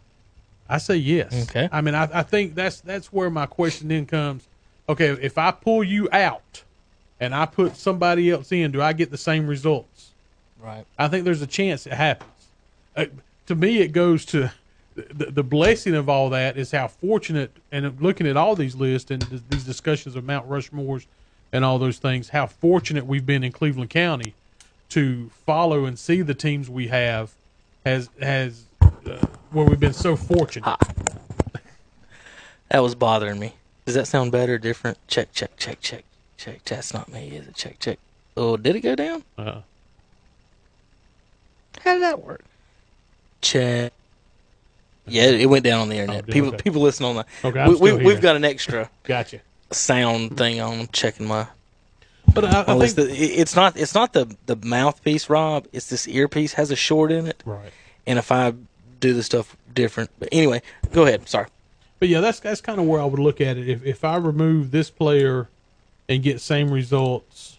I 0.69 0.79
say 0.79 0.97
yes. 0.97 1.49
Okay. 1.51 1.69
I 1.71 1.83
mean, 1.83 1.95
I, 1.95 2.09
I 2.13 2.23
think 2.23 2.55
that's 2.55 2.81
that's 2.81 3.13
where 3.13 3.31
my 3.31 3.47
question 3.47 3.89
then 3.89 4.07
comes. 4.07 4.49
Okay, 4.89 5.11
if 5.11 5.39
I 5.39 5.51
pull 5.51 5.83
you 5.83 6.09
out 6.13 6.63
and 7.21 7.35
I 7.35 7.47
put 7.47 7.77
somebody 7.77 8.31
else 8.31 8.53
in, 8.53 8.73
do 8.73 8.83
I 8.83 8.93
get 8.93 9.11
the 9.11 9.17
same 9.19 9.47
results? 9.47 10.11
Right. 10.61 10.85
I 10.99 11.09
think 11.09 11.25
there's 11.25 11.43
a 11.43 11.47
chance 11.47 11.87
it 11.87 11.93
happens. 11.93 12.31
Uh, 12.97 13.07
to 13.47 13.55
me, 13.55 13.79
it 13.79 13.89
goes 13.89 14.25
to 14.27 14.51
the, 14.95 15.27
the 15.27 15.43
blessing 15.43 15.95
of 15.95 16.09
all 16.09 16.31
that 16.31 16.57
is 16.57 16.71
how 16.71 16.89
fortunate, 16.89 17.51
and 17.73 18.01
looking 18.01 18.27
at 18.27 18.37
all 18.37 18.55
these 18.55 18.75
lists 18.75 19.11
and 19.11 19.29
th- 19.29 19.43
these 19.49 19.65
discussions 19.65 20.17
of 20.17 20.25
Mount 20.25 20.49
Rushmores 20.49 21.07
and 21.53 21.65
all 21.65 21.79
those 21.79 21.99
things, 21.99 22.31
how 22.31 22.47
fortunate 22.47 23.07
we've 23.07 23.27
been 23.27 23.45
in 23.45 23.53
Cleveland 23.53 23.91
County 23.91 24.35
to 24.91 25.31
follow 25.47 25.85
and 25.85 25.99
see 25.99 26.23
the 26.23 26.35
teams 26.35 26.71
we 26.71 26.89
have 26.89 27.33
has 27.85 28.09
has 28.21 28.65
uh, 28.81 29.27
where 29.51 29.65
we've 29.67 29.81
been 29.81 29.93
so 29.93 30.17
fortunate. 30.17 30.79
That 32.71 32.83
was 32.83 32.95
bothering 32.95 33.39
me. 33.39 33.55
Does 33.85 33.95
that 33.95 34.07
sound 34.07 34.33
better? 34.33 34.59
Different? 34.59 34.99
Check, 35.09 35.33
check, 35.33 35.57
check, 35.57 35.81
check, 35.81 36.05
check. 36.37 36.65
That's 36.65 36.95
not 36.95 37.13
me, 37.13 37.29
is 37.29 37.47
it? 37.49 37.55
Check, 37.55 37.79
check. 37.79 37.99
Oh, 38.37 38.57
did 38.57 38.77
it 38.77 38.81
go 38.81 38.95
down? 38.95 39.23
Uh, 39.37 39.61
How 41.83 41.95
did 41.95 42.03
that 42.03 42.23
work? 42.23 42.45
Check. 43.41 43.93
Yeah, 45.07 45.25
it 45.25 45.47
went 45.51 45.65
down 45.65 45.83
on 45.83 45.89
the 45.91 45.97
internet. 45.99 46.25
did- 46.27 46.33
people, 46.33 46.49
okay. 46.49 46.63
people 46.63 46.81
listen 46.81 47.05
on 47.05 47.17
the. 47.17 47.27
Okay, 47.45 47.61
I'm 47.61 47.69
we, 47.69 47.75
we, 47.75 47.77
still 47.89 47.99
here. 47.99 48.07
we've 48.07 48.21
got 48.23 48.37
an 48.37 48.45
extra 48.45 48.91
gotcha. 49.05 49.41
sound 49.71 50.37
thing 50.39 50.61
on. 50.61 50.81
I'm 50.81 50.87
checking 50.89 51.27
my. 51.27 51.47
But 52.33 52.47
I, 52.47 52.61
I 52.63 52.65
think 52.65 52.79
list. 52.79 52.99
It- 52.99 53.11
it's 53.13 53.55
not. 53.55 53.77
It's 53.77 53.95
not 53.95 54.15
the 54.15 54.35
the 54.47 54.57
mouthpiece, 54.57 55.29
Rob. 55.29 55.67
It's 55.73 55.91
this 55.91 56.09
earpiece 56.09 56.55
has 56.55 56.71
a 56.71 56.77
short 56.77 57.13
in 57.13 57.27
it, 57.27 57.43
right. 57.45 57.71
and 58.07 58.19
if 58.19 58.33
I 58.33 58.55
do 58.99 59.13
the 59.13 59.23
stuff 59.23 59.59
different, 59.75 60.09
but 60.19 60.31
anyway, 60.33 60.63
go 60.93 61.05
ahead. 61.05 61.29
Sorry. 61.29 61.49
But 62.05 62.11
yeah, 62.11 62.21
that's 62.21 62.39
that's 62.39 62.61
kind 62.61 62.79
of 62.79 62.85
where 62.85 63.01
I 63.01 63.07
would 63.07 63.19
look 63.19 63.41
at 63.41 63.57
it. 63.57 63.67
If 63.67 63.83
if 63.83 64.05
I 64.05 64.17
remove 64.17 64.71
this 64.73 64.91
player 64.91 65.49
and 66.07 66.23
get 66.23 66.39
same 66.39 66.71
results, 66.71 67.57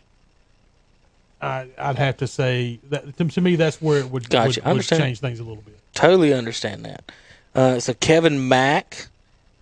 I 1.42 1.66
I'd 1.80 1.98
have 1.98 2.18
to 2.18 2.28
say 2.28 2.78
that 2.92 3.18
to, 3.18 3.26
to 3.26 3.42
me 3.42 3.56
that's 3.56 3.82
where 3.82 3.98
it 4.02 4.12
would, 4.12 4.30
Gotcha. 4.30 4.62
would, 4.64 4.76
would 4.78 4.86
change 4.86 5.20
things 5.20 5.40
a 5.40 5.44
little 5.44 5.64
bit. 5.64 5.80
Totally 5.96 6.32
understand 6.32 6.86
that. 6.86 7.12
Uh, 7.56 7.80
so 7.80 7.96
Kevin 7.96 8.48
Mack 8.48 9.08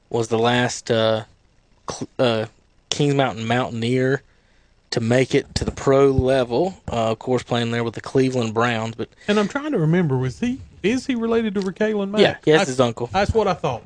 was 0.10 0.28
the 0.28 0.38
last 0.38 0.92
uh, 0.92 1.24
uh, 2.20 2.48
Kings 2.90 3.16
Mountain 3.16 3.48
Mountaineer 3.48 4.22
to 4.92 5.00
make 5.00 5.34
it 5.34 5.56
to 5.56 5.64
the 5.64 5.72
pro 5.72 6.08
level. 6.12 6.76
Uh, 6.92 7.12
of 7.12 7.20
course, 7.20 7.42
playing 7.44 7.72
there 7.72 7.86
with 7.86 7.94
the 7.94 8.02
Cleveland 8.02 8.54
Browns. 8.54 8.96
But 8.96 9.08
And 9.30 9.40
I'm 9.40 9.48
trying 9.48 9.72
to 9.72 9.80
remember 9.80 10.18
was 10.18 10.42
he 10.42 10.60
is 10.82 11.06
he 11.08 11.16
related 11.16 11.54
to 11.54 11.62
Rickalin 11.62 12.10
Mack? 12.10 12.20
yeah, 12.20 12.36
That's- 12.44 12.68
his 12.68 12.82
uncle. 12.82 13.08
That's 13.14 13.34
what 13.34 13.48
I 13.48 13.54
thought. 13.54 13.84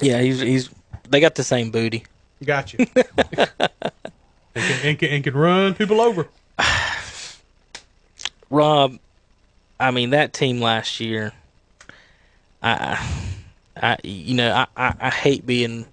Yeah, 0.00 0.20
he's 0.20 0.40
he's 0.40 0.70
they 1.08 1.20
got 1.20 1.34
the 1.34 1.44
same 1.44 1.70
booty. 1.70 2.04
Gotcha. 2.44 2.78
and, 2.96 3.50
can, 4.54 4.80
and, 4.84 4.98
can, 4.98 5.08
and 5.10 5.24
can 5.24 5.34
run 5.34 5.74
people 5.74 6.00
over. 6.00 6.28
Rob, 8.50 8.98
I 9.78 9.90
mean 9.90 10.10
that 10.10 10.32
team 10.32 10.60
last 10.60 11.00
year. 11.00 11.32
I, 12.62 13.04
I, 13.76 13.98
you 14.04 14.34
know, 14.34 14.52
I, 14.52 14.66
I, 14.76 14.94
I 15.00 15.10
hate 15.10 15.44
being, 15.44 15.86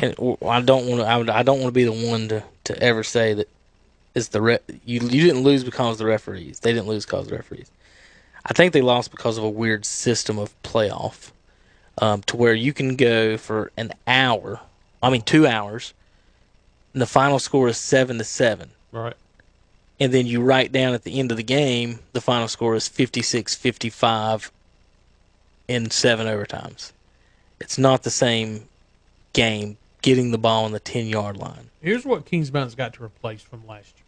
I 0.00 0.60
don't 0.60 0.86
want 0.86 1.00
to. 1.00 1.04
I, 1.04 1.38
I 1.38 1.42
don't 1.42 1.60
want 1.60 1.68
to 1.68 1.72
be 1.72 1.84
the 1.84 1.92
one 1.92 2.28
to, 2.28 2.42
to 2.64 2.82
ever 2.82 3.02
say 3.02 3.34
that 3.34 3.48
it's 4.14 4.28
the 4.28 4.42
re, 4.42 4.58
you. 4.84 5.00
You 5.00 5.22
didn't 5.22 5.42
lose 5.42 5.62
because 5.62 5.92
of 5.92 5.98
the 5.98 6.06
referees. 6.06 6.60
They 6.60 6.72
didn't 6.72 6.88
lose 6.88 7.06
because 7.06 7.24
of 7.24 7.28
the 7.28 7.36
referees. 7.36 7.70
I 8.44 8.52
think 8.52 8.72
they 8.72 8.82
lost 8.82 9.10
because 9.10 9.38
of 9.38 9.44
a 9.44 9.50
weird 9.50 9.84
system 9.84 10.38
of 10.38 10.54
playoff, 10.62 11.30
um, 11.98 12.22
to 12.22 12.36
where 12.36 12.54
you 12.54 12.72
can 12.72 12.96
go 12.96 13.36
for 13.36 13.70
an 13.76 13.92
hour. 14.06 14.60
I 15.02 15.10
mean, 15.10 15.22
two 15.22 15.46
hours. 15.46 15.94
And 16.92 17.02
the 17.02 17.06
final 17.06 17.38
score 17.38 17.68
is 17.68 17.76
seven 17.76 18.18
to 18.18 18.24
seven 18.24 18.70
Right. 18.92 19.14
and 20.00 20.12
then 20.14 20.26
you 20.26 20.40
write 20.40 20.72
down 20.72 20.94
at 20.94 21.02
the 21.04 21.18
end 21.18 21.30
of 21.30 21.36
the 21.36 21.42
game 21.42 21.98
the 22.14 22.20
final 22.22 22.48
score 22.48 22.74
is 22.74 22.88
56-55 22.88 24.50
in 25.68 25.90
seven 25.90 26.26
overtimes. 26.26 26.92
It's 27.60 27.76
not 27.78 28.02
the 28.02 28.10
same 28.10 28.68
game 29.34 29.76
getting 30.02 30.30
the 30.30 30.38
ball 30.38 30.64
on 30.64 30.72
the 30.72 30.80
10 30.80 31.06
yard 31.06 31.36
line. 31.36 31.70
Here's 31.82 32.04
what 32.06 32.24
Kings 32.24 32.50
Mountain's 32.52 32.74
got 32.74 32.94
to 32.94 33.04
replace 33.04 33.42
from 33.42 33.66
last 33.66 33.94
year. 33.96 34.04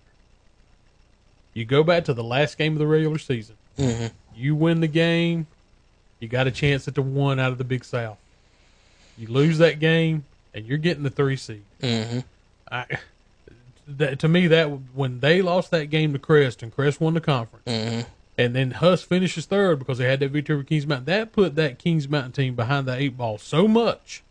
You 1.55 1.65
go 1.65 1.83
back 1.83 2.05
to 2.05 2.15
the 2.15 2.25
last 2.25 2.57
game 2.57 2.73
of 2.73 2.79
the 2.79 2.87
regular 2.87 3.19
season. 3.19 3.57
Mm-hmm. 3.79 4.07
You 4.35 4.55
win 4.55 4.81
the 4.81 4.87
game, 4.89 5.47
you 6.21 6.29
got 6.29 6.47
a 6.47 6.51
chance 6.51 6.89
at 6.89 6.95
the 6.95 7.03
one 7.03 7.39
out 7.39 7.53
of 7.53 7.59
the 7.59 7.65
Big 7.65 7.85
South. 7.85 8.19
You 9.17 9.29
lose 9.29 9.59
that 9.59 9.79
game, 9.81 10.25
and 10.55 10.67
you're 10.67 10.79
getting 10.79 11.03
the 11.03 11.11
three 11.11 11.37
seed. 11.37 11.63
Mm-hmm. 11.83 12.21
I, 12.71 12.87
that, 13.87 14.19
to 14.21 14.29
me, 14.29 14.47
that 14.49 14.67
when 14.95 15.21
they 15.21 15.43
lost 15.43 15.71
that 15.71 15.87
game 15.87 16.13
to 16.13 16.19
Crest, 16.19 16.63
and 16.63 16.75
Crest 16.75 17.01
won 17.01 17.15
the 17.15 17.21
conference, 17.21 17.65
Mm-hmm. 17.67 18.01
and 18.37 18.55
then 18.55 18.71
Huss 18.73 19.03
finishes 19.03 19.47
third 19.47 19.79
because 19.79 19.99
they 19.99 20.05
had 20.05 20.21
that 20.21 20.31
victory 20.31 20.55
over 20.57 20.65
Kings 20.65 20.87
Mountain. 20.87 21.07
That 21.07 21.33
put 21.33 21.55
that 21.57 21.79
Kings 21.79 22.09
Mountain 22.09 22.33
team 22.33 22.55
behind 22.55 22.87
the 22.87 22.95
eight 22.95 23.17
ball 23.17 23.39
so 23.39 23.67
much. 23.67 24.23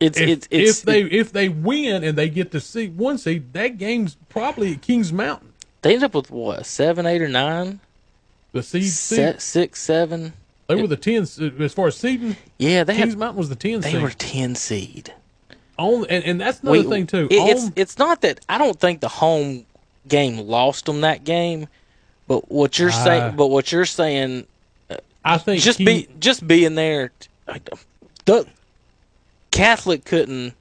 It's 0.00 0.18
If, 0.18 0.28
it's 0.28 0.48
it's 0.50 0.78
if 0.80 0.84
they 0.84 1.02
if 1.04 1.32
they 1.32 1.48
win 1.48 2.04
and 2.04 2.18
they 2.18 2.28
get 2.28 2.50
the 2.50 2.60
seed 2.60 2.98
one 2.98 3.16
seed, 3.16 3.52
that 3.54 3.78
game's 3.78 4.16
probably 4.28 4.74
at 4.74 4.82
Kings 4.82 5.12
Mountain. 5.12 5.52
they 5.82 5.94
end 5.94 6.02
up 6.04 6.14
with 6.14 6.30
what 6.30 6.66
seven, 6.66 7.06
eight, 7.06 7.22
or 7.22 7.28
nine, 7.28 7.80
The 8.52 8.62
seed, 8.62 8.84
Se- 8.84 9.16
seed 9.32 9.40
six, 9.40 9.80
seven. 9.80 10.32
They 10.66 10.74
were 10.76 10.86
the 10.86 10.96
ten 10.96 11.22
as 11.22 11.72
far 11.74 11.88
as 11.88 11.96
seeding. 11.96 12.36
Yeah, 12.58 12.84
they 12.84 12.94
Kings 12.96 13.10
had 13.10 13.18
Mountain 13.18 13.38
was 13.38 13.48
the 13.48 13.56
ten 13.56 13.80
they 13.80 13.92
seed. 13.92 14.02
were 14.02 14.10
ten 14.10 14.54
seed. 14.54 15.12
On 15.78 16.06
and, 16.08 16.24
and 16.24 16.40
that's 16.40 16.60
another 16.60 16.78
We- 16.82 16.88
thing 16.88 17.06
too. 17.06 17.26
it- 17.30 17.34
it's 17.34 17.64
On- 17.64 17.72
it's 17.76 17.98
not 17.98 18.20
that 18.22 18.40
I 18.48 18.58
don't 18.58 18.78
think 18.78 19.00
the 19.00 19.08
home 19.08 19.66
game 20.08 20.38
lost 20.38 20.86
them 20.86 21.00
that 21.02 21.24
game, 21.24 21.66
but 22.28 22.50
what 22.50 22.78
you're 22.78 22.90
Ah. 22.92 23.04
saying, 23.04 23.36
but 23.36 23.48
what 23.48 23.72
you're 23.72 23.84
saying, 23.86 24.46
I 25.24 25.38
think 25.38 25.62
just 25.62 25.78
King- 25.78 25.86
be 25.86 26.08
just 26.20 26.46
being 26.46 26.74
there. 26.76 27.10
The 28.24 28.46
Catholic 29.50 30.04
couldn't. 30.04 30.54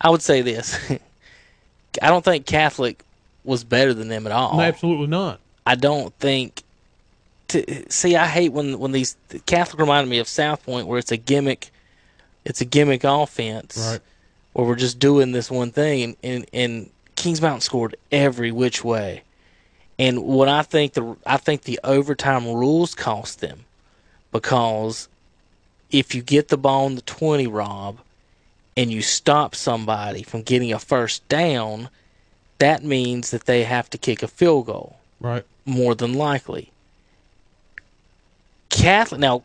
I 0.00 0.10
would 0.10 0.22
say 0.22 0.42
this. 0.42 0.76
I 2.02 2.08
don't 2.08 2.24
think 2.24 2.46
Catholic 2.46 3.02
was 3.44 3.62
better 3.62 3.94
than 3.94 4.08
them 4.08 4.26
at 4.26 4.32
all. 4.32 4.60
absolutely 4.60 5.06
not. 5.06 5.38
I 5.66 5.76
don't 5.76 6.12
think. 6.18 6.62
To, 7.48 7.90
see, 7.92 8.16
I 8.16 8.26
hate 8.26 8.52
when 8.52 8.78
when 8.78 8.92
these 8.92 9.16
Catholic 9.46 9.78
reminded 9.80 10.10
me 10.10 10.18
of 10.18 10.28
South 10.28 10.64
Point, 10.64 10.86
where 10.86 10.98
it's 10.98 11.12
a 11.12 11.16
gimmick, 11.16 11.70
it's 12.44 12.60
a 12.60 12.64
gimmick 12.64 13.04
offense, 13.04 13.76
Right. 13.78 14.00
where 14.54 14.66
we're 14.66 14.74
just 14.76 14.98
doing 14.98 15.32
this 15.32 15.50
one 15.50 15.70
thing, 15.70 16.02
and, 16.02 16.16
and 16.22 16.46
and 16.52 16.90
Kings 17.16 17.40
Mountain 17.42 17.60
scored 17.60 17.96
every 18.10 18.50
which 18.50 18.82
way, 18.82 19.22
and 19.98 20.24
what 20.24 20.48
I 20.48 20.62
think 20.62 20.94
the 20.94 21.16
I 21.26 21.36
think 21.36 21.62
the 21.62 21.78
overtime 21.84 22.46
rules 22.46 22.94
cost 22.94 23.40
them, 23.40 23.66
because 24.32 25.08
if 25.90 26.14
you 26.14 26.22
get 26.22 26.48
the 26.48 26.56
ball 26.56 26.86
in 26.86 26.94
the 26.96 27.02
twenty, 27.02 27.46
Rob, 27.46 27.98
and 28.76 28.90
you 28.90 29.02
stop 29.02 29.54
somebody 29.54 30.22
from 30.22 30.42
getting 30.42 30.72
a 30.72 30.78
first 30.78 31.28
down, 31.28 31.88
that 32.58 32.82
means 32.82 33.30
that 33.32 33.44
they 33.44 33.64
have 33.64 33.90
to 33.90 33.98
kick 33.98 34.22
a 34.22 34.28
field 34.28 34.66
goal 34.66 34.96
Right. 35.20 35.44
more 35.66 35.94
than 35.94 36.14
likely. 36.14 36.70
Catholic 38.70 39.20
now, 39.20 39.42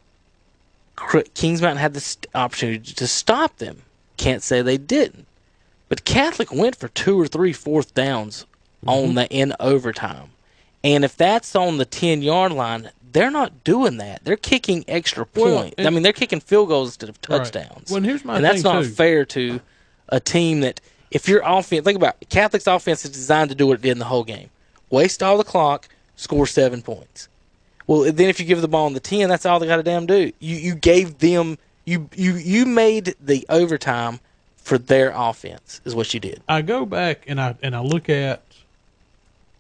Kings 1.33 1.61
Mountain 1.61 1.77
had 1.77 1.93
the 1.93 2.17
opportunity 2.35 2.93
to 2.93 3.07
stop 3.07 3.57
them. 3.57 3.83
Can't 4.17 4.43
say 4.43 4.61
they 4.61 4.77
didn't, 4.77 5.27
but 5.87 6.03
Catholic 6.03 6.51
went 6.51 6.75
for 6.75 6.89
two 6.89 7.19
or 7.19 7.27
three 7.27 7.53
fourth 7.53 7.93
downs 7.93 8.45
Mm-hmm. 8.85 8.89
on 9.09 9.15
the 9.15 9.27
in 9.27 9.53
overtime, 9.59 10.29
and 10.85 11.03
if 11.03 11.17
that's 11.17 11.53
on 11.53 11.75
the 11.79 11.83
ten 11.83 12.21
yard 12.21 12.53
line, 12.53 12.91
they're 13.11 13.29
not 13.29 13.65
doing 13.65 13.97
that. 13.97 14.23
They're 14.23 14.37
kicking 14.37 14.85
extra 14.87 15.27
Well, 15.35 15.63
points. 15.63 15.75
I 15.85 15.89
mean, 15.89 16.01
they're 16.01 16.13
kicking 16.13 16.39
field 16.39 16.69
goals 16.69 16.87
instead 16.87 17.09
of 17.09 17.17
Right. 17.27 17.39
touchdowns. 17.39 17.89
Well, 17.89 17.97
and 17.97 18.05
here's 18.05 18.23
my 18.23 18.37
and 18.37 18.45
that's 18.45 18.63
not 18.63 18.83
too. 18.83 18.89
fair 18.91 19.25
to 19.25 19.59
a 20.07 20.21
team 20.21 20.61
that 20.61 20.79
if 21.11 21.27
your 21.27 21.41
offense 21.43 21.83
think 21.83 21.97
about 21.97 22.15
it, 22.21 22.29
Catholic's 22.29 22.67
offense 22.67 23.03
is 23.03 23.11
designed 23.11 23.49
to 23.49 23.55
do 23.55 23.67
what 23.67 23.79
it 23.79 23.81
did 23.81 23.91
in 23.91 23.99
the 23.99 24.05
whole 24.05 24.23
game. 24.23 24.49
Waste 24.89 25.21
all 25.21 25.37
the 25.37 25.43
clock, 25.43 25.89
score 26.15 26.47
seven 26.47 26.81
points. 26.81 27.27
Well 27.89 28.11
then 28.11 28.29
if 28.29 28.39
you 28.39 28.45
give 28.45 28.61
the 28.61 28.67
ball 28.67 28.85
on 28.85 28.93
the 28.93 28.99
ten, 28.99 29.29
that's 29.29 29.47
all 29.47 29.59
they 29.59 29.65
gotta 29.65 29.81
damn 29.83 30.05
do. 30.05 30.31
You 30.39 30.55
you 30.57 30.75
gave 30.75 31.17
them 31.17 31.57
you 31.85 32.07
you 32.15 32.33
you 32.35 32.65
made 32.67 33.15
the 33.19 33.45
overtime 33.49 34.19
for 34.57 34.77
their 34.77 35.11
offense 35.15 35.81
is 35.85 35.95
what 35.95 36.13
you 36.13 36.19
did. 36.19 36.43
I 36.47 36.61
go 36.61 36.85
back 36.85 37.23
and 37.27 37.41
I 37.41 37.55
and 37.63 37.75
I 37.75 37.79
look 37.79 38.07
at 38.07 38.43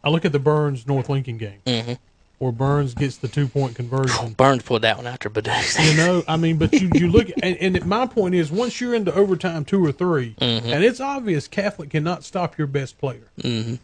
I 0.03 0.09
look 0.09 0.25
at 0.25 0.31
the 0.31 0.39
Burns 0.39 0.85
North 0.85 1.09
Lincoln 1.09 1.39
game 1.39 1.59
Mhm. 1.65 1.97
where 2.37 2.51
Burns 2.51 2.93
gets 2.93 3.17
the 3.17 3.27
two 3.27 3.47
point 3.47 3.75
conversion. 3.75 4.33
Burns 4.33 4.61
pulled 4.61 4.83
that 4.83 4.97
one 4.97 5.07
after 5.07 5.27
Badou. 5.27 5.89
You 5.91 5.97
know, 5.97 6.23
I 6.27 6.37
mean, 6.37 6.57
but 6.57 6.71
you, 6.73 6.91
you 6.93 7.09
look 7.09 7.29
and, 7.41 7.57
and 7.57 7.83
my 7.87 8.05
point 8.05 8.35
is, 8.35 8.51
once 8.51 8.79
you're 8.79 8.93
into 8.93 9.11
overtime 9.13 9.65
two 9.65 9.83
or 9.83 9.91
3 9.91 10.35
Mm-hmm. 10.39 10.67
and 10.69 10.83
it's 10.83 10.99
obvious 10.99 11.47
Catholic 11.47 11.89
cannot 11.89 12.23
stop 12.23 12.59
your 12.59 12.67
best 12.67 12.99
player. 12.99 13.23
hmm 13.41 13.75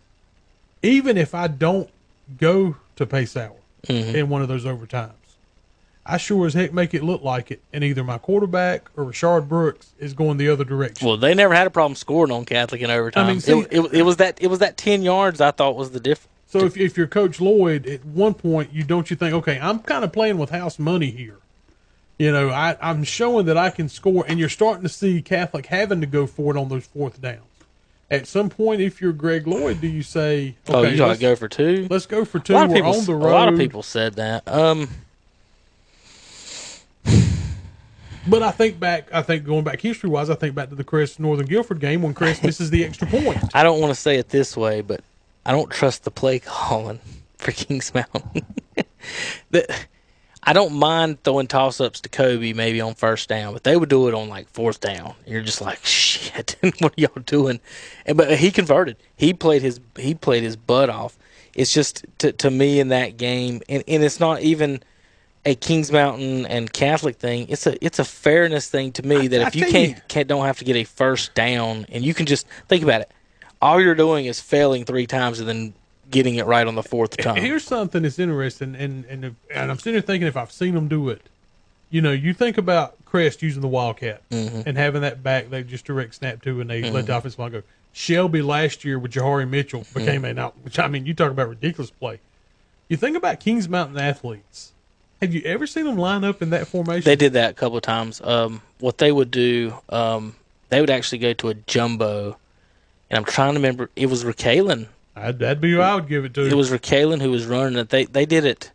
Even 0.83 1.17
if 1.17 1.33
I 1.33 1.47
don't 1.47 1.89
go 2.37 2.75
to 2.95 3.05
Pace 3.07 3.35
Hour 3.35 3.55
Mhm. 3.87 4.13
in 4.15 4.29
one 4.29 4.41
of 4.41 4.47
those 4.47 4.65
overtimes, 4.65 5.11
I 6.05 6.17
sure 6.17 6.45
as 6.45 6.53
heck 6.53 6.71
make 6.73 6.93
it 6.93 7.03
look 7.03 7.23
like 7.23 7.49
it, 7.51 7.61
and 7.73 7.83
either 7.83 8.03
my 8.03 8.17
quarterback 8.19 8.89
or 8.95 9.05
Rashard 9.05 9.47
Brooks 9.47 9.87
is 9.99 10.13
going 10.13 10.37
the 10.37 10.49
other 10.49 10.63
direction. 10.63 11.07
Well, 11.07 11.17
they 11.17 11.33
never 11.33 11.53
had 11.55 11.65
a 11.65 11.71
problem 11.71 11.95
scoring 11.95 12.31
on 12.31 12.45
Catholic 12.45 12.81
in 12.81 12.91
overtime. 12.91 13.25
I 13.25 13.29
mean, 13.33 13.37
it, 13.45 13.67
it, 13.71 13.93
it 13.93 14.01
was 14.03 14.17
that 14.17 14.37
it 14.41 14.47
was 14.47 14.59
that 14.59 14.77
ten 14.77 15.01
yards 15.01 15.41
I 15.41 15.51
thought 15.51 15.75
was 15.75 15.91
the 15.91 15.99
difference. 15.99 16.29
So 16.47 16.59
if, 16.63 16.77
if 16.77 16.95
you're 16.95 17.07
Coach 17.07 17.41
Lloyd, 17.41 17.87
at 17.87 18.05
one 18.05 18.33
point 18.35 18.71
you 18.71 18.83
don't 18.83 19.09
you 19.09 19.15
think, 19.15 19.33
okay, 19.33 19.59
I'm 19.59 19.79
kind 19.79 20.03
of 20.05 20.13
playing 20.13 20.37
with 20.37 20.51
house 20.51 20.77
money 20.77 21.09
here. 21.09 21.39
You 22.17 22.31
know, 22.31 22.49
I, 22.49 22.77
I'm 22.81 23.03
showing 23.03 23.45
that 23.47 23.57
I 23.57 23.71
can 23.71 23.89
score, 23.89 24.23
and 24.27 24.39
you're 24.39 24.47
starting 24.47 24.83
to 24.83 24.89
see 24.89 25.21
Catholic 25.21 25.65
having 25.65 25.99
to 26.01 26.07
go 26.07 26.27
for 26.27 26.55
it 26.55 26.59
on 26.59 26.69
those 26.69 26.85
fourth 26.85 27.19
downs. 27.21 27.41
At 28.11 28.27
some 28.27 28.49
point, 28.49 28.81
if 28.81 29.01
you're 29.01 29.13
Greg 29.13 29.47
Lloyd, 29.47 29.81
do 29.81 29.87
you 29.87 30.03
say, 30.03 30.55
okay, 30.69 30.77
oh, 30.77 30.83
you 30.83 30.97
gotta 30.97 31.19
go 31.19 31.35
for 31.35 31.47
two. 31.47 31.87
let's 31.89 32.05
go 32.05 32.23
for 32.23 32.39
two. 32.39 32.53
a 32.53 32.55
lot 32.55 32.65
of 32.65 32.69
We're 32.69 32.75
people, 32.75 32.93
on 32.93 33.05
the 33.05 33.13
a 33.13 33.17
lot 33.17 33.49
of 33.51 33.57
people 33.57 33.81
said 33.83 34.13
that. 34.15 34.47
Um, 34.47 34.89
But 38.27 38.41
I 38.41 38.51
think 38.51 38.79
back, 38.79 39.13
I 39.13 39.21
think 39.21 39.45
going 39.45 39.63
back 39.63 39.79
history 39.81 40.09
wise, 40.09 40.29
I 40.29 40.35
think 40.35 40.55
back 40.55 40.69
to 40.69 40.75
the 40.75 40.83
Crest 40.83 41.19
Northern 41.19 41.45
Guilford 41.45 41.79
game 41.79 42.01
when 42.01 42.13
Crest 42.13 42.43
misses 42.43 42.69
the 42.69 42.83
extra 42.83 43.07
point. 43.07 43.37
I 43.53 43.63
don't 43.63 43.79
want 43.79 43.93
to 43.93 43.99
say 43.99 44.17
it 44.17 44.29
this 44.29 44.57
way, 44.57 44.81
but 44.81 45.01
I 45.45 45.51
don't 45.51 45.69
trust 45.69 46.03
the 46.03 46.11
play 46.11 46.39
calling 46.39 46.99
for 47.37 47.51
Kings 47.51 47.93
Mountain. 47.93 48.45
the, 49.51 49.85
I 50.45 50.53
don't 50.53 50.73
mind 50.73 51.23
throwing 51.23 51.47
toss 51.47 51.81
ups 51.81 52.01
to 52.01 52.09
Kobe 52.09 52.53
maybe 52.53 52.79
on 52.79 52.93
first 52.93 53.27
down, 53.29 53.53
but 53.53 53.63
they 53.63 53.75
would 53.75 53.89
do 53.89 54.07
it 54.07 54.13
on 54.13 54.29
like 54.29 54.47
fourth 54.49 54.79
down. 54.79 55.15
You're 55.25 55.41
just 55.41 55.59
like, 55.61 55.79
shit, 55.85 56.55
what 56.79 56.91
are 56.91 57.01
y'all 57.01 57.23
doing? 57.25 57.59
And 58.05 58.17
but 58.17 58.37
he 58.37 58.51
converted. 58.51 58.97
He 59.15 59.33
played 59.33 59.61
his 59.61 59.79
he 59.97 60.13
played 60.13 60.43
his 60.43 60.55
butt 60.55 60.89
off. 60.89 61.17
It's 61.53 61.73
just 61.73 62.05
to 62.19 62.31
to 62.33 62.51
me 62.51 62.79
in 62.79 62.89
that 62.89 63.17
game, 63.17 63.61
and, 63.69 63.83
and 63.87 64.03
it's 64.03 64.19
not 64.19 64.41
even 64.41 64.83
a 65.45 65.55
Kings 65.55 65.91
Mountain 65.91 66.45
and 66.47 66.71
Catholic 66.71 67.17
thing. 67.17 67.47
It's 67.49 67.65
a 67.65 67.83
it's 67.83 67.99
a 67.99 68.03
fairness 68.05 68.69
thing 68.69 68.91
to 68.93 69.03
me 69.03 69.27
that 69.27 69.41
I 69.41 69.47
if 69.47 69.55
you 69.55 69.65
can't, 69.65 69.89
you- 69.95 70.01
can't 70.07 70.27
don't 70.27 70.45
have 70.45 70.59
to 70.59 70.65
get 70.65 70.75
a 70.75 70.83
first 70.83 71.33
down, 71.33 71.85
and 71.89 72.03
you 72.03 72.13
can 72.13 72.25
just 72.25 72.45
think 72.67 72.83
about 72.83 73.01
it. 73.01 73.11
All 73.61 73.81
you're 73.81 73.95
doing 73.95 74.25
is 74.25 74.39
failing 74.41 74.85
three 74.85 75.07
times 75.07 75.39
and 75.39 75.47
then 75.47 75.73
getting 76.15 76.35
it 76.35 76.45
right 76.45 76.65
on 76.65 76.75
the 76.75 76.81
fourth 76.83 77.17
time. 77.17 77.35
Here's 77.35 77.65
something 77.65 78.03
that's 78.03 78.17
interesting, 78.17 78.73
and 78.75 79.03
and 79.05 79.25
if, 79.25 79.33
and 79.53 79.69
I'm 79.69 79.77
sitting 79.77 79.95
here 79.95 80.01
thinking 80.01 80.27
if 80.27 80.37
I've 80.37 80.51
seen 80.51 80.73
them 80.73 80.87
do 80.87 81.09
it, 81.09 81.21
you 81.89 82.01
know, 82.01 82.13
you 82.13 82.33
think 82.33 82.57
about 82.57 82.95
Crest 83.03 83.43
using 83.43 83.61
the 83.61 83.67
Wildcat 83.67 84.21
Mm-hmm. 84.29 84.61
and 84.65 84.77
having 84.77 85.01
that 85.01 85.21
back 85.21 85.49
they 85.49 85.61
just 85.63 85.83
direct 85.85 86.15
snap 86.15 86.41
to, 86.43 86.61
and 86.61 86.69
they 86.69 86.89
let 86.89 87.05
the 87.07 87.17
offensive 87.17 87.37
line 87.39 87.51
go. 87.51 87.63
Shelby 87.91 88.41
last 88.41 88.83
year 88.85 88.97
with 88.97 89.11
Jahari 89.11 89.47
Mitchell 89.47 89.81
Mm-hmm. 89.81 89.99
became 89.99 90.25
a 90.25 90.33
now, 90.33 90.53
which 90.63 90.79
I 90.79 90.87
mean, 90.87 91.05
you 91.05 91.13
talk 91.13 91.31
about 91.31 91.49
ridiculous 91.49 91.91
play. 91.91 92.19
You 92.87 92.95
think 92.97 93.17
about 93.17 93.39
Kings 93.41 93.67
Mountain 93.67 93.97
athletes. 93.97 94.71
Have 95.21 95.33
you 95.33 95.41
ever 95.43 95.67
seen 95.67 95.85
them 95.85 95.97
line 95.97 96.23
up 96.23 96.41
in 96.41 96.49
that 96.51 96.67
formation? 96.67 97.03
They 97.03 97.15
did 97.15 97.33
that 97.33 97.51
a 97.51 97.53
couple 97.53 97.77
of 97.77 97.83
times. 97.83 98.21
Um, 98.21 98.61
what 98.79 98.97
they 98.99 99.11
would 99.11 99.31
do, 99.31 99.73
um, 99.89 100.35
they 100.69 100.79
would 100.81 100.89
actually 100.89 101.17
go 101.19 101.33
to 101.33 101.49
a 101.49 101.53
jumbo, 101.53 102.37
and 103.09 103.17
I'm 103.17 103.25
trying 103.25 103.53
to 103.53 103.59
remember. 103.59 103.89
It 103.95 104.07
was 104.07 104.23
Rickalin. 104.23 104.87
I'd, 105.15 105.39
that'd 105.39 105.61
be 105.61 105.71
who 105.71 105.79
I 105.81 105.95
would 105.95 106.07
give 106.07 106.25
it 106.25 106.33
to. 106.35 106.45
It 106.47 106.53
was 106.53 106.71
Rickalin 106.71 107.21
who 107.21 107.31
was 107.31 107.45
running 107.45 107.77
it. 107.79 107.89
They 107.89 108.05
they 108.05 108.25
did 108.25 108.45
it. 108.45 108.71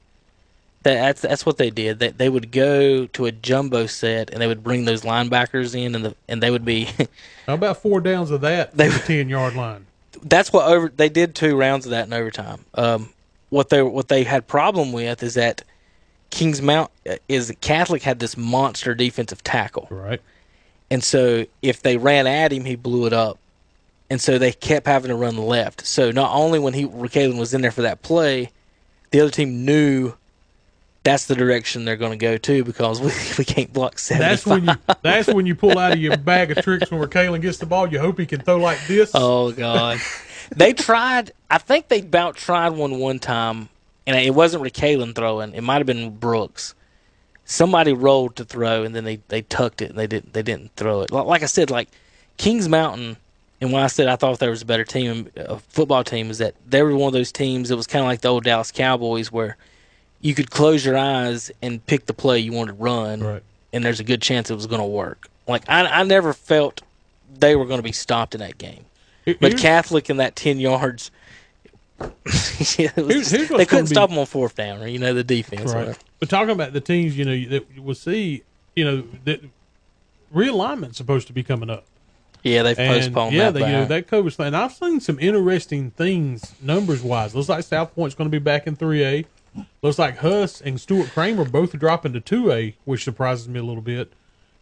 That, 0.83 0.95
that's 0.95 1.21
that's 1.23 1.45
what 1.45 1.59
they 1.59 1.69
did. 1.71 1.99
They 1.99 2.09
they 2.09 2.29
would 2.31 2.51
go 2.51 3.07
to 3.07 3.27
a 3.27 3.33
jumbo 3.33 3.87
set 3.87 4.31
and 4.31 4.41
they 4.41 4.47
would 4.47 4.65
bring 4.65 4.87
those 4.87 5.03
linebackers 5.03 5.75
in 5.75 5.95
and 5.95 6.05
the 6.05 6.15
and 6.29 6.43
they 6.43 6.51
would 6.51 6.65
be. 6.65 6.85
How 7.47 7.55
about 7.55 7.83
four 7.83 8.01
downs 8.01 8.31
of 8.31 8.41
that? 8.41 8.75
They- 8.77 8.89
They 8.89 8.95
the 8.97 9.03
ten 9.05 9.29
yard 9.29 9.55
line. 9.55 9.87
that's 10.23 10.53
what 10.53 10.67
over 10.67 10.89
they 10.89 11.09
did 11.11 11.35
two 11.35 11.57
rounds 11.57 11.85
of 11.85 11.91
that 11.91 12.07
in 12.07 12.13
overtime. 12.15 12.65
Um, 12.75 13.11
what 13.51 13.69
they 13.69 13.83
what 13.83 14.09
they 14.09 14.25
had 14.25 14.47
problem 14.49 14.93
with 14.93 15.23
is 15.23 15.35
that 15.35 15.63
Kings 16.31 16.63
Mount 16.63 16.91
uh, 17.11 17.17
is 17.29 17.53
Catholic 17.61 18.03
had 18.03 18.19
this 18.21 18.37
monster 18.37 18.95
defensive 18.95 19.43
tackle, 19.43 19.89
Right. 19.91 20.21
and 20.91 21.03
so 21.03 21.45
if 21.61 21.83
they 21.83 21.97
ran 21.97 22.29
at 22.29 22.53
him, 22.53 22.65
he 22.65 22.77
blew 22.77 23.05
it 23.07 23.13
up. 23.13 23.39
And 24.11 24.21
so 24.21 24.37
they 24.39 24.53
kept 24.53 24.87
having 24.87 25.09
to 25.09 25.15
run 25.15 25.37
left. 25.39 25.87
So 25.87 26.11
not 26.11 26.35
only 26.35 26.59
when 26.59 26.75
he 26.75 26.85
Kalen 26.85 27.39
was 27.39 27.55
in 27.55 27.63
there 27.63 27.71
for 27.71 27.83
that 27.83 28.03
play, 28.03 28.51
the 29.13 29.21
other 29.21 29.31
team 29.31 29.65
knew 29.65 30.15
that's 31.03 31.27
the 31.27 31.35
direction 31.35 31.85
they're 31.85 31.97
going 31.97 32.11
to 32.11 32.19
go 32.19 32.37
to 32.37 32.65
because 32.65 33.01
we, 33.01 33.11
we 33.39 33.45
can't 33.45 33.73
block 33.73 33.99
seventy 33.99 34.29
That's 34.29 34.45
when 34.45 34.67
you 34.67 34.75
that's 35.03 35.29
when 35.29 35.47
you 35.47 35.55
pull 35.55 35.79
out 35.79 35.93
of 35.93 35.99
your 35.99 36.17
bag 36.19 36.51
of 36.51 36.63
tricks 36.63 36.91
when 36.91 37.01
Kalen 37.09 37.41
gets 37.41 37.59
the 37.59 37.67
ball. 37.67 37.91
You 37.91 38.01
hope 38.01 38.19
he 38.19 38.27
can 38.27 38.41
throw 38.41 38.59
like 38.59 38.85
this. 38.87 39.13
Oh 39.15 39.53
God, 39.53 40.01
they 40.55 40.73
tried. 40.73 41.33
I 41.49 41.59
think 41.59 41.89
they 41.89 42.01
about 42.01 42.37
tried 42.37 42.71
one 42.71 42.99
one 42.99 43.21
time, 43.21 43.69
and 44.07 44.17
it 44.17 44.35
wasn't 44.35 44.65
Kalen 44.65 45.15
throwing. 45.15 45.55
It 45.55 45.63
might 45.63 45.79
have 45.79 45.87
been 45.87 46.17
Brooks. 46.17 46.75
Somebody 47.45 47.93
rolled 47.93 48.37
to 48.37 48.45
throw, 48.45 48.85
and 48.85 48.95
then 48.95 49.03
they, 49.03 49.17
they 49.27 49.43
tucked 49.43 49.83
it, 49.83 49.91
and 49.91 49.99
they 49.99 50.07
didn't 50.07 50.33
they 50.33 50.43
didn't 50.43 50.75
throw 50.77 51.01
it. 51.01 51.11
Like 51.11 51.27
like 51.27 51.43
I 51.43 51.47
said, 51.47 51.71
like 51.71 51.89
Kings 52.37 52.69
Mountain, 52.69 53.17
and 53.61 53.73
when 53.73 53.83
I 53.83 53.87
said 53.89 54.09
I 54.09 54.17
thought 54.17 54.39
there 54.39 54.51
was 54.51 54.63
a 54.63 54.67
better 54.67 54.85
team, 54.85 55.29
a 55.37 55.59
football 55.59 56.03
team, 56.05 56.31
is 56.31 56.39
that 56.39 56.55
they 56.67 56.83
were 56.83 56.95
one 56.97 57.09
of 57.09 57.13
those 57.13 57.33
teams 57.33 57.69
that 57.69 57.77
was 57.77 57.87
kind 57.87 58.03
of 58.03 58.07
like 58.09 58.21
the 58.23 58.29
old 58.29 58.45
Dallas 58.45 58.71
Cowboys, 58.73 59.31
where 59.31 59.57
you 60.21 60.35
could 60.35 60.51
close 60.51 60.85
your 60.85 60.97
eyes 60.99 61.51
and 61.63 61.85
pick 61.87 62.07
the 62.07 62.13
play 62.15 62.39
you 62.39 62.53
wanted 62.53 62.73
to 62.77 62.83
run, 62.83 63.21
Right. 63.23 63.43
and 63.73 63.85
there's 63.85 64.01
a 64.01 64.05
good 64.05 64.21
chance 64.23 64.51
it 64.51 64.55
was 64.55 64.67
going 64.67 64.81
to 64.81 64.87
work. 64.87 65.29
Like 65.49 65.69
I, 65.69 65.87
I 65.87 66.03
never 66.05 66.33
felt 66.33 66.83
they 67.39 67.57
were 67.57 67.65
going 67.65 67.79
to 67.79 67.83
be 67.85 67.93
stopped 67.93 68.35
in 68.35 68.41
that 68.41 68.59
game. 68.59 68.85
But 69.41 69.59
Catholic 69.59 70.11
in 70.11 70.17
that 70.17 70.35
ten 70.37 70.59
yards, 70.59 71.11
yeah, 72.01 72.09
was 72.09 72.77
Here's- 72.77 73.31
here's 73.31 73.49
they 73.49 73.67
couldn't 73.67 73.85
be- 73.85 73.95
stop 73.95 74.09
them 74.11 74.19
on 74.19 74.27
fourth 74.27 74.55
down, 74.57 74.83
or 74.83 74.87
you 74.87 74.99
know 74.99 75.15
the 75.15 75.23
defense. 75.25 75.73
Right. 75.73 75.97
But 76.19 76.29
talking 76.29 76.51
about 76.51 76.73
the 76.73 76.81
teams, 76.81 77.17
you 77.17 77.25
know, 77.25 77.49
that 77.51 77.67
we'll 77.79 77.95
see, 77.95 78.43
you 78.77 78.85
know, 78.85 79.05
that 79.25 79.41
realignment's 80.33 80.97
supposed 80.99 81.27
to 81.29 81.33
be 81.33 81.43
coming 81.43 81.71
up. 81.71 81.85
Yeah, 82.43 82.63
they've 82.63 82.79
And 82.79 82.95
postponed 82.95 83.35
yeah, 83.35 83.51
that. 83.51 83.59
they, 83.59 83.67
you 83.67 83.73
know, 83.73 83.85
that 83.87 84.07
COVID 84.07 84.35
thing. 84.35 84.47
And 84.47 84.57
I've 84.57 84.73
seen 84.73 85.01
some 85.01 85.19
interesting 85.21 85.91
things 85.91 86.55
numbers 86.63 87.03
wise. 87.03 87.35
Looks 87.35 87.49
like 87.49 87.65
South 87.65 87.95
Point's 87.95 88.15
going 88.15 88.31
to 88.31 88.35
be 88.35 88.43
back 88.43 88.67
in 88.67 88.77
3A. 88.77 89.27
Looks 89.83 89.99
like 89.99 90.19
Huss 90.19 90.61
and 90.61 90.81
Stuart 90.81 91.11
Cramer 91.11 91.45
both 91.45 91.79
dropping 91.79 92.13
to 92.13 92.21
2A, 92.21 92.75
which 92.85 93.05
surprises 93.05 93.49
me 93.49 93.59
a 93.59 93.63
little 93.63 93.83
bit. 93.83 94.13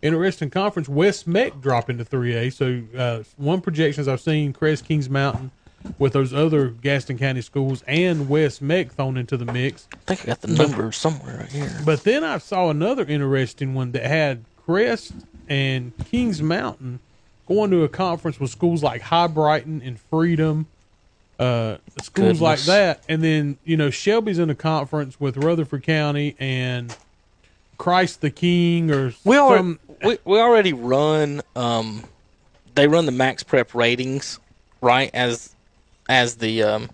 Interesting 0.00 0.50
conference. 0.50 0.88
West 0.88 1.26
Meck 1.26 1.60
dropping 1.60 1.98
to 1.98 2.04
3A. 2.04 2.52
So 2.52 2.82
uh, 2.98 3.22
one 3.36 3.60
projections 3.60 4.08
I've 4.08 4.20
seen, 4.20 4.52
Crest 4.52 4.84
Kings 4.86 5.10
Mountain 5.10 5.50
with 5.98 6.12
those 6.12 6.32
other 6.32 6.68
Gaston 6.68 7.18
County 7.18 7.40
schools 7.40 7.82
and 7.86 8.28
West 8.28 8.62
Meck 8.62 8.92
thrown 8.92 9.16
into 9.16 9.36
the 9.36 9.44
mix. 9.44 9.88
I 9.92 10.14
think 10.14 10.22
I 10.22 10.26
got 10.26 10.40
the 10.40 10.48
number 10.48 10.90
somewhere 10.92 11.38
right 11.38 11.52
here. 11.52 11.70
But 11.84 12.04
then 12.04 12.24
I 12.24 12.38
saw 12.38 12.70
another 12.70 13.04
interesting 13.04 13.74
one 13.74 13.92
that 13.92 14.04
had 14.04 14.44
Crest 14.64 15.12
and 15.48 15.92
Kings 16.06 16.42
Mountain 16.42 17.00
going 17.48 17.70
to 17.70 17.82
a 17.82 17.88
conference 17.88 18.38
with 18.38 18.50
schools 18.50 18.82
like 18.82 19.02
Hibriten 19.02 19.84
and 19.84 19.98
Freedom, 19.98 20.66
uh, 21.38 21.78
schools 22.02 22.40
like 22.40 22.60
that. 22.60 23.02
And 23.08 23.24
then, 23.24 23.58
you 23.64 23.76
know, 23.76 23.90
Shelby's 23.90 24.38
in 24.38 24.50
a 24.50 24.54
conference 24.54 25.18
with 25.18 25.36
Rutherford 25.36 25.82
County 25.82 26.36
and 26.38 26.94
Christ 27.78 28.20
the 28.20 28.30
King 28.30 28.90
or 28.90 29.14
We 29.24 29.36
already 29.38 29.58
some. 29.62 29.78
we, 30.04 30.18
we 30.24 30.38
already 30.38 30.72
run. 30.72 31.42
Um, 31.56 32.04
they 32.74 32.86
run 32.86 33.06
the 33.06 33.12
MaxPrep 33.12 33.74
ratings, 33.74 34.38
right? 34.80 35.10
As 35.14 35.54
as 36.08 36.36
the 36.36 36.62
um, 36.62 36.90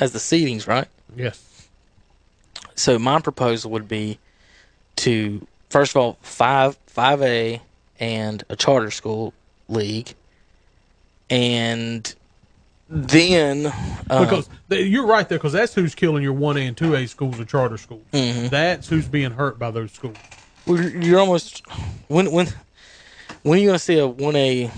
as 0.00 0.12
the 0.12 0.18
seedings, 0.18 0.66
right? 0.66 0.88
Yes. 1.16 1.68
So 2.74 2.98
my 2.98 3.20
proposal 3.20 3.70
would 3.72 3.88
be 3.88 4.18
to 4.96 5.46
first 5.68 5.92
of 5.92 5.96
all 6.02 6.18
five 6.20 6.76
five 6.86 7.22
A 7.22 7.60
and 8.02 8.42
a 8.48 8.56
charter 8.56 8.90
school 8.90 9.32
league, 9.68 10.12
and 11.30 12.12
then 12.88 13.66
uh, 14.10 14.24
Because 14.24 14.50
th- 14.68 14.88
you're 14.88 15.06
right 15.06 15.26
there, 15.28 15.38
because 15.38 15.52
that's 15.52 15.72
who's 15.72 15.94
killing 15.94 16.20
your 16.20 16.34
1A 16.34 16.66
and 16.66 16.76
2A 16.76 17.08
schools 17.08 17.38
or 17.38 17.44
charter 17.44 17.78
schools. 17.78 18.02
Mm-hmm. 18.12 18.48
That's 18.48 18.88
who's 18.88 19.06
being 19.06 19.30
hurt 19.30 19.56
by 19.56 19.70
those 19.70 19.92
schools. 19.92 20.16
Well, 20.66 20.82
you're 20.82 21.20
almost 21.20 21.62
when 22.08 22.30
when 22.32 22.48
when 23.42 23.58
are 23.58 23.62
you 23.62 23.68
gonna 23.68 23.78
see 23.78 23.98
a 23.98 24.06
one 24.06 24.34
A 24.34 24.70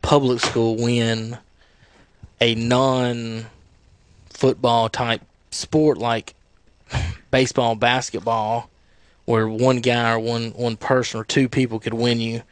public 0.00 0.40
school 0.40 0.76
win 0.76 1.36
a 2.40 2.54
non 2.54 3.44
football 4.30 4.88
type 4.88 5.20
sport 5.50 5.98
like 5.98 6.34
baseball, 7.30 7.74
basketball, 7.74 8.70
where 9.26 9.46
one 9.46 9.80
guy 9.80 10.12
or 10.12 10.18
one 10.18 10.52
one 10.52 10.76
person 10.76 11.20
or 11.20 11.24
two 11.24 11.48
people 11.48 11.78
could 11.78 11.94
win 11.94 12.18
you 12.18 12.42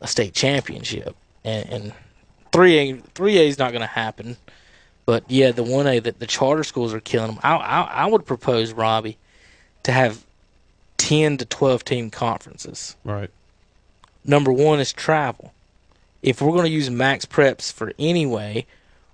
a 0.00 0.06
state 0.06 0.34
championship, 0.34 1.16
and, 1.44 1.68
and 1.70 1.92
three 2.52 2.78
A 2.78 2.96
three 3.14 3.38
A 3.38 3.48
is 3.48 3.58
not 3.58 3.72
gonna 3.72 3.86
happen. 3.86 4.36
But 5.06 5.24
yeah, 5.28 5.52
the 5.52 5.62
one 5.62 5.86
A 5.86 5.98
that 6.00 6.18
the 6.18 6.26
charter 6.26 6.64
schools 6.64 6.92
are 6.92 7.00
killing 7.00 7.32
them. 7.32 7.40
I, 7.42 7.56
I 7.56 7.80
I 7.82 8.06
would 8.06 8.26
propose 8.26 8.72
Robbie 8.72 9.16
to 9.84 9.92
have 9.92 10.24
10 10.98 11.36
to 11.38 11.44
12 11.44 11.84
team 11.84 12.10
conferences. 12.10 12.96
Right. 13.04 13.30
Number 14.24 14.52
one 14.52 14.80
is 14.80 14.92
travel. 14.92 15.52
If 16.22 16.40
we're 16.40 16.52
going 16.52 16.64
to 16.64 16.70
use 16.70 16.88
MaxPreps 16.88 17.70
for 17.70 17.92
anyway, 17.98 18.64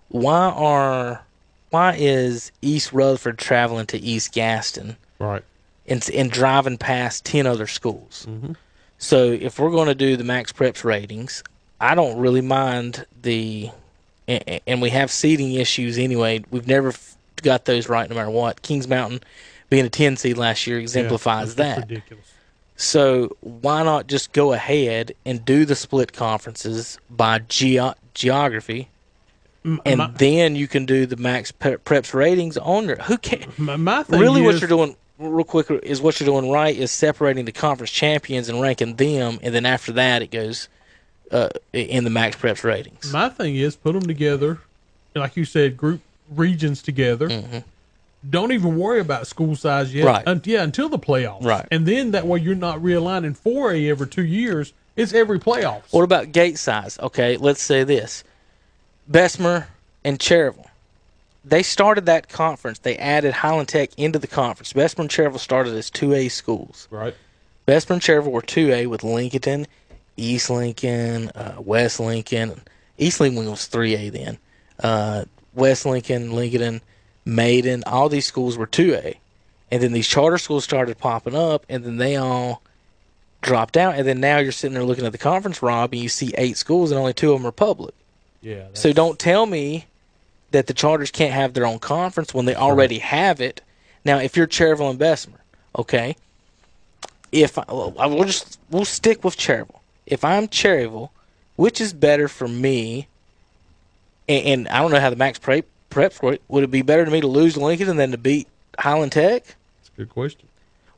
why 0.08 0.50
are 0.50 1.24
why 1.70 1.96
is 1.96 2.52
East 2.62 2.92
Rutherford 2.92 3.38
traveling 3.38 3.86
to 3.86 3.98
East 3.98 4.32
Gaston 4.32 4.96
Right. 5.20 5.44
And 5.90 6.08
and 6.14 6.30
driving 6.30 6.78
past 6.78 7.24
10 7.26 7.46
other 7.46 7.66
schools? 7.66 8.26
Mm-hmm. 8.28 8.52
So 8.98 9.32
if 9.32 9.58
we're 9.58 9.70
going 9.70 9.88
to 9.88 9.94
do 9.94 10.16
the 10.16 10.24
MaxPreps 10.24 10.84
ratings, 10.84 11.42
I 11.80 11.94
don't 11.94 12.18
really 12.18 12.40
mind 12.42 13.04
the 13.22 13.70
and, 14.28 14.60
and 14.66 14.80
we 14.82 14.90
have 14.90 15.10
seating 15.10 15.54
issues 15.54 15.98
anyway. 15.98 16.44
We've 16.50 16.66
never 16.66 16.92
got 17.42 17.64
those 17.64 17.88
right 17.88 18.08
no 18.08 18.14
matter 18.16 18.30
what. 18.30 18.62
Kings 18.62 18.86
Mountain 18.86 19.20
being 19.68 19.84
a 19.84 19.88
10 19.90 20.16
seed 20.16 20.36
last 20.36 20.66
year 20.66 20.78
exemplifies 20.78 21.54
That's 21.54 21.80
that. 21.80 21.88
ridiculous. 21.88 22.26
So 22.76 23.36
why 23.40 23.82
not 23.82 24.06
just 24.06 24.32
go 24.32 24.52
ahead 24.52 25.12
and 25.26 25.44
do 25.44 25.64
the 25.64 25.74
split 25.74 26.12
conferences 26.12 26.98
by 27.10 27.40
geo- 27.40 27.94
geography, 28.14 28.88
and 29.64 29.98
my- 29.98 30.10
then 30.16 30.56
you 30.56 30.66
can 30.66 30.86
do 30.86 31.04
the 31.04 31.16
max 31.16 31.52
pre- 31.52 31.76
preps 31.76 32.14
ratings 32.14 32.56
on 32.56 32.86
there. 32.86 32.96
Who 32.96 33.18
can 33.18 33.52
My, 33.58 33.76
my 33.76 34.04
really 34.08 34.40
what 34.40 34.60
you're 34.60 34.68
doing? 34.68 34.96
Real 35.20 35.44
quick 35.44 35.70
is 35.82 36.00
what 36.00 36.18
you're 36.18 36.26
doing 36.26 36.50
right 36.50 36.74
is 36.74 36.90
separating 36.90 37.44
the 37.44 37.52
conference 37.52 37.90
champions 37.90 38.48
and 38.48 38.60
ranking 38.60 38.96
them, 38.96 39.38
and 39.42 39.54
then 39.54 39.66
after 39.66 39.92
that 39.92 40.22
it 40.22 40.30
goes 40.30 40.68
uh, 41.30 41.50
in 41.74 42.04
the 42.04 42.10
MaxPreps 42.10 42.64
ratings. 42.64 43.12
My 43.12 43.28
thing 43.28 43.54
is 43.54 43.76
put 43.76 43.92
them 43.92 44.02
together, 44.02 44.60
like 45.14 45.36
you 45.36 45.44
said, 45.44 45.76
group 45.76 46.00
regions 46.34 46.80
together. 46.80 47.62
Don't 48.28 48.52
even 48.52 48.76
worry 48.76 49.00
about 49.00 49.26
school 49.26 49.56
size 49.56 49.94
yet. 49.94 50.06
Mm-hmm. 50.06 50.08
Right. 50.08 50.28
Un- 50.28 50.42
yeah, 50.44 50.62
until 50.62 50.88
the 50.88 50.98
playoffs. 50.98 51.44
Right. 51.44 51.66
And 51.70 51.86
then 51.86 52.12
that 52.12 52.26
way 52.26 52.40
you're 52.40 52.54
not 52.54 52.78
realigning 52.78 53.38
4A 53.38 53.88
every 53.88 54.06
two 54.06 54.24
years. 54.24 54.72
It's 54.96 55.12
every 55.12 55.38
playoffs. 55.38 55.92
What 55.92 56.02
about 56.02 56.32
gate 56.32 56.58
size? 56.58 56.98
Okay, 56.98 57.36
let's 57.36 57.62
say 57.62 57.84
this: 57.84 58.24
Bessemer 59.06 59.68
and 60.02 60.18
Cherryville. 60.18 60.69
They 61.44 61.62
started 61.62 62.06
that 62.06 62.28
conference. 62.28 62.80
They 62.80 62.96
added 62.98 63.32
Highland 63.32 63.68
Tech 63.68 63.90
into 63.96 64.18
the 64.18 64.26
conference. 64.26 64.72
Bessemer 64.72 65.02
and 65.02 65.10
Cherryville 65.10 65.38
started 65.38 65.74
as 65.74 65.90
two 65.90 66.12
A 66.14 66.28
schools. 66.28 66.86
right. 66.90 67.14
Bessemer 67.66 67.94
and 67.94 68.02
Cherryville 68.02 68.30
were 68.32 68.42
two 68.42 68.72
A 68.72 68.86
with 68.86 69.04
Lincoln, 69.04 69.66
East 70.16 70.50
Lincoln, 70.50 71.28
uh, 71.30 71.54
West 71.58 72.00
Lincoln. 72.00 72.60
East 72.98 73.20
Lincoln 73.20 73.48
was 73.50 73.66
three 73.66 73.94
A 73.94 74.10
then. 74.10 74.38
Uh, 74.82 75.24
West 75.54 75.86
Lincoln, 75.86 76.32
Lincoln, 76.32 76.80
Maiden, 77.24 77.84
all 77.86 78.08
these 78.08 78.26
schools 78.26 78.56
were 78.56 78.66
two 78.66 78.94
A, 78.94 79.18
and 79.70 79.82
then 79.82 79.92
these 79.92 80.08
charter 80.08 80.38
schools 80.38 80.64
started 80.64 80.98
popping 80.98 81.34
up, 81.34 81.64
and 81.68 81.84
then 81.84 81.96
they 81.96 82.16
all 82.16 82.62
dropped 83.42 83.76
out, 83.76 83.94
and 83.94 84.06
then 84.06 84.20
now 84.20 84.38
you're 84.38 84.52
sitting 84.52 84.74
there 84.74 84.84
looking 84.84 85.06
at 85.06 85.12
the 85.12 85.18
conference, 85.18 85.62
Rob, 85.62 85.92
and 85.92 86.02
you 86.02 86.08
see 86.08 86.32
eight 86.36 86.56
schools, 86.56 86.90
and 86.90 86.98
only 87.00 87.12
two 87.14 87.32
of 87.32 87.38
them 87.38 87.46
are 87.46 87.52
public. 87.52 87.94
Yeah. 88.42 88.54
that's- 88.56 88.80
So 88.80 88.92
don't 88.92 89.18
tell 89.18 89.46
me 89.46 89.86
that 90.50 90.66
the 90.66 90.74
Charters 90.74 91.10
can't 91.10 91.32
have 91.32 91.54
their 91.54 91.66
own 91.66 91.78
conference 91.78 92.34
when 92.34 92.44
they 92.46 92.54
already 92.54 92.98
have 92.98 93.40
it. 93.40 93.60
Now, 94.04 94.18
if 94.18 94.36
you're 94.36 94.46
Cherryville 94.46 94.90
and 94.90 94.98
Bessemer, 94.98 95.38
okay, 95.78 96.16
if 97.32 97.58
I, 97.58 97.64
well, 97.68 98.24
just 98.24 98.58
we'll 98.70 98.84
stick 98.84 99.22
with 99.24 99.36
Cherryville. 99.36 99.80
If 100.06 100.24
I'm 100.24 100.48
Cherryville, 100.48 101.10
which 101.56 101.80
is 101.80 101.92
better 101.92 102.26
for 102.28 102.48
me? 102.48 103.06
And, 104.28 104.46
and 104.46 104.68
I 104.68 104.80
don't 104.80 104.90
know 104.90 105.00
how 105.00 105.10
the 105.10 105.16
max 105.16 105.38
prep 105.38 105.66
preps 105.90 106.22
work. 106.22 106.40
Would 106.48 106.64
it 106.64 106.70
be 106.70 106.82
better 106.82 107.04
to 107.04 107.10
me 107.10 107.20
to 107.20 107.26
lose 107.26 107.56
Lincoln 107.56 107.86
than 107.88 107.96
then 107.96 108.10
to 108.12 108.18
beat 108.18 108.48
Highland 108.78 109.12
Tech? 109.12 109.44
That's 109.44 109.88
a 109.94 109.96
good 109.96 110.08
question. 110.10 110.48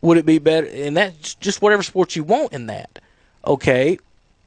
would 0.01 0.19
it 0.19 0.27
be 0.27 0.39
better 0.39 0.67
and 0.67 0.97
that's 0.97 1.35
just 1.37 1.63
whatever 1.63 1.83
sport 1.83 2.15
you 2.17 2.25
want 2.25 2.53
in 2.53 2.67
that 2.67 2.99
okay 3.47 3.99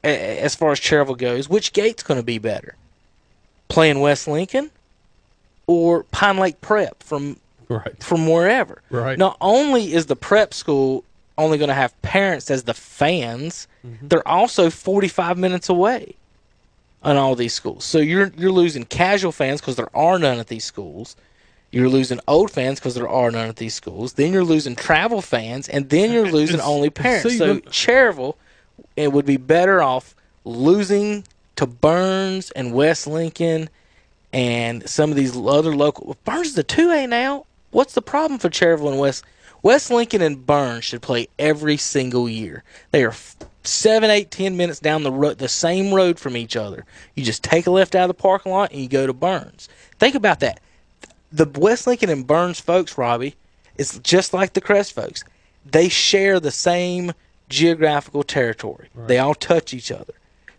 a- 0.04 0.40
as 0.40 0.54
far 0.54 0.70
as 0.72 0.80
Cherryville 0.80 1.18
goes 1.18 1.48
which 1.48 1.72
gate's 1.72 2.02
going 2.02 2.18
to 2.20 2.24
be 2.24 2.38
better 2.38 2.76
playing 3.68 4.00
west 4.00 4.28
lincoln 4.28 4.70
or 5.66 6.04
pine 6.04 6.36
lake 6.38 6.60
prep 6.60 7.02
from 7.02 7.38
Right. 7.68 8.00
from 8.02 8.28
wherever 8.28 8.80
Right. 8.90 9.18
not 9.18 9.36
only 9.40 9.92
is 9.92 10.06
the 10.06 10.14
prep 10.16 10.54
school 10.54 11.02
only 11.36 11.58
going 11.58 11.68
to 11.68 11.74
have 11.74 12.00
parents 12.02 12.48
as 12.50 12.62
the 12.62 12.74
fans 12.74 13.66
mm-hmm. 13.84 14.06
they're 14.08 14.26
also 14.26 14.70
45 14.70 15.36
minutes 15.36 15.68
away 15.68 16.14
on 17.02 17.16
all 17.16 17.34
these 17.36 17.52
schools. 17.54 17.84
So 17.84 17.98
you're 17.98 18.32
you're 18.36 18.52
losing 18.52 18.84
casual 18.84 19.32
fans 19.32 19.60
because 19.60 19.76
there 19.76 19.94
are 19.96 20.18
none 20.18 20.38
at 20.38 20.46
these 20.48 20.64
schools. 20.64 21.14
You're 21.72 21.88
losing 21.88 22.20
old 22.26 22.50
fans 22.50 22.78
because 22.80 22.94
there 22.94 23.08
are 23.08 23.30
none 23.30 23.48
at 23.48 23.56
these 23.56 23.74
schools. 23.74 24.14
Then 24.14 24.32
you're 24.32 24.44
losing 24.44 24.74
travel 24.76 25.20
fans, 25.20 25.68
and 25.68 25.88
then 25.90 26.10
you're 26.12 26.30
losing 26.38 26.54
It's- 26.56 26.68
only 26.68 26.90
parents. 26.90 27.28
see, 27.30 27.38
so 27.38 27.46
look- 27.54 27.66
Cherville, 27.70 28.36
it 28.96 29.12
would 29.12 29.26
be 29.26 29.36
better 29.36 29.82
off 29.82 30.14
losing 30.44 31.24
to 31.56 31.66
Burns 31.66 32.50
and 32.52 32.72
West 32.72 33.06
Lincoln 33.06 33.68
and 34.32 34.88
some 34.88 35.10
of 35.10 35.16
these 35.16 35.36
other 35.36 35.74
local. 35.74 36.16
Burns 36.24 36.48
is 36.48 36.58
a 36.58 36.62
two 36.62 36.90
A 36.90 37.06
now. 37.06 37.46
What's 37.70 37.94
the 37.94 38.02
problem 38.02 38.38
for 38.38 38.48
Cherville 38.48 38.88
and 38.88 38.98
West? 38.98 39.24
West 39.62 39.90
Lincoln 39.90 40.22
and 40.22 40.46
Burns 40.46 40.84
should 40.84 41.02
play 41.02 41.28
every 41.38 41.76
single 41.76 42.28
year. 42.28 42.62
They 42.92 43.04
are 43.04 43.14
seven, 43.64 44.10
eight, 44.10 44.30
ten 44.30 44.56
minutes 44.56 44.80
down 44.80 45.02
the 45.02 45.10
road, 45.10 45.38
the 45.38 45.48
same 45.48 45.92
road 45.92 46.20
from 46.20 46.36
each 46.36 46.56
other. 46.56 46.84
You 47.14 47.24
just 47.24 47.42
take 47.42 47.66
a 47.66 47.70
left 47.70 47.94
out 47.94 48.08
of 48.08 48.16
the 48.16 48.22
parking 48.22 48.52
lot 48.52 48.70
and 48.70 48.80
you 48.80 48.88
go 48.88 49.06
to 49.06 49.12
Burns. 49.12 49.68
Think 49.98 50.14
about 50.14 50.40
that. 50.40 50.60
The 51.32 51.50
West 51.58 51.86
Lincoln 51.86 52.10
and 52.10 52.26
Burns 52.26 52.60
folks, 52.60 52.96
Robbie, 52.96 53.34
it's 53.76 53.98
just 53.98 54.32
like 54.32 54.52
the 54.52 54.60
Crest 54.60 54.92
folks. 54.92 55.24
They 55.64 55.88
share 55.88 56.38
the 56.38 56.52
same 56.52 57.12
geographical 57.48 58.22
territory. 58.22 58.88
They 59.08 59.18
all 59.18 59.34
touch 59.34 59.74
each 59.74 59.90
other. 59.90 60.14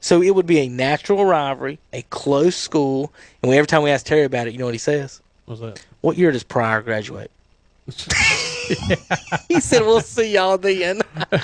So 0.07 0.21
it 0.21 0.33
would 0.33 0.45
be 0.45 0.59
a 0.59 0.69
natural 0.69 1.25
rivalry, 1.25 1.79
a 1.91 2.01
close 2.03 2.55
school. 2.55 3.11
And 3.43 3.49
we, 3.49 3.57
every 3.57 3.67
time 3.67 3.83
we 3.83 3.89
ask 3.89 4.05
Terry 4.05 4.23
about 4.23 4.47
it, 4.47 4.53
you 4.53 4.57
know 4.57 4.63
what 4.63 4.73
he 4.73 4.77
says? 4.77 5.21
What's 5.43 5.59
that? 5.59 5.85
What 5.99 6.17
year 6.17 6.31
does 6.31 6.43
Pryor 6.43 6.81
graduate? 6.81 7.29
he 9.49 9.59
said, 9.59 9.81
"We'll 9.81 9.99
see 9.99 10.33
y'all 10.33 10.57
then." 10.57 11.01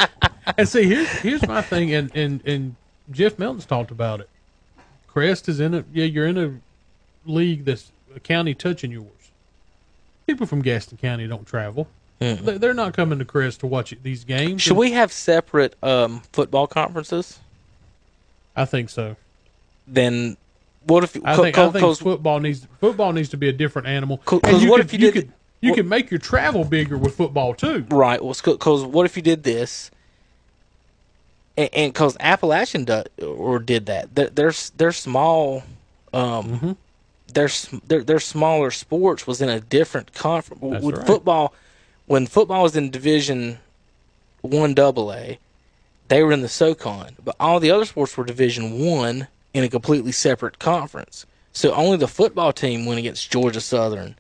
And 0.58 0.68
see, 0.68 0.84
here's 0.84 1.10
here's 1.10 1.48
my 1.48 1.62
thing, 1.62 1.94
and 1.94 2.14
and 2.16 2.42
and 2.46 2.76
Jeff 3.12 3.40
Melton's 3.40 3.66
talked 3.66 3.92
about 3.92 4.20
it. 4.20 4.30
Crest 5.08 5.48
is 5.50 5.60
in 5.62 5.74
a 5.74 5.84
yeah, 5.94 6.04
you're 6.06 6.28
in 6.28 6.38
a 6.38 6.60
league 7.30 7.64
that's 7.66 7.92
a 8.16 8.20
county 8.20 8.54
touching 8.54 8.92
yours. 8.92 9.08
People 10.28 10.46
from 10.46 10.62
Gaston 10.62 10.98
County 10.98 11.28
don't 11.28 11.46
travel. 11.48 11.88
They- 12.20 12.36
They're 12.58 12.74
not 12.74 12.94
coming 12.94 13.20
to 13.20 13.26
Crest 13.26 13.62
to 13.62 13.68
watch 13.68 13.94
these 14.04 14.24
games. 14.26 14.62
Should 14.62 14.78
we 14.78 14.92
have 14.92 15.12
separate 15.12 15.76
um, 15.84 16.22
football 16.34 16.68
conferences? 16.68 17.40
I 18.56 18.66
think 18.66 18.90
so. 18.90 19.16
Then 19.88 20.38
what 20.86 21.04
if? 21.04 21.16
I 21.26 21.36
co- 21.36 21.44
think 21.44 21.56
co- 21.56 21.70
I 21.70 21.72
think 21.72 21.98
football 21.98 22.40
needs 22.40 22.68
football 22.80 23.12
needs 23.14 23.30
to 23.30 23.38
be 23.38 23.50
a 23.50 23.54
different 23.54 23.88
animal. 23.88 24.22
And 24.32 24.42
'cause 24.42 24.66
what 24.66 24.80
if 24.80 24.94
you 24.94 25.00
did- 25.00 25.14
could 25.14 25.32
you 25.62 25.70
what- 25.72 25.76
could 25.78 25.88
make 25.88 26.12
your 26.12 26.20
travel 26.20 26.64
bigger 26.66 26.98
with 26.98 27.16
football 27.16 27.54
too. 27.54 27.86
Right. 27.90 28.24
Well, 28.24 28.36
because 28.44 28.84
what 28.84 29.06
if 29.06 29.16
you 29.16 29.24
did 29.24 29.44
this? 29.44 29.90
And 31.56 31.94
because 31.94 32.18
Appalachian 32.20 32.86
do, 32.86 33.04
or 33.24 33.60
did 33.60 33.86
that, 33.86 34.16
they're 34.16 34.30
they're, 34.30 34.54
they're 34.78 34.92
small. 34.92 35.64
Um, 36.14 36.46
Mm-hmm. 36.46 36.72
their 37.34 37.50
their 37.88 38.04
their 38.04 38.20
smaller 38.20 38.72
sports 38.72 39.26
was 39.28 39.42
in 39.42 39.50
a 39.50 39.60
different 39.60 40.14
conference. 40.14 40.62
That's 40.64 40.84
With 40.84 40.98
right. 40.98 41.08
football, 41.08 41.54
when 42.08 42.28
football 42.28 42.64
was 42.64 42.76
in 42.76 42.90
Division 42.92 43.60
One 44.42 44.74
Double 44.74 45.14
A, 45.14 45.38
they 46.14 46.24
were 46.24 46.32
in 46.32 46.42
the 46.42 46.50
SoCon, 46.50 47.16
but 47.24 47.36
all 47.40 47.60
the 47.60 47.72
other 47.72 47.86
sports 47.86 48.16
were 48.16 48.24
Division 48.24 48.86
One 48.86 49.28
in 49.54 49.64
a 49.64 49.70
completely 49.70 50.12
separate 50.12 50.60
conference. 50.60 51.26
So 51.52 51.74
only 51.74 51.98
the 51.98 52.08
football 52.08 52.54
team 52.54 52.86
went 52.86 53.00
against 53.00 53.32
Georgia 53.32 53.62
Southern 53.62 54.16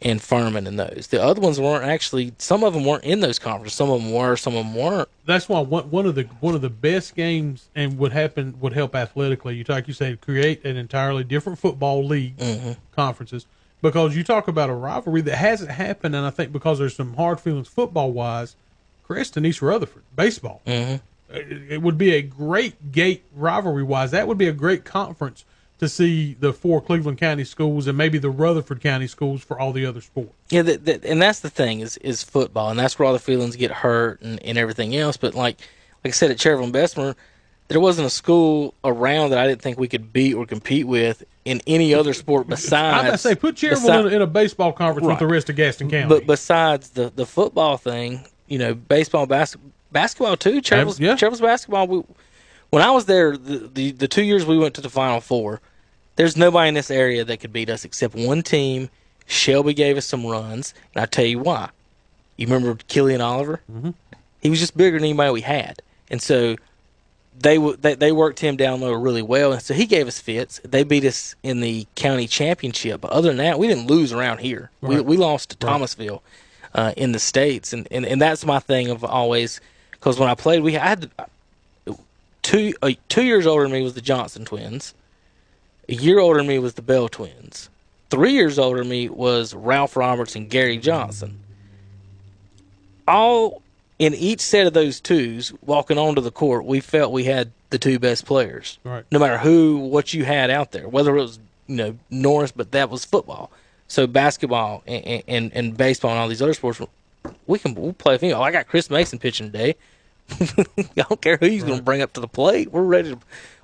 and 0.00 0.22
Furman 0.22 0.66
and 0.66 0.78
those. 0.78 1.08
The 1.08 1.22
other 1.22 1.40
ones 1.40 1.60
weren't 1.60 1.84
actually. 1.84 2.32
Some 2.38 2.64
of 2.64 2.72
them 2.72 2.84
weren't 2.84 3.04
in 3.04 3.20
those 3.20 3.38
conferences. 3.38 3.76
Some 3.76 3.90
of 3.90 4.02
them 4.02 4.12
were. 4.12 4.36
Some 4.36 4.56
of 4.56 4.64
them 4.64 4.74
weren't. 4.74 5.08
That's 5.26 5.48
why 5.48 5.60
one, 5.60 5.90
one 5.90 6.06
of 6.06 6.14
the 6.14 6.24
one 6.40 6.54
of 6.54 6.62
the 6.62 6.70
best 6.70 7.14
games 7.14 7.68
and 7.74 7.98
would 7.98 8.12
happen 8.12 8.58
would 8.60 8.72
help 8.72 8.94
athletically. 8.94 9.54
You 9.54 9.64
talk, 9.64 9.86
you 9.86 9.94
say, 9.94 10.16
create 10.16 10.64
an 10.64 10.76
entirely 10.76 11.24
different 11.24 11.58
football 11.58 12.04
league 12.04 12.38
mm-hmm. 12.38 12.72
conferences 12.92 13.46
because 13.82 14.16
you 14.16 14.24
talk 14.24 14.48
about 14.48 14.70
a 14.70 14.74
rivalry 14.74 15.20
that 15.22 15.36
hasn't 15.36 15.70
happened, 15.70 16.16
and 16.16 16.24
I 16.24 16.30
think 16.30 16.52
because 16.52 16.78
there's 16.78 16.96
some 16.96 17.14
hard 17.14 17.38
feelings 17.38 17.68
football 17.68 18.12
wise, 18.12 18.56
and 19.08 19.46
East 19.46 19.60
Rutherford 19.60 20.02
baseball. 20.16 20.62
It, 20.66 21.00
it 21.34 21.82
would 21.82 21.98
be 21.98 22.14
a 22.14 22.22
great 22.22 22.92
gate 22.92 23.24
rivalry 23.34 23.82
wise. 23.82 24.10
That 24.10 24.28
would 24.28 24.38
be 24.38 24.48
a 24.48 24.52
great 24.52 24.84
conference 24.84 25.44
to 25.78 25.88
see 25.88 26.34
the 26.34 26.52
four 26.52 26.80
Cleveland 26.80 27.18
County 27.18 27.44
schools 27.44 27.86
and 27.86 27.98
maybe 27.98 28.18
the 28.18 28.30
Rutherford 28.30 28.80
County 28.80 29.06
schools 29.06 29.42
for 29.42 29.58
all 29.58 29.72
the 29.72 29.84
other 29.84 30.00
sports. 30.00 30.32
Yeah, 30.50 30.62
that, 30.62 30.84
that, 30.84 31.04
and 31.04 31.20
that's 31.20 31.40
the 31.40 31.50
thing 31.50 31.80
is 31.80 31.96
is 31.98 32.22
football, 32.22 32.70
and 32.70 32.78
that's 32.78 32.98
where 32.98 33.06
all 33.06 33.12
the 33.12 33.18
feelings 33.18 33.56
get 33.56 33.70
hurt 33.70 34.20
and, 34.22 34.42
and 34.42 34.56
everything 34.56 34.94
else. 34.96 35.16
But 35.16 35.34
like 35.34 35.60
like 36.04 36.08
I 36.08 36.10
said 36.10 36.30
at 36.30 36.38
Cherville 36.38 36.64
and 36.64 36.72
Bessemer, 36.72 37.16
there 37.68 37.80
wasn't 37.80 38.06
a 38.06 38.10
school 38.10 38.74
around 38.84 39.30
that 39.30 39.38
I 39.38 39.46
didn't 39.46 39.62
think 39.62 39.78
we 39.78 39.88
could 39.88 40.12
beat 40.12 40.34
or 40.34 40.46
compete 40.46 40.86
with 40.86 41.24
in 41.44 41.60
any 41.66 41.92
other 41.94 42.14
sport 42.14 42.46
besides. 42.46 43.12
I 43.12 43.16
say 43.16 43.34
put 43.34 43.56
Cherville 43.56 43.88
besi- 43.88 44.00
in, 44.00 44.12
a, 44.12 44.16
in 44.16 44.22
a 44.22 44.26
baseball 44.26 44.72
conference 44.72 45.08
with 45.08 45.18
the 45.18 45.26
rest 45.26 45.50
of 45.50 45.56
Gaston 45.56 45.90
County. 45.90 46.08
But 46.08 46.26
besides 46.26 46.90
the 46.90 47.10
the 47.14 47.26
football 47.26 47.76
thing, 47.76 48.24
you 48.46 48.58
know, 48.58 48.74
baseball, 48.74 49.26
bas- 49.26 49.56
basketball 49.94 50.36
too. 50.36 50.60
Cherville's, 50.60 51.00
yeah. 51.00 51.16
Basketball. 51.16 51.86
We, 51.86 52.02
when 52.68 52.82
I 52.82 52.90
was 52.90 53.06
there, 53.06 53.36
the, 53.38 53.70
the 53.72 53.92
the 53.92 54.08
two 54.08 54.22
years 54.24 54.44
we 54.44 54.58
went 54.58 54.74
to 54.74 54.82
the 54.82 54.90
Final 54.90 55.22
Four, 55.22 55.62
there's 56.16 56.36
nobody 56.36 56.68
in 56.68 56.74
this 56.74 56.90
area 56.90 57.24
that 57.24 57.38
could 57.38 57.52
beat 57.52 57.70
us 57.70 57.86
except 57.86 58.14
one 58.14 58.42
team. 58.42 58.90
Shelby 59.26 59.72
gave 59.72 59.96
us 59.96 60.04
some 60.04 60.26
runs, 60.26 60.74
and 60.94 61.02
I 61.02 61.06
tell 61.06 61.24
you 61.24 61.38
why. 61.38 61.70
You 62.36 62.46
remember 62.46 62.78
Killian 62.88 63.22
Oliver? 63.22 63.62
Mm-hmm. 63.72 63.90
He 64.42 64.50
was 64.50 64.60
just 64.60 64.76
bigger 64.76 64.98
than 64.98 65.04
anybody 65.04 65.30
we 65.32 65.40
had, 65.40 65.80
and 66.10 66.20
so 66.20 66.56
they 67.38 67.56
w- 67.56 67.76
they 67.76 67.94
they 67.94 68.12
worked 68.12 68.40
him 68.40 68.56
down 68.56 68.80
low 68.80 68.92
really 68.92 69.22
well, 69.22 69.52
and 69.52 69.62
so 69.62 69.72
he 69.72 69.86
gave 69.86 70.06
us 70.06 70.20
fits. 70.20 70.60
They 70.64 70.84
beat 70.84 71.04
us 71.04 71.34
in 71.42 71.60
the 71.60 71.86
county 71.94 72.26
championship, 72.26 73.00
but 73.00 73.12
other 73.12 73.28
than 73.28 73.38
that, 73.38 73.58
we 73.58 73.66
didn't 73.66 73.86
lose 73.86 74.12
around 74.12 74.38
here. 74.38 74.70
We 74.80 75.00
we 75.00 75.16
lost 75.16 75.50
to 75.50 75.56
Thomasville 75.56 76.22
uh, 76.74 76.92
in 76.96 77.12
the 77.12 77.18
states, 77.18 77.72
and, 77.72 77.88
and 77.90 78.04
and 78.04 78.20
that's 78.20 78.44
my 78.44 78.58
thing 78.58 78.90
of 78.90 79.04
always 79.04 79.60
because 80.04 80.20
when 80.20 80.28
I 80.28 80.34
played, 80.34 80.62
we 80.62 80.74
had 80.74 81.10
two 82.42 82.74
uh, 82.82 82.90
two 83.08 83.24
years 83.24 83.46
older 83.46 83.62
than 83.62 83.72
me 83.72 83.82
was 83.82 83.94
the 83.94 84.02
Johnson 84.02 84.44
twins. 84.44 84.92
A 85.88 85.94
year 85.94 86.18
older 86.18 86.40
than 86.40 86.46
me 86.46 86.58
was 86.58 86.74
the 86.74 86.82
Bell 86.82 87.08
twins. 87.08 87.70
Three 88.10 88.32
years 88.32 88.58
older 88.58 88.80
than 88.80 88.90
me 88.90 89.08
was 89.08 89.54
Ralph 89.54 89.96
Roberts 89.96 90.36
and 90.36 90.50
Gary 90.50 90.76
Johnson. 90.76 91.40
All 93.08 93.62
in 93.98 94.12
each 94.12 94.40
set 94.40 94.66
of 94.66 94.74
those 94.74 95.00
twos 95.00 95.54
walking 95.64 95.96
onto 95.96 96.20
the 96.20 96.30
court, 96.30 96.66
we 96.66 96.80
felt 96.80 97.10
we 97.10 97.24
had 97.24 97.50
the 97.70 97.78
two 97.78 97.98
best 97.98 98.26
players. 98.26 98.78
Right. 98.84 99.06
No 99.10 99.18
matter 99.18 99.38
who, 99.38 99.78
what 99.78 100.12
you 100.12 100.26
had 100.26 100.50
out 100.50 100.72
there, 100.72 100.86
whether 100.86 101.16
it 101.16 101.20
was 101.22 101.38
you 101.66 101.76
know 101.76 101.98
Norris, 102.10 102.52
but 102.52 102.72
that 102.72 102.90
was 102.90 103.06
football. 103.06 103.50
So 103.88 104.06
basketball 104.06 104.82
and 104.86 105.22
and, 105.26 105.52
and 105.54 105.74
baseball 105.74 106.10
and 106.10 106.20
all 106.20 106.28
these 106.28 106.42
other 106.42 106.52
sports, 106.52 106.78
we 107.46 107.58
can 107.58 107.74
we'll 107.74 107.94
play. 107.94 108.18
You 108.20 108.32
know, 108.32 108.42
I 108.42 108.50
got 108.50 108.68
Chris 108.68 108.90
Mason 108.90 109.18
pitching 109.18 109.46
today. 109.50 109.76
I 110.40 111.04
don't 111.08 111.20
care 111.20 111.36
who 111.36 111.46
he's 111.46 111.64
going 111.64 111.78
to 111.78 111.84
bring 111.84 112.02
up 112.02 112.12
to 112.14 112.20
the 112.20 112.28
plate. 112.28 112.72
We're 112.72 112.82
ready 112.82 113.10
to. 113.10 113.18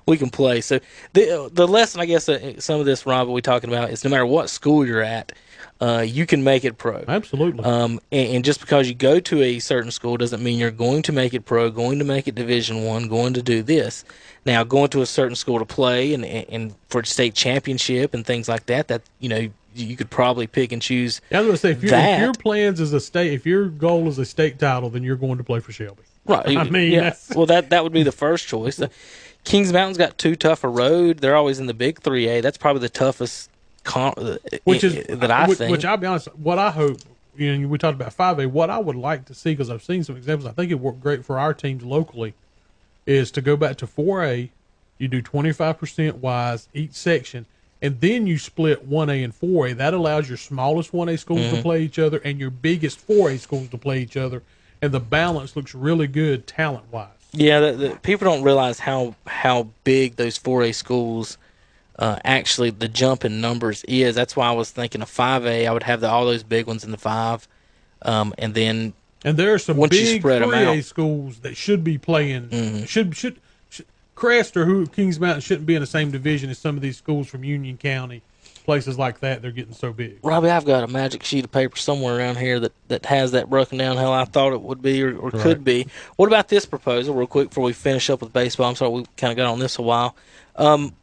We 0.07 0.17
can 0.17 0.29
play. 0.31 0.61
So 0.61 0.79
the 1.13 1.49
the 1.53 1.67
lesson, 1.67 2.01
I 2.01 2.05
guess, 2.05 2.27
uh, 2.27 2.59
some 2.59 2.79
of 2.79 2.85
this, 2.85 3.05
Rob, 3.05 3.27
we're 3.27 3.39
talking 3.39 3.69
about 3.69 3.91
is 3.91 4.03
no 4.03 4.09
matter 4.09 4.25
what 4.25 4.49
school 4.49 4.85
you're 4.85 5.01
at, 5.01 5.31
uh, 5.79 6.03
you 6.05 6.25
can 6.25 6.43
make 6.43 6.65
it 6.65 6.77
pro. 6.77 7.03
Absolutely. 7.07 7.63
Um, 7.63 7.99
and, 8.11 8.35
and 8.35 8.45
just 8.45 8.59
because 8.59 8.87
you 8.87 8.95
go 8.95 9.19
to 9.19 9.41
a 9.43 9.59
certain 9.59 9.91
school 9.91 10.17
doesn't 10.17 10.43
mean 10.43 10.57
you're 10.57 10.71
going 10.71 11.03
to 11.03 11.11
make 11.11 11.35
it 11.35 11.45
pro, 11.45 11.69
going 11.69 11.99
to 11.99 12.05
make 12.05 12.27
it 12.27 12.33
Division 12.33 12.83
One, 12.83 13.07
going 13.07 13.33
to 13.35 13.43
do 13.43 13.61
this. 13.61 14.03
Now, 14.43 14.63
going 14.63 14.89
to 14.89 15.01
a 15.01 15.05
certain 15.05 15.35
school 15.35 15.59
to 15.59 15.65
play 15.65 16.13
and, 16.15 16.25
and 16.25 16.45
and 16.49 16.75
for 16.89 17.03
state 17.03 17.35
championship 17.35 18.15
and 18.15 18.25
things 18.25 18.49
like 18.49 18.65
that, 18.65 18.87
that 18.87 19.03
you 19.19 19.29
know 19.29 19.49
you 19.75 19.95
could 19.95 20.09
probably 20.09 20.47
pick 20.47 20.71
and 20.71 20.81
choose. 20.81 21.21
I 21.31 21.41
was 21.41 21.45
going 21.45 21.51
to 21.53 21.57
say, 21.57 21.71
if, 21.71 21.83
if 21.83 22.19
your 22.19 22.33
plans 22.33 22.79
is 22.79 22.91
a 22.93 22.99
state, 22.99 23.33
if 23.33 23.45
your 23.45 23.67
goal 23.67 24.07
is 24.07 24.17
a 24.17 24.25
state 24.25 24.59
title, 24.59 24.89
then 24.89 25.03
you're 25.03 25.15
going 25.15 25.37
to 25.37 25.43
play 25.43 25.59
for 25.59 25.71
Shelby. 25.71 26.03
Right. 26.25 26.57
I 26.57 26.63
mean, 26.69 26.91
yeah. 26.91 27.15
Well, 27.35 27.45
that 27.47 27.69
that 27.71 27.83
would 27.83 27.93
be 27.93 28.03
the 28.03 28.11
first 28.11 28.47
choice. 28.47 28.75
The 28.77 28.89
Kings 29.43 29.73
Mountain's 29.73 29.97
got 29.97 30.17
too 30.17 30.35
tough 30.35 30.63
a 30.63 30.67
road. 30.69 31.19
They're 31.19 31.35
always 31.35 31.59
in 31.59 31.65
the 31.65 31.73
Big 31.73 31.99
Three 31.99 32.27
A. 32.27 32.41
That's 32.41 32.57
probably 32.57 32.81
the 32.81 32.89
toughest. 32.89 33.49
Con- 33.83 34.13
uh, 34.17 34.37
Which 34.63 34.83
is 34.83 35.03
that 35.07 35.31
I 35.31 35.47
which, 35.47 35.57
think. 35.57 35.71
Which 35.71 35.83
I'll 35.85 35.97
be 35.97 36.05
honest, 36.05 36.27
what 36.35 36.59
I 36.59 36.69
hope, 36.69 36.99
you 37.35 37.57
know, 37.57 37.67
we 37.67 37.79
talked 37.79 37.95
about 37.99 38.13
five 38.13 38.37
A. 38.37 38.47
What 38.47 38.69
I 38.69 38.77
would 38.77 38.95
like 38.95 39.25
to 39.25 39.33
see, 39.33 39.53
because 39.53 39.71
I've 39.71 39.81
seen 39.81 40.03
some 40.03 40.15
examples, 40.15 40.47
I 40.47 40.53
think 40.53 40.69
it 40.69 40.75
worked 40.79 41.01
great 41.01 41.25
for 41.25 41.39
our 41.39 41.55
teams 41.55 41.83
locally, 41.83 42.35
is 43.07 43.31
to 43.31 43.41
go 43.41 43.57
back 43.57 43.77
to 43.77 43.87
four 43.87 44.23
A. 44.23 44.51
You 44.99 45.07
do 45.07 45.23
twenty 45.23 45.51
five 45.51 45.79
percent 45.79 46.17
wise 46.17 46.69
each 46.75 46.91
section, 46.93 47.47
and 47.81 47.99
then 47.99 48.27
you 48.27 48.37
split 48.37 48.85
one 48.85 49.09
A 49.09 49.23
and 49.23 49.33
four 49.33 49.65
A. 49.65 49.73
That 49.73 49.95
allows 49.95 50.29
your 50.29 50.37
smallest 50.37 50.93
one 50.93 51.09
A 51.09 51.17
schools 51.17 51.39
Mm-hmm. 51.41 51.55
to 51.55 51.61
play 51.63 51.81
each 51.81 51.97
other 51.97 52.19
and 52.19 52.39
your 52.39 52.51
biggest 52.51 52.99
four 52.99 53.31
A 53.31 53.39
schools 53.39 53.69
to 53.69 53.79
play 53.79 53.99
each 54.01 54.15
other, 54.15 54.43
and 54.81 54.91
the 54.91 54.99
balance 54.99 55.55
looks 55.55 55.75
really 55.75 56.07
good 56.07 56.47
talent 56.47 56.85
wise. 56.91 57.09
Yeah, 57.33 57.59
the, 57.59 57.71
the, 57.71 57.89
people 57.97 58.25
don't 58.25 58.43
realize 58.43 58.79
how 58.79 59.15
how 59.25 59.69
big 59.83 60.17
those 60.17 60.37
4A 60.37 60.75
schools 60.75 61.37
uh, 61.97 62.19
actually 62.25 62.71
the 62.71 62.87
jump 62.87 63.23
in 63.23 63.39
numbers 63.39 63.83
is. 63.85 64.15
That's 64.15 64.35
why 64.35 64.47
I 64.47 64.51
was 64.51 64.71
thinking 64.71 65.01
of 65.01 65.09
5A. 65.09 65.67
I 65.67 65.71
would 65.71 65.83
have 65.83 66.01
the, 66.01 66.09
all 66.09 66.25
those 66.25 66.43
big 66.43 66.67
ones 66.67 66.83
in 66.83 66.91
the 66.91 66.97
five, 66.97 67.47
um, 68.01 68.33
and 68.37 68.53
then 68.53 68.93
And 69.23 69.37
there 69.37 69.53
are 69.53 69.59
some 69.59 69.77
Once 69.77 69.93
you 69.93 70.01
big 70.01 70.21
spread 70.21 70.43
three 70.43 70.57
A. 70.57 70.65
Mm-hmm. 70.65 70.81
schools 70.81 71.39
that 71.39 71.55
should 71.55 71.83
be 71.83 71.97
playing. 71.97 72.49
Should, 72.85 73.15
should 73.15 73.39
should 73.69 73.85
Crest 74.15 74.57
or 74.57 74.65
who 74.65 74.87
Kings 74.87 75.19
Mountain 75.19 75.41
shouldn't 75.41 75.67
be 75.67 75.75
in 75.75 75.81
the 75.81 75.87
same 75.87 76.11
division 76.11 76.49
as 76.49 76.57
some 76.57 76.75
of 76.75 76.81
these 76.81 76.97
schools 76.97 77.27
from 77.27 77.43
Union 77.43 77.77
County, 77.77 78.23
places 78.61 78.97
like 78.97 79.19
that. 79.19 79.41
They're 79.41 79.51
getting 79.51 79.73
so 79.73 79.91
big. 79.91 80.19
Robbie, 80.23 80.49
I've 80.49 80.65
got 80.65 80.83
a 80.83 80.87
magic 80.87 81.23
sheet 81.23 81.43
of 81.45 81.51
paper 81.51 81.77
somewhere 81.77 82.17
around 82.17 82.37
here 82.37 82.59
that, 82.59 82.71
that 82.87 83.05
has 83.05 83.31
that 83.31 83.49
broken 83.49 83.77
down 83.77 83.97
how 83.97 84.13
I 84.13 84.25
thought 84.25 84.53
it 84.53 84.61
would 84.61 84.81
be 84.81 85.03
or, 85.03 85.17
or 85.17 85.31
could 85.31 85.63
be. 85.63 85.87
What 86.15 86.27
about 86.27 86.47
this 86.47 86.65
proposal, 86.65 87.15
real 87.15 87.27
quick, 87.27 87.49
before 87.49 87.65
we 87.65 87.73
finish 87.73 88.09
up 88.09 88.21
with 88.21 88.31
baseball? 88.31 88.69
I'm 88.69 88.75
sorry, 88.75 88.91
we 88.91 89.05
kind 89.17 89.31
of 89.31 89.37
got 89.37 89.51
on 89.51 89.59
this 89.59 89.77
a 89.77 89.81
while. 89.81 90.15
Um, 90.55 90.93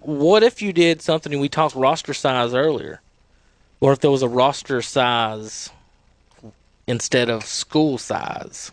what 0.00 0.42
if 0.42 0.60
you 0.60 0.72
did 0.72 1.00
something, 1.00 1.32
and 1.32 1.40
we 1.40 1.48
talked 1.48 1.76
roster 1.76 2.14
size 2.14 2.54
earlier? 2.54 3.00
or 3.82 3.92
if 3.92 3.98
there 3.98 4.12
was 4.12 4.22
a 4.22 4.28
roster 4.28 4.80
size 4.80 5.68
instead 6.86 7.28
of 7.28 7.44
school 7.44 7.98
size? 7.98 8.70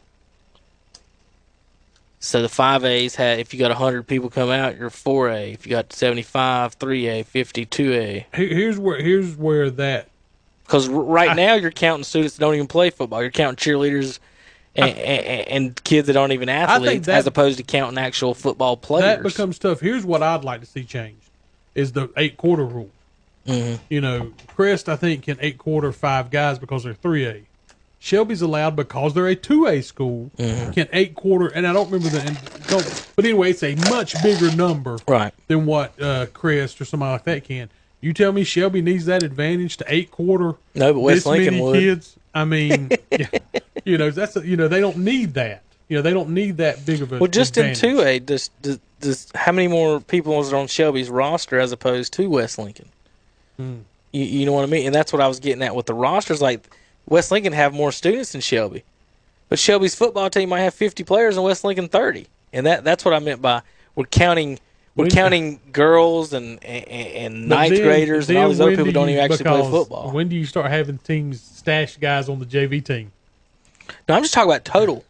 So 2.22 2.42
the 2.42 2.50
five 2.50 2.84
A's 2.84 3.16
had, 3.16 3.40
if 3.40 3.54
you 3.54 3.60
got 3.60 3.72
hundred 3.72 4.04
people 4.06 4.30
come 4.30 4.50
out, 4.50 4.78
you're 4.78 4.90
four 4.90 5.30
A. 5.30 5.54
If 5.54 5.66
you 5.66 5.70
got 5.70 5.94
seventy 5.94 6.22
five, 6.22 6.74
three 6.74 7.08
A, 7.08 7.24
fifty, 7.24 7.66
two 7.66 7.94
A. 7.94 8.28
Here's 8.34 8.78
where 8.78 9.02
here's 9.02 9.38
where 9.38 9.70
that 9.72 10.10
Because 10.66 10.90
right 10.90 11.36
now 11.36 11.54
you're 11.56 11.72
counting 11.72 12.04
students 12.04 12.36
that 12.36 12.42
don't 12.42 12.56
even 12.56 12.68
play 12.68 12.90
football. 12.90 13.22
You're 13.22 13.32
counting 13.32 13.56
cheerleaders 13.56 14.20
and, 14.76 14.90
and, 14.98 15.48
and 15.48 15.84
kids 15.84 16.08
that 16.08 16.18
aren't 16.18 16.34
even 16.34 16.50
athletes, 16.50 17.06
that- 17.08 17.20
as 17.20 17.28
opposed 17.28 17.58
to 17.58 17.64
counting 17.64 17.98
actual 17.98 18.34
football 18.34 18.76
players. 18.76 19.18
that 19.18 19.24
becomes 19.24 19.58
tough. 19.58 19.80
Here's 19.80 20.06
what 20.06 20.22
I'd 20.22 20.44
like 20.44 20.60
to 20.60 20.68
see 20.68 20.84
changed: 20.84 21.30
is 21.74 21.94
the 21.94 22.10
eight 22.18 22.36
quarter 22.36 22.66
rule. 22.66 22.90
Mm-hmm. 23.48 23.82
You 23.90 24.02
know, 24.02 24.34
Crest 24.56 24.90
I 24.90 24.98
think 24.98 25.24
can 25.24 25.38
eight 25.40 25.58
quarter 25.58 25.94
five 25.94 26.30
guys 26.32 26.60
because 26.60 26.84
they're 26.84 26.94
three 26.94 27.26
A. 27.26 27.44
Shelby's 28.00 28.42
allowed 28.42 28.76
because 28.78 29.14
they're 29.14 29.28
a 29.28 29.36
two 29.36 29.68
A 29.68 29.82
school 29.82 30.32
Mm-hmm. 30.38 30.72
can 30.72 30.88
eight 30.94 31.16
quarter, 31.16 31.48
and 31.48 31.68
I 31.68 31.74
don't 31.74 31.92
remember 31.92 32.10
the. 32.10 32.22
And 32.26 32.38
don't, 32.68 33.12
but 33.16 33.26
anyway, 33.26 33.52
it's 33.52 33.64
a 33.64 33.76
much 33.90 34.22
bigger 34.24 34.56
number 34.56 34.98
right. 35.08 35.34
than 35.48 35.66
what 35.66 36.02
uh, 36.02 36.28
Crest 36.28 36.80
or 36.80 36.86
somebody 36.86 37.12
like 37.12 37.24
that 37.26 37.44
can. 37.44 37.70
You 38.02 38.14
tell 38.14 38.32
me 38.32 38.46
Shelby 38.46 38.82
needs 38.82 39.06
that 39.08 39.24
advantage 39.24 39.76
to 39.78 39.86
eight 39.90 40.10
quarter 40.12 40.56
No, 40.76 40.94
but 40.94 41.00
West 41.02 41.18
this 41.18 41.26
Lincoln 41.26 41.56
many 41.56 41.66
would. 41.66 41.74
kids? 41.80 42.16
I 42.34 42.46
mean, 42.46 42.90
yeah, 43.12 43.28
you 43.84 43.98
know 43.98 44.10
that's 44.12 44.38
a, 44.38 44.48
you 44.48 44.56
know 44.56 44.70
they 44.70 44.80
don't 44.80 44.98
need 45.00 45.34
that. 45.34 45.64
You 45.90 45.98
know 45.98 46.02
they 46.02 46.14
don't 46.14 46.30
need 46.30 46.58
that 46.58 46.86
big 46.86 47.02
of 47.02 47.12
a. 47.12 47.18
Well, 47.20 47.28
just 47.28 47.58
advantage. 47.58 47.84
in 47.84 47.98
two 47.98 48.02
A, 48.02 48.20
does, 48.20 48.50
does, 48.62 48.80
does 49.02 49.30
how 49.36 49.52
many 49.52 49.68
more 49.68 50.00
people 50.00 50.38
was 50.38 50.54
on 50.54 50.68
Shelby's 50.68 51.10
roster 51.10 51.60
as 51.60 51.74
opposed 51.74 52.14
to 52.14 52.30
West 52.30 52.58
Lincoln? 52.58 52.88
Hmm. 53.58 53.80
You, 54.14 54.24
you 54.24 54.46
know 54.46 54.54
what 54.54 54.64
I 54.64 54.68
mean? 54.68 54.86
And 54.86 54.96
that's 54.96 55.12
what 55.12 55.22
I 55.22 55.28
was 55.28 55.40
getting 55.42 55.62
at 55.64 55.76
with 55.76 55.88
the 55.88 55.94
rosters. 55.94 56.42
Like 56.42 56.70
West 57.10 57.32
Lincoln 57.32 57.54
have 57.54 57.74
more 57.74 57.92
students 57.92 58.32
than 58.32 58.42
Shelby, 58.42 58.84
but 59.50 59.60
Shelby's 59.60 59.96
football 59.96 60.30
team 60.30 60.50
might 60.50 60.62
have 60.62 60.74
fifty 60.74 61.04
players 61.04 61.36
and 61.36 61.44
West 61.44 61.64
Lincoln 61.64 61.90
thirty, 61.90 62.28
and 62.54 62.66
that 62.66 62.84
that's 62.84 63.04
what 63.04 63.14
I 63.14 63.20
meant 63.20 63.42
by 63.42 63.62
we're 63.96 64.06
counting. 64.06 64.60
We're 64.96 65.08
counting 65.08 65.62
girls 65.72 66.34
and 66.34 66.62
and, 66.64 66.88
and 66.88 67.48
ninth 67.48 67.74
then- 67.74 67.84
graders 67.84 68.30
and 68.30 68.38
all 68.38 68.50
these 68.50 68.60
other 68.60 68.72
people 68.72 68.86
do 68.86 68.92
don't 68.92 69.10
even 69.10 69.24
actually 69.24 69.46
play 69.46 69.70
football. 69.70 70.12
When 70.12 70.28
do 70.28 70.36
you 70.36 70.46
start 70.46 70.70
having 70.70 70.98
teams 70.98 71.40
stash 71.42 71.96
guys 71.98 72.28
on 72.28 72.40
the 72.40 72.46
JV 72.46 72.84
team? 72.84 73.14
No, 74.10 74.16
I'm 74.16 74.24
just 74.24 74.34
talking 74.34 74.52
about 74.52 74.66
total. 74.66 75.06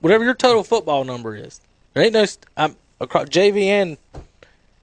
Whatever 0.00 0.24
your 0.24 0.34
total 0.34 0.62
football 0.64 1.04
number 1.04 1.34
is, 1.34 1.60
there 1.94 2.02
ain't 2.02 2.12
no. 2.12 2.26
I'm 2.58 2.76
across 3.00 3.28
JV 3.28 3.64
and 3.64 3.96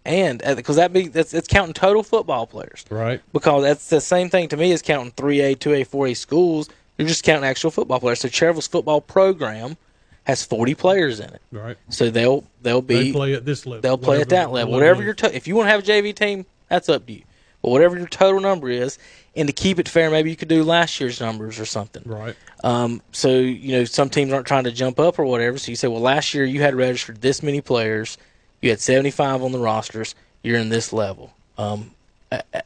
and 0.05 0.41
because 0.55 0.75
that 0.75 0.91
be 0.93 1.07
that's 1.07 1.34
it's 1.34 1.47
counting 1.47 1.73
total 1.73 2.03
football 2.03 2.45
players 2.47 2.84
Right. 2.89 3.21
because 3.31 3.63
that's 3.63 3.89
the 3.89 4.01
same 4.01 4.30
thing 4.30 4.49
to 4.49 4.57
me 4.57 4.71
as 4.73 4.81
counting 4.81 5.11
three 5.11 5.39
A, 5.41 5.55
two 5.55 5.73
A, 5.73 5.84
four 5.84 6.07
A 6.07 6.13
schools. 6.13 6.69
You're 6.97 7.07
just 7.07 7.23
counting 7.23 7.45
actual 7.49 7.71
football 7.71 7.99
players. 7.99 8.19
So 8.19 8.27
Cherville's 8.27 8.67
football 8.67 9.01
program 9.01 9.77
has 10.25 10.43
40 10.45 10.75
players 10.75 11.19
in 11.19 11.30
it, 11.30 11.41
Right. 11.51 11.75
so 11.89 12.09
they'll 12.09 12.43
they'll 12.61 12.81
be 12.81 12.95
They 12.95 13.11
play 13.11 13.34
at 13.34 13.45
this 13.45 13.65
level. 13.65 13.81
they'll 13.81 13.97
play 13.97 14.21
at 14.21 14.30
that 14.30 14.51
level. 14.51 14.73
Whatever 14.73 15.01
is. 15.01 15.05
your 15.05 15.13
to- 15.15 15.35
if 15.35 15.47
you 15.47 15.55
want 15.55 15.67
to 15.67 15.71
have 15.71 15.80
a 15.81 15.84
JV 15.84 16.13
team, 16.15 16.45
that's 16.69 16.88
up 16.89 17.05
to 17.07 17.13
you. 17.13 17.23
But 17.61 17.69
whatever 17.71 17.97
your 17.97 18.07
total 18.07 18.41
number 18.41 18.69
is, 18.69 18.97
and 19.38 19.47
to 19.47 19.53
keep 19.53 19.80
it 19.80 19.88
fair, 19.89 20.09
maybe 20.11 20.30
you 20.30 20.35
could 20.35 20.49
do 20.49 20.63
last 20.63 20.99
year's 20.99 21.19
numbers 21.21 21.59
or 21.59 21.65
something. 21.65 22.03
Right. 22.05 22.35
Um, 22.63 23.01
so 23.11 23.30
you 23.39 23.71
know 23.73 23.85
some 23.85 24.09
teams 24.09 24.31
aren't 24.34 24.47
trying 24.47 24.65
to 24.65 24.71
jump 24.71 24.99
up 24.99 25.17
or 25.17 25.23
whatever. 25.25 25.57
So 25.57 25.71
you 25.71 25.75
say, 25.77 25.88
well, 25.88 26.01
last 26.01 26.34
year 26.34 26.45
you 26.45 26.61
had 26.61 26.75
registered 26.75 27.21
this 27.21 27.41
many 27.41 27.59
players, 27.61 28.17
you 28.64 28.69
had 28.69 28.80
seventy 28.80 29.11
five 29.11 29.44
on 29.44 29.52
the 29.52 29.60
rosters. 29.60 30.15
You're 30.41 30.57
in 30.57 30.69
this 30.69 30.91
level. 30.91 31.34
Um, 31.57 31.91
uh, 32.31 32.41
uh, 32.53 32.61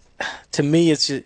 to 0.53 0.63
me, 0.63 0.91
it's 0.91 1.07
just, 1.07 1.23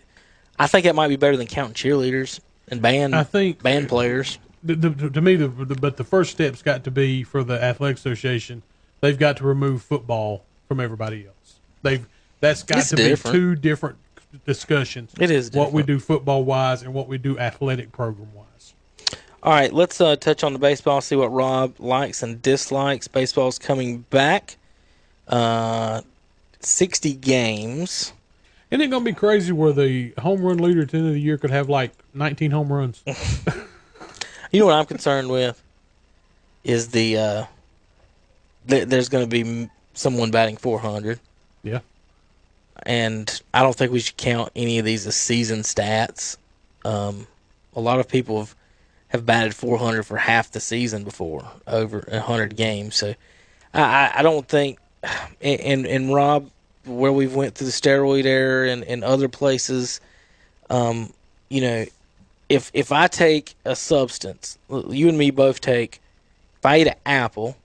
I 0.58 0.66
think 0.66 0.84
it 0.86 0.94
might 0.94 1.08
be 1.08 1.16
better 1.16 1.36
than 1.36 1.46
counting 1.46 1.74
cheerleaders 1.74 2.40
and 2.68 2.82
band 2.82 3.14
I 3.14 3.22
think 3.22 3.62
band 3.62 3.88
players. 3.88 4.38
the, 4.62 4.74
the, 4.74 5.10
to 5.10 5.20
me, 5.20 5.36
the, 5.36 5.48
the 5.48 5.74
but 5.74 5.96
the 5.96 6.04
first 6.04 6.32
step's 6.32 6.62
got 6.62 6.84
to 6.84 6.90
be 6.90 7.22
for 7.22 7.44
the 7.44 7.62
athletic 7.62 7.98
association. 7.98 8.62
They've 9.00 9.18
got 9.18 9.36
to 9.38 9.44
remove 9.44 9.82
football 9.82 10.44
from 10.68 10.80
everybody 10.80 11.26
else. 11.26 11.56
They've 11.82 12.06
that's 12.40 12.62
got 12.62 12.78
It's 12.78 12.90
to 12.90 12.96
different. 12.96 13.34
be 13.34 13.38
two 13.38 13.54
different 13.56 13.98
discussions. 14.46 15.12
It 15.18 15.30
is 15.30 15.52
what 15.52 15.72
we 15.72 15.82
do 15.82 15.98
football 15.98 16.44
wise 16.44 16.82
and 16.82 16.94
what 16.94 17.08
we 17.08 17.18
do 17.18 17.38
athletic 17.38 17.92
program 17.92 18.32
wise. 18.34 18.74
All 19.42 19.52
right, 19.52 19.72
let's 19.72 20.00
uh, 20.00 20.16
touch 20.16 20.44
on 20.44 20.52
the 20.52 20.58
baseball. 20.58 21.00
See 21.00 21.16
what 21.16 21.32
Rob 21.32 21.80
likes 21.80 22.22
and 22.22 22.40
dislikes. 22.40 23.08
Baseball's 23.08 23.58
coming 23.58 23.98
back. 24.10 24.56
Uh, 25.28 26.02
sixty 26.60 27.14
games. 27.14 28.12
Isn't 28.70 28.80
it 28.80 28.88
going 28.88 29.04
to 29.04 29.10
be 29.10 29.14
crazy 29.14 29.52
where 29.52 29.72
the 29.72 30.14
home 30.18 30.42
run 30.42 30.56
leader 30.56 30.82
at 30.82 30.90
the 30.90 30.98
end 30.98 31.06
of 31.08 31.12
the 31.12 31.20
year 31.20 31.36
could 31.36 31.50
have 31.50 31.68
like 31.68 31.92
19 32.14 32.50
home 32.52 32.72
runs? 32.72 33.04
You 34.52 34.60
know 34.60 34.66
what 34.66 34.74
I'm 34.74 34.84
concerned 34.84 35.30
with 35.30 35.60
is 36.62 36.88
the 36.88 37.16
uh, 37.16 37.44
th- 38.68 38.86
there's 38.86 39.08
going 39.08 39.24
to 39.24 39.44
be 39.44 39.70
someone 39.94 40.30
batting 40.30 40.58
400, 40.58 41.18
yeah. 41.62 41.80
and 42.84 43.42
I 43.54 43.62
don't 43.62 43.74
think 43.74 43.92
we 43.92 44.00
should 44.00 44.18
count 44.18 44.52
any 44.54 44.78
of 44.78 44.84
these 44.84 45.06
as 45.06 45.16
season 45.16 45.60
stats. 45.60 46.36
Um, 46.84 47.26
a 47.74 47.80
lot 47.80 47.98
of 47.98 48.08
people 48.08 48.40
have, 48.40 48.54
have 49.08 49.24
batted 49.24 49.54
400 49.54 50.02
for 50.02 50.18
half 50.18 50.52
the 50.52 50.60
season 50.60 51.02
before 51.02 51.50
over 51.66 52.04
100 52.08 52.54
games, 52.54 52.94
so 52.94 53.14
I, 53.72 54.12
I 54.16 54.22
don't 54.22 54.46
think. 54.46 54.78
And, 55.40 55.60
and 55.60 55.86
and 55.86 56.14
Rob, 56.14 56.50
where 56.84 57.12
we've 57.12 57.34
went 57.34 57.54
through 57.54 57.66
the 57.66 57.72
steroid 57.72 58.24
era 58.24 58.70
and, 58.70 58.84
and 58.84 59.02
other 59.02 59.28
places, 59.28 60.00
um, 60.70 61.12
you 61.48 61.60
know, 61.60 61.84
if 62.48 62.70
if 62.74 62.92
I 62.92 63.08
take 63.08 63.54
a 63.64 63.74
substance, 63.74 64.58
you 64.70 65.08
and 65.08 65.18
me 65.18 65.30
both 65.30 65.60
take, 65.60 66.00
if 66.58 66.66
I 66.66 66.80
eat 66.80 66.86
an 66.86 66.94
apple, 67.04 67.56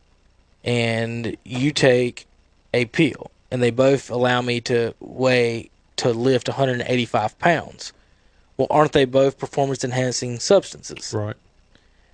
and 0.64 1.38
you 1.46 1.72
take 1.72 2.28
a 2.74 2.86
pill, 2.86 3.32
and 3.52 3.62
they 3.62 3.72
both 3.72 4.10
allow 4.10 4.42
me 4.42 4.60
to 4.62 4.94
weigh 5.00 5.70
to 5.98 6.10
lift 6.12 6.48
185 6.48 7.38
pounds, 7.40 7.94
well, 8.58 8.68
aren't 8.70 8.94
they 8.94 9.06
both 9.06 9.38
performance 9.38 9.84
enhancing 9.84 10.40
substances? 10.40 11.14
Right. 11.14 11.36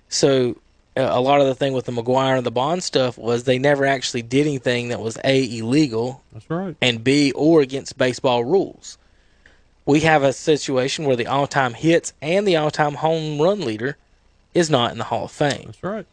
So 0.08 0.56
a 0.96 1.20
lot 1.20 1.40
of 1.40 1.46
the 1.46 1.54
thing 1.54 1.72
with 1.72 1.86
the 1.86 1.92
McGwire 1.92 2.36
and 2.36 2.46
the 2.46 2.50
Bond 2.50 2.82
stuff 2.82 3.18
was 3.18 3.44
they 3.44 3.58
never 3.58 3.84
actually 3.84 4.22
did 4.22 4.46
anything 4.46 4.88
that 4.88 5.00
was 5.00 5.18
a 5.24 5.58
illegal 5.58 6.22
That's 6.32 6.48
right. 6.48 6.76
and 6.80 7.02
B 7.02 7.32
or 7.32 7.60
against 7.60 7.98
baseball 7.98 8.44
rules. 8.44 8.98
We 9.86 10.00
have 10.00 10.22
a 10.22 10.32
situation 10.32 11.04
where 11.04 11.16
the 11.16 11.26
all-time 11.26 11.74
hits 11.74 12.12
and 12.22 12.46
the 12.46 12.56
all-time 12.56 12.94
home 12.94 13.40
run 13.40 13.60
leader 13.60 13.96
is 14.54 14.70
not 14.70 14.92
in 14.92 14.98
the 14.98 15.04
Hall 15.04 15.24
of 15.24 15.32
Fame. 15.32 15.66
That's 15.66 15.82
right. 15.82 16.06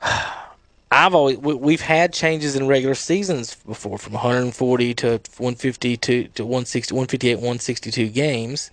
I've 0.90 1.14
always 1.14 1.36
we, 1.38 1.54
we've 1.54 1.80
had 1.80 2.12
changes 2.12 2.54
in 2.54 2.68
regular 2.68 2.94
seasons 2.94 3.56
before 3.66 3.98
from 3.98 4.12
140 4.12 4.94
to 4.94 5.08
152 5.08 6.28
to 6.28 6.44
160 6.44 6.94
158 6.94 7.34
162 7.34 8.08
games. 8.08 8.70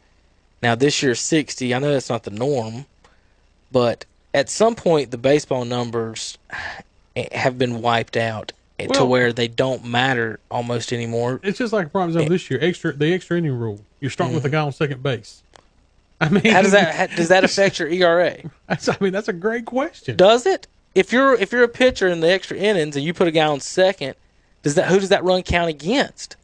Now 0.61 0.75
this 0.75 1.01
year's 1.01 1.19
60. 1.19 1.73
I 1.73 1.79
know 1.79 1.91
that's 1.91 2.09
not 2.09 2.23
the 2.23 2.31
norm, 2.31 2.85
but 3.71 4.05
at 4.33 4.49
some 4.49 4.75
point 4.75 5.11
the 5.11 5.17
baseball 5.17 5.65
numbers 5.65 6.37
have 7.31 7.57
been 7.57 7.81
wiped 7.81 8.17
out 8.17 8.51
to 8.91 9.05
where 9.05 9.31
they 9.31 9.47
don't 9.47 9.85
matter 9.85 10.39
almost 10.49 10.91
anymore. 10.91 11.39
It's 11.43 11.57
just 11.57 11.73
like 11.73 11.91
prime 11.91 12.09
example 12.09 12.29
this 12.29 12.49
year. 12.49 12.59
Extra 12.61 12.93
the 12.93 13.13
extra 13.13 13.37
inning 13.37 13.53
rule. 13.53 13.79
You're 13.99 14.11
starting 14.11 14.35
with 14.35 14.43
a 14.45 14.47
mm-hmm. 14.47 14.55
guy 14.55 14.61
on 14.61 14.71
second 14.71 15.03
base. 15.03 15.43
I 16.21 16.29
mean, 16.29 16.45
How 16.45 16.61
does 16.61 16.71
that 16.71 16.95
how, 16.95 17.15
does 17.15 17.29
that 17.29 17.43
affect 17.43 17.79
your 17.79 17.89
ERA? 17.89 18.37
I 18.69 18.77
mean, 18.99 19.13
that's 19.13 19.27
a 19.27 19.33
great 19.33 19.65
question. 19.65 20.15
Does 20.15 20.45
it? 20.45 20.67
If 20.95 21.11
you're 21.11 21.33
if 21.35 21.51
you're 21.51 21.63
a 21.63 21.69
pitcher 21.69 22.07
in 22.07 22.19
the 22.19 22.29
extra 22.29 22.57
innings 22.57 22.95
and 22.95 23.05
you 23.05 23.13
put 23.13 23.27
a 23.27 23.31
guy 23.31 23.45
on 23.45 23.59
second, 23.59 24.15
does 24.61 24.75
that 24.75 24.87
who 24.87 24.99
does 24.99 25.09
that 25.09 25.23
run 25.23 25.43
count 25.43 25.69
against? 25.69 26.35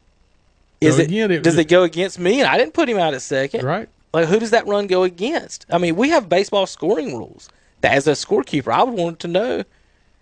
Is 0.82 0.96
So 0.96 1.02
it, 1.02 1.08
again, 1.08 1.32
it 1.32 1.44
does 1.44 1.56
was- 1.56 1.66
it 1.66 1.70
go 1.70 1.84
against 1.84 2.20
me? 2.20 2.40
And 2.40 2.50
I 2.50 2.58
didn't 2.58 2.74
put 2.74 2.90
him 2.90 2.98
out 2.98 3.14
at 3.14 3.22
second. 3.22 3.64
Right. 3.64 3.90
Like 4.14 4.28
who 4.28 4.40
does 4.40 4.52
that 4.52 4.66
run 4.66 4.88
go 4.88 5.04
against? 5.04 5.66
I 5.70 5.78
mean, 5.78 5.96
we 5.96 6.10
have 6.10 6.30
baseball 6.30 6.66
scoring 6.66 7.18
rules. 7.18 7.50
That 7.82 7.94
as 7.94 8.08
a 8.08 8.12
scorekeeper, 8.12 8.72
I 8.72 8.84
would 8.84 8.94
want 8.94 9.20
to 9.20 9.28
know. 9.28 9.64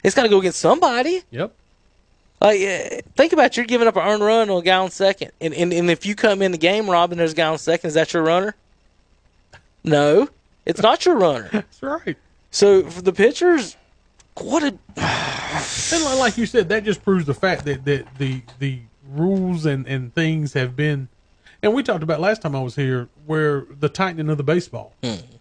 It's 0.04 0.16
got 0.16 0.24
to 0.24 0.30
go 0.30 0.40
against 0.40 0.60
somebody. 0.60 1.24
Yep. 1.32 1.54
Like, 2.40 2.62
uh, 2.62 3.02
think 3.16 3.34
about 3.34 3.48
it, 3.48 3.58
you're 3.58 3.66
giving 3.66 3.88
up 3.88 3.96
an 3.96 4.08
earned 4.08 4.24
run 4.24 4.50
on 4.50 4.60
a 4.60 4.62
guy 4.62 4.78
on 4.78 4.92
second, 4.92 5.32
and, 5.42 5.56
and 5.56 5.74
and 5.74 5.90
if 5.90 6.06
you 6.06 6.14
come 6.14 6.44
in 6.44 6.52
the 6.52 6.58
game, 6.60 6.88
Rob, 6.88 7.12
and 7.12 7.20
there's 7.20 7.32
a 7.32 7.36
guy 7.36 7.48
on 7.48 7.58
second, 7.58 7.88
is 7.88 7.94
that 7.96 8.14
your 8.14 8.22
runner? 8.22 8.56
No, 9.84 10.30
it's 10.66 10.82
not 10.82 11.04
your 11.06 11.18
runner. 11.18 11.50
That's 11.52 11.82
right. 11.82 12.16
So 12.52 12.84
for 12.84 13.02
the 13.02 13.12
pitchers, 13.12 13.76
what 14.36 14.62
a 14.64 14.78
And 15.94 16.20
like 16.20 16.38
you 16.38 16.46
said, 16.46 16.70
that 16.70 16.84
just 16.84 17.04
proves 17.04 17.26
the 17.26 17.34
fact 17.34 17.66
that, 17.66 17.86
that 17.86 18.06
the 18.20 18.44
the 18.60 18.82
rules 19.10 19.66
and, 19.66 19.88
and 19.88 20.14
things 20.14 20.54
have 20.54 20.76
been, 20.76 21.08
and 21.64 21.74
we 21.74 21.82
talked 21.82 22.04
about 22.04 22.20
last 22.20 22.44
time 22.44 22.56
I 22.56 22.62
was 22.62 22.76
here, 22.76 23.10
where 23.26 23.66
the 23.80 23.90
tightening 23.90 24.30
of 24.30 24.38
the 24.38 24.44
baseball 24.44 24.94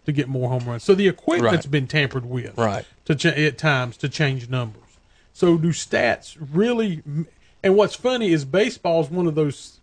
to 0.06 0.12
get 0.12 0.28
more 0.28 0.48
home 0.48 0.64
runs. 0.64 0.82
So 0.84 0.94
the 0.94 1.08
equipment's 1.08 1.66
Right. 1.66 1.70
been 1.70 1.86
tampered 1.86 2.24
with, 2.26 2.56
Right. 2.56 2.84
To 3.04 3.14
cha- 3.14 3.28
at 3.30 3.58
times 3.58 3.96
to 3.98 4.08
change 4.08 4.48
numbers. 4.48 4.82
So 5.32 5.58
do 5.58 5.68
stats 5.68 6.36
really? 6.40 7.02
And 7.62 7.76
what's 7.76 7.94
funny 7.94 8.30
is 8.32 8.44
baseball 8.44 9.02
is 9.02 9.10
one 9.10 9.26
of 9.26 9.34
those 9.34 9.80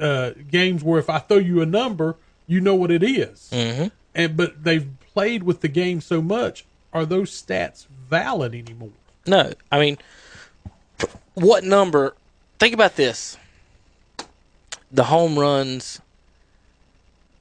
uh, 0.00 0.32
games 0.50 0.82
where 0.82 0.98
if 0.98 1.08
I 1.08 1.18
throw 1.20 1.38
you 1.38 1.62
a 1.62 1.66
number, 1.66 2.16
you 2.46 2.60
know 2.60 2.74
what 2.74 2.90
it 2.90 3.02
is. 3.02 3.48
Mm-hmm. 3.52 3.88
And 4.14 4.36
but 4.36 4.64
they've 4.64 4.88
played 5.12 5.42
with 5.42 5.60
the 5.60 5.68
game 5.68 6.00
so 6.00 6.20
much. 6.20 6.64
Are 6.92 7.04
those 7.06 7.30
stats 7.30 7.86
valid 8.08 8.54
anymore? 8.54 8.90
No, 9.26 9.52
I 9.70 9.80
mean, 9.80 9.98
what 11.34 11.64
number? 11.64 12.14
Think 12.58 12.72
about 12.74 12.96
this. 12.96 13.36
The 14.90 15.04
home 15.04 15.38
runs 15.38 16.00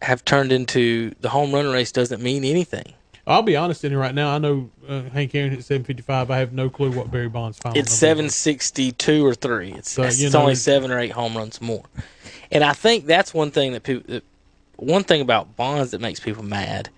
have 0.02 0.24
turned 0.26 0.52
into 0.52 1.12
the 1.22 1.30
home 1.30 1.52
run 1.54 1.68
race 1.72 1.92
doesn't 1.92 2.22
mean 2.22 2.44
anything. 2.44 2.94
I'll 3.28 3.42
be 3.42 3.56
honest 3.56 3.84
in 3.84 3.92
you 3.92 3.98
right 3.98 4.14
now. 4.14 4.30
I 4.36 4.38
know 4.38 4.70
uh, 4.88 5.02
Hank 5.04 5.34
Aaron 5.34 5.50
hit 5.50 5.64
755. 5.64 6.30
I 6.30 6.38
have 6.38 6.54
no 6.54 6.70
clue 6.70 6.92
what 6.92 7.10
Barry 7.10 7.28
Bonds 7.28 7.58
final. 7.58 7.76
It's 7.78 7.90
number 7.90 7.98
seven 7.98 8.26
was. 8.26 8.36
or 9.26 9.34
three. 9.34 9.72
It's 9.74 9.90
So, 9.90 10.04
it's 10.04 10.20
know, 10.34 10.42
only 10.42 10.54
it- 10.54 10.58
seven 10.58 10.92
or 10.92 11.00
eight 11.00 11.12
home 11.14 11.36
runs 11.36 11.60
more, 11.60 11.84
and 12.52 12.64
I 12.64 12.74
think 12.74 13.06
that's 13.08 13.34
one 13.34 13.50
thing 13.52 13.72
that 13.74 13.84
people. 13.84 14.04
That, 14.14 14.24
one 14.78 15.04
thing 15.06 15.22
about 15.22 15.56
Bonds 15.56 15.92
that 15.92 16.02
makes 16.02 16.20
people 16.20 16.44
mad 16.44 16.90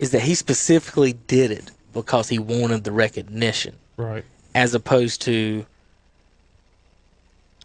is 0.00 0.10
that 0.10 0.22
he 0.22 0.34
specifically 0.34 1.12
did 1.12 1.50
it 1.52 1.70
because 1.92 2.28
he 2.28 2.38
wanted 2.40 2.82
the 2.84 2.90
recognition. 2.92 3.76
Right. 3.96 4.24
as 4.54 4.74
opposed 4.74 5.22
to 5.22 5.64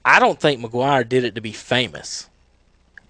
I 0.06 0.20
don't 0.20 0.40
think 0.40 0.62
McGwire 0.62 1.08
did 1.08 1.24
it 1.24 1.36
to 1.36 1.42
be 1.42 1.52
famous. 1.52 2.30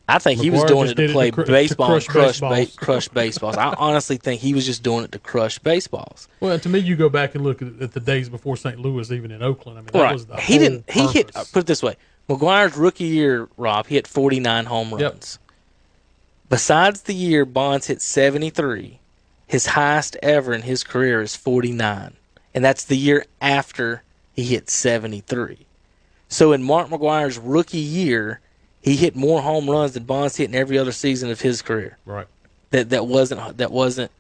I 0.10 0.20
think 0.20 0.42
he 0.42 0.50
was 0.50 0.64
doing 0.64 0.86
it 0.86 0.90
to 0.90 0.96
did 0.96 1.10
it 1.12 1.14
play 1.14 1.30
to 1.30 1.36
cr- 1.36 1.44
to 1.44 1.52
baseball 1.52 1.88
crush 1.88 2.06
and 2.08 2.12
crush, 2.14 2.40
ba- 2.40 2.50
baseballs. 2.50 2.76
crush 2.78 3.08
baseballs. 3.10 3.58
I 3.58 3.74
honestly 3.78 4.18
think 4.18 4.42
he 4.42 4.54
was 4.54 4.66
just 4.66 4.84
doing 4.84 5.04
it 5.06 5.12
to 5.14 5.20
crush 5.20 5.60
baseballs. 5.60 6.28
Well, 6.40 6.58
to 6.60 6.70
me, 6.70 6.80
you 6.80 6.96
go 6.96 7.10
back 7.10 7.36
and 7.36 7.44
look 7.44 7.62
at, 7.62 7.68
at 7.82 7.92
the 7.94 8.00
days 8.00 8.28
before 8.30 8.58
St. 8.58 8.80
Louis, 8.80 9.12
even 9.12 9.32
in 9.32 9.44
Oakland. 9.44 9.78
I 9.78 9.82
mean, 9.82 9.90
that 9.94 10.02
right. 10.02 10.14
was 10.14 10.26
the 10.26 10.38
He 10.38 10.58
didn't. 10.58 10.90
He 10.90 11.06
hit. 11.08 11.32
Put 11.34 11.58
it 11.58 11.66
this 11.68 11.84
way: 11.84 11.96
McGwire's 12.28 12.76
rookie 12.76 13.06
year, 13.06 13.48
Rob, 13.58 13.88
he 13.88 13.96
hit 13.96 14.08
49 14.08 14.66
home 14.66 14.92
Yep. 14.92 15.02
runs. 15.02 15.40
Besides 16.50 17.04
the 17.04 17.14
year 17.14 17.46
Bonds 17.46 17.88
hit 17.88 18.02
73, 18.02 19.00
his 19.46 19.68
highest 19.68 20.18
ever 20.24 20.54
in 20.54 20.64
his 20.64 20.84
career 20.84 21.22
is 21.22 21.36
49, 21.36 22.16
and 22.56 22.66
that's 22.66 22.84
the 22.84 22.98
year 22.98 23.26
after 23.40 24.02
he 24.34 24.44
hit 24.46 24.70
73. 24.70 25.66
So 26.28 26.52
in 26.52 26.64
Mark 26.64 26.90
McGwire's 26.90 27.38
rookie 27.38 27.78
year, 27.78 28.40
he 28.82 28.96
hit 28.96 29.16
more 29.16 29.42
home 29.42 29.70
runs 29.70 29.94
than 29.94 30.04
Bonds 30.04 30.36
hit 30.38 30.50
in 30.50 30.56
every 30.56 30.78
other 30.78 30.92
season 30.92 31.30
of 31.30 31.42
his 31.42 31.62
career. 31.62 31.98
Right. 32.06 32.28
That 32.72 32.90
that 32.92 33.08
wasn't 33.08 33.58
that 33.58 33.72
wasn't 33.72 34.12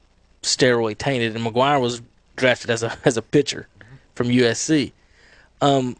steroid 0.41 0.97
tainted, 0.97 1.35
and 1.35 1.45
McGwire 1.45 1.79
was 1.79 2.01
drafted 2.35 2.69
as 2.69 2.83
a 2.83 2.97
as 3.05 3.17
a 3.17 3.21
pitcher 3.21 3.67
from 4.15 4.27
USC. 4.27 4.91
Um, 5.61 5.97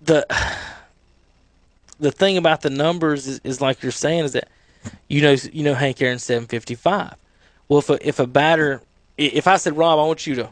the 0.00 0.26
the 2.00 2.12
thing 2.12 2.36
about 2.36 2.62
the 2.62 2.70
numbers 2.70 3.26
is, 3.26 3.40
is 3.44 3.60
like 3.60 3.82
you're 3.82 3.92
saying 3.92 4.24
is 4.24 4.32
that 4.32 4.48
you 5.08 5.22
know 5.22 5.36
you 5.52 5.62
know 5.62 5.74
Hank 5.74 6.00
Aaron 6.00 6.18
755. 6.18 7.14
Well, 7.68 7.80
if 7.80 7.90
a, 7.90 8.08
if 8.08 8.18
a 8.18 8.26
batter, 8.26 8.80
if 9.18 9.46
I 9.46 9.56
said 9.56 9.76
Rob, 9.76 9.98
I 9.98 10.02
want 10.06 10.26
you 10.26 10.34
to 10.36 10.50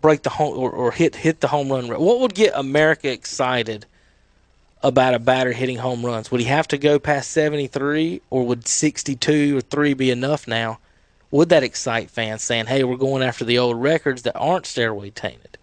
break 0.00 0.22
the 0.22 0.30
home 0.30 0.58
or, 0.58 0.70
or 0.70 0.92
hit 0.92 1.16
hit 1.16 1.40
the 1.40 1.48
home 1.48 1.70
run 1.70 1.88
what 1.88 2.20
would 2.20 2.34
get 2.34 2.52
America 2.54 3.10
excited 3.10 3.84
about 4.82 5.14
a 5.14 5.18
batter 5.18 5.52
hitting 5.52 5.78
home 5.78 6.04
runs? 6.04 6.30
Would 6.30 6.40
he 6.40 6.46
have 6.46 6.68
to 6.68 6.78
go 6.78 6.98
past 6.98 7.30
73, 7.30 8.22
or 8.30 8.46
would 8.46 8.66
62 8.66 9.58
or 9.58 9.60
three 9.60 9.94
be 9.94 10.10
enough 10.10 10.46
now? 10.46 10.78
Would 11.30 11.50
that 11.50 11.62
excite 11.62 12.10
fans 12.10 12.42
saying, 12.42 12.66
"Hey, 12.66 12.84
we're 12.84 12.96
going 12.96 13.22
after 13.22 13.44
the 13.44 13.58
old 13.58 13.80
records 13.80 14.22
that 14.22 14.36
aren't 14.36 14.64
steroid 14.64 15.14
tainted"? 15.14 15.58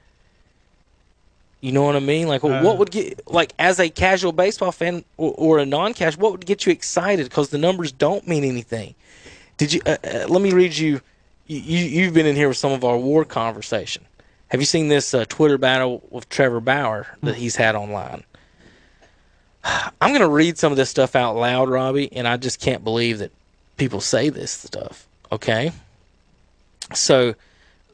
You 1.61 1.71
know 1.71 1.83
what 1.83 1.95
I 1.95 1.99
mean? 1.99 2.27
Like, 2.27 2.43
Uh, 2.43 2.61
what 2.61 2.77
would 2.77 2.91
get 2.91 3.21
like 3.27 3.53
as 3.57 3.79
a 3.79 3.89
casual 3.89 4.31
baseball 4.31 4.71
fan 4.71 5.03
or, 5.17 5.33
or 5.35 5.57
a 5.57 5.65
non-casual, 5.65 6.21
what 6.21 6.31
would 6.33 6.45
get 6.45 6.65
you 6.65 6.71
excited? 6.71 7.23
Because 7.27 7.49
the 7.49 7.57
numbers 7.57 7.91
don't 7.91 8.27
mean 8.27 8.43
anything. 8.43 8.93
Did 9.57 9.73
you? 9.73 9.81
Uh, 9.85 9.97
uh, 10.03 10.25
let 10.27 10.41
me 10.43 10.51
read 10.51 10.77
you. 10.77 11.01
You 11.47 11.59
you've 11.79 12.13
been 12.13 12.27
in 12.27 12.35
here 12.35 12.47
with 12.47 12.57
some 12.57 12.71
of 12.71 12.83
our 12.83 12.97
WAR 12.97 13.25
conversation. 13.25 14.05
Have 14.49 14.61
you 14.61 14.65
seen 14.65 14.89
this 14.89 15.13
uh, 15.13 15.25
Twitter 15.27 15.57
battle 15.57 16.03
with 16.11 16.29
Trevor 16.29 16.59
Bauer 16.59 17.07
that 17.23 17.35
he's 17.35 17.55
had 17.55 17.73
online? 17.75 18.23
I'm 19.65 20.11
going 20.11 20.21
to 20.21 20.29
read 20.29 20.57
some 20.57 20.71
of 20.71 20.77
this 20.77 20.89
stuff 20.89 21.15
out 21.15 21.35
loud, 21.35 21.69
Robbie, 21.69 22.11
and 22.13 22.27
I 22.27 22.37
just 22.37 22.59
can't 22.61 22.83
believe 22.83 23.17
that 23.19 23.31
people 23.77 23.99
say 23.99 24.29
this 24.29 24.51
stuff. 24.51 25.07
Okay, 25.31 25.71
so 26.93 27.33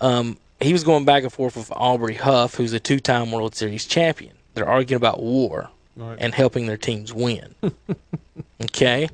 um, 0.01 0.37
he 0.59 0.73
was 0.73 0.83
going 0.83 1.05
back 1.05 1.23
and 1.23 1.31
forth 1.31 1.55
with 1.55 1.71
Aubrey 1.71 2.15
Huff, 2.15 2.55
who's 2.55 2.73
a 2.73 2.79
two-time 2.79 3.31
World 3.31 3.55
Series 3.55 3.85
champion. 3.85 4.33
They're 4.53 4.67
arguing 4.67 4.97
about 4.97 5.21
WAR 5.23 5.69
Right. 5.95 6.17
and 6.19 6.33
helping 6.35 6.65
their 6.67 6.77
teams 6.77 7.13
win. 7.13 7.55
okay. 8.63 9.09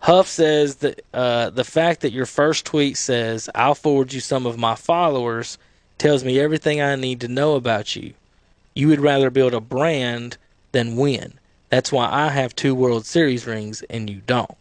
Huff 0.00 0.28
says 0.28 0.76
that 0.76 1.00
uh, 1.12 1.50
the 1.50 1.64
fact 1.64 2.02
that 2.02 2.12
your 2.12 2.26
first 2.26 2.64
tweet 2.66 2.96
says, 2.96 3.48
I'll 3.54 3.74
forward 3.74 4.12
you 4.12 4.20
some 4.20 4.46
of 4.46 4.56
my 4.58 4.74
followers, 4.74 5.58
tells 5.98 6.22
me 6.22 6.38
everything 6.38 6.80
I 6.80 6.94
need 6.96 7.20
to 7.22 7.28
know 7.28 7.54
about 7.56 7.96
you. 7.96 8.14
You 8.74 8.88
would 8.88 9.00
rather 9.00 9.30
build 9.30 9.54
a 9.54 9.60
brand 9.60 10.36
than 10.72 10.96
win. 10.96 11.34
That's 11.70 11.92
why 11.92 12.08
I 12.10 12.28
have 12.28 12.54
two 12.54 12.74
World 12.74 13.06
Series 13.06 13.46
rings 13.46 13.82
and 13.90 14.08
you 14.08 14.22
don't. 14.26 14.56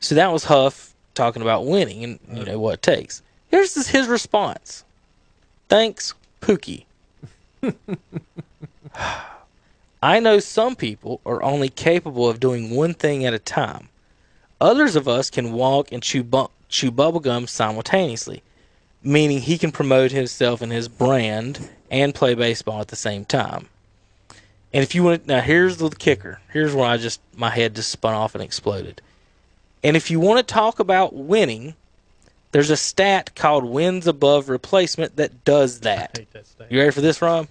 So 0.00 0.14
that 0.14 0.32
was 0.32 0.44
Huff 0.44 0.94
talking 1.14 1.42
about 1.42 1.66
winning 1.66 2.04
and 2.04 2.18
you 2.32 2.44
know 2.44 2.58
what 2.58 2.74
it 2.74 2.82
takes. 2.82 3.22
Here's 3.48 3.74
his, 3.74 3.88
his 3.88 4.08
response. 4.08 4.84
Thanks, 5.68 6.14
Pookie. 6.40 6.84
I 10.02 10.18
know 10.18 10.40
some 10.40 10.74
people 10.74 11.20
are 11.24 11.42
only 11.42 11.68
capable 11.68 12.28
of 12.28 12.40
doing 12.40 12.70
one 12.70 12.94
thing 12.94 13.24
at 13.24 13.34
a 13.34 13.38
time. 13.38 13.88
Others 14.60 14.96
of 14.96 15.06
us 15.06 15.30
can 15.30 15.52
walk 15.52 15.92
and 15.92 16.02
chew, 16.02 16.24
bu- 16.24 16.48
chew 16.68 16.90
bubblegum 16.90 17.48
simultaneously, 17.48 18.42
meaning 19.02 19.40
he 19.40 19.58
can 19.58 19.70
promote 19.70 20.10
himself 20.10 20.60
and 20.60 20.72
his 20.72 20.88
brand 20.88 21.68
and 21.90 22.14
play 22.14 22.34
baseball 22.34 22.80
at 22.80 22.88
the 22.88 22.96
same 22.96 23.24
time. 23.24 23.68
And 24.74 24.82
if 24.82 24.94
you 24.94 25.02
want 25.02 25.26
now 25.26 25.40
here's 25.40 25.76
the 25.76 25.90
kicker. 25.90 26.40
Here's 26.52 26.74
where 26.74 26.86
I 26.86 26.96
just 26.96 27.20
my 27.36 27.50
head 27.50 27.74
just 27.74 27.90
spun 27.90 28.14
off 28.14 28.34
and 28.34 28.42
exploded. 28.42 29.00
And 29.84 29.96
if 29.96 30.10
you 30.10 30.20
want 30.20 30.46
to 30.46 30.54
talk 30.54 30.78
about 30.78 31.14
winning, 31.14 31.74
there's 32.52 32.70
a 32.70 32.76
stat 32.76 33.34
called 33.34 33.64
wins 33.64 34.06
above 34.06 34.48
replacement 34.48 35.16
that 35.16 35.44
does 35.44 35.80
that. 35.80 36.20
That. 36.32 36.70
You 36.70 36.78
ready 36.78 36.92
for 36.92 37.00
this, 37.00 37.20
Rob? 37.20 37.48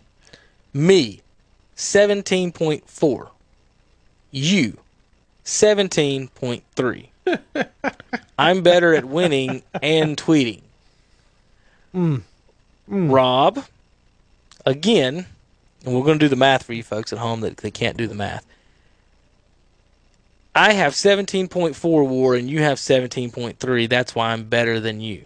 Me, 0.74 1.22
17.4. 1.76 3.30
You, 4.32 4.78
17.3. 5.44 7.08
I'm 8.40 8.62
better 8.62 8.94
at 8.96 9.06
winning 9.06 9.64
and 9.82 10.16
tweeting. 10.16 10.62
Hmm. 11.92 12.18
Rob, 12.88 13.66
again, 14.66 15.26
and 15.86 15.96
we're 15.96 16.04
going 16.04 16.20
to 16.20 16.26
do 16.26 16.30
the 16.30 16.36
math 16.36 16.64
for 16.64 16.74
you 16.74 16.84
folks 16.84 17.12
at 17.12 17.20
home 17.20 17.42
that, 17.42 17.58
that 17.58 17.74
can't 17.74 17.98
do 17.98 18.08
the 18.08 18.16
math. 18.16 18.46
I 20.54 20.74
have 20.74 20.94
17.4 20.94 22.08
WAR 22.08 22.36
and 22.36 22.50
you 22.50 22.62
have 22.62 22.78
17.3. 22.78 23.90
That's 23.90 24.14
why 24.14 24.32
I'm 24.32 24.44
better 24.44 24.80
than 24.80 25.00
you. 25.00 25.26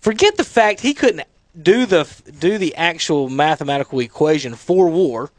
Forget 0.00 0.36
the 0.36 0.44
fact 0.44 0.80
he 0.80 0.94
couldn't 0.94 1.26
do 1.60 1.86
the 1.86 2.08
do 2.38 2.56
the 2.56 2.74
actual 2.76 3.28
mathematical 3.28 4.00
equation 4.00 4.54
for 4.54 4.88
WAR. 4.88 5.30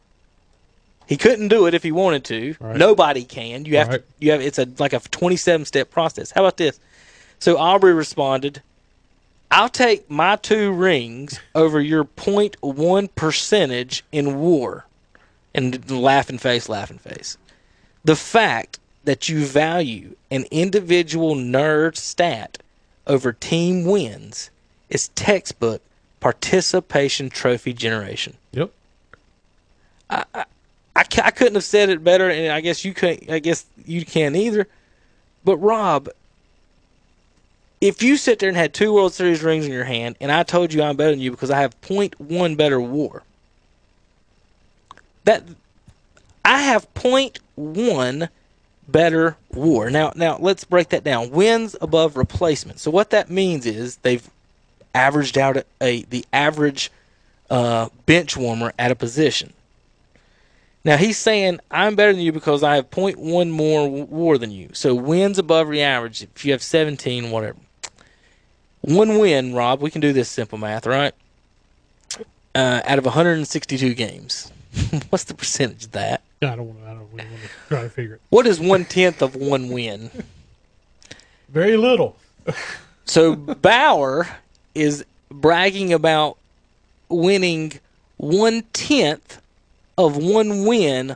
He 1.08 1.18
couldn't 1.18 1.48
do 1.48 1.66
it 1.66 1.74
if 1.74 1.82
he 1.82 1.92
wanted 1.92 2.24
to. 2.26 2.56
Right. 2.60 2.76
Nobody 2.76 3.24
can. 3.24 3.66
You 3.66 3.78
have 3.78 3.88
Right. 3.88 3.98
to. 4.02 4.04
You 4.20 4.32
have. 4.32 4.42
It's 4.42 4.60
a 4.60 4.68
like 4.78 4.94
a 4.94 5.00
27 5.00 5.66
step 5.66 5.90
process. 5.90 6.30
How 6.32 6.42
about 6.44 6.58
this? 6.58 6.80
So 7.40 7.58
Aubrey 7.58 7.94
responded, 7.94 8.62
"I'll 9.52 9.70
take 9.70 10.10
my 10.10 10.36
two 10.36 10.72
rings 10.72 11.40
over 11.56 11.82
your 11.82 12.06
0.1 12.06 13.10
percentage 13.16 14.04
in 14.12 14.40
WAR." 14.40 14.86
And 15.54 15.90
laughing 15.90 16.38
face, 16.38 16.70
laughing 16.70 17.00
face. 17.00 17.38
The 18.04 18.16
fact 18.16 18.80
that 19.04 19.28
you 19.28 19.46
value 19.46 20.16
an 20.30 20.46
individual 20.52 21.36
nerd 21.36 21.98
stat 21.98 22.60
over 23.08 23.34
team 23.34 23.86
wins 23.86 24.52
is 24.90 25.10
textbook 25.10 25.82
participation 26.20 27.30
trophy 27.30 27.74
generation. 27.74 28.38
Yep. 28.52 28.72
I, 30.10 31.04
ca- 31.04 31.24
I 31.26 31.32
couldn't 31.32 31.56
have 31.56 31.64
said 31.64 31.90
it 31.90 32.04
better, 32.04 32.30
and 32.30 32.52
I 32.52 32.62
guess 32.62 32.84
you 32.84 32.94
can't. 32.94 33.30
I 33.30 33.40
guess 33.40 33.66
you 33.86 34.06
can't 34.06 34.36
either. 34.36 34.68
But 35.44 35.58
Rob, 35.58 36.10
if 37.82 38.04
you 38.04 38.18
sit 38.18 38.40
there 38.40 38.50
and 38.50 38.58
had 38.58 38.74
two 38.74 38.94
World 38.94 39.14
Series 39.14 39.42
rings 39.42 39.66
in 39.66 39.72
your 39.72 39.86
hand, 39.86 40.18
and 40.20 40.32
I 40.32 40.44
told 40.44 40.74
you 40.74 40.84
I'm 40.84 40.98
better 40.98 41.12
than 41.12 41.22
you 41.22 41.32
because 41.32 41.50
I 41.50 41.62
have 41.62 41.80
0.1 41.82 42.58
better 42.58 42.80
WAR, 42.80 43.24
that 45.24 45.44
I 46.44 46.62
have 46.62 46.94
0.1 46.94 48.30
better 48.88 49.38
WAR. 49.54 49.90
Now, 49.90 50.12
now 50.16 50.38
let's 50.40 50.64
break 50.64 50.90
that 50.90 51.04
down. 51.04 51.32
Wins 51.32 51.76
above 51.80 52.18
replacement. 52.18 52.80
So 52.80 52.92
what 52.92 53.12
that 53.12 53.30
means 53.30 53.66
is 53.66 53.98
they've 53.98 54.30
averaged 54.94 55.38
out 55.38 55.58
a, 55.58 55.66
a 55.82 56.04
the 56.04 56.26
average 56.34 56.92
uh, 57.50 57.90
bench 58.06 58.36
warmer 58.36 58.74
at 58.78 58.92
a 58.92 58.96
position. 58.96 59.54
Now 60.84 60.98
he's 60.98 61.18
saying 61.18 61.60
I'm 61.70 61.96
better 61.96 62.14
than 62.14 62.22
you 62.22 62.32
because 62.32 62.64
I 62.64 62.76
have 62.76 62.90
0.1 62.90 63.50
more 63.52 64.06
WAR 64.06 64.38
than 64.38 64.52
you. 64.52 64.70
So 64.74 64.96
wins 64.96 65.38
above 65.38 65.70
the 65.70 65.82
average. 65.82 66.24
If 66.24 66.44
you 66.44 66.52
have 66.52 66.64
17, 66.64 67.32
whatever. 67.32 67.58
One 68.82 69.20
win, 69.20 69.54
Rob. 69.54 69.82
We 69.82 69.92
can 69.92 70.02
do 70.02 70.14
this 70.14 70.30
simple 70.30 70.58
math, 70.58 70.86
right? 70.86 71.14
Uh, 72.56 72.82
out 72.86 72.98
of 72.98 73.06
162 73.06 73.94
games, 73.94 74.52
what's 75.10 75.26
the 75.26 75.34
percentage 75.34 75.86
of 75.86 75.92
that? 75.92 76.22
I 76.42 76.56
don't 76.56 76.68
want 76.68 76.80
to. 76.80 76.86
I 76.86 76.94
don't 76.94 77.10
really 77.14 77.30
want 77.30 77.42
to 77.42 77.50
try 77.68 77.82
to 77.84 77.90
figure 77.90 78.16
it. 78.16 78.22
What 78.30 78.48
is 78.48 78.60
one 78.60 78.86
tenth 78.86 79.22
of 79.22 79.36
one 79.36 79.70
win? 79.70 80.10
Very 81.50 81.78
little. 81.78 82.16
So 83.06 83.36
Bauer 83.36 84.28
is 84.76 85.04
bragging 85.30 85.94
about 85.94 86.38
winning 87.10 87.74
one 88.18 88.64
tenth 88.74 89.42
of 89.98 90.16
one 90.18 90.66
win 90.66 91.16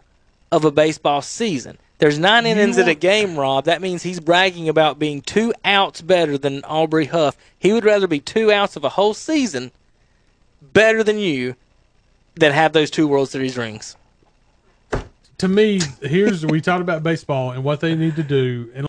of 0.52 0.66
a 0.66 0.72
baseball 0.72 1.22
season. 1.22 1.78
There's 2.04 2.20
nine 2.20 2.46
innings 2.46 2.78
in 2.78 2.90
a 2.90 2.96
game, 2.96 3.40
Rob. 3.40 3.64
That 3.64 3.82
means 3.82 4.04
he's 4.04 4.20
bragging 4.20 4.68
about 4.68 5.00
being 5.00 5.22
two 5.22 5.54
outs 5.64 6.02
better 6.02 6.38
than 6.38 6.62
Aubrey 6.66 7.06
Huff. 7.06 7.38
He 7.58 7.72
would 7.72 7.86
rather 7.86 8.08
be 8.08 8.20
two 8.20 8.52
outs 8.52 8.76
of 8.76 8.84
a 8.84 8.90
whole 8.90 9.14
season 9.14 9.72
better 10.62 11.02
than 11.02 11.18
you 11.18 11.56
than 12.36 12.52
have 12.52 12.74
those 12.74 12.92
two 12.92 13.08
World 13.08 13.30
Series 13.30 13.58
rings. 13.58 13.96
To 15.38 15.48
me, 15.48 15.80
here's 16.02 16.46
we 16.46 16.60
talked 16.60 16.82
about 16.82 17.04
baseball 17.04 17.52
and 17.52 17.64
what 17.64 17.80
they 17.80 17.96
need 17.96 18.18
to 18.18 18.24
do, 18.24 18.70
and 18.76 18.86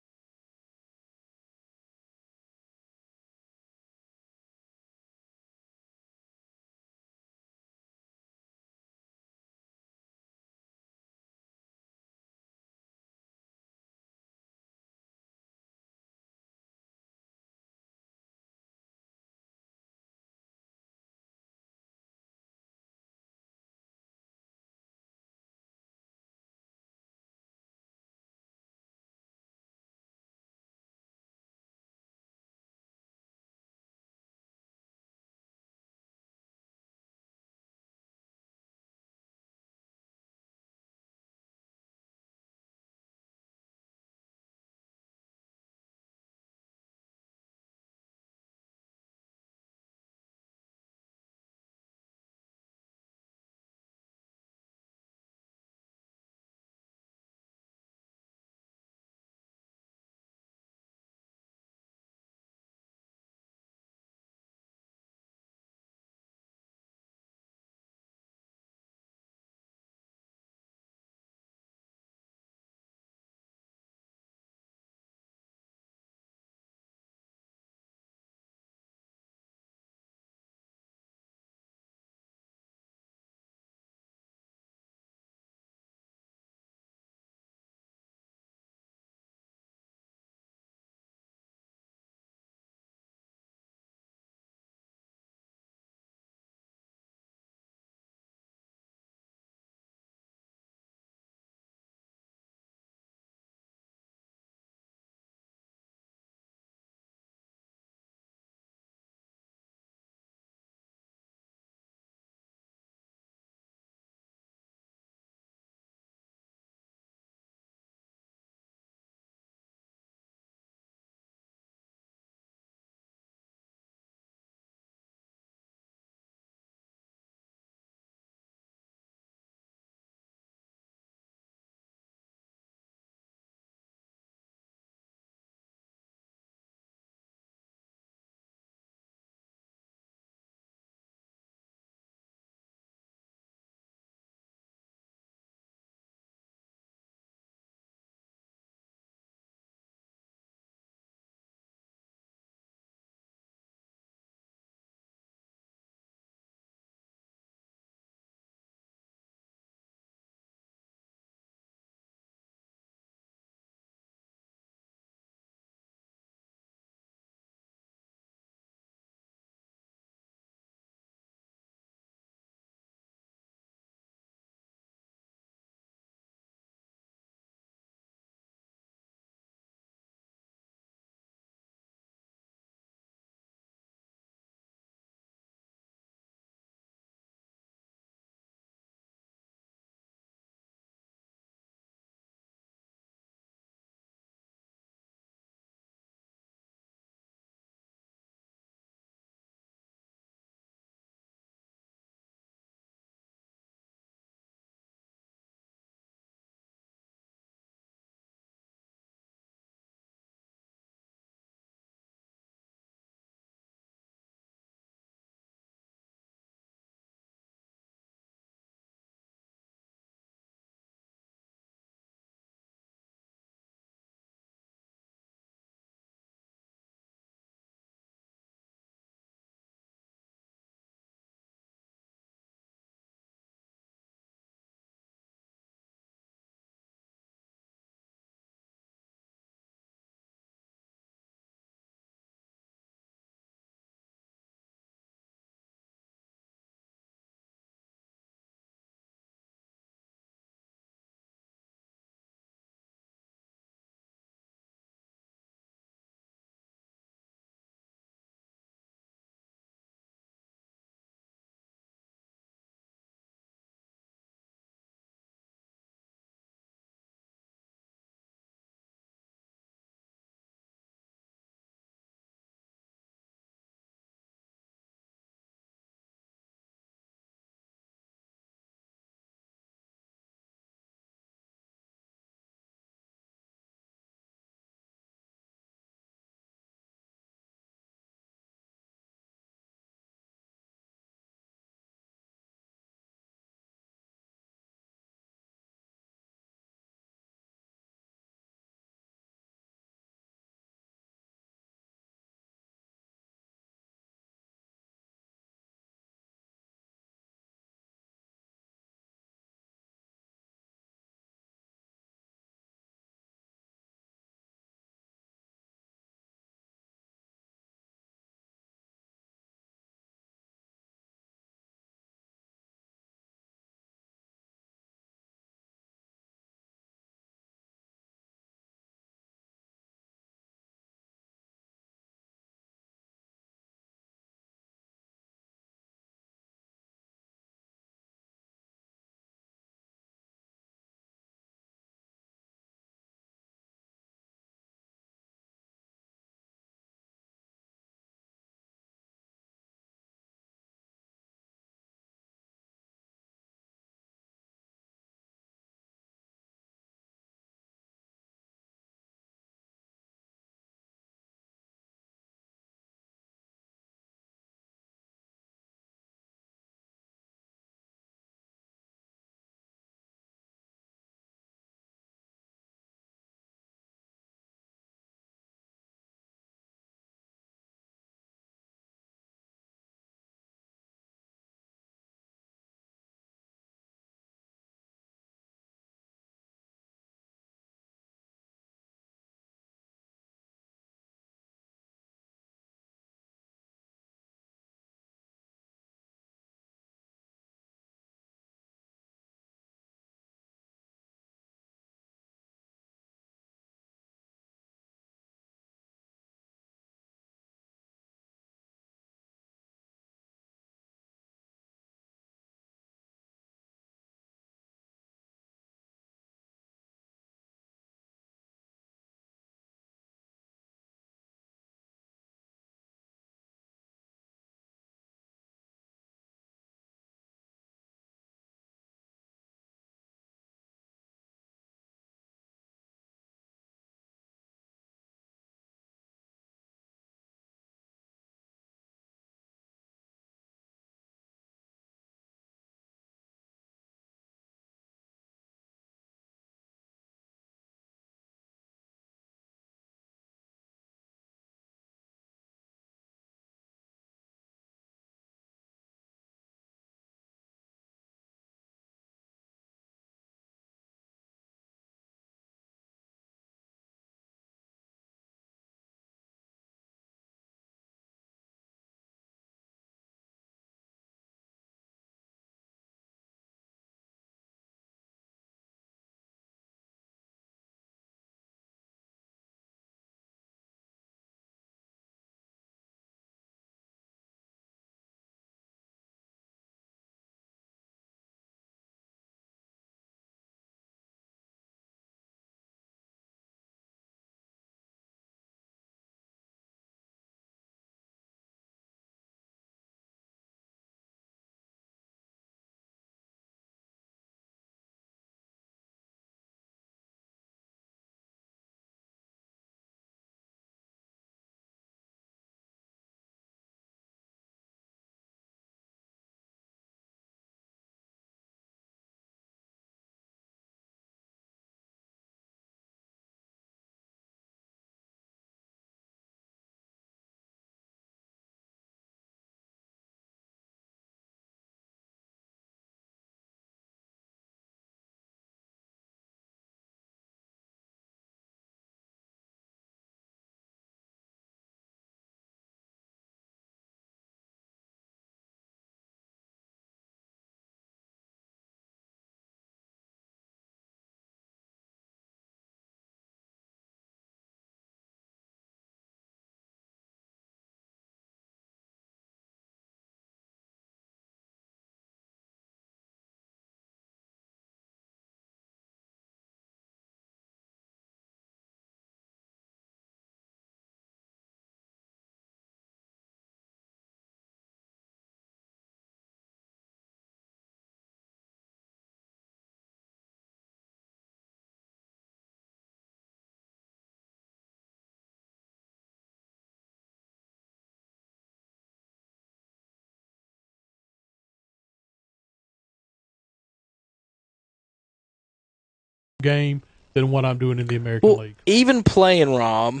game 596.44 596.82
than 597.14 597.30
what 597.32 597.44
I'm 597.44 597.58
doing 597.58 597.78
in 597.80 597.86
the 597.88 597.96
American 597.96 598.28
Well, 598.28 598.38
League. 598.38 598.54
even 598.66 599.02
playing 599.02 599.52
Rob, 599.54 600.00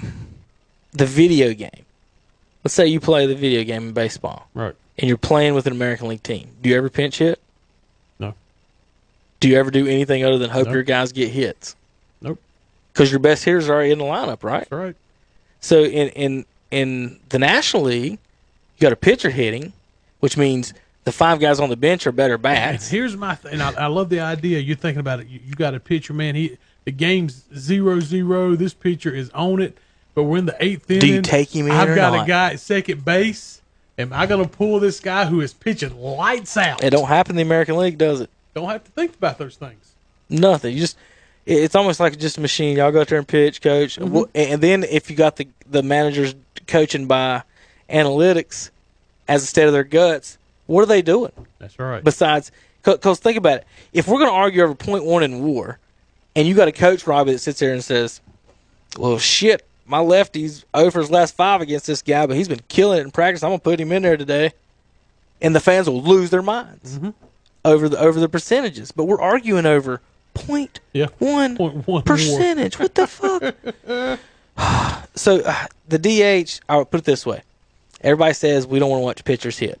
the 0.92 1.06
video 1.06 1.52
game. 1.54 1.84
Let's 2.62 2.74
say 2.74 2.86
you 2.86 3.00
play 3.00 3.26
the 3.26 3.34
video 3.34 3.64
game 3.64 3.88
in 3.88 3.92
baseball, 3.92 4.48
Right. 4.54 4.74
and 4.98 5.08
you're 5.08 5.16
playing 5.18 5.54
with 5.54 5.66
an 5.66 5.72
American 5.72 6.08
League 6.08 6.22
team. 6.22 6.48
Do 6.62 6.68
you 6.70 6.76
ever 6.76 6.88
pinch 6.88 7.18
hit? 7.18 7.40
No. 8.18 8.34
Do 9.40 9.48
you 9.48 9.56
ever 9.58 9.70
do 9.70 9.86
anything 9.86 10.24
other 10.24 10.38
than 10.38 10.50
hope 10.50 10.66
No. 10.66 10.72
your 10.72 10.82
guys 10.82 11.12
get 11.12 11.30
hits? 11.30 11.74
Nope. 12.22 12.40
Because 12.92 13.10
your 13.10 13.20
best 13.20 13.44
hitters 13.44 13.68
are 13.68 13.74
already 13.74 13.90
in 13.90 13.98
the 13.98 14.04
lineup, 14.04 14.42
right? 14.44 14.60
That's 14.60 14.72
right. 14.72 14.96
So 15.60 15.82
in 15.84 16.08
in 16.10 16.44
in 16.70 17.20
the 17.30 17.38
National 17.38 17.84
League, 17.84 18.12
you 18.12 18.80
got 18.80 18.92
a 18.92 18.96
pitcher 18.96 19.30
hitting, 19.30 19.72
which 20.20 20.36
means 20.36 20.72
the 21.04 21.12
five 21.12 21.38
guys 21.40 21.60
on 21.60 21.68
the 21.68 21.76
bench 21.76 22.06
are 22.06 22.12
better 22.12 22.34
And 22.34 22.42
bats. 22.42 22.88
here's 22.90 23.16
my 23.16 23.34
th- 23.34 23.52
and 23.52 23.62
I, 23.62 23.72
I 23.72 23.86
love 23.86 24.08
the 24.08 24.20
idea. 24.20 24.58
You're 24.58 24.76
thinking 24.76 25.00
about 25.00 25.20
it. 25.20 25.28
You, 25.28 25.40
you 25.46 25.54
got 25.54 25.74
a 25.74 25.80
pitcher, 25.80 26.12
man. 26.12 26.34
He 26.34 26.56
the 26.84 26.92
game's 26.92 27.44
zero 27.56 28.00
zero. 28.00 28.54
This 28.56 28.74
pitcher 28.74 29.14
is 29.14 29.30
on 29.30 29.60
it, 29.62 29.76
but 30.14 30.24
we're 30.24 30.38
in 30.38 30.46
the 30.46 30.56
eighth 30.64 30.90
inning. 30.90 31.00
Do 31.00 31.06
you 31.08 31.22
take 31.22 31.54
him 31.54 31.66
in 31.66 31.72
I've 31.72 31.88
or 31.90 31.94
got 31.94 32.12
not? 32.12 32.24
a 32.24 32.28
guy 32.28 32.52
at 32.52 32.60
second 32.60 33.04
base. 33.04 33.60
Am 33.96 34.12
I 34.12 34.26
going 34.26 34.42
to 34.42 34.50
pull 34.50 34.80
this 34.80 34.98
guy 34.98 35.24
who 35.24 35.40
is 35.40 35.52
pitching 35.52 35.96
lights 36.00 36.56
out? 36.56 36.82
It 36.82 36.90
don't 36.90 37.06
happen 37.06 37.32
in 37.32 37.36
the 37.36 37.42
American 37.42 37.76
League, 37.76 37.96
does 37.96 38.20
it? 38.20 38.28
Don't 38.52 38.68
have 38.68 38.82
to 38.82 38.90
think 38.90 39.14
about 39.14 39.38
those 39.38 39.54
things. 39.54 39.92
Nothing. 40.28 40.74
You 40.74 40.80
just 40.80 40.96
it's 41.46 41.74
almost 41.74 42.00
like 42.00 42.18
just 42.18 42.38
a 42.38 42.40
machine. 42.40 42.76
Y'all 42.76 42.90
go 42.90 43.02
out 43.02 43.08
there 43.08 43.18
and 43.18 43.28
pitch, 43.28 43.60
coach, 43.60 43.96
Mm-hmm. 43.98 44.30
And 44.34 44.60
then 44.62 44.82
if 44.84 45.10
you 45.10 45.16
got 45.16 45.36
the 45.36 45.46
the 45.70 45.82
managers 45.82 46.34
coaching 46.66 47.06
by 47.06 47.42
analytics 47.88 48.70
as 49.28 49.42
instead 49.42 49.66
of 49.66 49.72
their 49.72 49.84
guts, 49.84 50.38
what 50.66 50.82
are 50.82 50.86
they 50.86 51.02
doing 51.02 51.32
That's 51.58 51.78
right. 51.78 52.02
besides? 52.02 52.50
Because 52.82 53.18
think 53.18 53.38
about 53.38 53.58
it. 53.58 53.66
If 53.92 54.06
we're 54.08 54.18
going 54.18 54.30
to 54.30 54.34
argue 54.36 54.62
over 54.62 54.74
point 54.74 55.04
one 55.04 55.22
in 55.22 55.42
WAR, 55.42 55.78
and 56.36 56.46
you 56.46 56.54
got 56.54 56.68
a 56.68 56.72
coach 56.72 57.06
Robbie 57.06 57.32
that 57.32 57.38
sits 57.38 57.58
there 57.60 57.72
and 57.72 57.82
says, 57.82 58.20
"Well, 58.98 59.18
shit, 59.18 59.66
my 59.86 60.00
lefty's 60.00 60.64
over 60.74 61.00
his 61.00 61.10
last 61.10 61.34
five 61.34 61.60
against 61.62 61.86
this 61.86 62.02
guy, 62.02 62.26
but 62.26 62.36
he's 62.36 62.48
been 62.48 62.60
killing 62.68 62.98
it 62.98 63.02
in 63.02 63.10
practice. 63.10 63.42
I'm 63.42 63.50
gonna 63.50 63.60
put 63.60 63.80
him 63.80 63.90
in 63.92 64.02
there 64.02 64.16
today," 64.18 64.52
and 65.40 65.54
the 65.54 65.60
fans 65.60 65.88
will 65.88 66.02
lose 66.02 66.30
their 66.30 66.42
minds 66.42 66.98
Mm-hmm. 66.98 67.10
over 67.64 67.88
the 67.88 67.98
over 67.98 68.20
the 68.20 68.28
percentages. 68.28 68.92
But 68.92 69.04
we're 69.04 69.20
arguing 69.20 69.64
over 69.64 70.00
point 70.34 70.80
yeah. 70.92 71.06
one 71.20 71.56
Point 71.56 71.86
one 71.86 72.02
percentage. 72.02 72.78
What 72.78 72.94
the 72.94 73.06
fuck? 73.06 73.54
so 75.14 75.40
uh, 75.40 75.66
the 75.88 75.98
DH, 75.98 76.60
I'll 76.68 76.84
put 76.84 77.00
it 77.00 77.04
this 77.04 77.24
way: 77.24 77.42
everybody 78.02 78.34
says 78.34 78.66
we 78.66 78.78
don't 78.78 78.90
want 78.90 79.00
to 79.00 79.04
watch 79.04 79.24
pitchers 79.24 79.58
hit. 79.58 79.80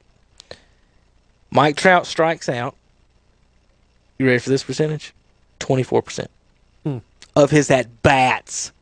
Mike 1.54 1.76
Trout 1.76 2.06
strikes 2.06 2.48
out. 2.48 2.74
You 4.18 4.26
ready 4.26 4.40
for 4.40 4.50
this 4.50 4.64
percentage? 4.64 5.14
Twenty 5.60 5.84
four 5.84 6.02
percent 6.02 6.30
hmm. 6.82 6.98
of 7.34 7.50
his 7.50 7.70
at 7.70 8.02
bats. 8.02 8.72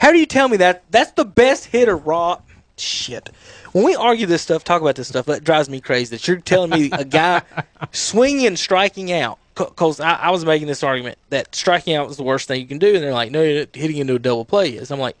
How 0.00 0.12
do 0.12 0.18
you 0.18 0.26
tell 0.26 0.48
me 0.48 0.58
that? 0.58 0.84
That's 0.90 1.10
the 1.12 1.24
best 1.24 1.66
hitter, 1.66 1.96
Raw. 1.96 2.40
Shit. 2.76 3.30
When 3.72 3.84
we 3.84 3.96
argue 3.96 4.26
this 4.26 4.42
stuff, 4.42 4.62
talk 4.62 4.80
about 4.80 4.94
this 4.94 5.08
stuff, 5.08 5.26
that 5.26 5.42
drives 5.42 5.68
me 5.68 5.80
crazy. 5.80 6.14
That 6.14 6.28
you're 6.28 6.36
telling 6.38 6.70
me 6.70 6.90
a 6.92 7.04
guy 7.04 7.42
swinging 7.92 8.46
and 8.46 8.58
striking 8.58 9.10
out. 9.10 9.38
Because 9.56 9.98
I, 9.98 10.12
I 10.14 10.30
was 10.30 10.44
making 10.44 10.68
this 10.68 10.84
argument 10.84 11.18
that 11.30 11.52
striking 11.54 11.94
out 11.96 12.06
was 12.06 12.16
the 12.16 12.22
worst 12.22 12.46
thing 12.46 12.60
you 12.60 12.66
can 12.68 12.78
do, 12.78 12.94
and 12.94 13.02
they're 13.02 13.12
like, 13.12 13.32
"No, 13.32 13.42
hitting 13.42 13.96
into 13.96 14.14
a 14.14 14.18
double 14.20 14.44
play 14.44 14.70
is." 14.70 14.92
I'm 14.92 15.00
like, 15.00 15.16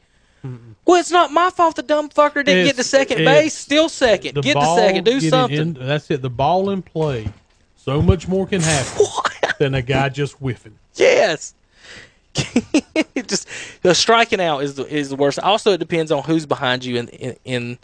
"Well, 0.84 1.00
it's 1.00 1.10
not 1.10 1.32
my 1.32 1.50
fault. 1.50 1.76
The 1.76 1.82
dumb 1.82 2.08
fucker 2.08 2.44
didn't 2.44 2.66
get 2.66 2.76
to 2.76 2.84
second 2.84 3.18
base. 3.18 3.54
Still 3.54 3.88
second. 3.88 4.34
The 4.34 4.42
get 4.42 4.54
to 4.54 4.74
second. 4.76 5.04
Do 5.04 5.20
something." 5.20 5.58
in- 5.58 5.72
that's 5.74 6.10
it. 6.10 6.22
The 6.22 6.30
ball 6.30 6.70
in 6.70 6.82
play. 6.82 7.28
So 7.76 8.02
much 8.02 8.28
more 8.28 8.46
can 8.46 8.60
happen 8.60 9.04
than 9.58 9.74
a 9.74 9.82
guy 9.82 10.08
just 10.10 10.34
whiffing. 10.34 10.78
Yes. 10.94 11.54
just 13.26 13.48
the 13.82 13.94
striking 13.94 14.40
out 14.40 14.62
is 14.62 14.74
the 14.74 14.84
is 14.84 15.08
the 15.08 15.16
worst. 15.16 15.38
Also, 15.40 15.72
it 15.72 15.78
depends 15.78 16.12
on 16.12 16.22
who's 16.22 16.46
behind 16.46 16.84
you 16.84 16.96
in 16.98 17.08
in 17.08 17.36
in, 17.44 17.78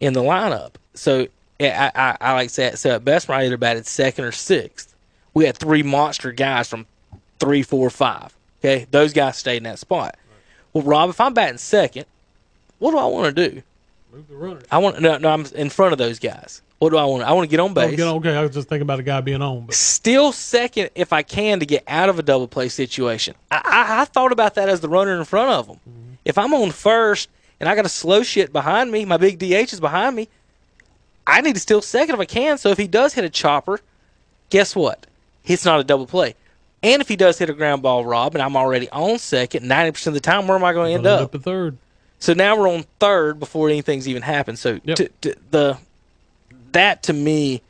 in 0.00 0.12
the 0.12 0.20
lineup. 0.22 0.74
So 0.94 1.26
I, 1.58 1.90
I, 1.94 2.16
I 2.20 2.32
like 2.34 2.48
to 2.48 2.54
say 2.54 2.74
so 2.74 2.90
at 2.90 3.04
best 3.04 3.28
I 3.30 3.44
either 3.44 3.56
batted 3.56 3.86
second 3.86 4.24
or 4.24 4.32
sixth. 4.32 4.94
We 5.34 5.44
had 5.44 5.56
three 5.56 5.82
monster 5.82 6.32
guys 6.32 6.68
from 6.68 6.86
three, 7.38 7.62
four, 7.62 7.88
five. 7.90 8.36
Okay, 8.60 8.86
those 8.90 9.12
guys 9.12 9.36
stayed 9.38 9.58
in 9.58 9.62
that 9.64 9.78
spot. 9.78 10.16
Well, 10.72 10.84
Rob, 10.84 11.10
if 11.10 11.20
I'm 11.20 11.34
batting 11.34 11.58
second, 11.58 12.06
what 12.78 12.92
do 12.92 12.98
I 12.98 13.06
want 13.06 13.34
to 13.34 13.48
do? 13.50 13.62
Move 14.12 14.28
the 14.28 14.34
runner. 14.36 14.60
I 14.70 14.78
want 14.78 15.00
no, 15.00 15.18
no. 15.18 15.28
I'm 15.28 15.46
in 15.54 15.70
front 15.70 15.92
of 15.92 15.98
those 15.98 16.18
guys. 16.18 16.62
What 16.78 16.90
do 16.90 16.96
I 16.96 17.04
want? 17.04 17.22
I 17.24 17.32
want 17.32 17.44
to 17.44 17.50
get 17.50 17.60
on 17.60 17.72
Oh, 17.72 17.74
base 17.74 17.96
get 17.96 18.06
on- 18.08 18.16
okay, 18.16 18.34
I 18.34 18.42
was 18.42 18.52
just 18.54 18.68
thinking 18.68 18.82
about 18.82 18.98
a 18.98 19.02
guy 19.02 19.20
being 19.20 19.42
on, 19.42 19.66
but 19.66 19.74
still 19.74 20.32
second 20.32 20.90
if 20.94 21.12
I 21.12 21.22
can 21.22 21.60
to 21.60 21.66
get 21.66 21.84
out 21.86 22.08
of 22.08 22.18
a 22.18 22.22
double 22.22 22.48
play 22.48 22.68
situation. 22.68 23.34
I, 23.50 23.60
I, 23.64 24.00
I 24.00 24.04
thought 24.06 24.32
about 24.32 24.54
that 24.54 24.68
as 24.68 24.80
the 24.80 24.88
runner 24.88 25.16
in 25.18 25.24
front 25.24 25.50
of 25.50 25.66
them. 25.66 25.76
Mm-hmm. 25.88 26.12
If 26.24 26.38
I'm 26.38 26.54
on 26.54 26.70
first 26.70 27.28
and 27.60 27.68
I 27.68 27.74
got 27.74 27.84
a 27.84 27.90
slow 27.90 28.22
shit 28.22 28.52
behind 28.52 28.90
me, 28.90 29.04
my 29.04 29.18
big 29.18 29.38
DH 29.38 29.72
is 29.74 29.80
behind 29.80 30.16
me. 30.16 30.28
I 31.26 31.42
need 31.42 31.54
to 31.54 31.60
steal 31.60 31.82
second 31.82 32.14
if 32.14 32.20
I 32.20 32.24
can. 32.24 32.56
So 32.58 32.70
if 32.70 32.78
he 32.78 32.86
does 32.88 33.12
hit 33.14 33.24
a 33.24 33.30
chopper, 33.30 33.78
guess 34.48 34.74
what? 34.74 35.06
It's 35.44 35.64
not 35.66 35.80
a 35.80 35.84
double 35.84 36.06
play. 36.06 36.34
And 36.82 37.02
if 37.02 37.08
he 37.08 37.16
does 37.16 37.38
hit 37.38 37.50
a 37.50 37.52
ground 37.52 37.82
ball, 37.82 38.04
Rob, 38.04 38.34
and 38.34 38.42
I'm 38.42 38.56
already 38.56 38.88
on 38.90 39.18
second, 39.18 39.66
ninety 39.68 39.92
percent 39.92 40.16
of 40.16 40.22
the 40.22 40.26
time, 40.26 40.46
where 40.48 40.56
am 40.56 40.64
I 40.64 40.72
going 40.72 40.88
to 40.90 40.94
end 40.94 41.06
up? 41.06 41.20
up 41.22 41.34
at 41.34 41.42
third. 41.42 41.76
So 42.18 42.32
now 42.34 42.56
we're 42.58 42.68
on 42.68 42.84
third 42.98 43.38
before 43.40 43.68
anything's 43.68 44.08
even 44.08 44.22
happened. 44.22 44.58
So 44.58 44.80
Yep. 44.84 44.96
t- 44.96 45.08
t- 45.20 45.34
the 45.50 45.78
that 46.72 47.02
to 47.04 47.12
me 47.12 47.62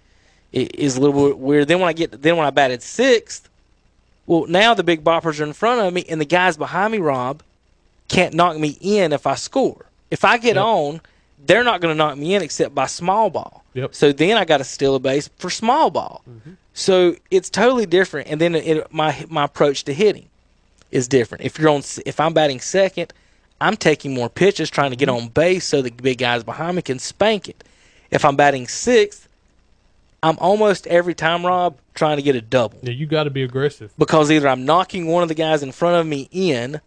is 0.53 0.97
a 0.97 1.01
little 1.01 1.29
bit 1.29 1.39
weird. 1.39 1.69
Then 1.69 1.81
when 1.81 1.89
I 1.89 1.93
get 1.93 2.23
then 2.23 2.37
when 2.37 2.47
I 2.47 2.51
batted 2.51 2.83
sixth, 2.83 3.49
well 4.27 4.47
now 4.47 4.75
the 4.75 4.83
big 4.85 5.03
boppers 5.05 5.41
are 5.41 5.45
in 5.45 5.53
front 5.53 5.81
of 5.81 5.93
me 5.93 6.05
and 6.09 6.21
the 6.21 6.25
guys 6.25 6.57
behind 6.57 6.93
me, 6.93 6.99
Rob, 6.99 7.43
can't 8.09 8.35
knock 8.35 8.59
me 8.59 8.77
in 8.81 9.13
if 9.13 9.27
I 9.27 9.35
score. 9.37 9.87
If 10.11 10.25
I 10.25 10.39
get 10.39 10.57
Yep. 10.57 10.65
on, 10.65 11.01
they're 11.47 11.65
not 11.65 11.81
going 11.81 11.93
to 11.95 11.97
knock 11.97 12.17
me 12.19 12.35
in 12.35 12.43
except 12.43 12.75
by 12.75 12.87
small 12.87 13.31
ball. 13.31 13.65
Yep. 13.75 13.95
So 13.95 14.13
then 14.13 14.37
I 14.37 14.45
got 14.45 14.59
to 14.59 14.65
steal 14.65 14.95
a 14.95 15.01
base 15.01 15.29
for 15.39 15.51
small 15.51 15.91
ball. 15.91 16.23
Mm-hmm. 16.29 16.53
So 16.75 17.17
it's 17.31 17.51
totally 17.51 17.87
different. 17.87 18.29
And 18.29 18.41
then 18.41 18.55
it, 18.55 18.93
my 18.93 19.25
my 19.29 19.45
approach 19.45 19.85
to 19.85 19.95
hitting 19.95 20.29
is 20.91 21.09
different. 21.09 21.45
If 21.45 21.59
you're 21.59 21.69
on, 21.71 21.83
if 22.07 22.19
I'm 22.21 22.33
batting 22.35 22.61
second, 22.61 23.13
I'm 23.61 23.77
taking 23.77 24.15
more 24.15 24.29
pitches 24.29 24.71
trying 24.71 24.91
to 24.91 24.97
get 24.97 25.09
on 25.09 25.29
base 25.29 25.67
so 25.67 25.83
the 25.83 25.91
big 25.91 26.19
guys 26.19 26.43
behind 26.45 26.77
me 26.77 26.83
can 26.83 26.99
spank 26.99 27.49
it. 27.49 27.63
If 28.11 28.25
I'm 28.25 28.35
batting 28.37 28.67
sixth, 28.67 29.29
I'm 30.23 30.37
almost 30.39 30.87
every 30.89 31.15
time, 31.15 31.47
Rob, 31.47 31.77
trying 31.95 32.17
to 32.17 32.23
get 32.23 32.35
a 32.37 32.41
double 32.41 32.79
Yeah, 32.83 32.91
you 32.93 33.07
got 33.07 33.25
to 33.25 33.31
be 33.31 33.43
aggressive. 33.43 33.93
because 33.99 34.31
either 34.31 34.49
I'm 34.49 34.65
knocking 34.65 35.07
one 35.07 35.23
of 35.23 35.29
the 35.29 35.35
guys 35.35 35.63
in 35.63 35.73
front 35.73 35.97
of 35.97 36.07
me 36.07 36.29
in, 36.33 36.81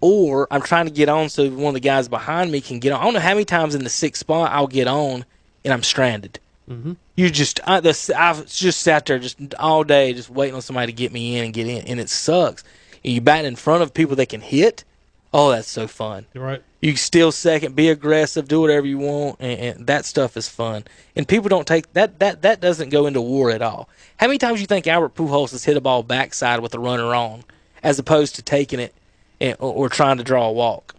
or 0.00 0.46
I'm 0.50 0.62
trying 0.62 0.86
to 0.86 0.92
get 0.92 1.08
on 1.08 1.28
so 1.28 1.48
one 1.50 1.68
of 1.68 1.74
the 1.74 1.80
guys 1.80 2.08
behind 2.08 2.52
me 2.52 2.60
can 2.60 2.78
get 2.78 2.92
on. 2.92 3.00
I 3.00 3.04
don't 3.04 3.14
know 3.14 3.20
how 3.20 3.34
many 3.34 3.44
times 3.44 3.74
in 3.74 3.84
the 3.84 3.90
sixth 3.90 4.20
spot 4.20 4.52
I'll 4.52 4.66
get 4.66 4.88
on 4.88 5.24
and 5.64 5.72
I'm 5.72 5.82
stranded. 5.82 6.38
Mm-hmm. 6.70 6.94
You 7.14 7.30
just 7.30 7.60
I, 7.66 7.80
the, 7.80 8.14
I've 8.16 8.46
just 8.46 8.82
sat 8.82 9.06
there 9.06 9.18
just 9.18 9.38
all 9.58 9.84
day 9.84 10.12
just 10.12 10.30
waiting 10.30 10.54
on 10.54 10.62
somebody 10.62 10.92
to 10.92 10.96
get 10.96 11.12
me 11.12 11.36
in 11.36 11.44
and 11.44 11.54
get 11.54 11.66
in, 11.66 11.86
and 11.86 12.00
it 12.00 12.10
sucks. 12.10 12.64
And 13.04 13.12
you 13.12 13.20
batting 13.20 13.46
in 13.46 13.56
front 13.56 13.82
of 13.82 13.94
people 13.94 14.16
that 14.16 14.28
can 14.28 14.40
hit. 14.40 14.84
Oh, 15.32 15.50
that's 15.50 15.68
so 15.68 15.86
fun. 15.86 16.26
You're 16.34 16.44
right. 16.44 16.62
You 16.80 16.96
steal 16.96 17.32
second, 17.32 17.74
be 17.74 17.88
aggressive, 17.88 18.48
do 18.48 18.60
whatever 18.60 18.86
you 18.86 18.98
want, 18.98 19.36
and, 19.40 19.60
and 19.60 19.86
that 19.86 20.04
stuff 20.04 20.36
is 20.36 20.48
fun. 20.48 20.84
And 21.14 21.26
people 21.26 21.48
don't 21.48 21.66
take 21.66 21.92
that 21.92 22.18
that 22.18 22.42
that 22.42 22.60
doesn't 22.60 22.90
go 22.90 23.06
into 23.06 23.20
WAR 23.20 23.50
at 23.50 23.62
all. 23.62 23.88
How 24.18 24.26
many 24.26 24.38
times 24.38 24.60
you 24.60 24.66
think 24.66 24.86
Albert 24.86 25.14
Pujols 25.14 25.52
has 25.52 25.64
hit 25.64 25.76
a 25.76 25.80
ball 25.80 26.02
backside 26.02 26.60
with 26.60 26.74
a 26.74 26.78
runner 26.78 27.14
on, 27.14 27.44
as 27.82 27.98
opposed 27.98 28.34
to 28.36 28.42
taking 28.42 28.80
it 28.80 28.94
and, 29.40 29.56
or, 29.58 29.72
or 29.72 29.88
trying 29.88 30.18
to 30.18 30.24
draw 30.24 30.48
a 30.48 30.52
walk? 30.52 30.94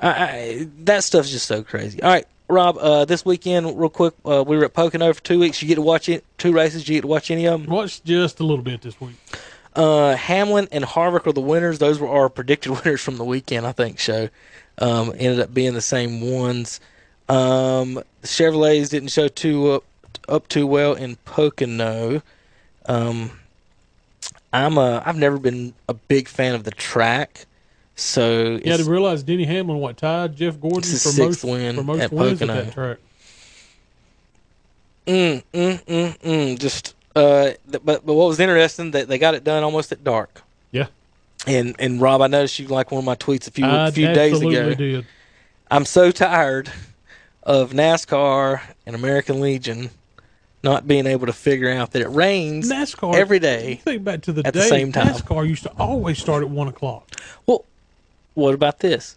I, 0.00 0.08
I, 0.08 0.68
that 0.80 1.04
stuff's 1.04 1.30
just 1.30 1.46
so 1.46 1.62
crazy. 1.62 2.02
All 2.02 2.10
right, 2.10 2.26
Rob. 2.48 2.76
Uh, 2.78 3.04
this 3.04 3.24
weekend, 3.24 3.78
real 3.78 3.88
quick, 3.88 4.14
uh, 4.24 4.44
we 4.46 4.56
were 4.56 4.64
at 4.64 4.74
Pocono 4.74 5.12
for 5.12 5.22
two 5.22 5.38
weeks. 5.38 5.62
You 5.62 5.68
get 5.68 5.76
to 5.76 5.82
watch 5.82 6.08
it, 6.08 6.24
two 6.38 6.52
races. 6.52 6.82
Did 6.82 6.88
you 6.88 6.94
get 6.96 7.00
to 7.02 7.06
watch 7.06 7.30
any 7.30 7.46
of 7.46 7.62
them? 7.62 7.70
Watch 7.70 8.02
just 8.04 8.40
a 8.40 8.44
little 8.44 8.64
bit 8.64 8.82
this 8.82 9.00
week. 9.00 9.16
Uh, 9.74 10.16
Hamlin 10.16 10.68
and 10.72 10.84
Harvick 10.84 11.26
are 11.26 11.32
the 11.32 11.40
winners. 11.40 11.78
Those 11.78 11.98
were 11.98 12.08
our 12.08 12.28
predicted 12.28 12.72
winners 12.84 13.00
from 13.00 13.16
the 13.16 13.24
weekend, 13.24 13.66
I 13.66 13.72
think. 13.72 13.98
Show 13.98 14.28
um, 14.78 15.12
ended 15.16 15.40
up 15.40 15.52
being 15.52 15.74
the 15.74 15.80
same 15.80 16.20
ones. 16.20 16.80
Um, 17.28 17.94
the 17.94 18.26
Chevrolets 18.26 18.90
didn't 18.90 19.08
show 19.08 19.28
too 19.28 19.72
up 19.72 19.84
up 20.28 20.48
too 20.48 20.66
well 20.66 20.94
in 20.94 21.16
Pocono. 21.16 22.22
Um, 22.86 23.30
I'm 24.56 24.78
a 24.78 25.02
I've 25.04 25.16
never 25.16 25.38
been 25.38 25.74
a 25.88 25.94
big 25.94 26.28
fan 26.28 26.54
of 26.54 26.64
the 26.64 26.70
track, 26.70 27.46
so 27.94 28.58
Yeah, 28.64 28.74
it's, 28.74 28.84
to 28.84 28.90
realize 28.90 29.22
Denny 29.22 29.44
Hamlin 29.44 29.78
what 29.78 29.96
tied 29.96 30.36
Jeff 30.36 30.58
Gordon 30.60 30.82
for 30.82 30.86
sixth 30.86 31.18
most 31.18 31.44
win 31.44 31.76
for 31.76 31.82
most 31.82 32.00
at 32.02 32.12
wins 32.12 32.40
Pocono. 32.40 32.52
at 32.60 32.64
that 32.66 32.72
track. 32.74 32.98
mm, 35.06 35.42
mm, 35.52 35.84
mm, 35.84 36.18
mm, 36.18 36.58
just 36.58 36.94
uh, 37.14 37.50
but 37.70 37.84
but 37.84 38.04
what 38.04 38.28
was 38.28 38.40
interesting 38.40 38.90
that 38.92 39.08
they 39.08 39.18
got 39.18 39.34
it 39.34 39.44
done 39.44 39.62
almost 39.62 39.92
at 39.92 40.02
dark. 40.02 40.42
Yeah, 40.70 40.86
And 41.46 41.76
and 41.78 42.00
Rob, 42.00 42.22
I 42.22 42.26
noticed 42.26 42.58
you 42.58 42.66
like 42.68 42.90
one 42.90 42.98
of 43.00 43.04
my 43.04 43.14
tweets 43.14 43.46
a 43.48 43.50
few 43.50 43.64
I 43.64 43.88
a 43.88 43.92
few 43.92 44.12
days 44.12 44.40
ago. 44.40 44.74
did. 44.74 45.06
I'm 45.70 45.84
so 45.84 46.10
tired 46.10 46.70
of 47.42 47.72
NASCAR 47.72 48.60
and 48.86 48.94
American 48.96 49.40
Legion 49.40 49.90
not 50.66 50.86
being 50.88 51.06
able 51.06 51.26
to 51.26 51.32
figure 51.32 51.70
out 51.70 51.92
that 51.92 52.02
it 52.02 52.08
rains 52.08 52.68
NASCAR 52.70 53.14
every 53.14 53.38
day. 53.38 53.76
Think 53.84 54.02
back 54.02 54.22
to 54.22 54.32
the 54.32 54.44
at 54.44 54.52
the 54.52 54.62
same 54.62 54.90
time. 54.90 55.06
NASCAR 55.14 55.48
used 55.48 55.62
to 55.62 55.70
always 55.78 56.18
start 56.18 56.42
at 56.42 56.50
one 56.50 56.66
o'clock. 56.66 57.08
Well, 57.46 57.64
what 58.34 58.52
about 58.52 58.80
this? 58.80 59.16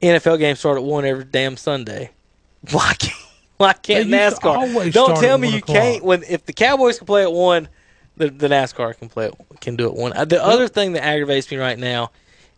NFL 0.00 0.38
games 0.38 0.60
start 0.60 0.76
at 0.78 0.84
one 0.84 1.04
every 1.04 1.24
damn 1.24 1.56
Sunday. 1.56 2.10
Why 2.70 2.94
can't 2.94 3.12
why 3.56 3.72
can't 3.72 4.10
They 4.10 4.24
used 4.24 4.40
to 4.42 4.46
NASCAR? 4.48 4.92
Don't 4.92 5.18
tell 5.18 5.38
me 5.38 5.48
you 5.50 5.58
o'clock. 5.58 5.76
can't. 5.76 6.04
When 6.04 6.22
if 6.28 6.44
the 6.46 6.52
Cowboys 6.52 6.98
can 6.98 7.06
play 7.06 7.22
at 7.22 7.32
one, 7.32 7.68
the, 8.16 8.28
the 8.28 8.48
NASCAR 8.48 8.96
can 8.98 9.08
play 9.08 9.26
at, 9.26 9.60
can 9.60 9.76
do 9.76 9.86
it 9.86 9.94
one. 9.94 10.12
Uh, 10.12 10.24
The 10.26 10.44
other 10.44 10.68
thing 10.68 10.92
that 10.92 11.02
aggravates 11.04 11.50
me 11.50 11.56
right 11.56 11.78
now 11.78 12.10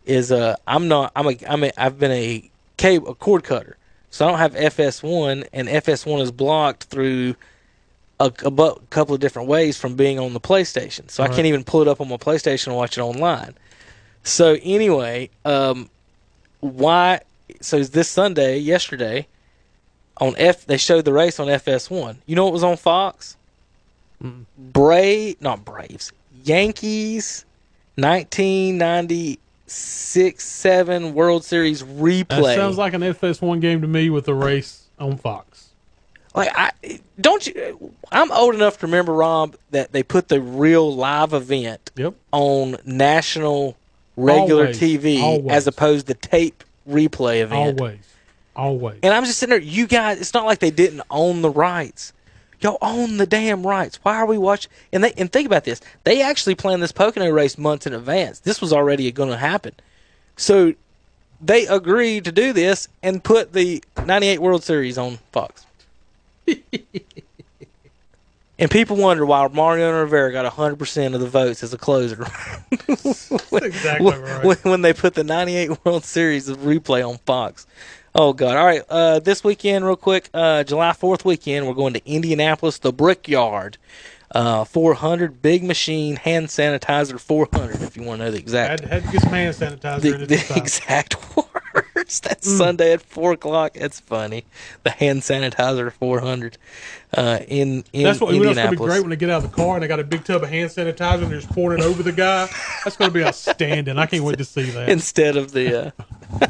is 0.05 0.31
uh 0.31 0.55
I'm 0.67 0.87
not 0.87 1.11
I'm 1.15 1.27
a 1.27 1.37
I'm 1.47 1.63
a 1.63 1.71
I've 1.77 1.97
been 1.97 2.11
a 2.11 2.49
cable 2.77 3.09
a 3.09 3.15
cord 3.15 3.43
cutter, 3.43 3.77
so 4.11 4.25
I 4.25 4.29
don't 4.29 4.39
have 4.39 4.53
FS1, 4.53 5.47
and 5.53 5.67
FS1 5.67 6.21
is 6.21 6.31
blocked 6.31 6.83
through 6.85 7.35
a, 8.19 8.25
a 8.25 8.75
couple 8.89 9.15
of 9.15 9.21
different 9.21 9.47
ways 9.47 9.77
from 9.77 9.95
being 9.95 10.19
on 10.19 10.33
the 10.33 10.39
PlayStation. 10.39 11.09
So 11.09 11.23
I 11.23 11.27
can't 11.27 11.45
even 11.45 11.63
pull 11.63 11.81
it 11.81 11.87
up 11.87 12.01
on 12.01 12.09
my 12.09 12.17
PlayStation 12.17 12.67
and 12.67 12.75
watch 12.75 12.97
it 12.97 13.01
online. 13.01 13.55
So 14.23 14.57
anyway, 14.61 15.29
um, 15.45 15.89
why? 16.59 17.21
So 17.61 17.83
this 17.83 18.09
Sunday, 18.09 18.57
yesterday, 18.57 19.27
on 20.17 20.35
F, 20.37 20.65
they 20.65 20.77
showed 20.77 21.05
the 21.05 21.13
race 21.13 21.39
on 21.39 21.47
FS1. 21.47 22.17
You 22.25 22.35
know 22.35 22.43
what 22.43 22.53
was 22.53 22.63
on 22.63 22.77
Fox? 22.77 23.37
Brave, 24.57 25.41
not 25.41 25.63
Braves, 25.63 26.11
Yankees, 26.43 27.45
1996 27.95 30.43
seven 30.43 31.13
World 31.13 31.45
Series 31.45 31.83
replay. 31.83 32.27
That 32.27 32.55
sounds 32.55 32.77
like 32.77 32.93
an 32.93 33.01
FS1 33.01 33.61
game 33.61 33.81
to 33.81 33.87
me 33.87 34.09
with 34.09 34.27
a 34.27 34.33
race 34.33 34.87
on 34.99 35.17
Fox. 35.17 35.48
Like 36.35 36.49
I 36.55 36.71
don't 37.19 37.45
you. 37.47 37.93
I'm 38.11 38.31
old 38.31 38.55
enough 38.55 38.79
to 38.79 38.87
remember 38.87 39.13
Rob 39.13 39.55
that 39.71 39.91
they 39.91 40.03
put 40.03 40.27
the 40.27 40.41
real 40.41 40.93
live 40.95 41.33
event 41.33 41.91
Yep. 41.95 42.13
on 42.31 42.77
national 42.85 43.77
regular 44.17 44.63
Always. 44.65 44.79
TV 44.79 45.21
Always. 45.21 45.51
as 45.51 45.67
opposed 45.67 46.07
to 46.07 46.13
tape 46.13 46.63
replay 46.89 47.41
event. 47.41 47.79
Always. 47.79 47.99
Always. 48.55 48.99
And 49.03 49.13
I'm 49.13 49.25
just 49.25 49.39
sitting 49.39 49.51
there. 49.51 49.59
You 49.61 49.87
guys, 49.87 50.19
it's 50.19 50.33
not 50.33 50.45
like 50.45 50.59
they 50.59 50.71
didn't 50.71 51.01
own 51.09 51.41
the 51.41 51.49
rights. 51.49 52.13
Y'all 52.61 52.77
own 52.81 53.15
the 53.17 53.25
damn 53.25 53.65
rights. 53.65 53.99
Why 54.03 54.17
are 54.17 54.25
we 54.25 54.37
watching? 54.37 54.69
And 54.91 55.01
they 55.03 55.13
and 55.13 55.31
think 55.31 55.45
about 55.45 55.63
this. 55.63 55.79
They 56.03 56.21
actually 56.21 56.55
planned 56.55 56.83
this 56.83 56.91
Pocono 56.91 57.29
race 57.29 57.57
months 57.57 57.87
in 57.87 57.93
advance. 57.93 58.39
This 58.39 58.59
was 58.59 58.73
already 58.73 59.09
going 59.13 59.29
to 59.29 59.37
happen. 59.37 59.73
So 60.35 60.73
they 61.39 61.67
agreed 61.67 62.25
to 62.25 62.33
do 62.33 62.51
this 62.51 62.89
and 63.01 63.23
put 63.23 63.53
the 63.53 63.81
'98 64.05 64.39
World 64.41 64.63
Series 64.63 64.97
on 64.97 65.19
Fox. 65.31 65.65
and 68.59 68.71
people 68.71 68.97
wonder 68.97 69.25
why 69.25 69.47
Mariano 69.47 70.01
Rivera 70.01 70.31
got 70.31 70.51
100% 70.51 71.13
of 71.13 71.21
the 71.21 71.27
votes 71.27 71.63
as 71.63 71.73
a 71.73 71.77
closer. 71.77 72.23
exactly 72.71 74.05
when, 74.05 74.21
right. 74.21 74.43
when, 74.43 74.57
when 74.63 74.81
they 74.81 74.93
put 74.93 75.13
the 75.13 75.23
98 75.23 75.79
World 75.85 76.03
Series 76.03 76.49
of 76.49 76.57
replay 76.59 77.07
on 77.07 77.17
Fox. 77.19 77.67
Oh, 78.15 78.33
God. 78.33 78.57
All 78.57 78.65
right. 78.65 78.81
Uh, 78.89 79.19
this 79.19 79.43
weekend, 79.43 79.85
real 79.85 79.95
quick, 79.95 80.29
uh, 80.33 80.63
July 80.63 80.91
4th 80.91 81.25
weekend, 81.25 81.67
we're 81.67 81.73
going 81.73 81.93
to 81.93 82.05
Indianapolis, 82.09 82.79
the 82.79 82.91
Brickyard. 82.91 83.77
Uh, 84.31 84.63
400 84.63 85.41
big 85.41 85.63
machine 85.63 86.15
hand 86.15 86.49
sanitizer 86.49 87.19
400 87.19 87.81
if 87.81 87.97
you 87.97 88.03
want 88.03 88.19
to 88.19 88.25
know 88.25 88.31
the 88.31 88.37
exact 88.37 88.81
had, 88.81 88.87
had 88.87 89.03
to 89.03 89.11
get 89.11 89.21
some 89.23 89.31
hand 89.31 89.55
sanitizer 89.55 90.01
the, 90.01 90.07
in 90.09 90.13
it 90.13 90.19
the 90.19 90.25
this 90.27 90.47
time. 90.47 90.57
Words. 92.09 92.19
That's 92.21 92.49
Sunday 92.57 92.93
at 92.93 93.01
four 93.01 93.33
o'clock. 93.33 93.73
That's 93.73 93.99
funny. 93.99 94.45
The 94.83 94.91
hand 94.91 95.21
sanitizer 95.21 95.91
400 95.91 96.57
uh, 97.13 97.39
in 97.47 97.83
in 97.93 98.03
That's 98.03 98.21
what 98.21 98.33
you 98.33 98.43
know, 98.43 98.49
it's 98.49 98.59
gonna 98.59 98.71
be 98.71 98.77
great 98.77 99.01
when 99.01 99.09
they 99.09 99.15
get 99.15 99.29
out 99.29 99.43
of 99.43 99.49
the 99.49 99.55
car 99.55 99.75
and 99.75 99.83
they 99.83 99.87
got 99.87 99.99
a 99.99 100.03
big 100.03 100.23
tub 100.23 100.43
of 100.43 100.49
hand 100.49 100.69
sanitizer 100.69 101.23
and 101.23 101.31
they're 101.31 101.39
just 101.39 101.51
pouring 101.53 101.79
it 101.79 101.85
over 101.85 102.03
the 102.03 102.11
guy. 102.11 102.47
That's 102.83 102.97
gonna 102.97 103.11
be 103.11 103.23
outstanding. 103.23 103.97
I 103.97 104.05
can't 104.05 104.23
wait 104.23 104.37
to 104.37 104.45
see 104.45 104.69
that. 104.71 104.89
Instead 104.89 105.37
of 105.37 105.51
the, 105.51 105.87
uh, 105.87 105.91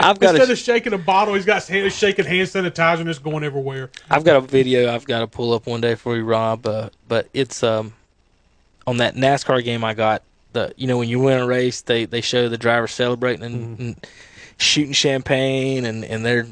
I've 0.00 0.18
got 0.18 0.34
Instead 0.34 0.48
a, 0.48 0.52
of 0.52 0.58
shaking 0.58 0.92
a 0.94 0.98
bottle, 0.98 1.34
he's 1.34 1.44
got 1.44 1.66
hand, 1.66 1.92
shaking 1.92 2.24
hand 2.24 2.48
sanitizer 2.48 3.00
and 3.00 3.08
it's 3.08 3.18
going 3.18 3.44
everywhere. 3.44 3.90
I've 4.10 4.24
got 4.24 4.36
a 4.36 4.40
video 4.40 4.92
I've 4.92 5.04
got 5.04 5.20
to 5.20 5.26
pull 5.26 5.52
up 5.52 5.66
one 5.66 5.80
day 5.80 5.94
for 5.94 6.16
you, 6.16 6.24
Rob. 6.24 6.66
Uh, 6.66 6.90
but 7.06 7.28
it's 7.34 7.62
um 7.62 7.92
on 8.86 8.98
that 8.98 9.14
NASCAR 9.14 9.62
game 9.62 9.84
I 9.84 9.94
got. 9.94 10.22
The 10.54 10.72
you 10.78 10.86
know 10.86 10.96
when 10.96 11.10
you 11.10 11.18
win 11.18 11.38
a 11.38 11.46
race, 11.46 11.82
they 11.82 12.06
they 12.06 12.22
show 12.22 12.48
the 12.48 12.56
driver 12.56 12.86
celebrating 12.86 13.44
and, 13.44 13.78
and 13.78 14.06
shooting 14.58 14.92
champagne 14.92 15.84
and 15.84 16.04
and 16.04 16.24
they're 16.24 16.46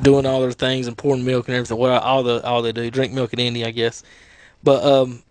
doing 0.00 0.26
all 0.26 0.40
their 0.40 0.52
things 0.52 0.86
and 0.86 0.98
pouring 0.98 1.24
milk 1.24 1.48
and 1.48 1.54
everything. 1.56 1.78
Well, 1.78 2.00
all 2.00 2.22
the 2.22 2.44
all 2.44 2.62
they 2.62 2.72
do 2.72 2.90
drink 2.90 3.12
milk 3.12 3.32
in 3.32 3.38
Indy, 3.38 3.64
I 3.64 3.70
guess. 3.70 4.02
But 4.64 4.82
um, 4.84 5.22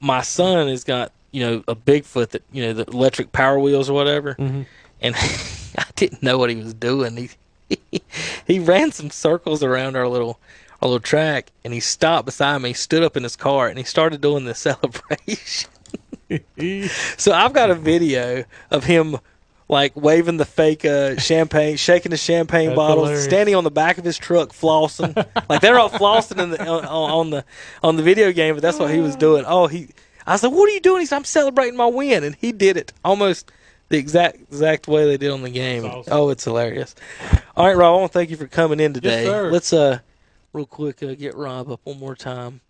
my 0.00 0.22
son 0.22 0.68
has 0.68 0.84
got 0.84 1.12
you 1.32 1.40
know 1.40 1.64
a 1.66 1.74
Bigfoot 1.74 2.30
that 2.30 2.42
you 2.52 2.62
know 2.62 2.72
the 2.72 2.84
electric 2.84 3.32
power 3.32 3.58
wheels 3.58 3.90
or 3.90 3.94
whatever, 3.94 4.36
and 5.00 5.14
I 5.78 5.84
didn't 5.96 6.22
know 6.22 6.38
what 6.38 6.50
he 6.50 6.56
was 6.56 6.74
doing. 6.74 7.16
He 7.68 8.02
he 8.46 8.58
ran 8.58 8.92
some 8.92 9.10
circles 9.10 9.62
around 9.62 9.96
our 9.96 10.08
little 10.08 10.38
our 10.82 10.88
little 10.88 11.00
track, 11.00 11.50
and 11.64 11.72
he 11.74 11.80
stopped 11.80 12.26
beside 12.26 12.62
me, 12.62 12.72
stood 12.72 13.02
up 13.02 13.16
in 13.16 13.22
his 13.22 13.36
car, 13.36 13.68
and 13.68 13.78
he 13.78 13.84
started 13.84 14.20
doing 14.20 14.44
the 14.44 14.54
celebration. 14.66 15.70
so 17.16 17.32
I've 17.32 17.52
got 17.52 17.70
a 17.70 17.74
video 17.74 18.44
of 18.70 18.84
him 18.84 19.18
like 19.70 19.94
waving 19.94 20.36
the 20.36 20.44
fake 20.44 20.84
uh, 20.84 21.16
champagne, 21.16 21.76
shaking 21.76 22.10
the 22.10 22.16
champagne 22.16 22.70
That's 22.70 22.76
bottles, 22.76 23.08
hilarious. 23.08 23.24
standing 23.24 23.54
on 23.54 23.64
the 23.64 23.70
back 23.70 23.98
of 23.98 24.04
his 24.04 24.18
truck 24.18 24.50
flossing. 24.50 25.14
like 25.48 25.60
they're 25.60 25.78
all 25.78 25.88
flossing 25.88 26.42
in 26.42 26.50
the, 26.50 26.66
on, 26.66 26.84
on 26.84 27.30
the 27.30 27.44
on 27.82 27.96
the 27.96 28.02
video 28.02 28.32
game, 28.32 28.54
but 28.54 28.62
that's 28.62 28.78
what 28.78 28.90
he 28.90 29.00
was 29.00 29.16
doing. 29.16 29.44
Oh, 29.46 29.68
he. 29.68 29.88
I 30.26 30.36
said, 30.36 30.48
like, 30.48 30.56
"What 30.56 30.68
are 30.68 30.72
you 30.72 30.80
doing?" 30.80 31.00
He 31.00 31.06
said, 31.06 31.16
"I'm 31.16 31.24
celebrating 31.24 31.76
my 31.76 31.86
win," 31.86 32.24
and 32.24 32.34
he 32.34 32.52
did 32.52 32.76
it 32.76 32.92
almost 33.04 33.50
the 33.88 33.96
exact 33.96 34.36
exact 34.36 34.88
way 34.88 35.06
they 35.06 35.16
did 35.16 35.30
on 35.30 35.42
the 35.42 35.50
game. 35.50 35.84
Awesome. 35.84 36.12
Oh, 36.12 36.28
it's 36.30 36.44
hilarious. 36.44 36.94
All 37.56 37.66
right, 37.66 37.76
Rob, 37.76 37.94
I 37.94 38.00
want 38.00 38.12
to 38.12 38.18
thank 38.18 38.30
you 38.30 38.36
for 38.36 38.46
coming 38.48 38.80
in 38.80 38.92
today. 38.92 39.24
sir. 39.24 39.50
Let's 39.50 39.72
uh, 39.72 40.00
real 40.52 40.66
quick, 40.66 41.02
uh, 41.02 41.14
get 41.14 41.36
Rob 41.36 41.70
up 41.70 41.80
one 41.84 41.98
more 41.98 42.16
time. 42.16 42.60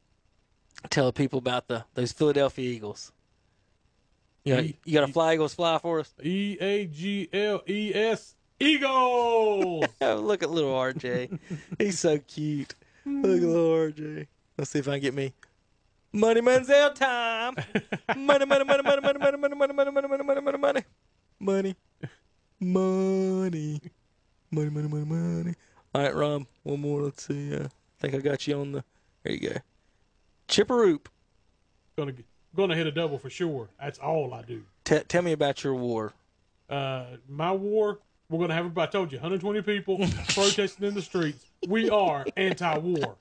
Tell 0.91 1.13
people 1.13 1.39
about 1.39 1.67
the 1.69 1.85
those 1.95 2.13
Philadelphia 2.13 2.69
Eagles. 2.71 3.13
You 4.45 4.57
know, 4.57 4.63
E- 4.63 4.79
you 4.85 4.95
got 4.95 5.09
a 5.09 5.13
fly 5.13 5.35
Eagles 5.35 5.55
fly 5.55 5.79
for 5.79 6.01
us? 6.01 6.13
E 6.23 6.57
A 6.61 6.87
G 6.87 7.29
L 7.33 7.63
E 7.69 7.93
S 7.95 8.35
Eagles. 8.59 9.85
Oh, 10.01 10.17
look 10.17 10.43
at 10.43 10.51
little 10.51 10.73
RJ. 10.73 11.39
He's 11.79 11.99
so 12.01 12.19
cute. 12.19 12.75
Look 13.05 13.43
at 13.43 13.49
little 13.49 13.93
RJ. 13.93 14.27
Let's 14.57 14.71
see 14.71 14.79
if 14.79 14.89
I 14.89 14.93
can 14.93 15.01
get 15.01 15.15
me. 15.15 15.33
Money 16.13 16.41
Manziel 16.41 16.95
time. 16.95 17.55
Money, 18.17 18.45
money, 18.45 18.65
money, 18.65 18.83
money, 18.83 19.01
money, 19.01 19.19
money, 19.19 19.39
money, 19.39 19.55
money, 19.55 19.73
money, 19.75 19.91
money, 19.93 20.09
money, 20.09 20.25
money, 20.25 20.41
money, 20.41 20.59
money. 20.59 20.83
Money. 21.39 21.77
Money. 22.59 23.81
Money, 24.51 24.71
money, 24.71 24.89
money, 24.89 25.05
money. 25.05 25.55
All 25.95 26.03
right, 26.03 26.15
Rob. 26.15 26.47
One 26.65 26.81
more. 26.81 27.03
Let's 27.03 27.27
see. 27.27 27.55
Uh, 27.55 27.65
I 27.65 27.69
think 28.01 28.15
I 28.15 28.19
got 28.19 28.47
you 28.47 28.61
on 28.61 28.73
the. 28.73 28.85
There 29.23 29.33
you 29.33 29.51
go. 29.51 29.57
Chipperoop. 30.49 31.07
gonna 31.97 32.13
gonna 32.57 32.75
hit 32.77 32.87
a 32.87 32.93
double 32.93 33.19
for 33.19 33.31
sure. 33.31 33.69
That's 33.81 33.99
all 33.99 34.35
I 34.35 34.43
do. 34.43 34.63
T- 34.85 35.01
tell 35.09 35.23
me 35.23 35.33
about 35.33 35.63
your 35.65 35.75
war. 35.75 36.13
Uh, 36.69 37.05
my 37.29 37.53
war. 37.53 37.99
We're 38.29 38.39
gonna 38.39 38.55
have. 38.55 38.77
I 38.79 38.87
told 38.87 39.11
you, 39.11 39.19
120 39.19 39.63
people 39.63 39.99
protesting 40.29 40.87
in 40.87 40.95
the 40.95 41.03
streets. 41.03 41.45
We 41.67 41.91
are 41.91 42.25
anti-war. 42.37 43.17